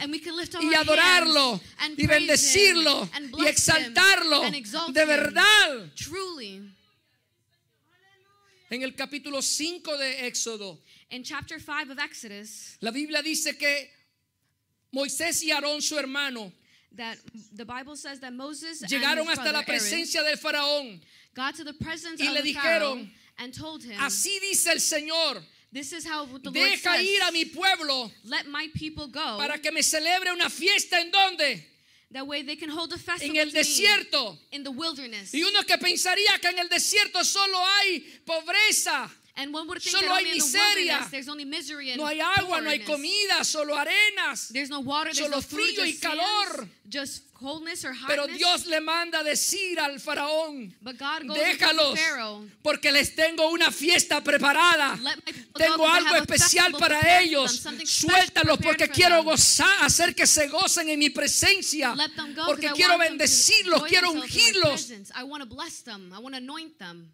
y 0.61 0.75
adorarlo 0.75 1.61
y 1.97 2.07
bendecirlo 2.07 3.09
y 3.39 3.47
exaltarlo 3.47 4.43
de 4.93 5.05
verdad. 5.05 5.93
Truly. 5.97 6.71
En 8.71 8.83
el 8.83 8.95
capítulo 8.95 9.43
5 9.43 9.99
de 9.99 10.29
Éxodo, 10.29 10.81
In 11.11 11.25
chapter 11.25 11.59
5 11.59 11.91
of 11.91 11.99
Exodus, 11.99 12.77
la 12.79 12.93
Biblia 12.93 13.21
dice 13.21 13.59
que 13.59 13.91
Moisés 14.93 15.43
y 15.43 15.51
Aarón, 15.51 15.83
su 15.83 15.99
hermano, 15.99 16.53
that 16.97 17.17
the 17.55 17.65
Bible 17.65 17.97
says 17.97 18.21
that 18.21 18.33
Moses 18.33 18.83
llegaron 18.83 19.21
and 19.21 19.29
his 19.29 19.39
hasta 19.39 19.53
la 19.53 19.61
Aaron 19.61 19.65
presencia 19.65 20.23
del 20.25 20.37
faraón. 20.37 21.01
got 21.35 21.55
to 21.55 21.65
the 21.65 21.73
presence 21.75 22.21
Y 22.21 22.27
of 22.27 22.35
le 22.35 22.43
the 22.43 22.53
Pharaoh 22.55 22.97
dijeron, 22.97 23.11
and 23.39 23.55
told 23.55 23.83
him, 23.85 23.99
Así 24.01 24.39
dice 24.41 24.67
el 24.69 24.79
Señor, 24.81 25.43
This 25.73 25.93
is 25.93 26.05
how 26.05 26.27
the 26.27 26.51
Lord 26.51 26.53
deja 26.55 26.95
says, 26.97 27.07
ir 27.07 27.23
a 27.29 27.31
mi 27.31 27.45
pueblo 27.45 28.11
let 28.25 28.49
my 28.49 28.69
people 28.75 29.07
go, 29.07 29.39
para 29.39 29.57
que 29.59 29.71
me 29.71 29.83
celebre 29.83 30.33
una 30.33 30.49
fiesta 30.51 30.99
en 31.01 31.11
donde? 31.13 31.63
that 32.13 32.27
way 32.27 32.43
they 32.43 32.57
can 32.57 32.69
hold 32.69 32.93
a 32.93 32.99
festival 32.99 33.37
En 33.37 33.37
el 33.37 33.53
desierto. 33.53 34.37
in 34.51 34.65
the 34.65 34.71
wilderness. 34.73 35.33
Y 35.33 35.45
uno 35.45 35.63
que 35.63 35.79
pensaría 35.79 36.41
que 36.41 36.49
en 36.49 36.59
el 36.59 36.69
desierto 36.69 37.23
solo 37.25 37.57
hay 37.79 38.01
pobreza, 38.27 39.09
and 39.41 39.53
one 39.55 39.67
would 39.69 39.81
think 39.83 39.97
solo 39.97 40.09
that 40.09 40.21
hay 40.21 40.27
only 40.27 40.31
in 40.33 40.39
the 40.39 40.45
miseria. 40.45 40.87
wilderness 40.93 41.11
there's 41.11 41.29
only 41.29 41.45
misery 41.45 41.91
and 41.91 41.99
no 42.01 42.07
hay 42.07 42.21
agua, 42.21 42.61
no 42.61 42.71
hay 42.71 42.81
comida, 42.81 43.45
solo 43.45 43.75
arenas. 43.75 44.49
There's 44.53 44.71
no 44.71 44.81
water, 44.81 45.13
there's 45.13 45.19
Solo 45.19 45.37
no 45.37 45.41
food, 45.41 45.61
frío 45.61 45.85
y 45.85 45.93
just 45.93 46.03
calor. 46.03 46.69
just 46.89 47.23
coldness 47.41 47.85
or 47.85 47.95
Pero. 48.07 48.27
Dios 48.27 48.67
le 48.67 48.81
manda 48.81 49.23
decir 49.23 49.79
al 49.81 49.99
faraón, 49.99 50.75
but 50.83 50.99
God 50.99 51.27
goes 51.27 51.39
and 51.39 51.59
tells 51.59 51.73
déjalos, 51.73 51.99
Pharaoh, 51.99 52.45
porque 52.63 52.93
les 52.93 53.15
tengo 53.15 53.49
una 53.51 53.71
fiesta 53.71 54.23
preparada. 54.23 54.99
Tengo 55.55 55.87
algo 55.89 56.17
especial 56.17 56.73
para 56.73 57.21
ellos. 57.21 57.63
Suéltalos 57.85 58.59
porque 58.59 58.89
quiero 58.89 59.23
gozar, 59.25 59.85
hacer 59.85 60.15
que 60.15 60.27
se 60.27 60.49
gocen 60.49 60.89
en 60.89 60.99
mi 60.99 61.11
presencia. 61.11 61.95
Porque 62.47 62.71
quiero 62.75 62.99
bendecirlos, 62.99 63.85
quiero 63.85 64.11
ungirlos. 64.11 64.91
I 65.17 65.23
want 65.23 65.43
to 65.43 65.49
bless 65.49 65.83
them. 65.83 66.13
I 66.13 66.19
want 66.19 66.35
to 66.35 66.39
anoint 66.39 66.79
them. 66.79 67.13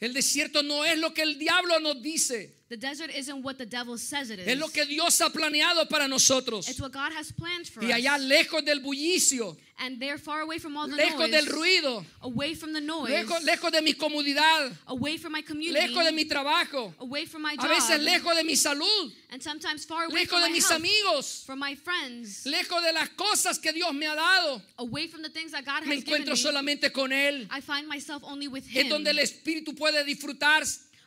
El 0.00 0.14
desierto 0.14 0.62
no 0.62 0.84
es 0.84 0.98
lo 0.98 1.12
que 1.12 1.22
el 1.22 1.38
diablo 1.38 1.78
nos 1.80 2.02
dice. 2.02 2.59
The 2.70 2.76
desert 2.76 3.10
isn't 3.12 3.42
what 3.42 3.58
the 3.58 3.66
devil 3.66 3.98
says 3.98 4.30
it 4.30 4.38
is. 4.38 4.46
Es 4.46 4.56
lo 4.56 4.68
que 4.68 4.86
Dios 4.86 5.20
ha 5.20 5.28
planeado 5.30 5.88
para 5.88 6.06
nosotros. 6.06 6.68
It's 6.68 6.80
what 6.80 6.92
God 6.92 7.10
has 7.12 7.32
planned 7.32 7.66
for 7.66 7.82
Y 7.82 7.90
allá 7.90 8.14
us. 8.14 8.22
lejos 8.22 8.64
del 8.64 8.78
bullicio, 8.78 9.56
And 9.82 9.98
they're 9.98 10.18
far 10.18 10.42
away 10.42 10.58
from 10.58 10.76
all 10.76 10.86
the 10.86 10.94
lejos 10.94 11.18
noise. 11.18 11.30
del 11.32 11.46
ruido, 11.46 12.04
away 12.22 12.54
from 12.54 12.72
the 12.72 12.80
noise. 12.80 13.10
lejos, 13.10 13.42
lejos 13.42 13.72
de 13.72 13.82
mi 13.82 13.94
comodidad, 13.94 14.70
away 14.86 15.16
from 15.16 15.32
my 15.32 15.42
community. 15.42 15.80
lejos 15.88 16.04
de 16.04 16.12
mi 16.12 16.24
trabajo, 16.26 16.94
away 17.00 17.24
from 17.26 17.42
my 17.42 17.54
a 17.54 17.56
job. 17.56 17.68
veces 17.70 17.98
lejos 18.04 18.36
de 18.36 18.44
mi 18.44 18.54
salud, 18.54 19.12
and 19.30 19.42
sometimes 19.42 19.84
far 19.84 20.04
away 20.04 20.20
lejos 20.26 20.28
from 20.38 20.42
de 20.42 20.48
my 20.48 20.52
mis 20.54 20.68
health, 20.68 20.78
amigos, 20.80 21.42
from 21.44 21.58
my 21.58 21.74
friends. 21.74 22.44
lejos 22.46 22.82
de 22.84 22.92
las 22.92 23.08
cosas 23.16 23.58
que 23.60 23.72
Dios 23.72 23.92
me 23.94 24.06
ha 24.06 24.14
dado. 24.14 24.62
away 24.78 25.08
from 25.08 25.22
the 25.22 25.30
things 25.30 25.50
that 25.50 25.64
God 25.64 25.84
Me 25.86 25.96
has 25.96 26.04
given 26.04 26.22
encuentro 26.22 26.34
me. 26.34 26.40
solamente 26.40 26.92
con 26.92 27.10
Él. 27.10 27.48
I 27.50 27.60
find 27.60 27.88
myself 27.88 28.22
only 28.22 28.46
with 28.46 28.64
Es 28.68 28.84
Him. 28.84 28.90
donde 28.90 29.08
el 29.10 29.18
Espíritu 29.18 29.74
puede 29.74 30.04
disfrutar. 30.04 30.62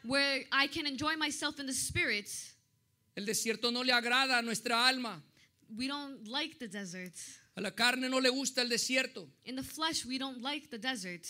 Where 0.05 0.43
I 0.51 0.67
can 0.67 0.85
enjoy 0.85 1.15
myself 1.15 1.59
in 1.59 1.65
the 1.65 1.73
spirit. 1.73 2.29
El 3.15 3.25
desierto 3.25 3.71
no 3.71 3.81
le 3.83 3.93
agrada 3.93 4.39
a 4.39 4.41
nuestra 4.41 4.87
alma. 4.87 5.21
We 5.75 5.87
don't 5.87 6.27
like 6.27 6.59
the 6.59 6.67
desert. 6.67 7.13
A 7.55 7.61
la 7.61 7.71
carne 7.71 8.09
no 8.09 8.19
le 8.19 8.29
gusta 8.29 8.61
el 8.61 8.69
desierto. 8.69 9.27
In 9.45 9.55
the 9.55 9.63
flesh, 9.63 10.05
we 10.05 10.17
don't 10.17 10.41
like 10.41 10.69
the 10.69 10.77
desert. 10.77 11.27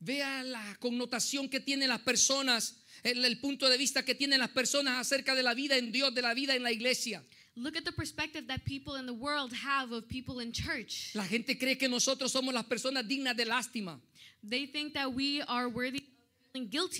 Vea 0.00 0.42
la 0.44 0.76
connotación 0.80 1.48
que 1.48 1.60
tienen 1.60 1.88
las 1.88 2.00
personas, 2.00 2.76
el, 3.02 3.24
el 3.24 3.38
punto 3.40 3.68
de 3.68 3.78
vista 3.78 4.04
que 4.04 4.14
tienen 4.14 4.40
las 4.40 4.50
personas 4.50 4.98
acerca 4.98 5.34
de 5.34 5.42
la 5.42 5.54
vida 5.54 5.76
en 5.76 5.92
Dios, 5.92 6.14
de 6.14 6.22
la 6.22 6.34
vida 6.34 6.54
en 6.54 6.62
la 6.62 6.72
iglesia. 6.72 7.22
Look 7.54 7.76
at 7.76 7.84
the 7.84 7.92
perspective 7.92 8.46
that 8.48 8.64
people 8.64 8.96
in 8.96 9.06
the 9.06 9.12
world 9.12 9.52
have 9.52 9.92
of 9.92 10.08
people 10.08 10.40
in 10.40 10.52
church. 10.52 11.14
La 11.14 11.24
gente 11.24 11.58
cree 11.58 11.76
que 11.76 11.88
nosotros 11.88 12.32
somos 12.32 12.52
las 12.52 12.64
personas 12.64 13.06
dignas 13.06 13.36
de 13.36 13.44
lástima. 13.44 14.00
They 14.42 14.66
think 14.66 14.94
that 14.94 15.12
we 15.14 15.42
are 15.42 15.68
worthy 15.68 16.11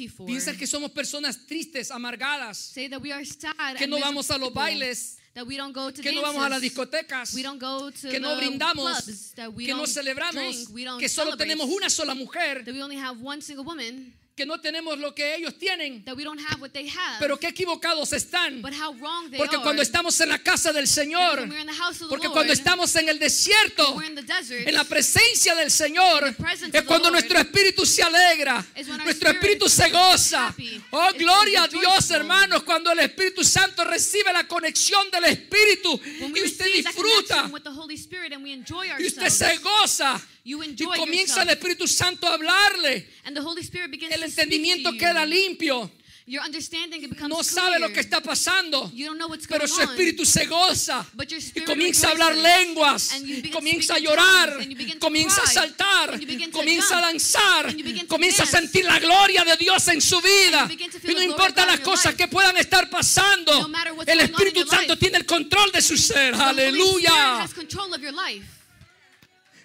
for. 0.08 0.26
Piensan 0.26 0.56
que 0.56 0.66
somos 0.66 0.90
personas 0.92 1.46
tristes, 1.46 1.90
amargadas, 1.90 2.56
Say 2.56 2.88
that 2.88 3.00
we 3.02 3.12
are 3.12 3.24
sad 3.24 3.76
que 3.76 3.86
no 3.86 3.98
vamos 4.00 4.30
a 4.30 4.38
los 4.38 4.52
bailes, 4.52 5.18
that 5.34 5.46
we 5.46 5.56
don't 5.56 5.74
go 5.74 5.90
to 5.90 6.00
que 6.02 6.12
no 6.12 6.22
vamos 6.22 6.42
a 6.42 6.48
las 6.48 6.62
discotecas, 6.62 7.34
we 7.34 7.42
don't 7.42 7.60
go 7.60 7.90
to 7.90 8.08
que 8.08 8.18
no 8.18 8.34
the 8.34 8.46
brindamos, 8.46 9.04
clubs, 9.04 9.32
that 9.34 9.52
we 9.52 9.66
que 9.66 9.74
no 9.74 9.86
celebramos, 9.86 10.32
drink, 10.32 10.68
we 10.74 10.84
don't 10.84 10.98
que 10.98 11.08
solo 11.08 11.32
celebrate, 11.32 11.44
tenemos 11.44 11.68
una 11.68 11.90
sola 11.90 12.14
mujer, 12.14 12.64
that 12.64 12.72
we 12.72 12.82
only 12.82 12.96
have 12.96 13.20
one 13.20 13.42
single 13.42 13.64
woman, 13.64 14.12
que 14.34 14.46
no 14.46 14.58
tenemos 14.60 14.98
lo 14.98 15.14
que 15.14 15.34
ellos 15.34 15.58
tienen. 15.58 16.04
that 16.04 16.16
we 16.16 16.24
don't 16.24 16.40
have 16.40 16.60
what 16.60 16.70
they 16.72 16.88
have. 16.88 17.18
Pero 17.20 17.36
qué 17.38 17.48
equivocados 17.48 18.12
están. 18.14 18.62
but 18.62 18.72
how 18.72 18.92
wrong 18.94 19.30
they 19.30 19.36
Porque 19.38 19.56
are. 19.56 19.62
cuando 19.62 19.82
estamos 19.82 20.18
en 20.20 20.30
la 20.30 20.38
casa 20.38 20.72
del 20.72 20.86
Señor, 20.88 21.40
when 21.40 21.50
we're 21.50 21.60
in 21.60 21.66
the 21.66 21.72
house 21.74 22.00
of 22.00 22.08
the 22.08 22.08
porque 22.08 22.28
Lord, 22.28 22.34
cuando 22.34 22.52
estamos 22.52 22.94
en 22.96 23.08
el 23.08 23.18
desierto, 23.18 23.94
we're 23.94 24.06
in 24.08 24.14
the 24.14 24.22
desert, 24.22 24.66
en 24.66 24.74
la 24.74 24.84
presencia 24.84 25.54
del 25.54 25.70
Señor, 25.70 26.26
In 26.28 26.34
the 26.34 26.42
presence 26.42 26.68
es 26.76 26.80
of 26.80 26.80
the 26.80 26.86
cuando 26.86 27.10
Lord, 27.10 27.12
nuestro 27.20 27.38
espíritu 27.38 27.84
se 27.84 28.02
alegra, 28.02 28.64
nuestro 29.04 29.30
spirit 29.30 29.34
espíritu 29.36 29.68
se 29.68 29.90
goza. 29.90 30.48
happy, 30.48 30.82
Oh, 30.92 31.10
is- 31.10 31.18
gloria 31.18 31.62
a 31.64 31.66
is 31.66 31.72
Dios, 31.72 32.10
hermanos, 32.10 32.62
cuando 32.62 32.90
el 32.92 33.00
Espíritu 33.00 33.44
Santo 33.44 33.84
recibe 33.84 34.32
la 34.32 34.46
conexión 34.48 35.10
del 35.10 35.24
Espíritu 35.24 36.00
y 36.34 36.42
usted 36.42 36.66
disfruta 36.72 37.42
connection 37.42 37.52
with 37.52 37.62
the 37.62 37.70
Holy 37.70 37.94
Spirit 37.96 38.32
and 38.32 38.42
we 38.42 38.52
enjoy 38.52 38.86
y 38.98 39.06
usted 39.06 39.28
se 39.28 39.58
goza 39.58 40.20
you 40.44 40.62
y 40.62 40.66
enjoy 40.70 40.98
comienza 40.98 41.42
el 41.42 41.48
yourself, 41.48 41.58
Espíritu 41.58 41.86
Santo 41.88 42.26
a 42.26 42.34
hablarle. 42.34 43.06
and 43.24 43.36
the 43.36 43.42
Holy 43.42 43.62
Spirit 43.62 43.90
begins 43.90 44.12
El 44.14 44.20
to 44.22 44.26
speak 44.28 44.34
to 44.36 44.42
entendimiento 44.42 44.90
you. 44.92 44.98
queda 44.98 45.24
limpio. 45.26 45.90
Your 46.24 46.40
understanding 46.44 47.00
becomes 47.10 47.28
no 47.28 47.42
sabe 47.42 47.80
lo 47.80 47.86
clear. 47.88 47.92
que 47.94 48.00
está 48.00 48.20
pasando, 48.22 48.92
You 48.94 49.06
don't 49.06 49.18
know 49.18 49.28
what's 49.28 49.44
pero 49.48 49.66
going 49.66 49.68
su 49.74 49.82
on. 49.82 49.88
espíritu 49.88 50.24
se 50.24 50.46
goza 50.46 51.04
But 51.14 51.28
your 51.30 51.40
y 51.42 51.60
comienza 51.62 52.06
a 52.06 52.10
hablar 52.12 52.36
lenguas, 52.36 53.10
comienza 53.52 53.94
a 53.94 53.98
llorar, 53.98 54.56
comienza 55.00 55.42
a 55.42 55.46
saltar, 55.48 56.20
comienza 56.52 56.98
a 56.98 57.00
danzar, 57.00 57.74
comienza 58.06 58.44
a 58.44 58.46
sentir 58.46 58.84
la 58.84 59.00
gloria 59.00 59.44
de 59.44 59.56
Dios 59.56 59.88
en 59.88 60.00
su 60.00 60.20
vida. 60.20 60.70
Y 61.02 61.12
no 61.12 61.22
importa 61.22 61.66
las 61.66 61.80
cosas 61.80 62.14
que 62.14 62.28
puedan 62.28 62.56
estar 62.56 62.88
pasando, 62.88 63.68
No 63.68 64.02
el 64.06 64.20
on 64.20 64.24
Espíritu 64.24 64.64
Santo 64.64 64.96
tiene 64.96 65.18
el 65.18 65.26
control 65.26 65.72
de 65.72 65.82
su 65.82 65.96
ser. 65.96 66.34
Aleluya. 66.36 67.48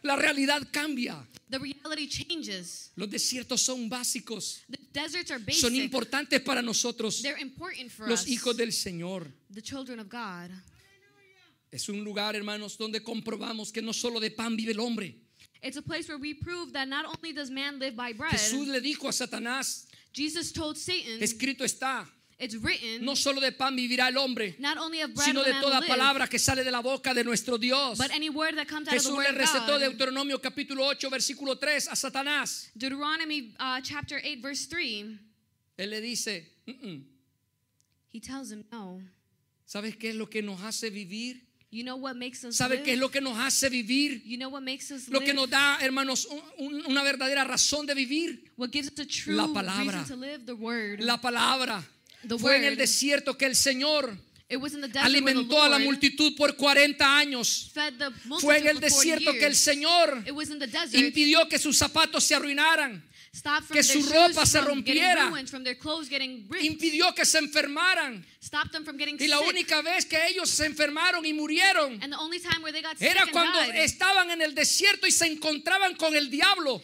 La 0.08 0.16
realidad 0.16 0.66
cambia. 0.72 1.28
The 1.50 1.60
reality 1.60 2.08
changes. 2.08 2.92
Los 2.96 3.10
desiertos 3.10 3.62
son 3.62 3.90
básicos, 3.90 4.62
The 4.70 4.80
deserts 4.94 5.32
are 5.32 5.40
basic. 5.40 5.62
son 5.62 5.76
importantes 5.76 6.40
para 6.42 6.62
nosotros, 6.62 7.22
They're 7.22 7.40
important 7.42 7.92
for 7.92 8.08
los 8.08 8.22
us, 8.22 8.28
hijos 8.28 8.56
del 8.56 8.72
Señor. 8.72 9.28
the 9.54 9.62
children 9.62 10.00
of 10.00 10.08
God. 10.10 10.50
Es 11.72 11.90
un 11.90 12.04
lugar, 12.04 12.36
hermanos, 12.36 12.78
donde 12.78 13.02
comprobamos 13.04 13.72
que 13.74 13.82
no 13.82 13.92
solo 13.92 14.20
de 14.22 14.32
pan 14.32 14.56
vive 14.56 14.72
el 14.72 14.80
hombre. 14.80 15.16
It's 15.62 15.76
a 15.78 15.82
place 15.82 16.08
where 16.08 16.18
we 16.18 16.34
prove 16.34 16.72
that 16.74 16.88
not 16.88 17.06
only 17.06 17.34
does 17.34 17.50
man 17.50 17.80
live 17.80 17.96
by 17.96 18.14
bread, 18.14 18.32
Jesús 18.32 18.68
le 18.68 18.80
dijo 18.80 19.10
a 19.10 19.12
Satanás, 19.14 19.88
Jesus 20.14 20.54
told 20.54 20.78
Satan, 20.78 21.22
escrito 21.22 21.66
está, 21.66 22.08
written, 22.40 23.04
no 23.04 23.16
solo 23.16 23.42
de 23.42 23.52
pan 23.52 23.76
vivirá 23.76 24.10
el 24.10 24.18
hombre, 24.18 24.56
not 24.60 24.78
only 24.78 25.02
of 25.02 25.12
bread 25.14 25.26
sino 25.28 25.44
de 25.44 25.54
toda 25.60 25.80
live, 25.80 25.88
palabra 25.88 26.28
que 26.28 26.38
sale 26.38 26.64
de 26.64 26.70
la 26.72 26.82
boca 26.82 27.14
de 27.14 27.24
nuestro 27.24 27.58
Dios. 27.58 27.98
but 27.98 28.12
any 28.12 28.30
word 28.30 28.56
that 28.56 28.68
comes 28.68 28.88
out 28.88 28.96
of 28.96 29.04
the 29.04 29.10
Jesús 29.10 29.18
le 29.18 29.32
recetó. 29.32 29.80
Deuteronomio 29.80 30.40
capítulo 30.40 30.86
8, 30.86 31.10
versículo 31.10 31.58
3 31.58 31.88
a 31.90 31.96
Satanás. 31.96 32.70
Deuteronomy 32.76 33.54
uh, 33.60 33.82
chapter 33.82 34.22
8 34.24 34.40
verse 34.42 34.68
3, 34.68 35.20
Él 35.78 35.90
le 35.90 36.00
dice, 36.02 36.46
"Mm, 36.68 36.72
mm, 36.88 37.04
he 38.14 38.20
tells 38.20 38.52
him, 38.52 38.64
no. 38.72 39.02
¿sabes 39.66 39.96
qué 39.98 40.10
es 40.10 40.16
lo 40.16 40.30
que 40.30 40.42
nos 40.42 40.62
hace 40.62 40.90
vivir? 40.92 41.42
You 41.70 41.84
know 41.84 41.98
what 41.98 42.16
makes 42.16 42.44
us 42.46 42.56
¿Sabes 42.56 42.78
live? 42.80 42.86
qué 42.86 42.94
es 42.94 43.00
lo 43.00 43.10
que 43.10 43.20
nos 43.20 43.38
hace 43.38 43.68
vivir? 43.70 44.22
You 44.26 44.38
know 44.38 44.50
what 44.50 44.62
makes 44.62 44.90
us 44.90 45.10
Lo 45.10 45.20
live? 45.20 45.26
que 45.26 45.34
nos 45.34 45.50
da, 45.50 45.78
hermanos, 45.82 46.26
un- 46.26 46.42
un- 46.76 46.86
una 46.86 47.04
verdadera 47.04 47.44
razón 47.44 47.86
de 47.86 47.94
vivir. 47.94 48.44
what 48.58 48.70
gives 48.72 48.90
us 48.92 49.00
a 49.00 49.06
true 49.06 49.36
La 49.36 49.48
palabra. 49.48 50.06
to 50.08 50.16
live? 50.16 50.46
The 50.46 50.54
word. 50.54 51.02
La 51.02 51.18
palabra. 51.20 51.84
The 52.28 52.38
Fue 52.38 52.58
en 52.58 52.64
el 52.64 52.78
desierto 52.78 53.38
que 53.38 53.46
el 53.46 53.56
Señor 53.56 54.18
it 54.50 54.58
was 54.58 54.74
in 54.74 54.82
the 54.82 55.00
alimentó 55.00 55.62
a 55.62 55.70
la 55.70 55.80
multitud 55.80 56.36
por 56.36 56.56
40 56.56 57.18
años. 57.18 57.72
Fue 58.40 58.58
en 58.58 58.68
el 58.68 58.80
for 58.80 58.80
40 58.80 58.80
desierto 58.80 59.34
que 59.34 59.46
el. 59.46 59.56
Señor 59.56 60.24
impidió 60.94 61.48
que 61.50 61.60
sus 61.60 61.78
zapatos 61.78 62.24
se 62.24 62.36
arruinaran. 62.36 63.04
Que 63.72 63.84
su 63.84 64.02
ropa 64.04 64.46
se 64.46 64.62
rompiera. 64.62 65.32
Impidió 66.62 67.14
que 67.14 67.26
se 67.26 67.38
enfermaran. 67.38 68.26
Stop 68.42 68.72
them 68.72 68.84
from 68.84 68.98
getting 68.98 69.18
Y 69.20 69.28
la 69.28 69.40
única 69.42 69.82
vez 69.82 70.06
que 70.06 70.28
ellos 70.28 70.50
se 70.50 70.66
enfermaron 70.66 71.26
y 71.26 71.34
murieron 71.34 72.00
era 73.00 73.24
and 73.24 73.32
cuando 73.32 73.62
estaban 73.74 74.32
en 74.32 74.42
el 74.42 74.56
desierto 74.56 75.06
y 75.06 75.12
se 75.12 75.26
encontraban 75.28 75.96
con 75.96 76.16
el 76.16 76.30
diablo. 76.30 76.82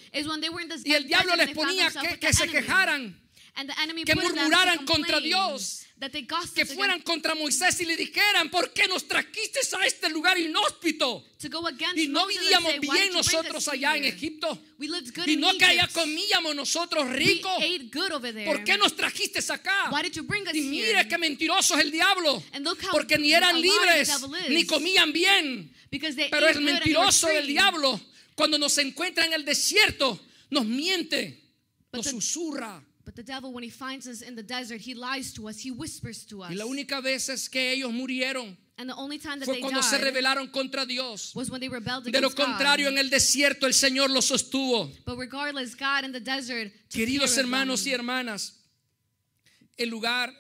Y 0.84 0.94
el 0.94 1.08
diablo 1.08 1.36
les 1.36 1.52
ponía 1.52 1.90
que, 1.90 2.20
que 2.20 2.34
se 2.34 2.48
quejaran, 2.48 3.18
que 4.06 4.16
murmuraran 4.16 4.86
contra 4.86 5.20
Dios, 5.20 5.86
that 6.00 6.12
they 6.12 6.24
gossiped 6.24 6.56
que 6.56 6.66
fueran 6.66 7.02
contra 7.02 7.36
Moisés 7.36 7.80
y 7.82 7.86
le 7.86 7.96
dijeran, 7.96 8.50
¿por 8.50 8.74
qué 8.74 8.88
nos 8.88 9.08
trajiste 9.08 9.60
a 9.80 9.86
este 9.86 10.10
lugar 10.10 10.38
inhóspito? 10.38 11.24
to 11.40 11.50
go 11.50 11.68
against 11.68 11.98
Y 11.98 12.08
no 12.08 12.26
vivíamos 12.26 12.72
say, 12.72 12.80
"Why 12.80 13.00
bien 13.00 13.14
nosotros 13.14 13.68
allá 13.68 13.96
en? 13.98 14.06
Egipto. 14.06 14.60
We 14.80 14.88
lived 14.88 15.14
good 15.14 15.28
Y 15.28 15.38
no 15.38 15.56
que 15.58 15.66
allá 15.66 15.88
comíamos 15.88 16.56
nosotros 16.56 17.10
rico. 17.10 17.50
We 17.60 17.76
ate 17.76 17.90
good 17.92 18.12
over 18.12 18.34
there. 18.34 18.46
¿Por 18.46 18.64
qué 18.64 18.78
nos 18.78 18.96
trajiste 18.96 19.40
acá? 19.52 19.90
Why 19.92 20.02
did 20.04 20.14
you 20.14 20.24
bring 20.24 20.48
us 20.48 20.56
Y 20.56 20.62
mire 20.62 21.08
qué 21.08 21.18
mentiroso 21.18 21.76
es 21.76 21.82
el 21.82 21.92
diablo. 21.92 22.42
Porque 22.92 23.18
ni 23.18 23.34
eran 23.34 23.62
libres, 23.62 24.10
ni 24.50 24.66
comían 24.66 25.14
bien. 25.14 25.74
Pero 25.92 26.48
were 26.48 26.60
mentiroso 26.60 27.30
el 27.30 27.44
free. 27.44 27.54
diablo. 27.54 28.00
Cuando 28.36 28.58
nos 28.58 28.78
encuentra 28.80 29.26
en 29.26 29.34
el 29.34 29.46
desierto, 29.46 30.20
nos 30.50 30.66
miente, 30.66 31.40
nos 31.92 32.08
susurra. 32.08 32.84
But 33.06 33.16
the 33.16 33.24
devil, 33.24 33.52
when 33.52 33.64
he 33.64 33.70
finds 33.70 34.08
us 34.08 34.22
in 34.22 34.36
the 34.36 34.44
desert, 34.44 34.80
he 34.82 34.94
lies 34.94 35.34
to 35.34 35.50
us. 35.50 35.60
He 35.60 35.72
whispers 35.72 36.26
to 36.28 36.44
us. 36.44 36.52
Y 36.52 36.56
la 36.56 36.66
única 36.66 37.02
vez 37.02 37.28
es 37.30 37.50
que 37.50 37.72
ellos 37.72 37.92
murieron 37.92 38.58
and 38.78 38.90
the 38.90 38.96
only 38.96 39.20
time 39.20 39.40
that 39.40 39.46
fue 39.46 39.56
they 39.56 39.62
cuando 39.62 39.82
se 39.82 39.98
rebelaron 39.98 40.52
contra 40.52 40.86
Dios. 40.86 41.34
was 41.36 41.52
when 41.52 41.60
they 41.60 41.70
rebelled 41.70 42.06
De 42.06 42.12
lo 42.12 42.28
against 42.28 42.38
God. 42.38 42.46
contrario, 42.46 42.88
en 42.88 42.98
el 42.98 43.10
desierto 43.10 43.68
el 43.68 43.74
Señor 43.74 44.10
los 44.10 44.26
sostuvo. 44.26 44.90
But 45.06 45.18
regardless, 45.18 45.76
God 45.76 46.06
in 46.06 46.12
the 46.12 46.20
desert 46.20 46.72
Queridos 46.90 47.38
hermanos 47.38 47.86
y 47.86 47.92
hermanas, 47.92 48.54
el 49.78 49.90
lugar 49.90 50.34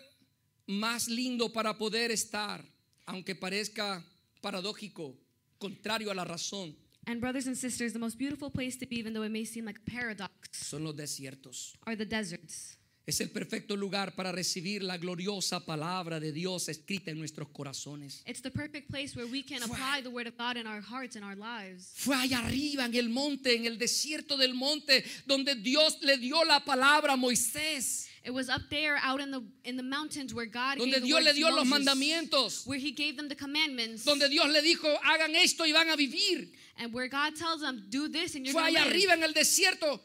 más 0.67 1.07
lindo 1.09 1.51
para 1.51 1.77
poder 1.77 2.11
estar, 2.11 2.63
aunque 3.05 3.35
parezca 3.35 4.03
paradójico, 4.41 5.17
contrario 5.57 6.11
a 6.11 6.15
la 6.15 6.23
razón, 6.23 6.75
And 7.05 7.19
brothers 7.19 7.47
and 7.47 7.55
sisters, 7.57 7.91
the 7.93 7.99
most 7.99 8.17
beautiful 8.17 8.49
place 8.49 8.77
to 8.77 8.85
be, 8.85 8.97
even 8.97 9.13
though 9.13 9.23
it 9.25 9.31
may 9.31 9.45
seem 9.45 9.65
like 9.65 9.77
a 9.85 9.91
paradox, 9.91 10.31
son 10.53 10.83
los 10.83 10.95
desiertos. 10.95 11.73
are 11.85 11.95
the 11.95 12.05
deserts. 12.05 12.77
Es 13.05 13.19
el 13.19 13.27
perfecto 13.31 13.75
lugar 13.75 14.15
para 14.15 14.31
recibir 14.31 14.81
la 14.81 14.95
gloriosa 14.97 15.59
palabra 15.65 16.21
de 16.21 16.31
Dios 16.31 16.69
escrita 16.69 17.11
en 17.11 17.19
nuestros 17.19 17.49
corazones. 17.49 18.23
It's 18.25 18.41
the 18.41 18.49
perfect 18.49 18.89
place 18.89 19.13
where 19.13 19.27
we 19.29 19.43
can 19.43 19.59
Fue- 19.59 19.75
apply 19.75 20.01
the 20.03 20.09
word 20.09 20.25
of 20.27 20.37
God 20.37 20.55
in 20.55 20.65
our 20.65 20.79
hearts 20.79 21.17
and 21.17 21.25
our 21.25 21.35
lives. 21.35 21.91
Fue 21.97 22.15
allá 22.15 22.39
arriba 22.45 22.85
en 22.85 22.95
el 22.95 23.09
monte, 23.09 23.57
en 23.57 23.65
el 23.65 23.77
desierto 23.77 24.37
del 24.37 24.53
monte, 24.53 25.03
donde 25.27 25.55
Dios 25.55 25.97
le 26.01 26.15
dio 26.17 26.45
la 26.45 26.61
palabra 26.63 27.13
a 27.13 27.17
Moisés, 27.17 28.07
It 28.25 28.31
was 28.33 28.47
up 28.47 28.61
there 28.69 28.97
out 29.03 29.19
in 29.19 29.31
the 29.31 29.43
in 29.65 29.75
the 29.75 29.83
mountains 29.83 30.33
where 30.33 30.45
God 30.45 30.77
donde 30.77 30.93
gave 30.93 31.03
Dios 31.03 31.23
le 31.25 31.33
dio 31.33 31.49
los 31.49 31.67
mandamientos, 31.67 32.65
where 32.65 32.79
he 32.79 32.91
gave 32.91 33.17
them 33.17 33.27
the 33.27 33.35
commandments, 33.35 34.05
donde 34.05 34.29
Dios 34.29 34.47
le 34.47 34.61
dijo, 34.61 34.87
hagan 35.03 35.35
esto 35.35 35.65
y 35.65 35.73
van 35.73 35.89
a 35.89 35.97
vivir. 35.97 36.47
and 36.77 36.93
where 36.93 37.09
God 37.09 37.35
tells 37.35 37.59
them, 37.59 37.83
do 37.89 38.07
this 38.07 38.35
and 38.35 38.45
you're 38.45 38.53
Fue 38.53 38.61
going 38.61 38.75
to 38.75 38.79
allá 38.79 38.85
live. 38.85 38.93
arriba 38.93 39.13
en 39.13 39.23
el 39.23 39.33
desierto, 39.33 39.99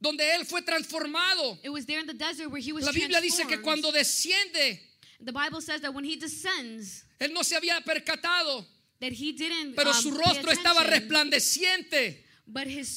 donde 0.00 0.20
él 0.20 0.46
fue 0.46 0.60
transformado. 0.62 1.58
It 1.64 1.70
was 1.70 1.84
there 1.84 1.98
in 1.98 2.06
the 2.06 2.14
desert 2.14 2.48
where 2.48 2.60
he 2.60 2.72
was 2.72 2.84
La 2.86 2.92
Biblia 2.92 3.20
dice 3.20 3.44
que 3.48 3.58
cuando 3.60 3.90
desciende, 3.90 4.78
The 5.20 5.32
Bible 5.32 5.60
says 5.60 5.80
that 5.80 5.92
when 5.92 6.04
he 6.04 6.16
descends, 6.16 7.04
él 7.18 7.32
no 7.32 7.42
se 7.42 7.56
había 7.56 7.82
percatado, 7.84 8.64
that 9.00 9.12
he 9.12 9.32
didn't 9.32 9.74
pero 9.74 9.90
um, 9.90 9.94
su 9.96 10.10
rostro 10.12 10.52
estaba 10.52 10.84
resplandeciente, 10.84 12.23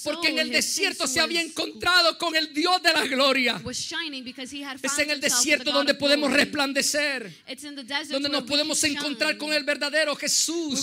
porque 0.04 0.28
en 0.28 0.40
el 0.40 0.50
desierto 0.50 1.08
se 1.08 1.20
había 1.20 1.42
encontrado 1.42 2.18
con 2.18 2.36
el 2.36 2.54
Dios 2.54 2.82
de 2.82 2.92
la 2.92 3.06
gloria. 3.08 3.62
Es 3.66 5.00
en 5.00 5.10
el 5.10 5.22
desierto 5.22 5.72
donde 5.72 5.94
podemos 5.94 6.32
resplandecer, 6.32 7.34
It's 7.50 7.64
in 7.64 7.76
the 7.76 7.84
desert 7.84 8.12
donde 8.12 8.28
where 8.28 8.42
nos 8.42 8.44
we 8.44 8.48
podemos 8.48 8.84
encontrar 8.84 9.38
con 9.38 9.54
el 9.54 9.64
verdadero 9.64 10.16
Jesús, 10.16 10.82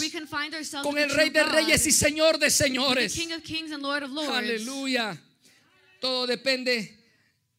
con 0.82 0.94
with 0.94 1.02
el 1.02 1.08
the 1.08 1.14
Rey 1.14 1.30
de 1.30 1.44
Reyes 1.44 1.86
y 1.86 1.92
Señor 1.92 2.38
de 2.38 2.50
señores. 2.50 3.12
King 3.12 3.34
of 3.36 3.42
Kings 3.42 3.70
and 3.70 3.82
Lord 3.82 4.04
of 4.04 4.10
Lords. 4.10 4.30
Aleluya. 4.30 5.20
Todo 6.00 6.26
depende 6.26 6.98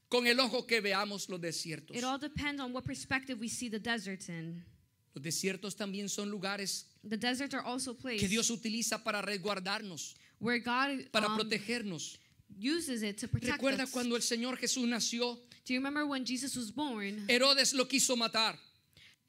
con 0.10 0.26
el 0.26 0.40
ojo 0.40 0.65
que 0.65 0.82
veamos 0.82 1.30
los 1.30 1.40
desiertos. 1.40 1.95
It 1.95 2.03
all 2.03 2.19
depends 2.19 2.60
on 2.61 2.73
what 2.73 2.84
perspective 2.84 3.40
we 3.40 3.48
see 3.48 3.69
the 3.69 3.80
deserts 3.80 4.27
in. 4.30 4.65
Los 5.14 5.23
desiertos 5.23 5.76
también 5.76 6.10
son 6.10 6.30
lugares 6.30 6.88
The 7.07 7.18
deserts 7.18 7.53
are 7.53 7.64
also 7.64 7.95
que 7.95 8.27
Dios 8.27 8.49
utiliza 8.49 9.03
para 9.03 9.22
resguardarnos, 9.22 10.15
where 10.40 10.60
God 10.60 11.12
para 11.12 11.28
um, 11.28 11.38
protegernos. 11.38 12.18
uses 12.57 13.03
it 13.03 13.18
to 13.18 13.28
protect 13.28 13.53
Recuerda 13.62 13.84
us. 13.84 13.91
cuando 13.91 14.16
el 14.16 14.22
Señor 14.22 14.57
Jesús 14.57 14.88
nació, 14.88 15.38
Do 15.66 15.74
you 15.74 15.80
remember 15.80 16.06
when 16.06 16.24
Jesus 16.26 16.56
was 16.56 16.72
born? 16.72 17.26
Herodes 17.28 17.74
lo 17.74 17.86
quiso 17.86 18.16
matar 18.16 18.56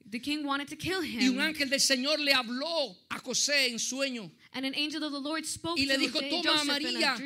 The 0.08 0.20
king 0.20 0.44
wanted 0.44 0.68
to 0.68 0.76
kill 0.76 1.02
y 1.02 1.26
un 1.28 1.34
him. 1.34 1.40
ángel 1.40 1.68
del 1.68 1.80
Señor 1.80 2.20
le 2.20 2.32
habló 2.32 2.96
a 3.10 3.18
José 3.18 3.68
en 3.70 3.78
sueño 3.78 4.30
And 4.52 4.64
an 4.64 4.74
angel 4.76 5.02
of 5.02 5.12
the 5.12 5.18
Lord 5.18 5.44
spoke 5.46 5.78
y 5.80 5.86
le 5.86 5.94
to 5.94 6.00
dijo, 6.00 6.20
Jose- 6.20 6.42
toma 6.42 6.60
a 6.60 6.64
María 6.64 7.16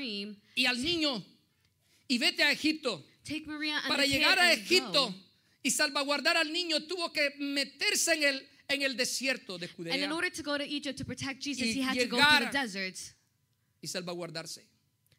y 0.56 0.64
al 0.66 0.80
niño 0.82 1.22
y 2.08 2.18
vete 2.18 2.42
a 2.42 2.50
Egipto. 2.52 3.04
Take 3.24 3.44
Maria 3.46 3.76
and 3.84 3.88
Para 3.88 4.06
llegar 4.06 4.38
a 4.38 4.52
Egipto 4.52 5.14
y 5.62 5.70
salvaguardar 5.70 6.36
al 6.38 6.50
niño 6.50 6.80
tuvo 6.86 7.12
que 7.12 7.34
meterse 7.38 8.14
en 8.14 8.22
el, 8.22 8.48
en 8.68 8.82
el 8.82 8.96
desierto 8.96 9.58
de 9.58 9.66
And 9.66 9.86
in 9.88 9.92
Judea 10.08 10.14
order 10.14 10.30
to 10.30 10.42
go 10.42 10.56
to 10.56 10.64
Egypt 10.64 10.96
to 10.98 11.04
protect 11.04 11.42
Jesus, 11.42 11.66
he 11.74 11.82
had 11.82 11.98
to 11.98 12.06
go 12.06 12.16
through 12.16 12.46
the 12.46 12.52
desert 12.52 12.96
y 13.80 13.88
salvaguardarse. 13.88 14.66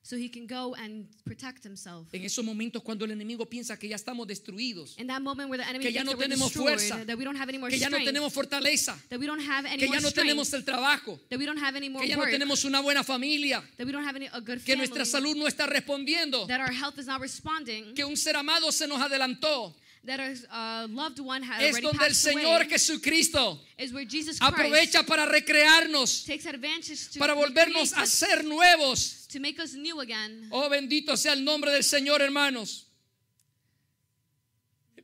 so 0.04 0.16
he 0.16 0.30
can 0.30 0.48
go 0.48 0.74
and 0.76 1.08
protect 1.26 1.64
himself. 1.64 2.08
En 2.12 2.24
esos 2.24 2.44
momentos 2.44 2.82
cuando 2.82 3.06
el 3.06 3.12
enemigo 3.12 3.46
piensa 3.46 3.78
que 3.78 3.88
ya 3.88 3.96
estamos 3.96 4.28
destruidos, 4.28 4.98
In 4.98 5.08
that 5.08 5.22
moment 5.22 5.50
where 5.50 5.64
the 5.64 5.70
enemy 5.70 5.86
Que 5.86 5.94
ya 5.94 6.04
no 6.04 6.18
tenemos 6.18 6.52
fuerza, 6.52 7.06
that 7.06 7.18
we 7.18 7.24
don't 7.24 7.38
have 7.38 7.50
any 7.50 7.60
more 7.60 7.70
que 7.70 7.78
ya 7.78 7.90
no 7.90 7.98
tenemos 7.98 8.34
fortaleza, 8.34 8.98
that 9.10 9.20
we 9.20 9.28
don't 9.28 9.42
have 9.42 9.68
any 9.68 9.78
que 9.78 9.88
more 9.88 9.98
ya 9.98 10.02
no 10.02 10.10
strength, 10.10 10.28
tenemos 10.28 10.54
el 10.54 10.64
trabajo, 10.64 11.20
that 11.30 11.38
we 11.38 11.46
don't 11.46 11.60
have 11.62 11.76
any 11.76 11.90
more 11.90 12.02
que 12.02 12.10
ya 12.10 12.18
no 12.18 12.24
tenemos 12.24 12.66
una 12.66 12.82
buena 12.82 13.04
familia, 13.04 13.64
that 13.78 13.86
we 13.86 13.92
don't 13.92 14.06
have 14.06 14.16
any, 14.16 14.28
a 14.34 14.40
good 14.40 14.60
que 14.64 14.74
family, 14.74 14.88
nuestra 14.88 15.06
salud 15.06 15.36
no 15.36 15.48
está 15.48 15.68
respondiendo, 15.68 16.48
that 16.48 16.60
our 16.60 16.72
health 16.74 16.98
is 16.98 17.06
not 17.06 17.22
responding, 17.22 17.94
que 17.94 18.04
un 18.04 18.18
ser 18.18 18.36
amado 18.36 18.72
se 18.72 18.88
nos 18.88 19.00
adelantó. 19.00 19.76
That 20.04 20.20
our 20.20 20.34
uh, 20.52 20.88
loved 20.90 21.20
one 21.20 21.44
has 21.44 21.62
Es 21.62 21.70
already 21.72 21.86
donde 21.88 22.04
el 22.04 22.10
passed 22.10 22.24
Señor 22.24 22.62
away, 22.62 22.70
Jesucristo 22.70 23.60
is 23.78 23.94
where 23.94 24.06
Jesus 24.06 24.40
Christ 24.40 24.54
aprovecha 24.54 25.06
para 25.06 25.26
recrearnos, 25.26 26.26
takes 26.26 26.46
advantage 26.46 27.12
to 27.14 27.20
para 27.20 27.34
volvernos 27.34 27.94
a 27.94 28.04
us, 28.04 28.10
ser 28.10 28.44
nuevos. 28.44 29.28
to 29.28 29.40
make 29.40 29.60
us 29.60 29.74
new 29.74 30.00
again. 30.00 30.48
Oh, 30.52 30.70
bendito 30.70 31.16
sea 31.16 31.34
el 31.34 31.44
nombre 31.44 31.72
del 31.72 31.84
Señor, 31.84 32.22
hermanos. 32.22 32.88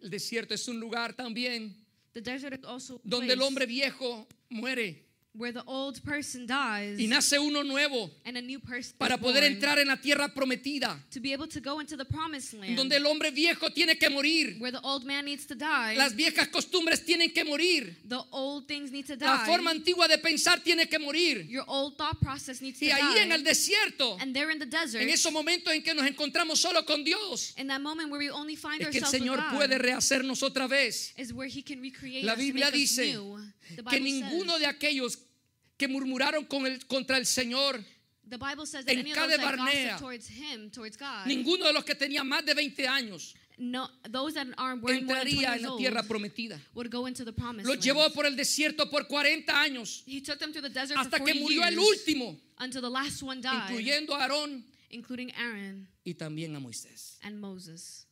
El 0.01 0.09
desierto 0.09 0.53
es 0.53 0.67
un 0.67 0.79
lugar 0.79 1.13
también 1.13 1.75
The 2.13 2.21
desert 2.21 2.53
is 2.59 2.65
also 2.65 2.95
a 2.95 2.99
donde 3.03 3.33
el 3.33 3.37
place 3.37 3.47
hombre 3.47 3.65
viejo 3.65 4.27
muere 4.49 5.06
where 5.37 5.51
the 5.53 5.63
old 5.67 6.01
person 6.03 6.45
dies 6.47 6.99
y 6.99 7.07
nace 7.07 7.37
uno 7.39 7.63
nuevo 7.63 8.09
and 8.25 8.37
a 8.37 8.41
new 8.41 8.59
person 8.59 8.95
para 8.97 9.17
poder 9.17 9.41
born 9.41 9.53
entrar 9.53 9.79
en 9.79 9.87
la 9.87 9.97
tierra 9.97 10.33
prometida, 10.33 10.99
to 11.11 11.19
be 11.19 11.33
able 11.33 11.47
to 11.47 11.59
go 11.61 11.79
into 11.79 11.95
the 11.95 12.05
promised 12.05 12.53
land 12.53 12.75
donde 12.75 12.95
el 12.95 13.05
hombre 13.05 13.31
viejo 13.31 13.69
tiene 13.69 13.97
que 13.97 14.09
morir, 14.09 14.57
where 14.59 14.71
the 14.71 14.81
old 14.83 15.05
man 15.05 15.25
needs 15.25 15.45
to 15.45 15.55
die. 15.55 15.95
las 15.95 16.15
viejas 16.15 16.47
costumbres 16.47 17.05
tienen 17.05 17.31
que 17.31 17.43
morir, 17.45 17.95
the 18.07 18.19
old 18.31 18.67
things 18.67 18.91
need 18.91 19.05
to 19.05 19.15
die. 19.15 19.25
la 19.25 19.45
forma 19.45 19.71
antigua 19.71 20.07
de 20.07 20.17
pensar 20.17 20.59
tiene 20.63 20.87
que 20.87 20.97
morir. 20.99 21.45
Your 21.47 21.63
old 21.67 21.97
thought 21.97 22.19
process 22.19 22.61
needs 22.61 22.81
Y 22.81 22.89
to 22.89 22.95
ahí 22.95 23.13
die. 23.15 23.21
en 23.21 23.31
el 23.31 23.43
desierto, 23.43 24.17
and 24.19 24.33
there 24.33 24.51
in 24.51 24.59
the 24.59 24.65
desert, 24.65 25.01
en 25.01 25.09
esos 25.09 25.31
momentos 25.31 25.71
en 25.73 25.83
que 25.83 25.93
nos 25.93 26.05
encontramos 26.07 26.59
solo 26.59 26.83
con 26.85 27.03
Dios, 27.03 27.53
in 27.57 27.67
that 27.67 27.81
moment 27.81 28.09
where 28.09 28.19
we 28.19 28.31
only 28.31 28.55
find 28.55 28.81
es 28.81 28.89
que 28.89 28.97
el 28.97 29.03
ourselves 29.03 29.11
Señor 29.11 29.37
God, 29.37 29.57
puede 29.57 29.77
rehacernos 29.77 30.41
otra 30.41 30.67
vez. 30.67 31.13
is 31.17 31.31
where 31.33 31.47
He 31.47 31.61
can 31.61 31.81
recreate 31.81 32.25
La 32.25 32.35
Biblia 32.35 32.71
dice 32.71 33.13
new. 33.13 33.37
Que 33.89 33.99
ninguno 33.99 34.53
says, 34.53 34.61
de 34.61 34.65
aquellos 34.67 35.17
que 35.77 35.87
murmuraron 35.87 36.45
con 36.45 36.65
el- 36.65 36.85
contra 36.87 37.17
el 37.17 37.25
Señor, 37.25 37.83
the 38.29 38.37
Bible 38.37 38.65
says 38.65 38.83
that 38.85 38.93
en 38.93 38.99
any 38.99 39.11
of 39.11 39.17
those 39.17 39.29
that 39.29 39.39
Cadebarnea, 39.39 39.83
gossip 39.91 39.99
towards 39.99 40.27
Him, 40.29 40.69
towards 40.71 40.97
God, 40.97 41.25
ninguno 41.25 41.65
de 41.65 41.73
los 41.73 41.83
que 41.85 41.95
tenía 41.95 42.23
más 42.23 42.45
de 42.45 42.53
20 42.53 42.87
años 42.87 43.35
no, 43.59 43.89
those 44.11 44.35
that 44.35 44.47
are 44.57 44.75
more 44.75 44.93
than 44.93 45.07
20 45.07 45.31
entraría 45.31 45.55
en 45.55 45.63
la 45.63 45.77
tierra 45.77 46.03
prometida. 46.03 46.59
would 46.75 46.91
go 46.91 47.07
into 47.07 47.23
the 47.25 47.33
promised 47.33 47.67
Los 47.67 47.79
llevó 47.83 48.11
por 48.13 48.25
el 48.25 48.35
desierto 48.35 48.89
por 48.89 49.07
40 49.07 49.51
años 49.59 50.03
He 50.05 50.21
took 50.21 50.37
them 50.39 50.51
the 50.51 50.69
desert 50.69 50.97
hasta 50.97 51.17
que 51.17 51.33
40 51.33 51.39
murió 51.41 51.63
el 51.65 51.79
último, 51.79 52.37
until 52.59 52.81
the 52.81 52.89
last 52.89 53.23
one 53.23 53.41
died, 53.41 53.69
incluyendo 53.69 54.15
a 54.15 54.23
Aarón 54.25 54.63
including 54.89 55.31
Aaron 55.35 55.87
y 56.03 56.13
también 56.13 56.55
a 56.55 56.59
Moisés. 56.59 57.17
and 57.23 57.39
Moses. 57.39 58.05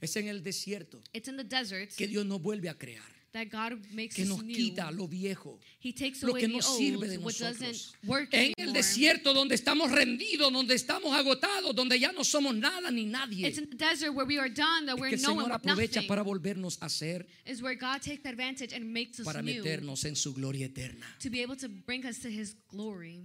Es 0.00 0.16
en 0.16 0.28
el 0.28 0.42
desierto 0.42 1.00
It's 1.12 1.28
in 1.28 1.36
the 1.36 1.44
desert 1.44 1.94
que 1.96 2.06
Dios 2.08 2.26
nos 2.26 2.40
vuelve 2.42 2.68
a 2.68 2.74
crear, 2.76 3.04
that 3.34 3.48
God 3.50 3.78
makes 3.92 4.14
que 4.14 4.22
us 4.22 4.28
nos 4.30 4.42
new. 4.42 4.54
quita 4.56 4.90
lo 4.90 5.06
viejo, 5.06 5.58
He 5.80 5.92
takes 5.92 6.22
lo 6.22 6.30
away 6.30 6.40
que 6.42 6.46
the 6.48 6.54
no 6.54 6.62
sirve 6.62 7.08
de 7.08 7.18
nosotros. 7.18 7.92
work 8.06 8.28
En 8.32 8.52
el 8.56 8.72
desierto 8.72 9.34
donde 9.34 9.54
estamos 9.56 9.90
rendidos, 9.90 10.52
donde 10.52 10.74
estamos 10.74 11.12
agotados, 11.12 11.74
donde 11.74 11.98
ya 11.98 12.12
no 12.12 12.22
somos 12.24 12.54
nada 12.54 12.90
ni 12.90 13.04
nadie. 13.04 13.46
It's 13.48 13.58
in 13.58 13.68
the 13.68 13.76
desert 13.76 14.14
where 14.14 14.24
we 14.26 14.38
are 14.38 14.48
done, 14.48 14.86
that 14.86 14.94
Es 14.94 15.00
we're 15.00 15.10
que 15.10 15.16
el 15.16 15.20
Señor 15.20 15.52
aprovecha 15.52 16.06
para 16.06 16.22
volvernos 16.22 16.78
a 16.80 16.86
hacer, 16.86 17.26
Is 17.44 17.60
where 17.60 17.74
God 17.76 18.00
takes 18.00 18.24
advantage 18.24 18.72
and 18.72 18.84
makes 18.86 19.18
us 19.18 19.26
para 19.26 19.42
new 19.42 19.62
meternos 19.62 20.04
en 20.04 20.14
su 20.16 20.32
gloria 20.32 20.66
eterna. 20.66 21.04
to 21.20 21.28
be 21.28 21.42
able 21.42 21.56
to 21.56 21.68
bring 21.68 22.06
us 22.06 22.20
to 22.20 22.28
His 22.30 22.54
glory. 22.70 23.24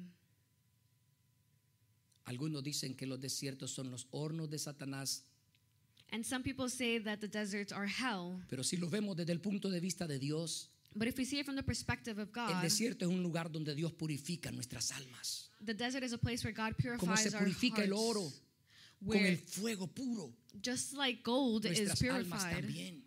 Algunos 2.26 2.64
dicen 2.64 2.95
que 2.95 3.07
los 3.07 3.19
desiertos 3.19 3.72
son 3.72 3.90
los 3.90 4.07
hornos 4.11 4.49
de 4.49 4.60
Satanás, 4.60 5.23
And 6.11 6.26
some 6.26 6.41
people 6.44 6.69
say 6.69 6.98
that 6.99 7.19
the 7.22 7.27
deserts 7.27 7.72
are 7.72 7.86
hell, 7.88 8.41
pero 8.49 8.64
si 8.64 8.77
lo 8.77 8.88
vemos 8.90 9.15
desde 9.15 9.31
el 9.31 9.40
punto 9.40 9.69
de 9.69 9.80
vista 9.80 10.07
de 10.07 10.18
Dios, 10.18 10.69
but 10.95 11.07
if 11.07 11.18
we 11.18 11.26
see 11.26 11.40
it 11.40 11.45
from 11.45 11.56
the 11.56 11.64
perspective 11.64 12.18
of 12.19 12.31
God, 12.31 12.49
el 12.49 12.61
desierto 12.61 13.03
es 13.06 13.10
un 13.11 13.22
lugar 13.22 13.49
donde 13.52 13.76
Dios 13.76 13.91
purifica 13.94 14.52
nuestras 14.52 14.91
almas. 14.91 15.49
the 15.64 15.73
desert 15.73 16.03
is 16.03 16.14
a 16.14 16.18
place 16.18 16.44
where 16.44 16.52
God 16.53 16.73
Como 16.99 17.15
se 17.15 17.30
purifies 17.30 17.34
our 17.36 17.41
purifica 17.41 17.84
el 17.84 17.94
oro 17.94 18.31
con 19.06 19.18
el 19.18 19.23
where 19.23 19.36
fuego 19.38 19.86
puro, 19.88 20.34
just 20.61 20.94
like 20.95 21.22
gold 21.23 21.65
is 21.65 21.77
nuestras 21.80 22.02
almas 22.02 22.44
purified, 22.44 22.64
también. 22.65 23.02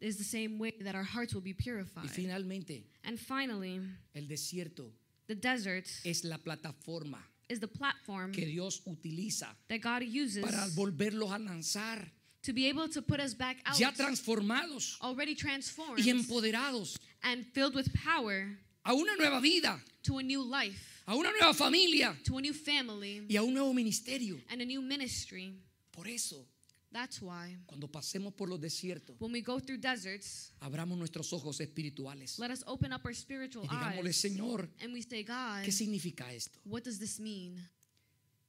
is 0.00 0.16
the 0.16 0.24
same 0.24 0.58
way 0.58 0.70
that 0.80 0.94
our 0.94 1.02
hearts 1.04 1.34
will 1.34 1.42
be 1.42 1.50
Y 1.50 1.54
purified. 1.58 2.08
finalmente, 2.08 2.84
And 3.02 3.18
finally, 3.18 3.80
el 4.14 4.28
desierto 4.28 4.92
the 5.26 5.34
desert 5.34 5.86
es 6.04 6.22
la 6.24 6.38
plataforma 6.38 7.18
is 7.48 7.58
the 7.58 7.66
platform 7.68 8.30
que 8.32 8.46
Dios 8.46 8.80
utiliza 8.86 9.54
that 9.68 9.80
God 9.80 10.02
uses 10.04 10.44
para 10.44 10.66
volverlos 10.76 11.32
a 11.32 11.38
lanzar, 11.38 12.12
to 12.44 12.52
be 12.52 12.68
able 12.68 12.88
to 12.88 13.00
put 13.02 13.20
us 13.20 13.34
back 13.34 13.56
out 13.66 13.78
ya 13.78 13.90
transformados 13.92 14.96
already 15.00 15.34
transformed 15.34 15.98
y 15.98 16.10
empoderados 16.10 16.96
and 17.22 17.44
filled 17.52 17.74
with 17.74 17.88
power 18.04 18.56
a 18.84 18.92
una 18.94 19.16
nueva 19.16 19.40
vida, 19.40 19.80
to 20.02 20.18
a 20.18 20.22
new 20.22 20.42
life, 20.42 21.02
a 21.06 21.14
una 21.16 21.30
nueva 21.30 21.54
familia 21.54 22.14
to 22.24 22.36
a 22.36 22.40
new 22.40 22.52
family, 22.52 23.22
y 23.28 23.36
a 23.36 23.42
un 23.42 23.54
nuevo 23.54 23.72
ministerio. 23.72 24.38
and 24.50 24.60
a 24.60 24.64
new 24.64 24.82
ministry. 24.82 25.54
Por 25.90 26.06
eso, 26.06 26.44
That's 26.92 27.20
why 27.20 27.56
cuando 27.66 27.88
pasemos 27.88 28.34
por 28.36 28.48
los 28.48 28.60
desiertos, 28.60 29.16
when 29.18 29.32
we 29.32 29.40
go 29.40 29.58
through 29.58 29.78
deserts, 29.78 30.52
abramos 30.60 30.96
nuestros 30.96 31.32
ojos 31.32 31.60
espirituales 31.60 32.38
let 32.38 32.50
us 32.50 32.62
open 32.68 32.92
up 32.92 33.04
our 33.04 33.14
spiritual 33.14 33.64
y 33.64 33.68
digámosle, 33.68 34.10
eyes 34.10 34.16
Señor, 34.16 34.68
and 34.80 34.92
we 34.92 35.02
say, 35.02 35.24
God, 35.24 35.64
¿qué 35.64 35.72
significa 35.72 36.32
esto? 36.32 36.60
what 36.64 36.84
does 36.84 36.98
this 36.98 37.18
mean? 37.18 37.58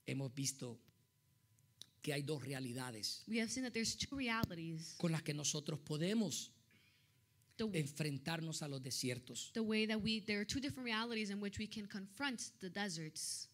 Hemos 0.05 0.31
visto 0.35 0.77
que 2.05 2.13
hay 2.13 2.21
dos 2.21 2.43
realidades 2.43 3.23
We 3.27 3.39
have 3.41 3.49
seen 3.49 3.63
that 3.63 3.73
there's 3.73 3.95
two 3.97 4.15
realities. 4.15 4.93
con 4.99 5.11
las 5.11 5.23
que 5.23 5.33
nosotros 5.33 5.79
podemos 5.79 6.51
The, 7.57 7.63
enfrentarnos 7.79 8.61
a 8.61 8.67
los 8.67 8.81
desiertos. 8.83 9.51
the 9.53 9.61
way 9.61 9.87
that 9.87 9.97
we, 9.99 10.19
there 10.21 10.39
are 10.39 10.45
two 10.45 10.59
different 10.59 10.85
realities 10.85 11.31
in 11.31 11.41
which 11.41 11.57
we 11.57 11.65
can 11.67 11.87
confront 11.87 12.51
the 12.59 12.69
deserts. 12.69 13.49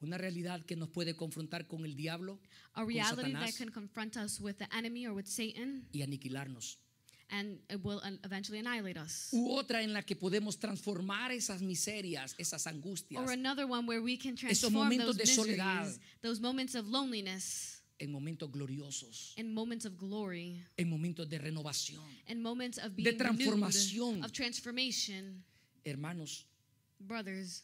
Una 0.00 0.16
realidad 0.18 0.64
que 0.64 0.74
nos 0.76 0.88
puede 0.88 1.14
confrontar 1.14 1.66
con 1.68 1.84
el 1.84 1.94
diablo 1.94 2.40
A 2.74 2.84
reality 2.84 3.16
that 3.32 3.40
Satanás. 3.40 3.56
can 3.58 3.70
confront 3.70 4.16
us 4.16 4.40
with 4.40 4.56
the 4.58 4.66
enemy 4.74 5.06
or 5.06 5.12
with 5.14 5.26
Satan, 5.26 5.86
y 5.92 6.00
aniquilarnos. 6.02 6.78
And 7.32 7.58
it 7.70 7.82
will 7.82 8.00
eventually 8.24 8.58
annihilate 8.60 8.98
us. 8.98 9.30
U 9.32 9.56
otra 9.58 9.82
en 9.82 9.92
la 9.94 10.02
que 10.02 10.14
podemos 10.14 10.58
transformar 10.58 11.32
esas 11.32 11.62
miserias, 11.62 12.34
esas 12.38 12.66
angustias, 12.66 13.20
Or 13.24 13.32
another 13.32 13.66
one 13.66 13.86
where 13.86 14.00
we 14.02 14.16
can 14.18 14.36
transform 14.36 14.74
momentos 14.74 15.16
those 15.16 15.16
de 15.16 15.26
soledad. 15.26 15.84
miseries, 15.86 16.00
those 16.20 16.40
moments 16.40 16.74
of 16.74 16.86
loneliness, 16.86 17.80
en 17.98 18.12
momentos 18.12 18.50
gloriosos, 18.50 19.32
in 19.36 19.54
moments 19.54 19.84
of 19.86 19.96
glory, 19.96 20.62
en 20.76 20.90
momentos 20.90 21.28
de 21.28 21.38
renovación. 21.38 22.00
in 22.28 22.42
moments 22.42 22.76
of 22.78 22.94
De 22.96 23.02
being 23.02 23.16
transformación. 23.18 24.10
renewed, 24.16 24.24
of 24.24 24.32
transformation. 24.32 25.42
Hermanos, 25.86 26.44
Brothers, 27.00 27.62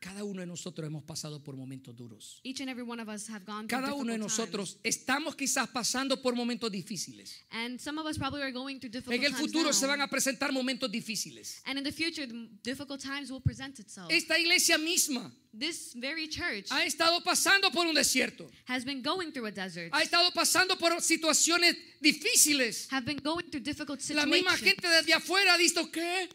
cada 0.00 0.24
uno 0.24 0.40
de 0.40 0.46
nosotros 0.46 0.86
hemos 0.86 1.04
pasado 1.04 1.42
por 1.42 1.56
momentos 1.56 1.94
duros. 1.94 2.40
each 2.42 2.60
and 2.62 2.70
every 2.70 2.82
one 2.82 3.00
of 3.00 3.08
us 3.08 3.28
have 3.28 3.44
gone 3.44 3.68
through 3.68 3.80
Cada 3.82 3.92
uno 3.94 4.12
de 4.12 4.18
difficult 4.18 4.30
nosotros 4.38 4.70
times. 4.82 4.96
estamos 4.96 5.36
quizás 5.36 5.68
pasando 5.68 6.20
por 6.22 6.34
momentos 6.34 6.70
difíciles. 6.72 7.36
And 7.50 7.78
some 7.78 7.98
of 8.00 8.06
us 8.06 8.16
probably 8.16 8.40
are 8.42 8.50
going 8.52 8.78
through 8.80 8.90
difficult 8.92 9.14
En 9.14 9.24
el 9.24 9.32
times 9.32 9.40
futuro 9.46 9.64
now. 9.66 9.72
se 9.72 9.86
van 9.86 10.00
a 10.00 10.08
presentar 10.08 10.52
momentos 10.52 10.90
difíciles. 10.90 11.60
And 11.66 11.78
in 11.78 11.84
the 11.84 11.92
future, 11.92 12.26
the 12.26 12.48
difficult 12.62 13.00
times 13.02 13.30
will 13.30 13.42
present 13.42 13.78
itself. 13.78 14.10
Esta 14.10 14.38
iglesia 14.38 14.78
misma 14.78 15.30
This 15.52 15.94
very 15.96 16.28
church 16.28 16.70
ha 16.70 16.84
estado 16.84 17.22
pasando 17.24 17.70
por 17.72 17.84
un 17.86 17.94
desierto. 17.94 18.48
has 18.66 18.84
been 18.84 19.02
going 19.02 19.32
through 19.32 19.46
a 19.48 19.50
desert, 19.52 19.92
Ha 19.92 20.02
estado 20.02 20.30
pasando 20.32 20.78
por 20.78 20.92
situaciones 21.02 21.76
difíciles. 22.00 22.88
have 22.90 23.04
been 23.04 23.18
going 23.22 23.50
through 23.50 23.62
difficult 23.62 24.00
La 24.10 24.26
misma 24.26 24.52
situations. 24.56 24.60
gente 24.60 24.88
desde 24.88 25.12
afuera 25.12 25.54
ha 25.54 25.56
visto 25.58 25.90
que, 25.90 26.28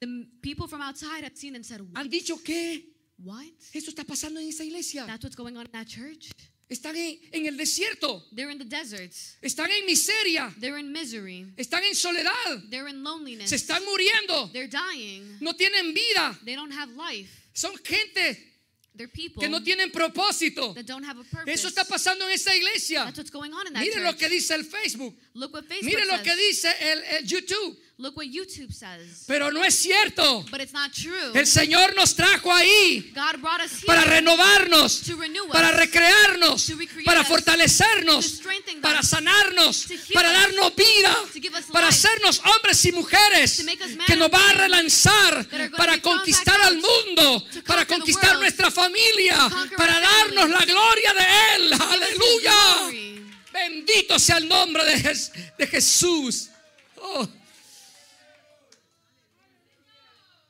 The 0.00 0.06
people 0.40 0.66
from 0.66 0.80
outside 0.80 1.24
have 1.24 1.36
seen 1.36 1.54
and 1.56 1.62
said, 1.64 1.82
han 1.94 2.08
dicho 2.08 2.42
que 2.42 2.89
What? 3.22 3.44
esto 3.74 3.90
está 3.90 4.04
pasando 4.04 4.40
en 4.40 4.48
esa 4.48 4.64
iglesia. 4.64 5.04
That's 5.06 5.22
what's 5.24 5.36
going 5.36 5.56
on 5.56 5.66
in 5.66 5.72
that 5.72 5.86
church? 5.86 6.30
Están 6.70 6.94
en, 6.96 7.18
en 7.32 7.46
el 7.46 7.56
desierto, 7.56 8.22
They're 8.32 8.50
in 8.52 8.58
the 8.58 8.64
deserts. 8.64 9.36
están 9.42 9.70
en 9.72 9.84
miseria, 9.86 10.54
They're 10.60 10.78
in 10.78 10.92
misery. 10.92 11.46
están 11.56 11.82
en 11.82 11.94
soledad, 11.96 12.62
They're 12.70 12.88
in 12.88 13.02
loneliness. 13.02 13.50
se 13.50 13.56
están 13.56 13.82
muriendo, 13.84 14.50
They're 14.52 14.68
dying. 14.68 15.36
no 15.40 15.52
tienen 15.54 15.92
vida. 15.92 16.38
They 16.44 16.54
don't 16.54 16.72
have 16.72 16.90
life. 16.96 17.28
Son 17.52 17.72
gente 17.84 18.46
They're 18.94 19.08
people 19.08 19.40
que 19.40 19.48
no 19.48 19.60
tienen 19.62 19.90
propósito. 19.90 20.72
that 20.74 20.84
don't 20.86 21.04
have 21.04 21.18
a 21.18 21.24
purpose. 21.24 21.52
Eso 21.52 21.68
está 21.68 21.84
pasando 21.84 22.26
en 22.26 22.32
esa 22.32 22.54
iglesia. 22.54 23.04
That's 23.04 23.18
what's 23.18 23.30
going 23.32 23.52
on 23.52 23.66
in 23.66 23.72
that 23.72 23.80
Mire 23.82 23.92
church. 23.94 24.04
lo 24.04 24.16
que 24.16 24.28
dice 24.28 24.54
el 24.54 24.64
Facebook. 24.64 25.14
Look 25.32 25.52
what 25.54 25.64
Facebook 25.64 25.84
Mire 25.84 26.06
lo 26.06 26.16
says. 26.16 26.22
que 26.22 26.36
dice 26.36 26.74
el, 26.80 27.04
el 27.04 27.26
YouTube. 27.26 27.78
Look 27.98 28.16
what 28.16 28.26
YouTube 28.26 28.72
says. 28.72 29.24
Pero 29.28 29.52
no 29.52 29.62
es 29.62 29.74
cierto. 29.74 30.44
But 30.50 30.60
it's 30.60 30.72
not 30.72 30.90
true. 30.90 31.32
El 31.34 31.46
Señor 31.46 31.94
nos 31.94 32.16
trajo 32.16 32.52
ahí 32.52 33.12
God 33.14 33.40
brought 33.40 33.60
us 33.60 33.72
here 33.74 33.86
para 33.86 34.04
renovarnos, 34.04 35.02
to 35.02 35.16
renew 35.16 35.44
us, 35.44 35.52
para 35.52 35.70
recrearnos, 35.70 36.66
to 36.66 36.76
para 37.04 37.22
fortalecernos, 37.22 38.40
to 38.40 38.80
para 38.80 39.02
sanarnos, 39.02 39.86
to 39.86 39.94
para 40.14 40.32
darnos 40.32 40.74
vida, 40.74 41.14
to 41.32 41.40
give 41.40 41.54
us 41.54 41.66
para 41.66 41.88
hacernos 41.88 42.40
hombres 42.40 42.84
y 42.86 42.92
mujeres 42.92 43.58
to 43.58 43.64
make 43.64 43.84
us 43.84 43.90
que 44.06 44.16
nos 44.16 44.30
va 44.32 44.50
a 44.50 44.52
relanzar, 44.54 45.46
para 45.76 46.00
conquistar 46.00 46.60
al 46.62 46.76
mundo, 46.76 47.44
to 47.52 47.62
para 47.64 47.84
conquistar 47.84 48.30
world, 48.30 48.40
nuestra 48.40 48.70
familia, 48.70 49.48
para 49.76 50.00
darnos 50.00 50.48
la 50.48 50.64
gloria 50.64 51.12
de 51.12 51.54
Él. 51.54 51.72
Aleluya. 51.74 53.09
Bendito 53.52 54.18
sea 54.18 54.38
el 54.38 54.48
nombre 54.48 54.84
de, 54.84 55.16
de 55.58 55.66
Jesús. 55.66 56.48
Oh. 56.96 57.28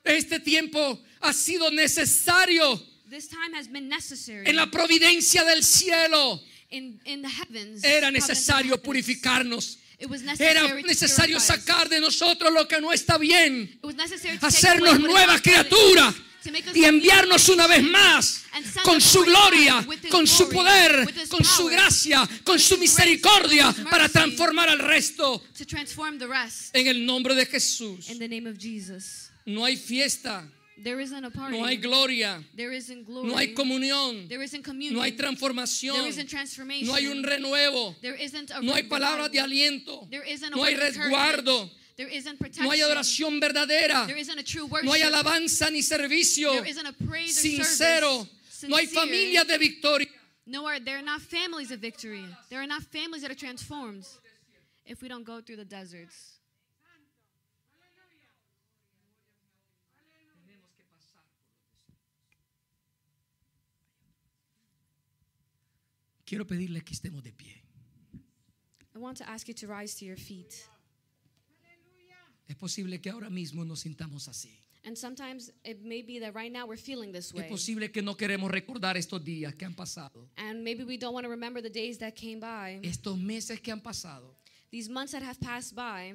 Este 0.05 0.41
tiempo 0.41 0.99
ha 1.21 1.33
sido 1.33 1.71
necesario 1.71 2.81
This 3.09 3.29
time 3.29 3.55
has 3.55 3.69
been 3.69 3.89
necessary. 3.89 4.49
en 4.49 4.57
la 4.57 4.71
providencia 4.71 5.45
del 5.45 5.63
cielo. 5.65 6.41
in, 6.71 7.01
in 7.05 7.23
the 7.23 7.29
heavens. 7.29 7.85
Era 7.85 8.11
necesario 8.11 8.77
purificarnos. 8.81 9.79
It 9.99 10.09
was 10.09 10.23
Era 10.41 10.63
necesario 10.83 11.39
sacar 11.39 11.89
de 11.89 12.01
nosotros 12.01 12.51
lo 12.53 12.67
que 12.67 12.81
no 12.81 12.91
está 12.93 13.19
bien. 13.19 13.69
It 13.83 13.85
was 13.85 13.97
necessary 13.97 14.39
to 14.39 14.41
take 14.41 14.55
Hacernos 14.55 14.99
nueva 14.99 15.39
criatura. 15.41 16.15
Y 16.75 16.85
enviarnos 16.85 17.49
una 17.49 17.67
vez 17.67 17.83
más 17.83 18.45
con 18.83 19.01
su 19.01 19.23
gloria, 19.25 19.87
con 20.11 20.27
su 20.27 20.49
poder, 20.49 21.07
con 21.29 21.45
su 21.45 21.67
gracia, 21.67 22.29
con 22.45 22.59
su 22.59 22.79
misericordia 22.79 23.75
para 23.91 24.09
transformar 24.09 24.69
al 24.69 24.79
resto 24.79 25.43
to 25.57 25.65
transform 25.67 26.19
the 26.19 26.27
rest. 26.27 26.75
en 26.75 26.87
el 26.87 27.05
nombre 27.05 27.35
de 27.35 27.47
Jesús. 27.47 28.09
In 28.11 28.19
the 28.19 28.29
name 28.29 28.49
of 28.49 28.57
Jesus. 28.59 29.31
No 29.45 29.65
hay 29.65 29.77
fiesta, 29.77 30.49
There 30.83 31.03
isn't 31.03 31.25
a 31.25 31.31
party. 31.31 31.59
no 31.59 31.67
hay 31.67 31.77
gloria, 31.77 32.43
There 32.57 32.75
isn't 32.75 33.05
glory. 33.07 33.29
no 33.29 33.37
hay 33.37 33.53
comunión, 33.55 34.29
There 34.29 34.43
isn't 34.43 34.65
communion. 34.65 34.95
no 34.95 35.03
hay 35.03 35.13
transformación, 35.13 35.95
There 35.97 36.09
isn't 36.09 36.29
transformation. 36.29 36.87
no 36.87 36.95
hay 36.95 37.07
un 37.07 37.23
renuevo, 37.23 37.95
There 38.01 38.17
isn't 38.23 38.51
a 38.51 38.61
no 38.63 38.75
hay 38.75 38.85
palabras 38.85 39.31
de 39.31 39.41
aliento, 39.41 40.07
There 40.11 40.25
isn't 40.27 40.53
a 40.53 40.57
no 40.57 40.65
hay 40.65 40.75
resguardo. 40.77 41.71
There 42.01 42.09
isn't 42.09 42.39
protection. 42.39 42.65
no 42.65 42.71
hay 42.71 42.81
adoración 42.81 43.39
verdadera, 43.39 44.07
There 44.07 44.17
isn't 44.17 44.39
a 44.39 44.43
true 44.43 44.65
worship. 44.65 44.87
no 44.87 44.93
hay 44.95 45.03
alabanza 45.03 45.71
ni 45.71 45.83
servicio 45.83 46.51
There 46.53 46.67
isn't 46.67 46.87
a 46.87 46.95
praise 46.95 47.39
sincero, 47.39 48.27
no 48.69 48.77
hay 48.79 48.87
familias 48.87 49.47
de 49.47 49.59
victoria. 49.59 50.09
No, 50.47 50.67
are 50.67 50.81
there 50.81 50.97
are 50.97 51.05
not 51.05 51.21
families 51.21 51.71
of 51.71 51.79
victory. 51.79 52.25
There 52.49 52.59
are 52.59 52.67
not 52.67 52.85
families 52.85 53.21
that 53.21 53.31
are 53.31 53.35
transformed 53.35 54.07
if 54.87 55.03
we 55.03 55.09
don't 55.09 55.25
go 55.25 55.43
through 55.43 55.57
the 55.57 55.67
deserts. 55.67 56.39
Quiero 66.25 66.47
pedirle 66.47 66.81
que 66.83 66.95
estemos 66.95 67.23
de 67.23 67.33
pie. 67.33 67.63
I 68.95 68.99
want 68.99 69.19
to 69.19 69.29
ask 69.29 69.49
you 69.49 69.55
to 69.55 69.67
rise 69.67 69.97
to 69.97 70.07
your 70.07 70.17
feet. 70.17 70.67
Es 72.51 72.57
posible 72.57 73.01
que 73.01 73.11
ahora 73.11 73.31
mismo 73.31 73.65
nos 73.65 73.79
sintamos 73.81 74.27
así. 74.27 74.51
And 74.85 74.97
sometimes 74.97 75.53
it 75.63 75.83
may 75.85 76.03
be 76.03 76.19
that 76.19 76.35
right 76.35 76.51
now 76.51 76.67
we're 76.67 76.77
feeling 76.77 77.13
this 77.13 77.27
Es 77.29 77.35
way. 77.35 77.49
posible 77.49 77.93
que 77.93 78.03
no 78.03 78.17
queremos 78.17 78.51
recordar 78.51 78.97
estos 78.97 79.23
días 79.23 79.55
que 79.55 79.65
han 79.65 79.75
pasado, 79.75 80.29
And 80.37 80.65
maybe 80.65 80.83
we 80.85 80.97
don't 80.99 81.15
want 81.15 81.25
to 81.25 81.31
remember 81.31 81.63
the 81.63 81.71
days 81.71 81.99
that 81.99 82.15
came 82.17 82.41
by, 82.41 82.81
estos 82.83 83.17
meses 83.17 83.61
que 83.61 83.71
han 83.71 83.81
pasado, 83.81 84.35
these 84.73 84.89
months 84.91 85.13
that 85.13 85.23
have 85.23 85.39
passed 85.39 85.77
by, 85.77 86.15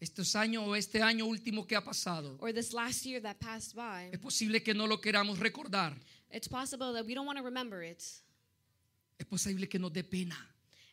estos 0.00 0.34
años 0.34 0.64
o 0.66 0.74
este 0.74 1.00
año 1.00 1.24
último 1.26 1.66
que 1.66 1.76
ha 1.76 1.82
pasado. 1.84 2.36
or 2.40 2.52
this 2.52 2.74
last 2.74 3.06
year 3.06 3.20
that 3.22 3.38
passed 3.40 3.74
by. 3.74 4.10
Es 4.12 4.18
posible 4.18 4.60
que 4.62 4.74
no 4.74 4.86
lo 4.86 5.00
queramos 5.00 5.38
recordar. 5.38 5.94
It's 6.30 6.48
possible 6.48 6.92
that 6.92 7.06
we 7.06 7.14
don't 7.14 7.26
want 7.26 7.38
to 7.38 7.44
remember 7.44 7.82
it. 7.82 8.02
Es 9.18 9.24
posible 9.26 9.66
que 9.68 9.78
nos 9.78 9.92
dé 9.92 10.02
pena, 10.04 10.36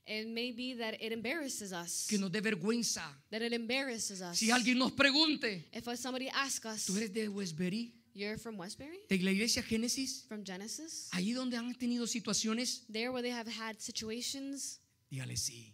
It 0.08 0.26
may 0.28 0.52
be 0.54 0.74
that 0.76 0.96
it 1.02 1.12
embarrasses 1.12 1.74
us, 1.74 2.08
que 2.10 2.18
nos 2.18 2.32
dé 2.32 2.40
vergüenza. 2.42 3.04
that 3.30 3.42
it 3.42 3.52
embarrasses 3.54 4.22
us. 4.22 4.38
Si 4.40 4.50
alguien 4.52 4.78
nos 4.78 4.92
pregunte, 4.94 5.66
If 5.74 5.84
somebody 6.00 6.30
asks 6.30 6.66
us, 6.66 6.86
¿tú 6.86 6.96
eres 6.98 7.12
de 7.14 7.28
Westbury? 7.28 7.94
you're 8.14 8.38
from 8.38 8.58
Westbury? 8.58 8.98
¿De 9.10 9.18
la 9.20 9.32
iglesia 9.32 9.62
Génesis? 9.62 10.26
From 10.28 10.44
Genesis? 10.46 11.10
Ahí 11.12 11.34
donde 11.34 11.58
han 11.58 11.74
tenido 11.76 12.08
situaciones, 12.08 12.86
There 12.92 13.12
where 13.12 13.22
they 13.22 13.32
have 13.32 13.48
had 13.48 13.80
situations, 13.82 14.80
dígale 15.12 15.36
sí. 15.38 15.74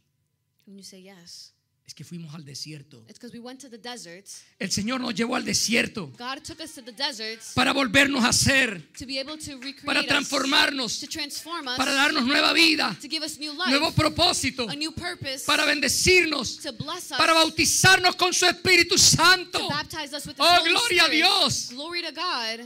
and 0.68 0.76
you 0.78 0.84
say 0.84 1.00
yes. 1.02 1.53
Es 1.86 1.94
que 1.94 2.06
fuimos 2.06 2.34
al 2.34 2.46
desierto. 2.46 3.04
It's 3.10 3.20
because 3.20 3.34
we 3.34 3.40
went 3.42 3.60
to 3.60 3.70
the 3.70 3.78
deserts. 3.78 4.44
El 4.58 4.72
Señor 4.72 5.02
nos 5.02 5.14
llevó 5.14 5.36
al 5.36 5.44
desierto 5.44 6.08
God 6.18 6.42
took 6.42 6.62
us 6.62 6.74
to 6.74 6.82
the 6.82 6.94
deserts 6.94 7.52
para 7.54 7.74
volvernos 7.74 8.24
a 8.24 8.30
hacer, 8.30 8.82
to 8.98 9.06
be 9.06 9.20
able 9.20 9.38
to 9.38 9.58
recreate 9.58 9.86
para 9.86 10.00
us, 10.00 10.08
transformarnos, 10.08 11.00
to 11.02 11.08
transform 11.08 11.68
us, 11.68 11.76
para 11.76 11.92
darnos 11.92 12.26
nueva 12.26 12.54
vida, 12.54 12.98
to 13.02 13.10
give 13.10 13.22
us 13.24 13.38
new 13.38 13.52
life, 13.54 13.70
nuevo 13.70 13.92
propósito, 13.92 14.68
a 14.70 14.76
new 14.76 14.94
purpose, 14.94 15.44
para 15.46 15.66
bendecirnos, 15.66 16.58
to 16.62 16.72
bless 16.72 17.12
us, 17.12 17.18
para 17.18 17.34
bautizarnos 17.34 18.16
con 18.16 18.32
su 18.34 18.46
Espíritu 18.46 18.98
Santo. 18.98 19.60
to 19.60 19.68
baptize 19.68 20.14
us 20.16 20.26
with 20.26 20.38
His 20.38 20.40
Oh, 20.40 20.60
Holy 20.62 20.70
gloria 20.70 21.04
a. 21.06 21.10
Dios. 21.10 21.70
Glory 21.74 22.02
to 22.02 22.12
God. 22.14 22.66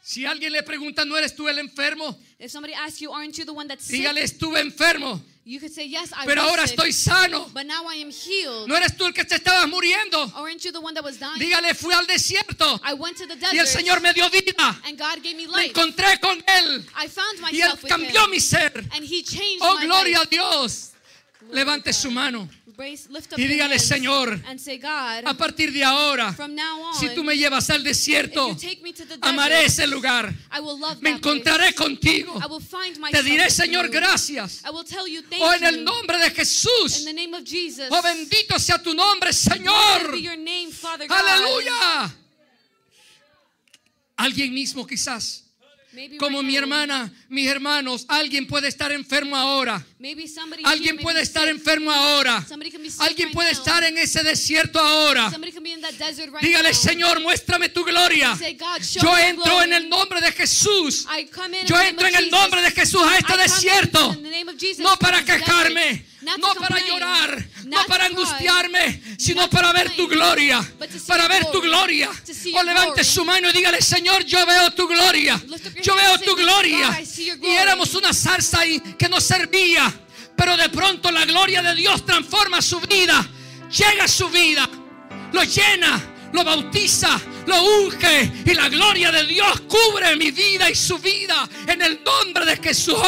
Si 0.00 0.24
alguien 0.24 0.52
le 0.52 0.62
pregunta, 0.62 1.04
¿no 1.04 1.16
eres 1.16 1.34
tú 1.34 1.48
el 1.48 1.58
enfermo? 1.58 2.16
If 2.38 2.52
somebody 2.52 2.74
asks 2.74 3.00
you, 3.00 3.12
aren't 3.12 3.36
you 3.36 3.44
the 3.44 3.52
one 3.52 3.66
that's 3.66 3.84
sick? 3.84 3.96
Dígale, 4.00 4.22
estuve 4.22 4.60
enfermo, 4.60 5.20
You 5.48 5.60
could 5.60 5.70
say, 5.72 5.86
yes, 5.86 6.12
I 6.12 6.26
pero 6.26 6.42
ahora 6.42 6.64
estoy 6.64 6.92
sano. 6.92 7.48
but 7.54 7.66
now 7.66 7.84
I 7.88 8.02
am 8.02 8.10
healed. 8.10 8.66
¿No 8.66 8.74
eres 8.76 8.96
tú 8.96 9.06
el 9.06 9.12
que 9.12 9.24
te 9.24 9.36
estabas 9.36 9.68
muriendo? 9.68 10.28
Aren't 10.34 10.64
you 10.64 10.72
the 10.72 10.80
one 10.80 10.92
that 10.94 11.04
was 11.04 11.18
dying? 11.20 11.38
Dígale, 11.38 11.72
fui 11.76 11.94
al 11.94 12.04
desierto 12.04 12.80
I 12.82 12.94
went 12.94 13.16
to 13.18 13.26
the 13.28 13.34
y 13.52 13.58
el 13.58 13.64
desert, 13.64 13.78
Señor 13.80 14.00
me 14.02 14.12
dio 14.12 14.28
vida. 14.28 14.76
and 14.84 14.98
God 14.98 15.22
gave 15.22 15.36
me 15.36 15.46
Me 15.46 15.52
life. 15.52 15.70
encontré 15.72 16.18
con 16.20 16.42
Él 16.48 16.84
I 16.96 17.06
found 17.06 17.38
y 17.52 17.60
Él 17.60 17.78
cambió 17.88 18.24
Him, 18.24 18.30
mi 18.32 18.40
ser. 18.40 18.72
and 18.92 19.04
He 19.04 19.22
changed 19.22 19.62
Oh, 19.62 19.76
my 19.78 19.86
gloria 19.86 20.22
a. 20.22 20.26
Dios. 20.26 20.90
Levante 21.52 21.92
su 21.92 22.10
mano. 22.10 22.48
Raise- 22.78 23.08
lift 23.10 23.32
up 23.32 23.38
Y 23.38 23.46
dígale, 23.46 23.78
Señor, 23.78 24.38
and 24.46 24.60
say, 24.60 24.76
God, 24.78 25.24
A 25.24 25.34
partir 25.34 25.72
de 25.72 25.82
ahora, 25.82 26.34
on, 26.38 26.94
si 27.00 27.08
tú 27.14 27.24
me 27.24 27.34
llevas 27.36 27.70
al 27.70 27.82
desierto, 27.82 28.54
amaré 29.22 29.64
ese 29.64 29.86
lugar. 29.86 30.32
I 30.54 30.60
will 30.60 30.78
love 30.78 30.96
Me 31.00 31.10
place. 31.12 31.16
encontraré 31.16 31.74
contigo. 31.74 32.38
Te 33.10 33.22
diré, 33.22 33.50
Señor, 33.50 33.88
gracias. 33.88 34.62
You 35.06 35.22
Oh, 35.40 35.52
en 35.54 35.64
el 35.64 35.84
nombre 35.84 36.18
de 36.18 36.30
Jesús. 36.30 36.98
In 37.00 37.04
the 37.06 37.12
name 37.14 37.34
of 37.36 37.44
Jesus. 37.44 37.86
Oh, 37.90 38.02
bendito 38.02 38.58
sea 38.58 38.82
tu 38.82 38.92
nombre, 38.92 39.32
Señor. 39.32 40.12
name. 40.36 40.70
Aleluya. 41.08 42.14
Alguien 44.16 44.52
mismo 44.54 44.86
quizás, 44.86 45.44
Maybe 45.92 46.16
como 46.18 46.38
right 46.40 46.46
mi 46.48 46.56
hermana, 46.56 47.12
mis 47.28 47.46
hermanos, 47.48 48.04
alguien 48.08 48.46
puede 48.46 48.68
estar 48.68 48.92
enfermo 48.92 49.36
ahora. 49.36 49.84
Maybe 49.98 50.28
somebody 50.28 50.62
Alguien 50.62 50.98
puede 50.98 51.22
estar 51.22 51.48
enfermo 51.48 51.90
ahora. 51.90 52.44
Alguien 52.98 53.32
puede 53.32 53.52
estar 53.52 53.82
en 53.82 53.96
ese 53.96 54.22
desierto 54.22 54.78
ahora. 54.78 55.30
Somebody 55.30 55.52
can 55.52 55.62
be 55.62 55.70
in 55.70 55.80
that 55.80 55.94
desert 55.94 56.30
right 56.34 56.42
Dígale. 56.42 56.74
Señor, 56.74 57.18
muéstrame 57.20 57.70
tu 57.70 57.82
gloria. 57.82 58.36
Yo 59.00 59.16
entro 59.16 59.62
en 59.62 59.72
el 59.72 59.88
nombre 59.88 60.20
de 60.20 60.32
Jesús. 60.32 61.06
I 61.08 61.24
come 61.24 61.58
in 61.60 61.66
Yo 61.66 61.76
in 61.76 61.80
the 61.80 61.88
entro 61.88 62.06
en 62.08 62.12
name 62.12 62.26
el 62.26 62.34
of 62.34 62.40
nombre 62.40 62.60
de 62.60 62.70
Jesus. 62.72 63.00
Jesús 63.00 63.02
a 63.10 63.16
este 63.16 63.36
desierto. 63.38 64.16
No 64.78 64.98
para 64.98 65.24
quejarme, 65.24 66.04
no 66.38 66.54
para 66.54 66.80
llorar, 66.84 67.44
no 67.64 67.84
para 67.86 68.06
angustiarme, 68.06 69.00
sino 69.18 69.48
para 69.48 69.72
ver 69.72 69.94
tu 69.96 70.08
gloria, 70.08 70.60
para 71.06 71.28
ver 71.28 71.46
tu 71.50 71.60
gloria. 71.60 72.10
O 72.10 72.50
your 72.50 72.64
levante 72.64 73.04
su 73.04 73.24
mano 73.24 73.48
y 73.50 73.52
dígale, 73.52 73.80
Señor, 73.80 74.24
yo 74.24 74.44
veo 74.44 74.70
tu 74.72 74.86
gloria, 74.88 75.40
yo 75.82 75.94
veo 75.94 76.18
tu 76.18 76.34
gloria. 76.34 77.00
Y 77.42 77.50
éramos 77.50 77.94
una 77.94 78.12
zarza 78.12 78.60
ahí 78.60 78.80
que 78.98 79.08
no 79.08 79.20
servía, 79.20 79.95
pero 80.36 80.56
de 80.56 80.68
pronto 80.68 81.10
la 81.10 81.24
gloria 81.24 81.62
de 81.62 81.74
Dios 81.74 82.04
transforma 82.04 82.60
su 82.60 82.80
vida, 82.80 83.26
llega 83.70 84.04
a 84.04 84.08
su 84.08 84.28
vida, 84.28 84.68
lo 85.32 85.42
llena. 85.42 86.15
Lo 86.36 86.44
bautiza, 86.44 87.18
lo 87.46 87.62
unge 87.80 88.30
y 88.44 88.52
la 88.52 88.68
gloria 88.68 89.10
de 89.10 89.24
Dios 89.24 89.62
cubre 89.62 90.14
mi 90.16 90.30
vida 90.32 90.68
y 90.68 90.74
su 90.74 90.98
vida 90.98 91.48
en 91.66 91.80
el 91.80 92.00
nombre 92.04 92.44
de 92.44 92.58
Jesús. 92.58 92.94
Oh. 92.94 93.06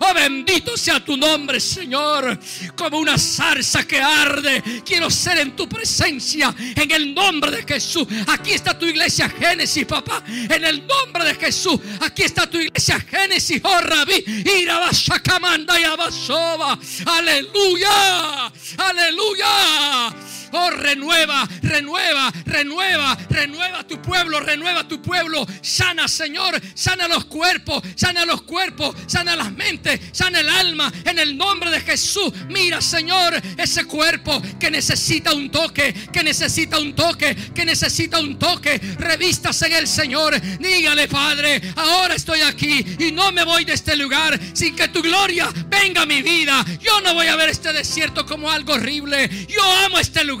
Oh, 0.00 0.14
bendito 0.14 0.76
sea 0.76 1.04
tu 1.04 1.16
nombre, 1.16 1.58
Señor. 1.58 2.38
Como 2.76 2.98
una 2.98 3.18
zarza 3.18 3.84
que 3.84 4.00
arde, 4.00 4.62
quiero 4.86 5.10
ser 5.10 5.38
en 5.38 5.56
tu 5.56 5.68
presencia 5.68 6.54
en 6.56 6.88
el 6.88 7.12
nombre 7.12 7.50
de 7.50 7.64
Jesús. 7.64 8.06
Aquí 8.28 8.52
está 8.52 8.78
tu 8.78 8.86
iglesia 8.86 9.28
Génesis, 9.28 9.86
papá. 9.86 10.22
En 10.28 10.64
el 10.64 10.86
nombre 10.86 11.24
de 11.24 11.34
Jesús, 11.34 11.80
aquí 12.00 12.22
está 12.22 12.48
tu 12.48 12.58
iglesia 12.58 13.00
Génesis. 13.00 13.60
Oh, 13.64 13.80
Rabí, 13.80 14.24
Irabashakamanda 14.62 15.80
y 15.80 15.82
Abasoba. 15.82 16.78
Aleluya, 17.06 18.52
aleluya. 18.76 20.14
Oh, 20.52 20.70
renueva, 20.70 21.48
renueva, 21.62 22.32
renueva, 22.44 23.18
renueva 23.28 23.86
tu 23.86 24.00
pueblo, 24.00 24.40
renueva 24.40 24.86
tu 24.86 25.00
pueblo. 25.02 25.46
Sana, 25.62 26.08
Señor, 26.08 26.60
sana 26.74 27.08
los 27.08 27.26
cuerpos, 27.26 27.82
sana 27.94 28.24
los 28.24 28.42
cuerpos, 28.42 28.96
sana 29.06 29.36
las 29.36 29.52
mentes, 29.52 30.00
sana 30.12 30.40
el 30.40 30.48
alma. 30.48 30.92
En 31.04 31.18
el 31.18 31.36
nombre 31.36 31.70
de 31.70 31.80
Jesús, 31.80 32.32
mira, 32.48 32.80
Señor, 32.80 33.40
ese 33.56 33.84
cuerpo 33.84 34.40
que 34.58 34.70
necesita 34.70 35.32
un 35.32 35.50
toque, 35.50 35.92
que 36.12 36.22
necesita 36.22 36.78
un 36.78 36.94
toque, 36.94 37.34
que 37.54 37.64
necesita 37.64 38.20
un 38.20 38.38
toque. 38.38 38.78
Revistas 38.98 39.60
en 39.62 39.72
el 39.74 39.86
Señor. 39.86 40.40
Dígale, 40.40 41.08
Padre, 41.08 41.60
ahora 41.76 42.14
estoy 42.14 42.40
aquí 42.40 42.84
y 42.98 43.12
no 43.12 43.32
me 43.32 43.44
voy 43.44 43.64
de 43.64 43.74
este 43.74 43.96
lugar 43.96 44.38
sin 44.54 44.74
que 44.74 44.88
tu 44.88 45.02
gloria 45.02 45.48
venga 45.68 46.02
a 46.02 46.06
mi 46.06 46.22
vida. 46.22 46.64
Yo 46.80 47.00
no 47.00 47.14
voy 47.14 47.26
a 47.26 47.36
ver 47.36 47.50
este 47.50 47.72
desierto 47.72 48.24
como 48.24 48.50
algo 48.50 48.74
horrible. 48.74 49.28
Yo 49.48 49.62
amo 49.84 49.98
este 49.98 50.24
lugar. 50.24 50.37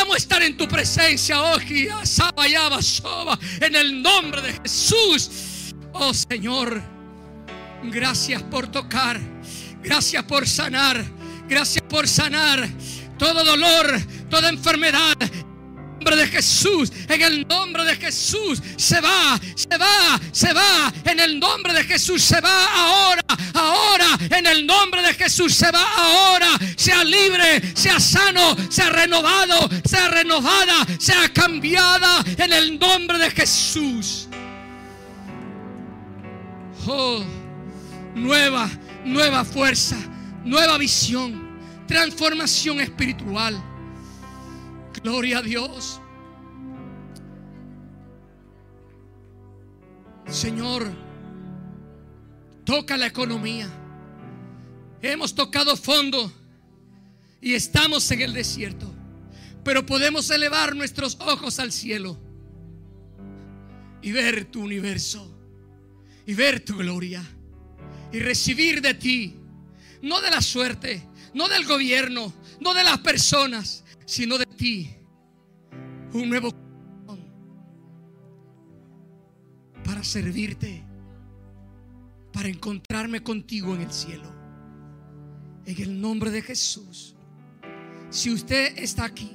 Amo 0.00 0.16
estar 0.16 0.42
en 0.42 0.56
tu 0.56 0.68
presencia. 0.68 1.40
Oh, 1.40 1.58
Soba, 2.04 3.38
en 3.60 3.74
el 3.76 4.02
nombre 4.02 4.42
de 4.42 4.52
Jesús. 4.62 5.74
Oh 5.92 6.14
Señor, 6.14 6.82
gracias 7.84 8.42
por 8.44 8.68
tocar. 8.68 9.20
Gracias 9.82 10.22
por 10.24 10.46
sanar. 10.46 11.04
Gracias 11.48 11.84
por 11.88 12.08
sanar 12.08 12.68
todo 13.18 13.44
dolor, 13.44 14.00
toda 14.28 14.48
enfermedad. 14.48 15.16
Nombre 16.02 16.16
de 16.16 16.26
Jesús, 16.26 16.92
en 17.08 17.22
el 17.22 17.46
nombre 17.46 17.84
de 17.84 17.94
Jesús, 17.94 18.60
se 18.76 19.00
va, 19.00 19.38
se 19.54 19.78
va, 19.78 20.20
se 20.32 20.52
va, 20.52 20.92
en 21.04 21.20
el 21.20 21.38
nombre 21.38 21.72
de 21.72 21.84
Jesús, 21.84 22.20
se 22.24 22.40
va 22.40 22.74
ahora, 22.74 23.22
ahora, 23.54 24.18
en 24.28 24.44
el 24.48 24.66
nombre 24.66 25.00
de 25.00 25.14
Jesús 25.14 25.54
se 25.54 25.70
va 25.70 25.86
ahora. 25.96 26.58
Sea 26.74 27.04
libre, 27.04 27.62
sea 27.76 28.00
sano, 28.00 28.56
sea 28.68 28.90
renovado, 28.90 29.68
sea 29.84 30.08
renovada, 30.08 30.84
sea 30.98 31.32
cambiada 31.32 32.24
en 32.36 32.52
el 32.52 32.80
nombre 32.80 33.18
de 33.18 33.30
Jesús. 33.30 34.26
Oh, 36.84 37.22
nueva, 38.16 38.68
nueva 39.04 39.44
fuerza, 39.44 39.98
nueva 40.42 40.78
visión, 40.78 41.60
transformación 41.86 42.80
espiritual. 42.80 43.71
Gloria 45.02 45.38
a 45.38 45.42
Dios. 45.42 46.00
Señor, 50.28 50.90
toca 52.64 52.96
la 52.96 53.06
economía. 53.06 53.68
Hemos 55.00 55.34
tocado 55.34 55.76
fondo 55.76 56.32
y 57.40 57.54
estamos 57.54 58.08
en 58.12 58.20
el 58.20 58.32
desierto, 58.32 58.92
pero 59.64 59.84
podemos 59.84 60.30
elevar 60.30 60.76
nuestros 60.76 61.18
ojos 61.20 61.58
al 61.58 61.72
cielo 61.72 62.16
y 64.00 64.12
ver 64.12 64.44
tu 64.44 64.62
universo 64.62 65.36
y 66.24 66.34
ver 66.34 66.64
tu 66.64 66.76
gloria 66.76 67.22
y 68.12 68.20
recibir 68.20 68.80
de 68.80 68.94
ti, 68.94 69.34
no 70.02 70.20
de 70.20 70.30
la 70.30 70.40
suerte, 70.40 71.04
no 71.34 71.48
del 71.48 71.66
gobierno, 71.66 72.32
no 72.60 72.74
de 72.74 72.84
las 72.84 72.98
personas, 72.98 73.81
sino 74.04 74.38
de 74.38 74.46
ti, 74.46 74.94
un 76.12 76.28
nuevo 76.28 76.50
corazón 76.50 77.32
para 79.84 80.04
servirte, 80.04 80.84
para 82.32 82.48
encontrarme 82.48 83.22
contigo 83.22 83.74
en 83.74 83.82
el 83.82 83.92
cielo. 83.92 84.32
En 85.64 85.80
el 85.80 86.00
nombre 86.00 86.30
de 86.30 86.42
Jesús. 86.42 87.14
Si 88.10 88.30
usted 88.30 88.78
está 88.78 89.04
aquí 89.04 89.32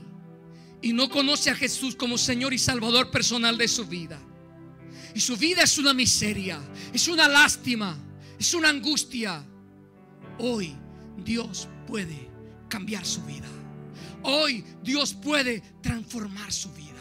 y 0.81 0.93
no 0.93 1.09
conoce 1.09 1.49
a 1.49 1.55
Jesús 1.55 1.95
como 1.95 2.17
Señor 2.17 2.53
y 2.53 2.59
Salvador 2.59 3.09
personal 3.09 3.57
de 3.57 3.67
su 3.67 3.85
vida, 3.85 4.19
y 5.15 5.19
su 5.19 5.35
vida 5.35 5.63
es 5.63 5.77
una 5.77 5.93
miseria, 5.93 6.59
es 6.93 7.07
una 7.07 7.27
lástima, 7.27 7.97
es 8.37 8.53
una 8.53 8.69
angustia, 8.69 9.43
hoy 10.37 10.75
Dios 11.23 11.67
puede 11.87 12.29
cambiar 12.69 13.03
su 13.05 13.23
vida. 13.23 13.47
Hoy 14.29 14.61
Dios 14.83 15.13
puede 15.13 15.61
transformar 15.81 16.51
su 16.51 16.69
vida. 16.73 16.99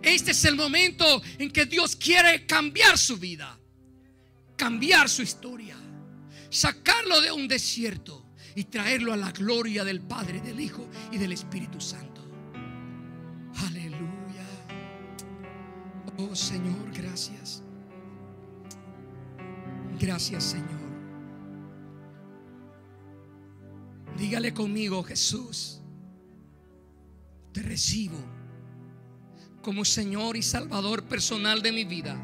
Este 0.00 0.30
es 0.30 0.44
el 0.44 0.54
momento 0.54 1.04
en 1.38 1.50
que 1.50 1.66
Dios 1.66 1.96
quiere 1.96 2.46
cambiar 2.46 2.96
su 2.96 3.16
vida, 3.16 3.58
cambiar 4.56 5.08
su 5.08 5.22
historia, 5.22 5.76
sacarlo 6.50 7.20
de 7.20 7.32
un 7.32 7.48
desierto 7.48 8.24
y 8.54 8.64
traerlo 8.64 9.12
a 9.12 9.16
la 9.16 9.32
gloria 9.32 9.82
del 9.82 10.02
Padre, 10.02 10.40
del 10.40 10.60
Hijo 10.60 10.88
y 11.10 11.18
del 11.18 11.32
Espíritu 11.32 11.80
Santo. 11.80 12.24
Aleluya. 13.66 14.46
Oh 16.16 16.36
Señor, 16.36 16.92
gracias. 16.92 17.64
Gracias 19.98 20.44
Señor. 20.44 20.82
Dígale 24.16 24.54
conmigo, 24.54 25.02
Jesús, 25.02 25.81
te 27.52 27.62
recibo 27.62 28.18
como 29.62 29.84
Señor 29.84 30.36
y 30.36 30.42
Salvador 30.42 31.04
personal 31.04 31.62
de 31.62 31.72
mi 31.72 31.84
vida. 31.84 32.20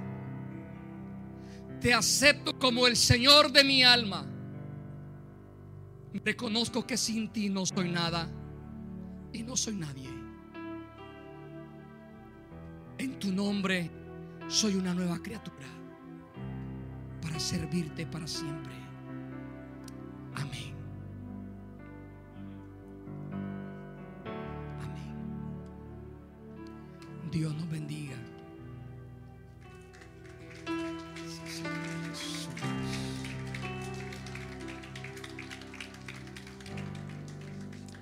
Te 1.80 1.94
acepto 1.94 2.58
como 2.58 2.86
el 2.86 2.96
Señor 2.96 3.52
de 3.52 3.62
mi 3.62 3.84
alma. 3.84 4.26
Reconozco 6.24 6.86
que 6.86 6.96
sin 6.96 7.28
ti 7.30 7.48
no 7.48 7.64
soy 7.64 7.90
nada 7.90 8.28
y 9.32 9.42
no 9.42 9.56
soy 9.56 9.74
nadie. 9.74 10.08
En 12.98 13.18
tu 13.18 13.30
nombre 13.30 13.90
soy 14.48 14.74
una 14.74 14.92
nueva 14.92 15.22
criatura 15.22 15.66
para 17.22 17.38
servirte 17.38 18.06
para 18.06 18.26
siempre. 18.26 18.72
Amén. 20.34 20.67
Dios 27.30 27.54
nos 27.54 27.68
bendiga. 27.70 28.16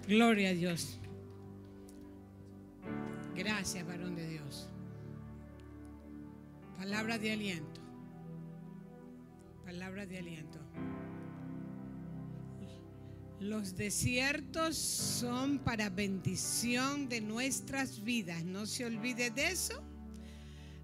Gloria 0.06 0.50
a 0.50 0.52
Dios. 0.52 1.00
Gracias, 3.34 3.84
varón 3.86 4.14
de 4.14 4.28
Dios. 4.28 4.68
Palabra 6.76 7.18
de 7.18 7.32
aliento. 7.32 7.80
Palabra 9.64 10.06
de 10.06 10.18
aliento. 10.18 10.58
Los 13.40 13.76
desiertos 13.76 14.76
son 14.78 15.58
para 15.58 15.90
bendición 15.90 17.08
de 17.08 17.20
nuestras 17.20 18.02
vidas. 18.02 18.44
No 18.44 18.64
se 18.64 18.86
olvide 18.86 19.30
de 19.30 19.48
eso. 19.48 19.82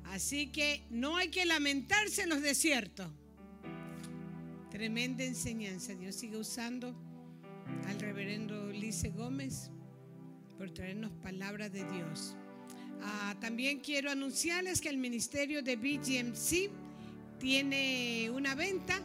Así 0.04 0.48
que 0.48 0.84
no 0.90 1.16
hay 1.16 1.28
que 1.28 1.46
lamentarse 1.46 2.22
en 2.22 2.28
los 2.28 2.42
desiertos. 2.42 3.10
Tremenda 4.70 5.24
enseñanza. 5.24 5.94
Dios 5.94 6.14
sigue 6.14 6.36
usando 6.36 6.94
al 7.86 7.98
reverendo 7.98 8.70
Lice 8.70 9.08
Gómez 9.08 9.70
por 10.58 10.70
traernos 10.70 11.10
palabras 11.22 11.72
de 11.72 11.84
Dios. 11.90 12.36
Ah, 13.00 13.34
también 13.40 13.80
quiero 13.80 14.10
anunciarles 14.10 14.80
que 14.80 14.90
el 14.90 14.98
ministerio 14.98 15.62
de 15.62 15.76
BGMC 15.76 16.70
tiene 17.40 18.30
una 18.30 18.54
venta, 18.54 19.00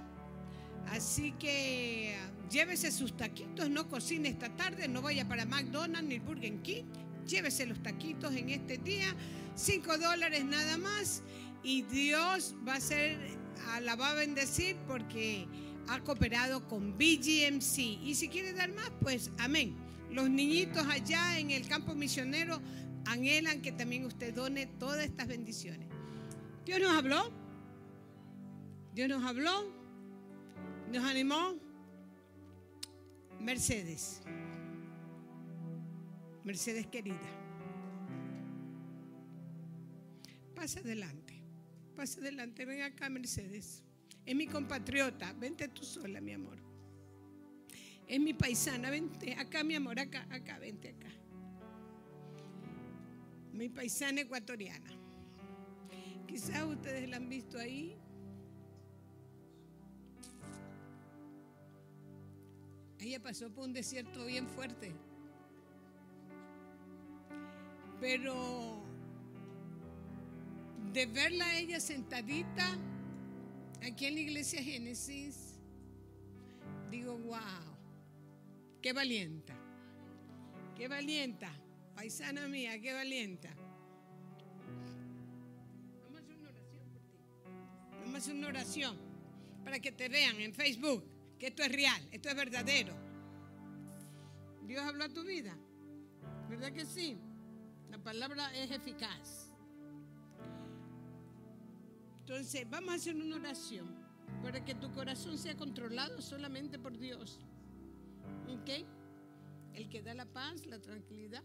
así 0.89 1.31
que 1.39 2.15
llévese 2.49 2.91
sus 2.91 3.15
taquitos, 3.15 3.69
no 3.69 3.87
cocine 3.87 4.29
esta 4.29 4.49
tarde, 4.55 4.87
no 4.87 5.01
vaya 5.01 5.27
para 5.27 5.45
McDonald's 5.45 6.07
ni 6.07 6.19
Burger 6.19 6.61
King, 6.61 6.83
llévese 7.25 7.65
los 7.65 7.81
taquitos 7.81 8.33
en 8.35 8.49
este 8.49 8.77
día, 8.77 9.15
5 9.55 9.97
dólares 9.97 10.45
nada 10.45 10.77
más, 10.77 11.23
y 11.63 11.81
Dios 11.83 12.55
va 12.67 12.75
a 12.75 12.79
ser, 12.79 13.17
ah, 13.67 13.81
la 13.81 13.95
va 13.95 14.11
a 14.11 14.13
bendecir 14.13 14.75
porque 14.87 15.47
ha 15.89 15.99
cooperado 16.03 16.67
con 16.67 16.97
BGMC. 16.97 17.77
Y 18.03 18.15
si 18.15 18.29
quiere 18.29 18.53
dar 18.53 18.73
más, 18.73 18.91
pues 19.01 19.31
amén. 19.37 19.75
Los 20.11 20.29
niñitos 20.29 20.85
allá 20.87 21.37
en 21.39 21.51
el 21.51 21.67
campo 21.67 21.95
misionero 21.95 22.61
anhelan 23.05 23.61
que 23.61 23.71
también 23.71 24.05
usted 24.05 24.33
done 24.33 24.65
todas 24.79 25.05
estas 25.05 25.27
bendiciones. 25.27 25.87
Dios 26.65 26.79
nos 26.79 26.95
habló. 26.95 27.31
Dios 28.93 29.09
nos 29.09 29.23
habló. 29.23 29.73
Nos 30.91 31.03
animó. 31.03 31.66
Mercedes. 33.39 34.21
Mercedes 36.43 36.87
querida. 36.87 37.29
Pasa 40.55 40.79
adelante. 40.79 41.33
Pasa 41.95 42.19
adelante. 42.19 42.65
Ven 42.65 42.81
acá, 42.81 43.09
Mercedes. 43.09 43.83
Es 44.25 44.35
mi 44.35 44.47
compatriota. 44.47 45.33
Vente 45.33 45.67
tú 45.67 45.83
sola, 45.83 46.19
mi 46.21 46.33
amor. 46.33 46.57
Es 48.07 48.19
mi 48.19 48.33
paisana. 48.33 48.89
Vente 48.89 49.35
acá, 49.35 49.63
mi 49.63 49.75
amor. 49.75 49.99
Acá, 49.99 50.27
acá, 50.31 50.57
vente 50.59 50.89
acá. 50.89 51.09
Mi 53.53 53.69
paisana 53.69 54.21
ecuatoriana. 54.21 54.89
Quizás 56.27 56.63
ustedes 56.63 57.09
la 57.09 57.17
han 57.17 57.29
visto 57.29 57.57
ahí. 57.57 57.97
Ella 62.99 63.19
pasó 63.21 63.49
por 63.49 63.65
un 63.65 63.73
desierto 63.73 64.25
bien 64.25 64.47
fuerte. 64.47 64.91
Pero 67.99 68.83
de 70.93 71.05
verla 71.05 71.45
a 71.45 71.59
ella 71.59 71.79
sentadita 71.79 72.77
aquí 73.83 74.05
en 74.05 74.15
la 74.15 74.19
iglesia 74.21 74.63
Génesis, 74.63 75.59
digo, 76.89 77.17
wow, 77.19 77.39
qué 78.81 78.93
valienta, 78.93 79.55
qué 80.75 80.87
valienta, 80.87 81.51
paisana 81.95 82.47
mía, 82.47 82.79
qué 82.79 82.93
valienta. 82.93 83.49
Vamos 86.03 86.19
a 86.19 86.23
hacer 86.23 86.35
una 86.37 86.49
oración 86.49 86.89
por 86.93 87.01
ti. 87.01 87.17
Vamos 87.99 88.15
a 88.15 88.17
hacer 88.17 88.35
una 88.35 88.47
oración 88.47 88.97
para 89.63 89.79
que 89.79 89.91
te 89.91 90.09
vean 90.09 90.39
en 90.39 90.53
Facebook 90.53 91.16
que 91.37 91.47
esto 91.47 91.63
es 91.63 91.71
real, 91.71 92.01
esto 92.11 92.29
es 92.29 92.35
verdadero. 92.35 92.93
Dios 94.63 94.83
habló 94.83 95.05
a 95.05 95.09
tu 95.09 95.23
vida, 95.23 95.57
¿verdad 96.49 96.71
que 96.71 96.85
sí? 96.85 97.17
La 97.89 97.97
palabra 97.97 98.53
es 98.53 98.71
eficaz. 98.71 99.51
Entonces, 102.19 102.69
vamos 102.69 102.89
a 102.91 102.95
hacer 102.95 103.15
una 103.15 103.37
oración 103.37 103.87
para 104.43 104.63
que 104.63 104.75
tu 104.75 104.91
corazón 104.91 105.37
sea 105.37 105.55
controlado 105.55 106.21
solamente 106.21 106.77
por 106.77 106.97
Dios. 106.97 107.39
¿Ok? 108.49 108.85
El 109.73 109.87
que 109.89 110.01
da 110.01 110.13
la 110.13 110.25
paz, 110.25 110.65
la 110.65 110.79
tranquilidad. 110.79 111.43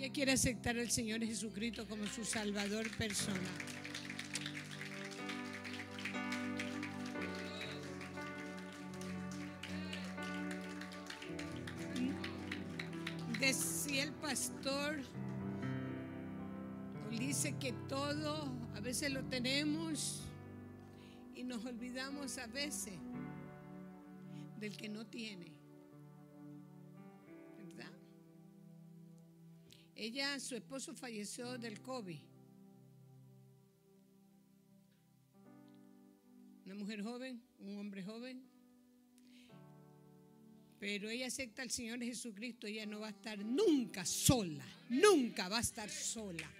Ella 0.00 0.14
quiere 0.14 0.32
aceptar 0.32 0.78
al 0.78 0.90
Señor 0.90 1.22
Jesucristo 1.22 1.86
como 1.86 2.06
su 2.06 2.24
Salvador 2.24 2.90
personal. 2.96 3.38
Decía 13.38 14.04
el 14.04 14.12
pastor, 14.12 15.02
dice 17.10 17.58
que 17.58 17.74
todo 17.86 18.50
a 18.74 18.80
veces 18.80 19.12
lo 19.12 19.22
tenemos 19.24 20.22
y 21.34 21.44
nos 21.44 21.62
olvidamos 21.66 22.38
a 22.38 22.46
veces 22.46 22.94
del 24.58 24.74
que 24.78 24.88
no 24.88 25.06
tiene. 25.06 25.59
Ella, 30.00 30.40
su 30.40 30.56
esposo 30.56 30.94
falleció 30.94 31.58
del 31.58 31.82
COVID. 31.82 32.18
Una 36.64 36.74
mujer 36.74 37.02
joven, 37.02 37.42
un 37.58 37.76
hombre 37.76 38.02
joven. 38.02 38.42
Pero 40.78 41.10
ella 41.10 41.26
acepta 41.26 41.60
al 41.60 41.70
Señor 41.70 41.98
Jesucristo, 41.98 42.66
ella 42.66 42.86
no 42.86 43.00
va 43.00 43.08
a 43.08 43.10
estar 43.10 43.44
nunca 43.44 44.06
sola, 44.06 44.64
nunca 44.88 45.50
va 45.50 45.58
a 45.58 45.60
estar 45.60 45.90
sola. 45.90 46.50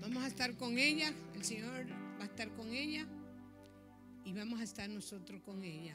Vamos 0.00 0.22
a 0.22 0.28
estar 0.28 0.56
con 0.56 0.78
ella, 0.78 1.12
el 1.34 1.44
Señor 1.44 1.90
va 2.18 2.22
a 2.22 2.26
estar 2.26 2.48
con 2.54 2.72
ella 2.72 3.06
y 4.24 4.32
vamos 4.32 4.60
a 4.60 4.62
estar 4.62 4.88
nosotros 4.88 5.42
con 5.42 5.62
ella. 5.62 5.94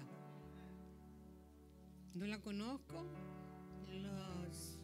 No 2.14 2.27
la 2.27 2.39
conozco, 2.39 3.03
los 3.91 4.80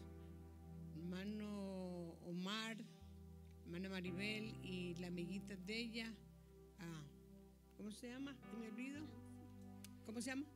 hermanos 0.96 2.16
Omar, 2.26 2.76
hermana 3.64 3.88
Maribel 3.88 4.54
y 4.62 4.94
la 4.96 5.08
amiguita 5.08 5.56
de 5.56 5.78
ella, 5.78 6.14
ah, 6.78 7.02
¿cómo 7.76 7.90
se 7.90 8.08
llama? 8.08 8.36
¿Me 8.58 8.68
olvido? 8.68 9.02
¿Cómo 10.06 10.20
se 10.20 10.30
llama? 10.30 10.46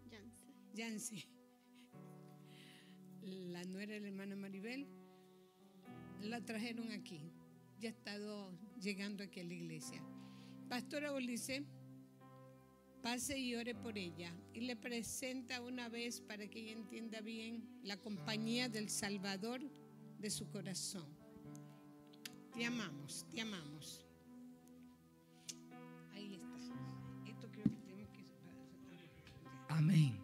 Yancy. 0.74 1.24
La 3.22 3.62
nuera 3.64 3.94
de 3.94 4.00
la 4.00 4.08
hermana 4.08 4.36
Maribel 4.36 4.88
la 6.22 6.40
trajeron 6.44 6.90
aquí. 6.92 7.30
Ya 7.78 7.90
ha 7.90 7.92
estado 7.92 8.52
llegando 8.80 9.24
aquí 9.24 9.40
a 9.40 9.44
la 9.44 9.54
iglesia. 9.54 10.02
Pastora 10.68 11.12
Ulises, 11.12 11.62
pase 13.02 13.38
y 13.38 13.54
ore 13.54 13.74
por 13.74 13.98
ella. 13.98 14.32
Y 14.54 14.60
le 14.60 14.76
presenta 14.76 15.60
una 15.60 15.88
vez 15.88 16.20
para 16.20 16.48
que 16.48 16.60
ella 16.60 16.72
entienda 16.72 17.20
bien 17.20 17.68
la 17.82 17.96
compañía 17.96 18.68
del 18.68 18.88
Salvador 18.88 19.60
de 20.18 20.30
su 20.30 20.48
corazón. 20.48 21.06
Te 22.54 22.64
amamos, 22.64 23.26
te 23.30 23.40
amamos. 23.40 24.04
Ahí 26.12 26.34
está. 26.34 27.30
Esto 27.30 27.50
creo 27.50 27.64
que 27.64 27.80
tenemos 27.80 28.10
que... 28.12 28.24
Amén. 29.68 30.16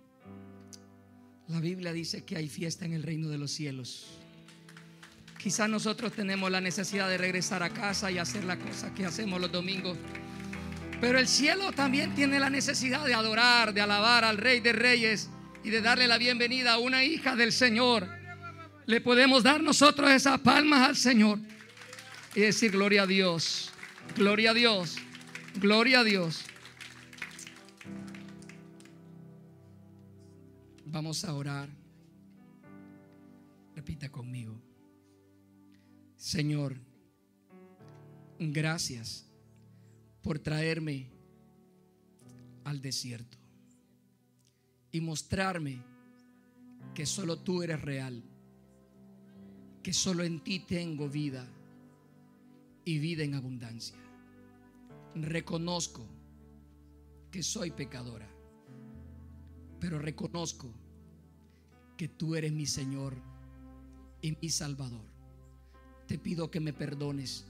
La 1.48 1.60
Biblia 1.60 1.92
dice 1.92 2.24
que 2.24 2.36
hay 2.36 2.48
fiesta 2.48 2.84
en 2.84 2.92
el 2.92 3.02
reino 3.02 3.28
de 3.28 3.38
los 3.38 3.50
cielos. 3.50 4.06
Quizás 5.38 5.70
nosotros 5.70 6.12
tenemos 6.12 6.50
la 6.50 6.60
necesidad 6.60 7.08
de 7.08 7.16
regresar 7.16 7.62
a 7.62 7.70
casa 7.70 8.10
y 8.10 8.18
hacer 8.18 8.44
la 8.44 8.58
cosa 8.58 8.92
que 8.94 9.06
hacemos 9.06 9.40
los 9.40 9.50
domingos. 9.50 9.96
Pero 11.00 11.18
el 11.18 11.28
cielo 11.28 11.70
también 11.72 12.14
tiene 12.14 12.40
la 12.40 12.50
necesidad 12.50 13.06
de 13.06 13.14
adorar, 13.14 13.72
de 13.72 13.80
alabar 13.80 14.24
al 14.24 14.36
Rey 14.36 14.58
de 14.58 14.72
Reyes 14.72 15.30
y 15.62 15.70
de 15.70 15.80
darle 15.80 16.08
la 16.08 16.18
bienvenida 16.18 16.74
a 16.74 16.78
una 16.78 17.04
hija 17.04 17.36
del 17.36 17.52
Señor. 17.52 18.08
Le 18.86 19.00
podemos 19.00 19.44
dar 19.44 19.62
nosotros 19.62 20.10
esas 20.10 20.40
palmas 20.40 20.88
al 20.88 20.96
Señor 20.96 21.38
y 22.34 22.40
decir 22.40 22.72
gloria 22.72 23.02
a 23.02 23.06
Dios, 23.06 23.70
gloria 24.16 24.50
a 24.50 24.54
Dios, 24.54 24.96
gloria 25.54 26.00
a 26.00 26.04
Dios. 26.04 26.44
Vamos 30.86 31.24
a 31.24 31.32
orar. 31.32 31.68
Repita 33.76 34.08
conmigo. 34.10 34.60
Señor, 36.16 36.74
gracias 38.40 39.27
por 40.22 40.38
traerme 40.38 41.10
al 42.64 42.80
desierto 42.80 43.38
y 44.92 45.00
mostrarme 45.00 45.82
que 46.94 47.06
solo 47.06 47.38
tú 47.38 47.62
eres 47.62 47.80
real, 47.80 48.22
que 49.82 49.92
solo 49.92 50.24
en 50.24 50.40
ti 50.40 50.60
tengo 50.60 51.08
vida 51.08 51.46
y 52.84 52.98
vida 52.98 53.22
en 53.22 53.34
abundancia. 53.34 53.96
Reconozco 55.14 56.06
que 57.30 57.42
soy 57.42 57.70
pecadora, 57.70 58.28
pero 59.80 59.98
reconozco 59.98 60.72
que 61.96 62.08
tú 62.08 62.34
eres 62.36 62.52
mi 62.52 62.66
Señor 62.66 63.16
y 64.22 64.36
mi 64.40 64.48
Salvador. 64.48 65.04
Te 66.06 66.18
pido 66.18 66.50
que 66.50 66.60
me 66.60 66.72
perdones, 66.72 67.46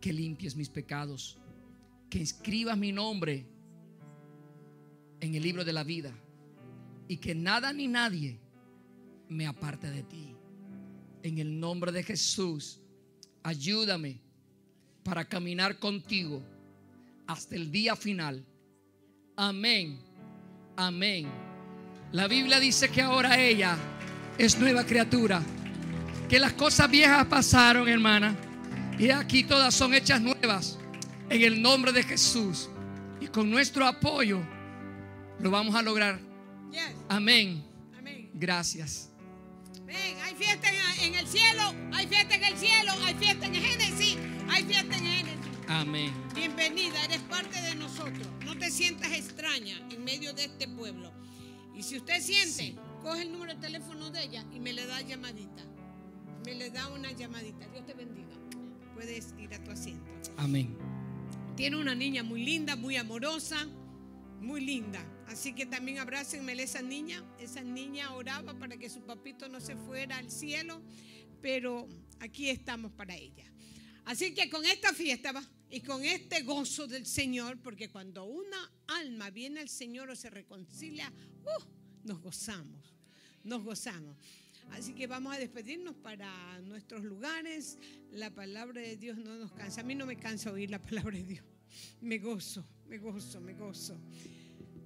que 0.00 0.12
limpies 0.12 0.56
mis 0.56 0.68
pecados, 0.68 1.39
que 2.10 2.20
escribas 2.20 2.76
mi 2.76 2.92
nombre 2.92 3.46
en 5.20 5.34
el 5.34 5.42
libro 5.42 5.64
de 5.64 5.72
la 5.72 5.84
vida 5.84 6.12
y 7.06 7.18
que 7.18 7.34
nada 7.34 7.72
ni 7.72 7.86
nadie 7.86 8.38
me 9.28 9.46
aparte 9.46 9.90
de 9.90 10.02
ti. 10.02 10.34
En 11.22 11.38
el 11.38 11.58
nombre 11.58 11.92
de 11.92 12.02
Jesús, 12.02 12.80
ayúdame 13.42 14.20
para 15.04 15.24
caminar 15.24 15.78
contigo 15.78 16.42
hasta 17.26 17.54
el 17.54 17.70
día 17.70 17.94
final. 17.94 18.44
Amén. 19.36 20.00
Amén. 20.76 21.28
La 22.12 22.26
Biblia 22.26 22.58
dice 22.58 22.90
que 22.90 23.02
ahora 23.02 23.40
ella 23.40 23.76
es 24.36 24.58
nueva 24.58 24.84
criatura. 24.84 25.42
Que 26.28 26.38
las 26.38 26.54
cosas 26.54 26.90
viejas 26.90 27.26
pasaron, 27.26 27.88
hermana. 27.88 28.36
Y 28.98 29.10
aquí 29.10 29.44
todas 29.44 29.74
son 29.74 29.94
hechas 29.94 30.20
nuevas. 30.20 30.79
En 31.30 31.42
el 31.42 31.62
nombre 31.62 31.92
de 31.92 32.02
Jesús. 32.02 32.68
Y 33.20 33.26
con 33.28 33.50
nuestro 33.50 33.86
apoyo 33.86 34.40
lo 35.38 35.50
vamos 35.50 35.74
a 35.74 35.82
lograr. 35.82 36.20
Yes. 36.70 36.80
Amén. 37.08 37.64
Amén. 37.98 38.30
Gracias. 38.34 39.10
Ven, 39.86 39.96
hay 40.22 40.34
fiesta 40.34 40.68
en, 40.68 41.04
en 41.04 41.14
el 41.20 41.26
cielo, 41.26 41.62
hay 41.92 42.06
fiesta 42.06 42.34
en 42.34 42.44
el 42.44 42.56
cielo, 42.56 42.92
hay 43.04 43.14
fiesta 43.14 43.46
en 43.46 43.54
Génesis, 43.54 44.16
hay 44.48 44.64
fiesta 44.64 44.96
en 44.96 45.04
Génesis. 45.04 45.50
Amén. 45.68 46.12
Bienvenida, 46.34 47.04
eres 47.04 47.20
parte 47.22 47.60
de 47.62 47.74
nosotros. 47.76 48.26
No 48.44 48.56
te 48.58 48.70
sientas 48.70 49.12
extraña 49.12 49.78
en 49.90 50.02
medio 50.04 50.32
de 50.32 50.44
este 50.44 50.66
pueblo. 50.68 51.12
Y 51.76 51.82
si 51.82 51.96
usted 51.96 52.20
siente, 52.20 52.50
Sí. 52.52 52.76
coge 53.02 53.22
el 53.22 53.32
número 53.32 53.54
de 53.54 53.60
teléfono 53.60 54.10
de 54.10 54.24
ella 54.24 54.44
y 54.52 54.58
me 54.60 54.72
le 54.72 54.86
da 54.86 55.00
llamadita. 55.00 55.62
Me 56.44 56.54
le 56.54 56.70
da 56.70 56.88
una 56.88 57.12
llamadita. 57.12 57.66
Dios 57.68 57.86
te 57.86 57.94
bendiga. 57.94 58.28
Puedes 58.94 59.34
ir 59.38 59.54
a 59.54 59.62
tu 59.62 59.70
asiento. 59.70 60.04
Amén. 60.36 60.76
Tiene 61.60 61.76
una 61.76 61.94
niña 61.94 62.22
muy 62.22 62.42
linda, 62.42 62.74
muy 62.74 62.96
amorosa, 62.96 63.66
muy 64.40 64.62
linda. 64.62 65.04
Así 65.26 65.52
que 65.52 65.66
también 65.66 65.98
abrácenme 65.98 66.52
a 66.52 66.62
esa 66.62 66.80
niña. 66.80 67.22
Esa 67.38 67.60
niña 67.60 68.14
oraba 68.14 68.58
para 68.58 68.78
que 68.78 68.88
su 68.88 69.02
papito 69.02 69.46
no 69.46 69.60
se 69.60 69.76
fuera 69.76 70.16
al 70.16 70.30
cielo, 70.30 70.80
pero 71.42 71.86
aquí 72.18 72.48
estamos 72.48 72.92
para 72.92 73.14
ella. 73.14 73.44
Así 74.06 74.32
que 74.32 74.48
con 74.48 74.64
esta 74.64 74.94
fiesta 74.94 75.34
y 75.68 75.82
con 75.82 76.02
este 76.02 76.44
gozo 76.44 76.86
del 76.86 77.04
Señor, 77.04 77.58
porque 77.60 77.90
cuando 77.90 78.24
una 78.24 78.72
alma 78.86 79.28
viene 79.28 79.60
al 79.60 79.68
Señor 79.68 80.08
o 80.08 80.16
se 80.16 80.30
reconcilia, 80.30 81.12
¡uh! 81.44 81.64
nos 82.04 82.22
gozamos, 82.22 82.96
nos 83.44 83.62
gozamos. 83.62 84.16
Así 84.72 84.94
que 84.94 85.06
vamos 85.06 85.34
a 85.34 85.38
despedirnos 85.38 85.96
para 85.96 86.60
nuestros 86.62 87.04
lugares. 87.04 87.78
La 88.12 88.30
palabra 88.30 88.80
de 88.80 88.96
Dios 88.96 89.18
no 89.18 89.36
nos 89.36 89.52
cansa. 89.52 89.80
A 89.80 89.84
mí 89.84 89.94
no 89.94 90.06
me 90.06 90.16
cansa 90.16 90.52
oír 90.52 90.70
la 90.70 90.80
palabra 90.82 91.16
de 91.16 91.24
Dios. 91.24 91.44
Me 92.00 92.18
gozo, 92.18 92.64
me 92.88 92.98
gozo, 92.98 93.40
me 93.40 93.54
gozo. 93.54 94.00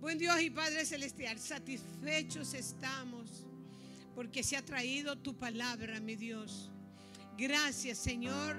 Buen 0.01 0.19
Dios 0.19 0.41
y 0.43 0.51
Padre 0.51 0.85
Celestial, 0.85 1.39
satisfechos 1.39 2.53
estamos 2.53 3.47
porque 4.15 4.43
se 4.43 4.57
ha 4.57 4.65
traído 4.65 5.17
tu 5.17 5.35
palabra, 5.35 5.99
mi 6.01 6.15
Dios. 6.15 6.71
Gracias, 7.37 7.99
Señor. 7.99 8.57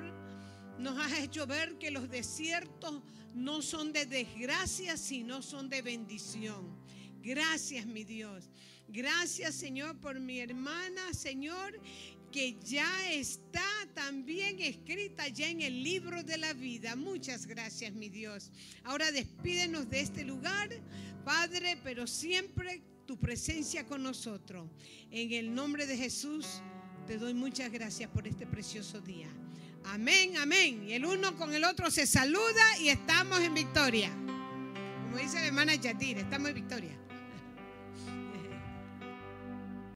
Nos 0.77 0.97
has 0.99 1.19
hecho 1.19 1.47
ver 1.47 1.77
que 1.77 1.91
los 1.91 2.09
desiertos 2.09 3.01
no 3.33 3.61
son 3.61 3.93
de 3.93 4.05
desgracia, 4.05 4.97
sino 4.97 5.41
son 5.41 5.69
de 5.69 5.81
bendición. 5.81 6.75
Gracias, 7.21 7.85
mi 7.85 8.03
Dios. 8.03 8.49
Gracias, 8.87 9.55
Señor, 9.55 9.97
por 9.99 10.19
mi 10.19 10.39
hermana, 10.39 11.13
Señor, 11.13 11.79
que 12.31 12.57
ya 12.63 13.11
está 13.11 13.65
también 13.93 14.59
escrita 14.59 15.27
ya 15.29 15.47
en 15.47 15.61
el 15.61 15.83
libro 15.83 16.23
de 16.23 16.37
la 16.37 16.53
vida. 16.53 16.95
Muchas 16.95 17.45
gracias, 17.45 17.93
mi 17.93 18.09
Dios. 18.09 18.51
Ahora 18.83 19.11
despídenos 19.11 19.89
de 19.89 20.01
este 20.01 20.23
lugar, 20.23 20.69
Padre, 21.23 21.77
pero 21.83 22.07
siempre 22.07 22.81
tu 23.05 23.17
presencia 23.17 23.85
con 23.85 24.03
nosotros. 24.03 24.69
En 25.11 25.31
el 25.31 25.53
nombre 25.53 25.85
de 25.87 25.97
Jesús, 25.97 26.61
te 27.07 27.17
doy 27.17 27.33
muchas 27.33 27.71
gracias 27.71 28.09
por 28.09 28.27
este 28.27 28.45
precioso 28.45 28.99
día. 28.99 29.29
Amén, 29.85 30.35
amén. 30.37 30.89
Y 30.89 30.93
el 30.93 31.05
uno 31.05 31.37
con 31.37 31.53
el 31.53 31.63
otro 31.63 31.91
se 31.91 32.07
saluda 32.07 32.79
y 32.81 32.89
estamos 32.89 33.39
en 33.39 33.53
victoria. 33.53 34.09
Como 34.09 35.17
dice 35.17 35.35
la 35.35 35.47
hermana 35.47 35.75
Yatir, 35.75 36.17
estamos 36.17 36.49
en 36.49 36.55
victoria. 36.55 37.04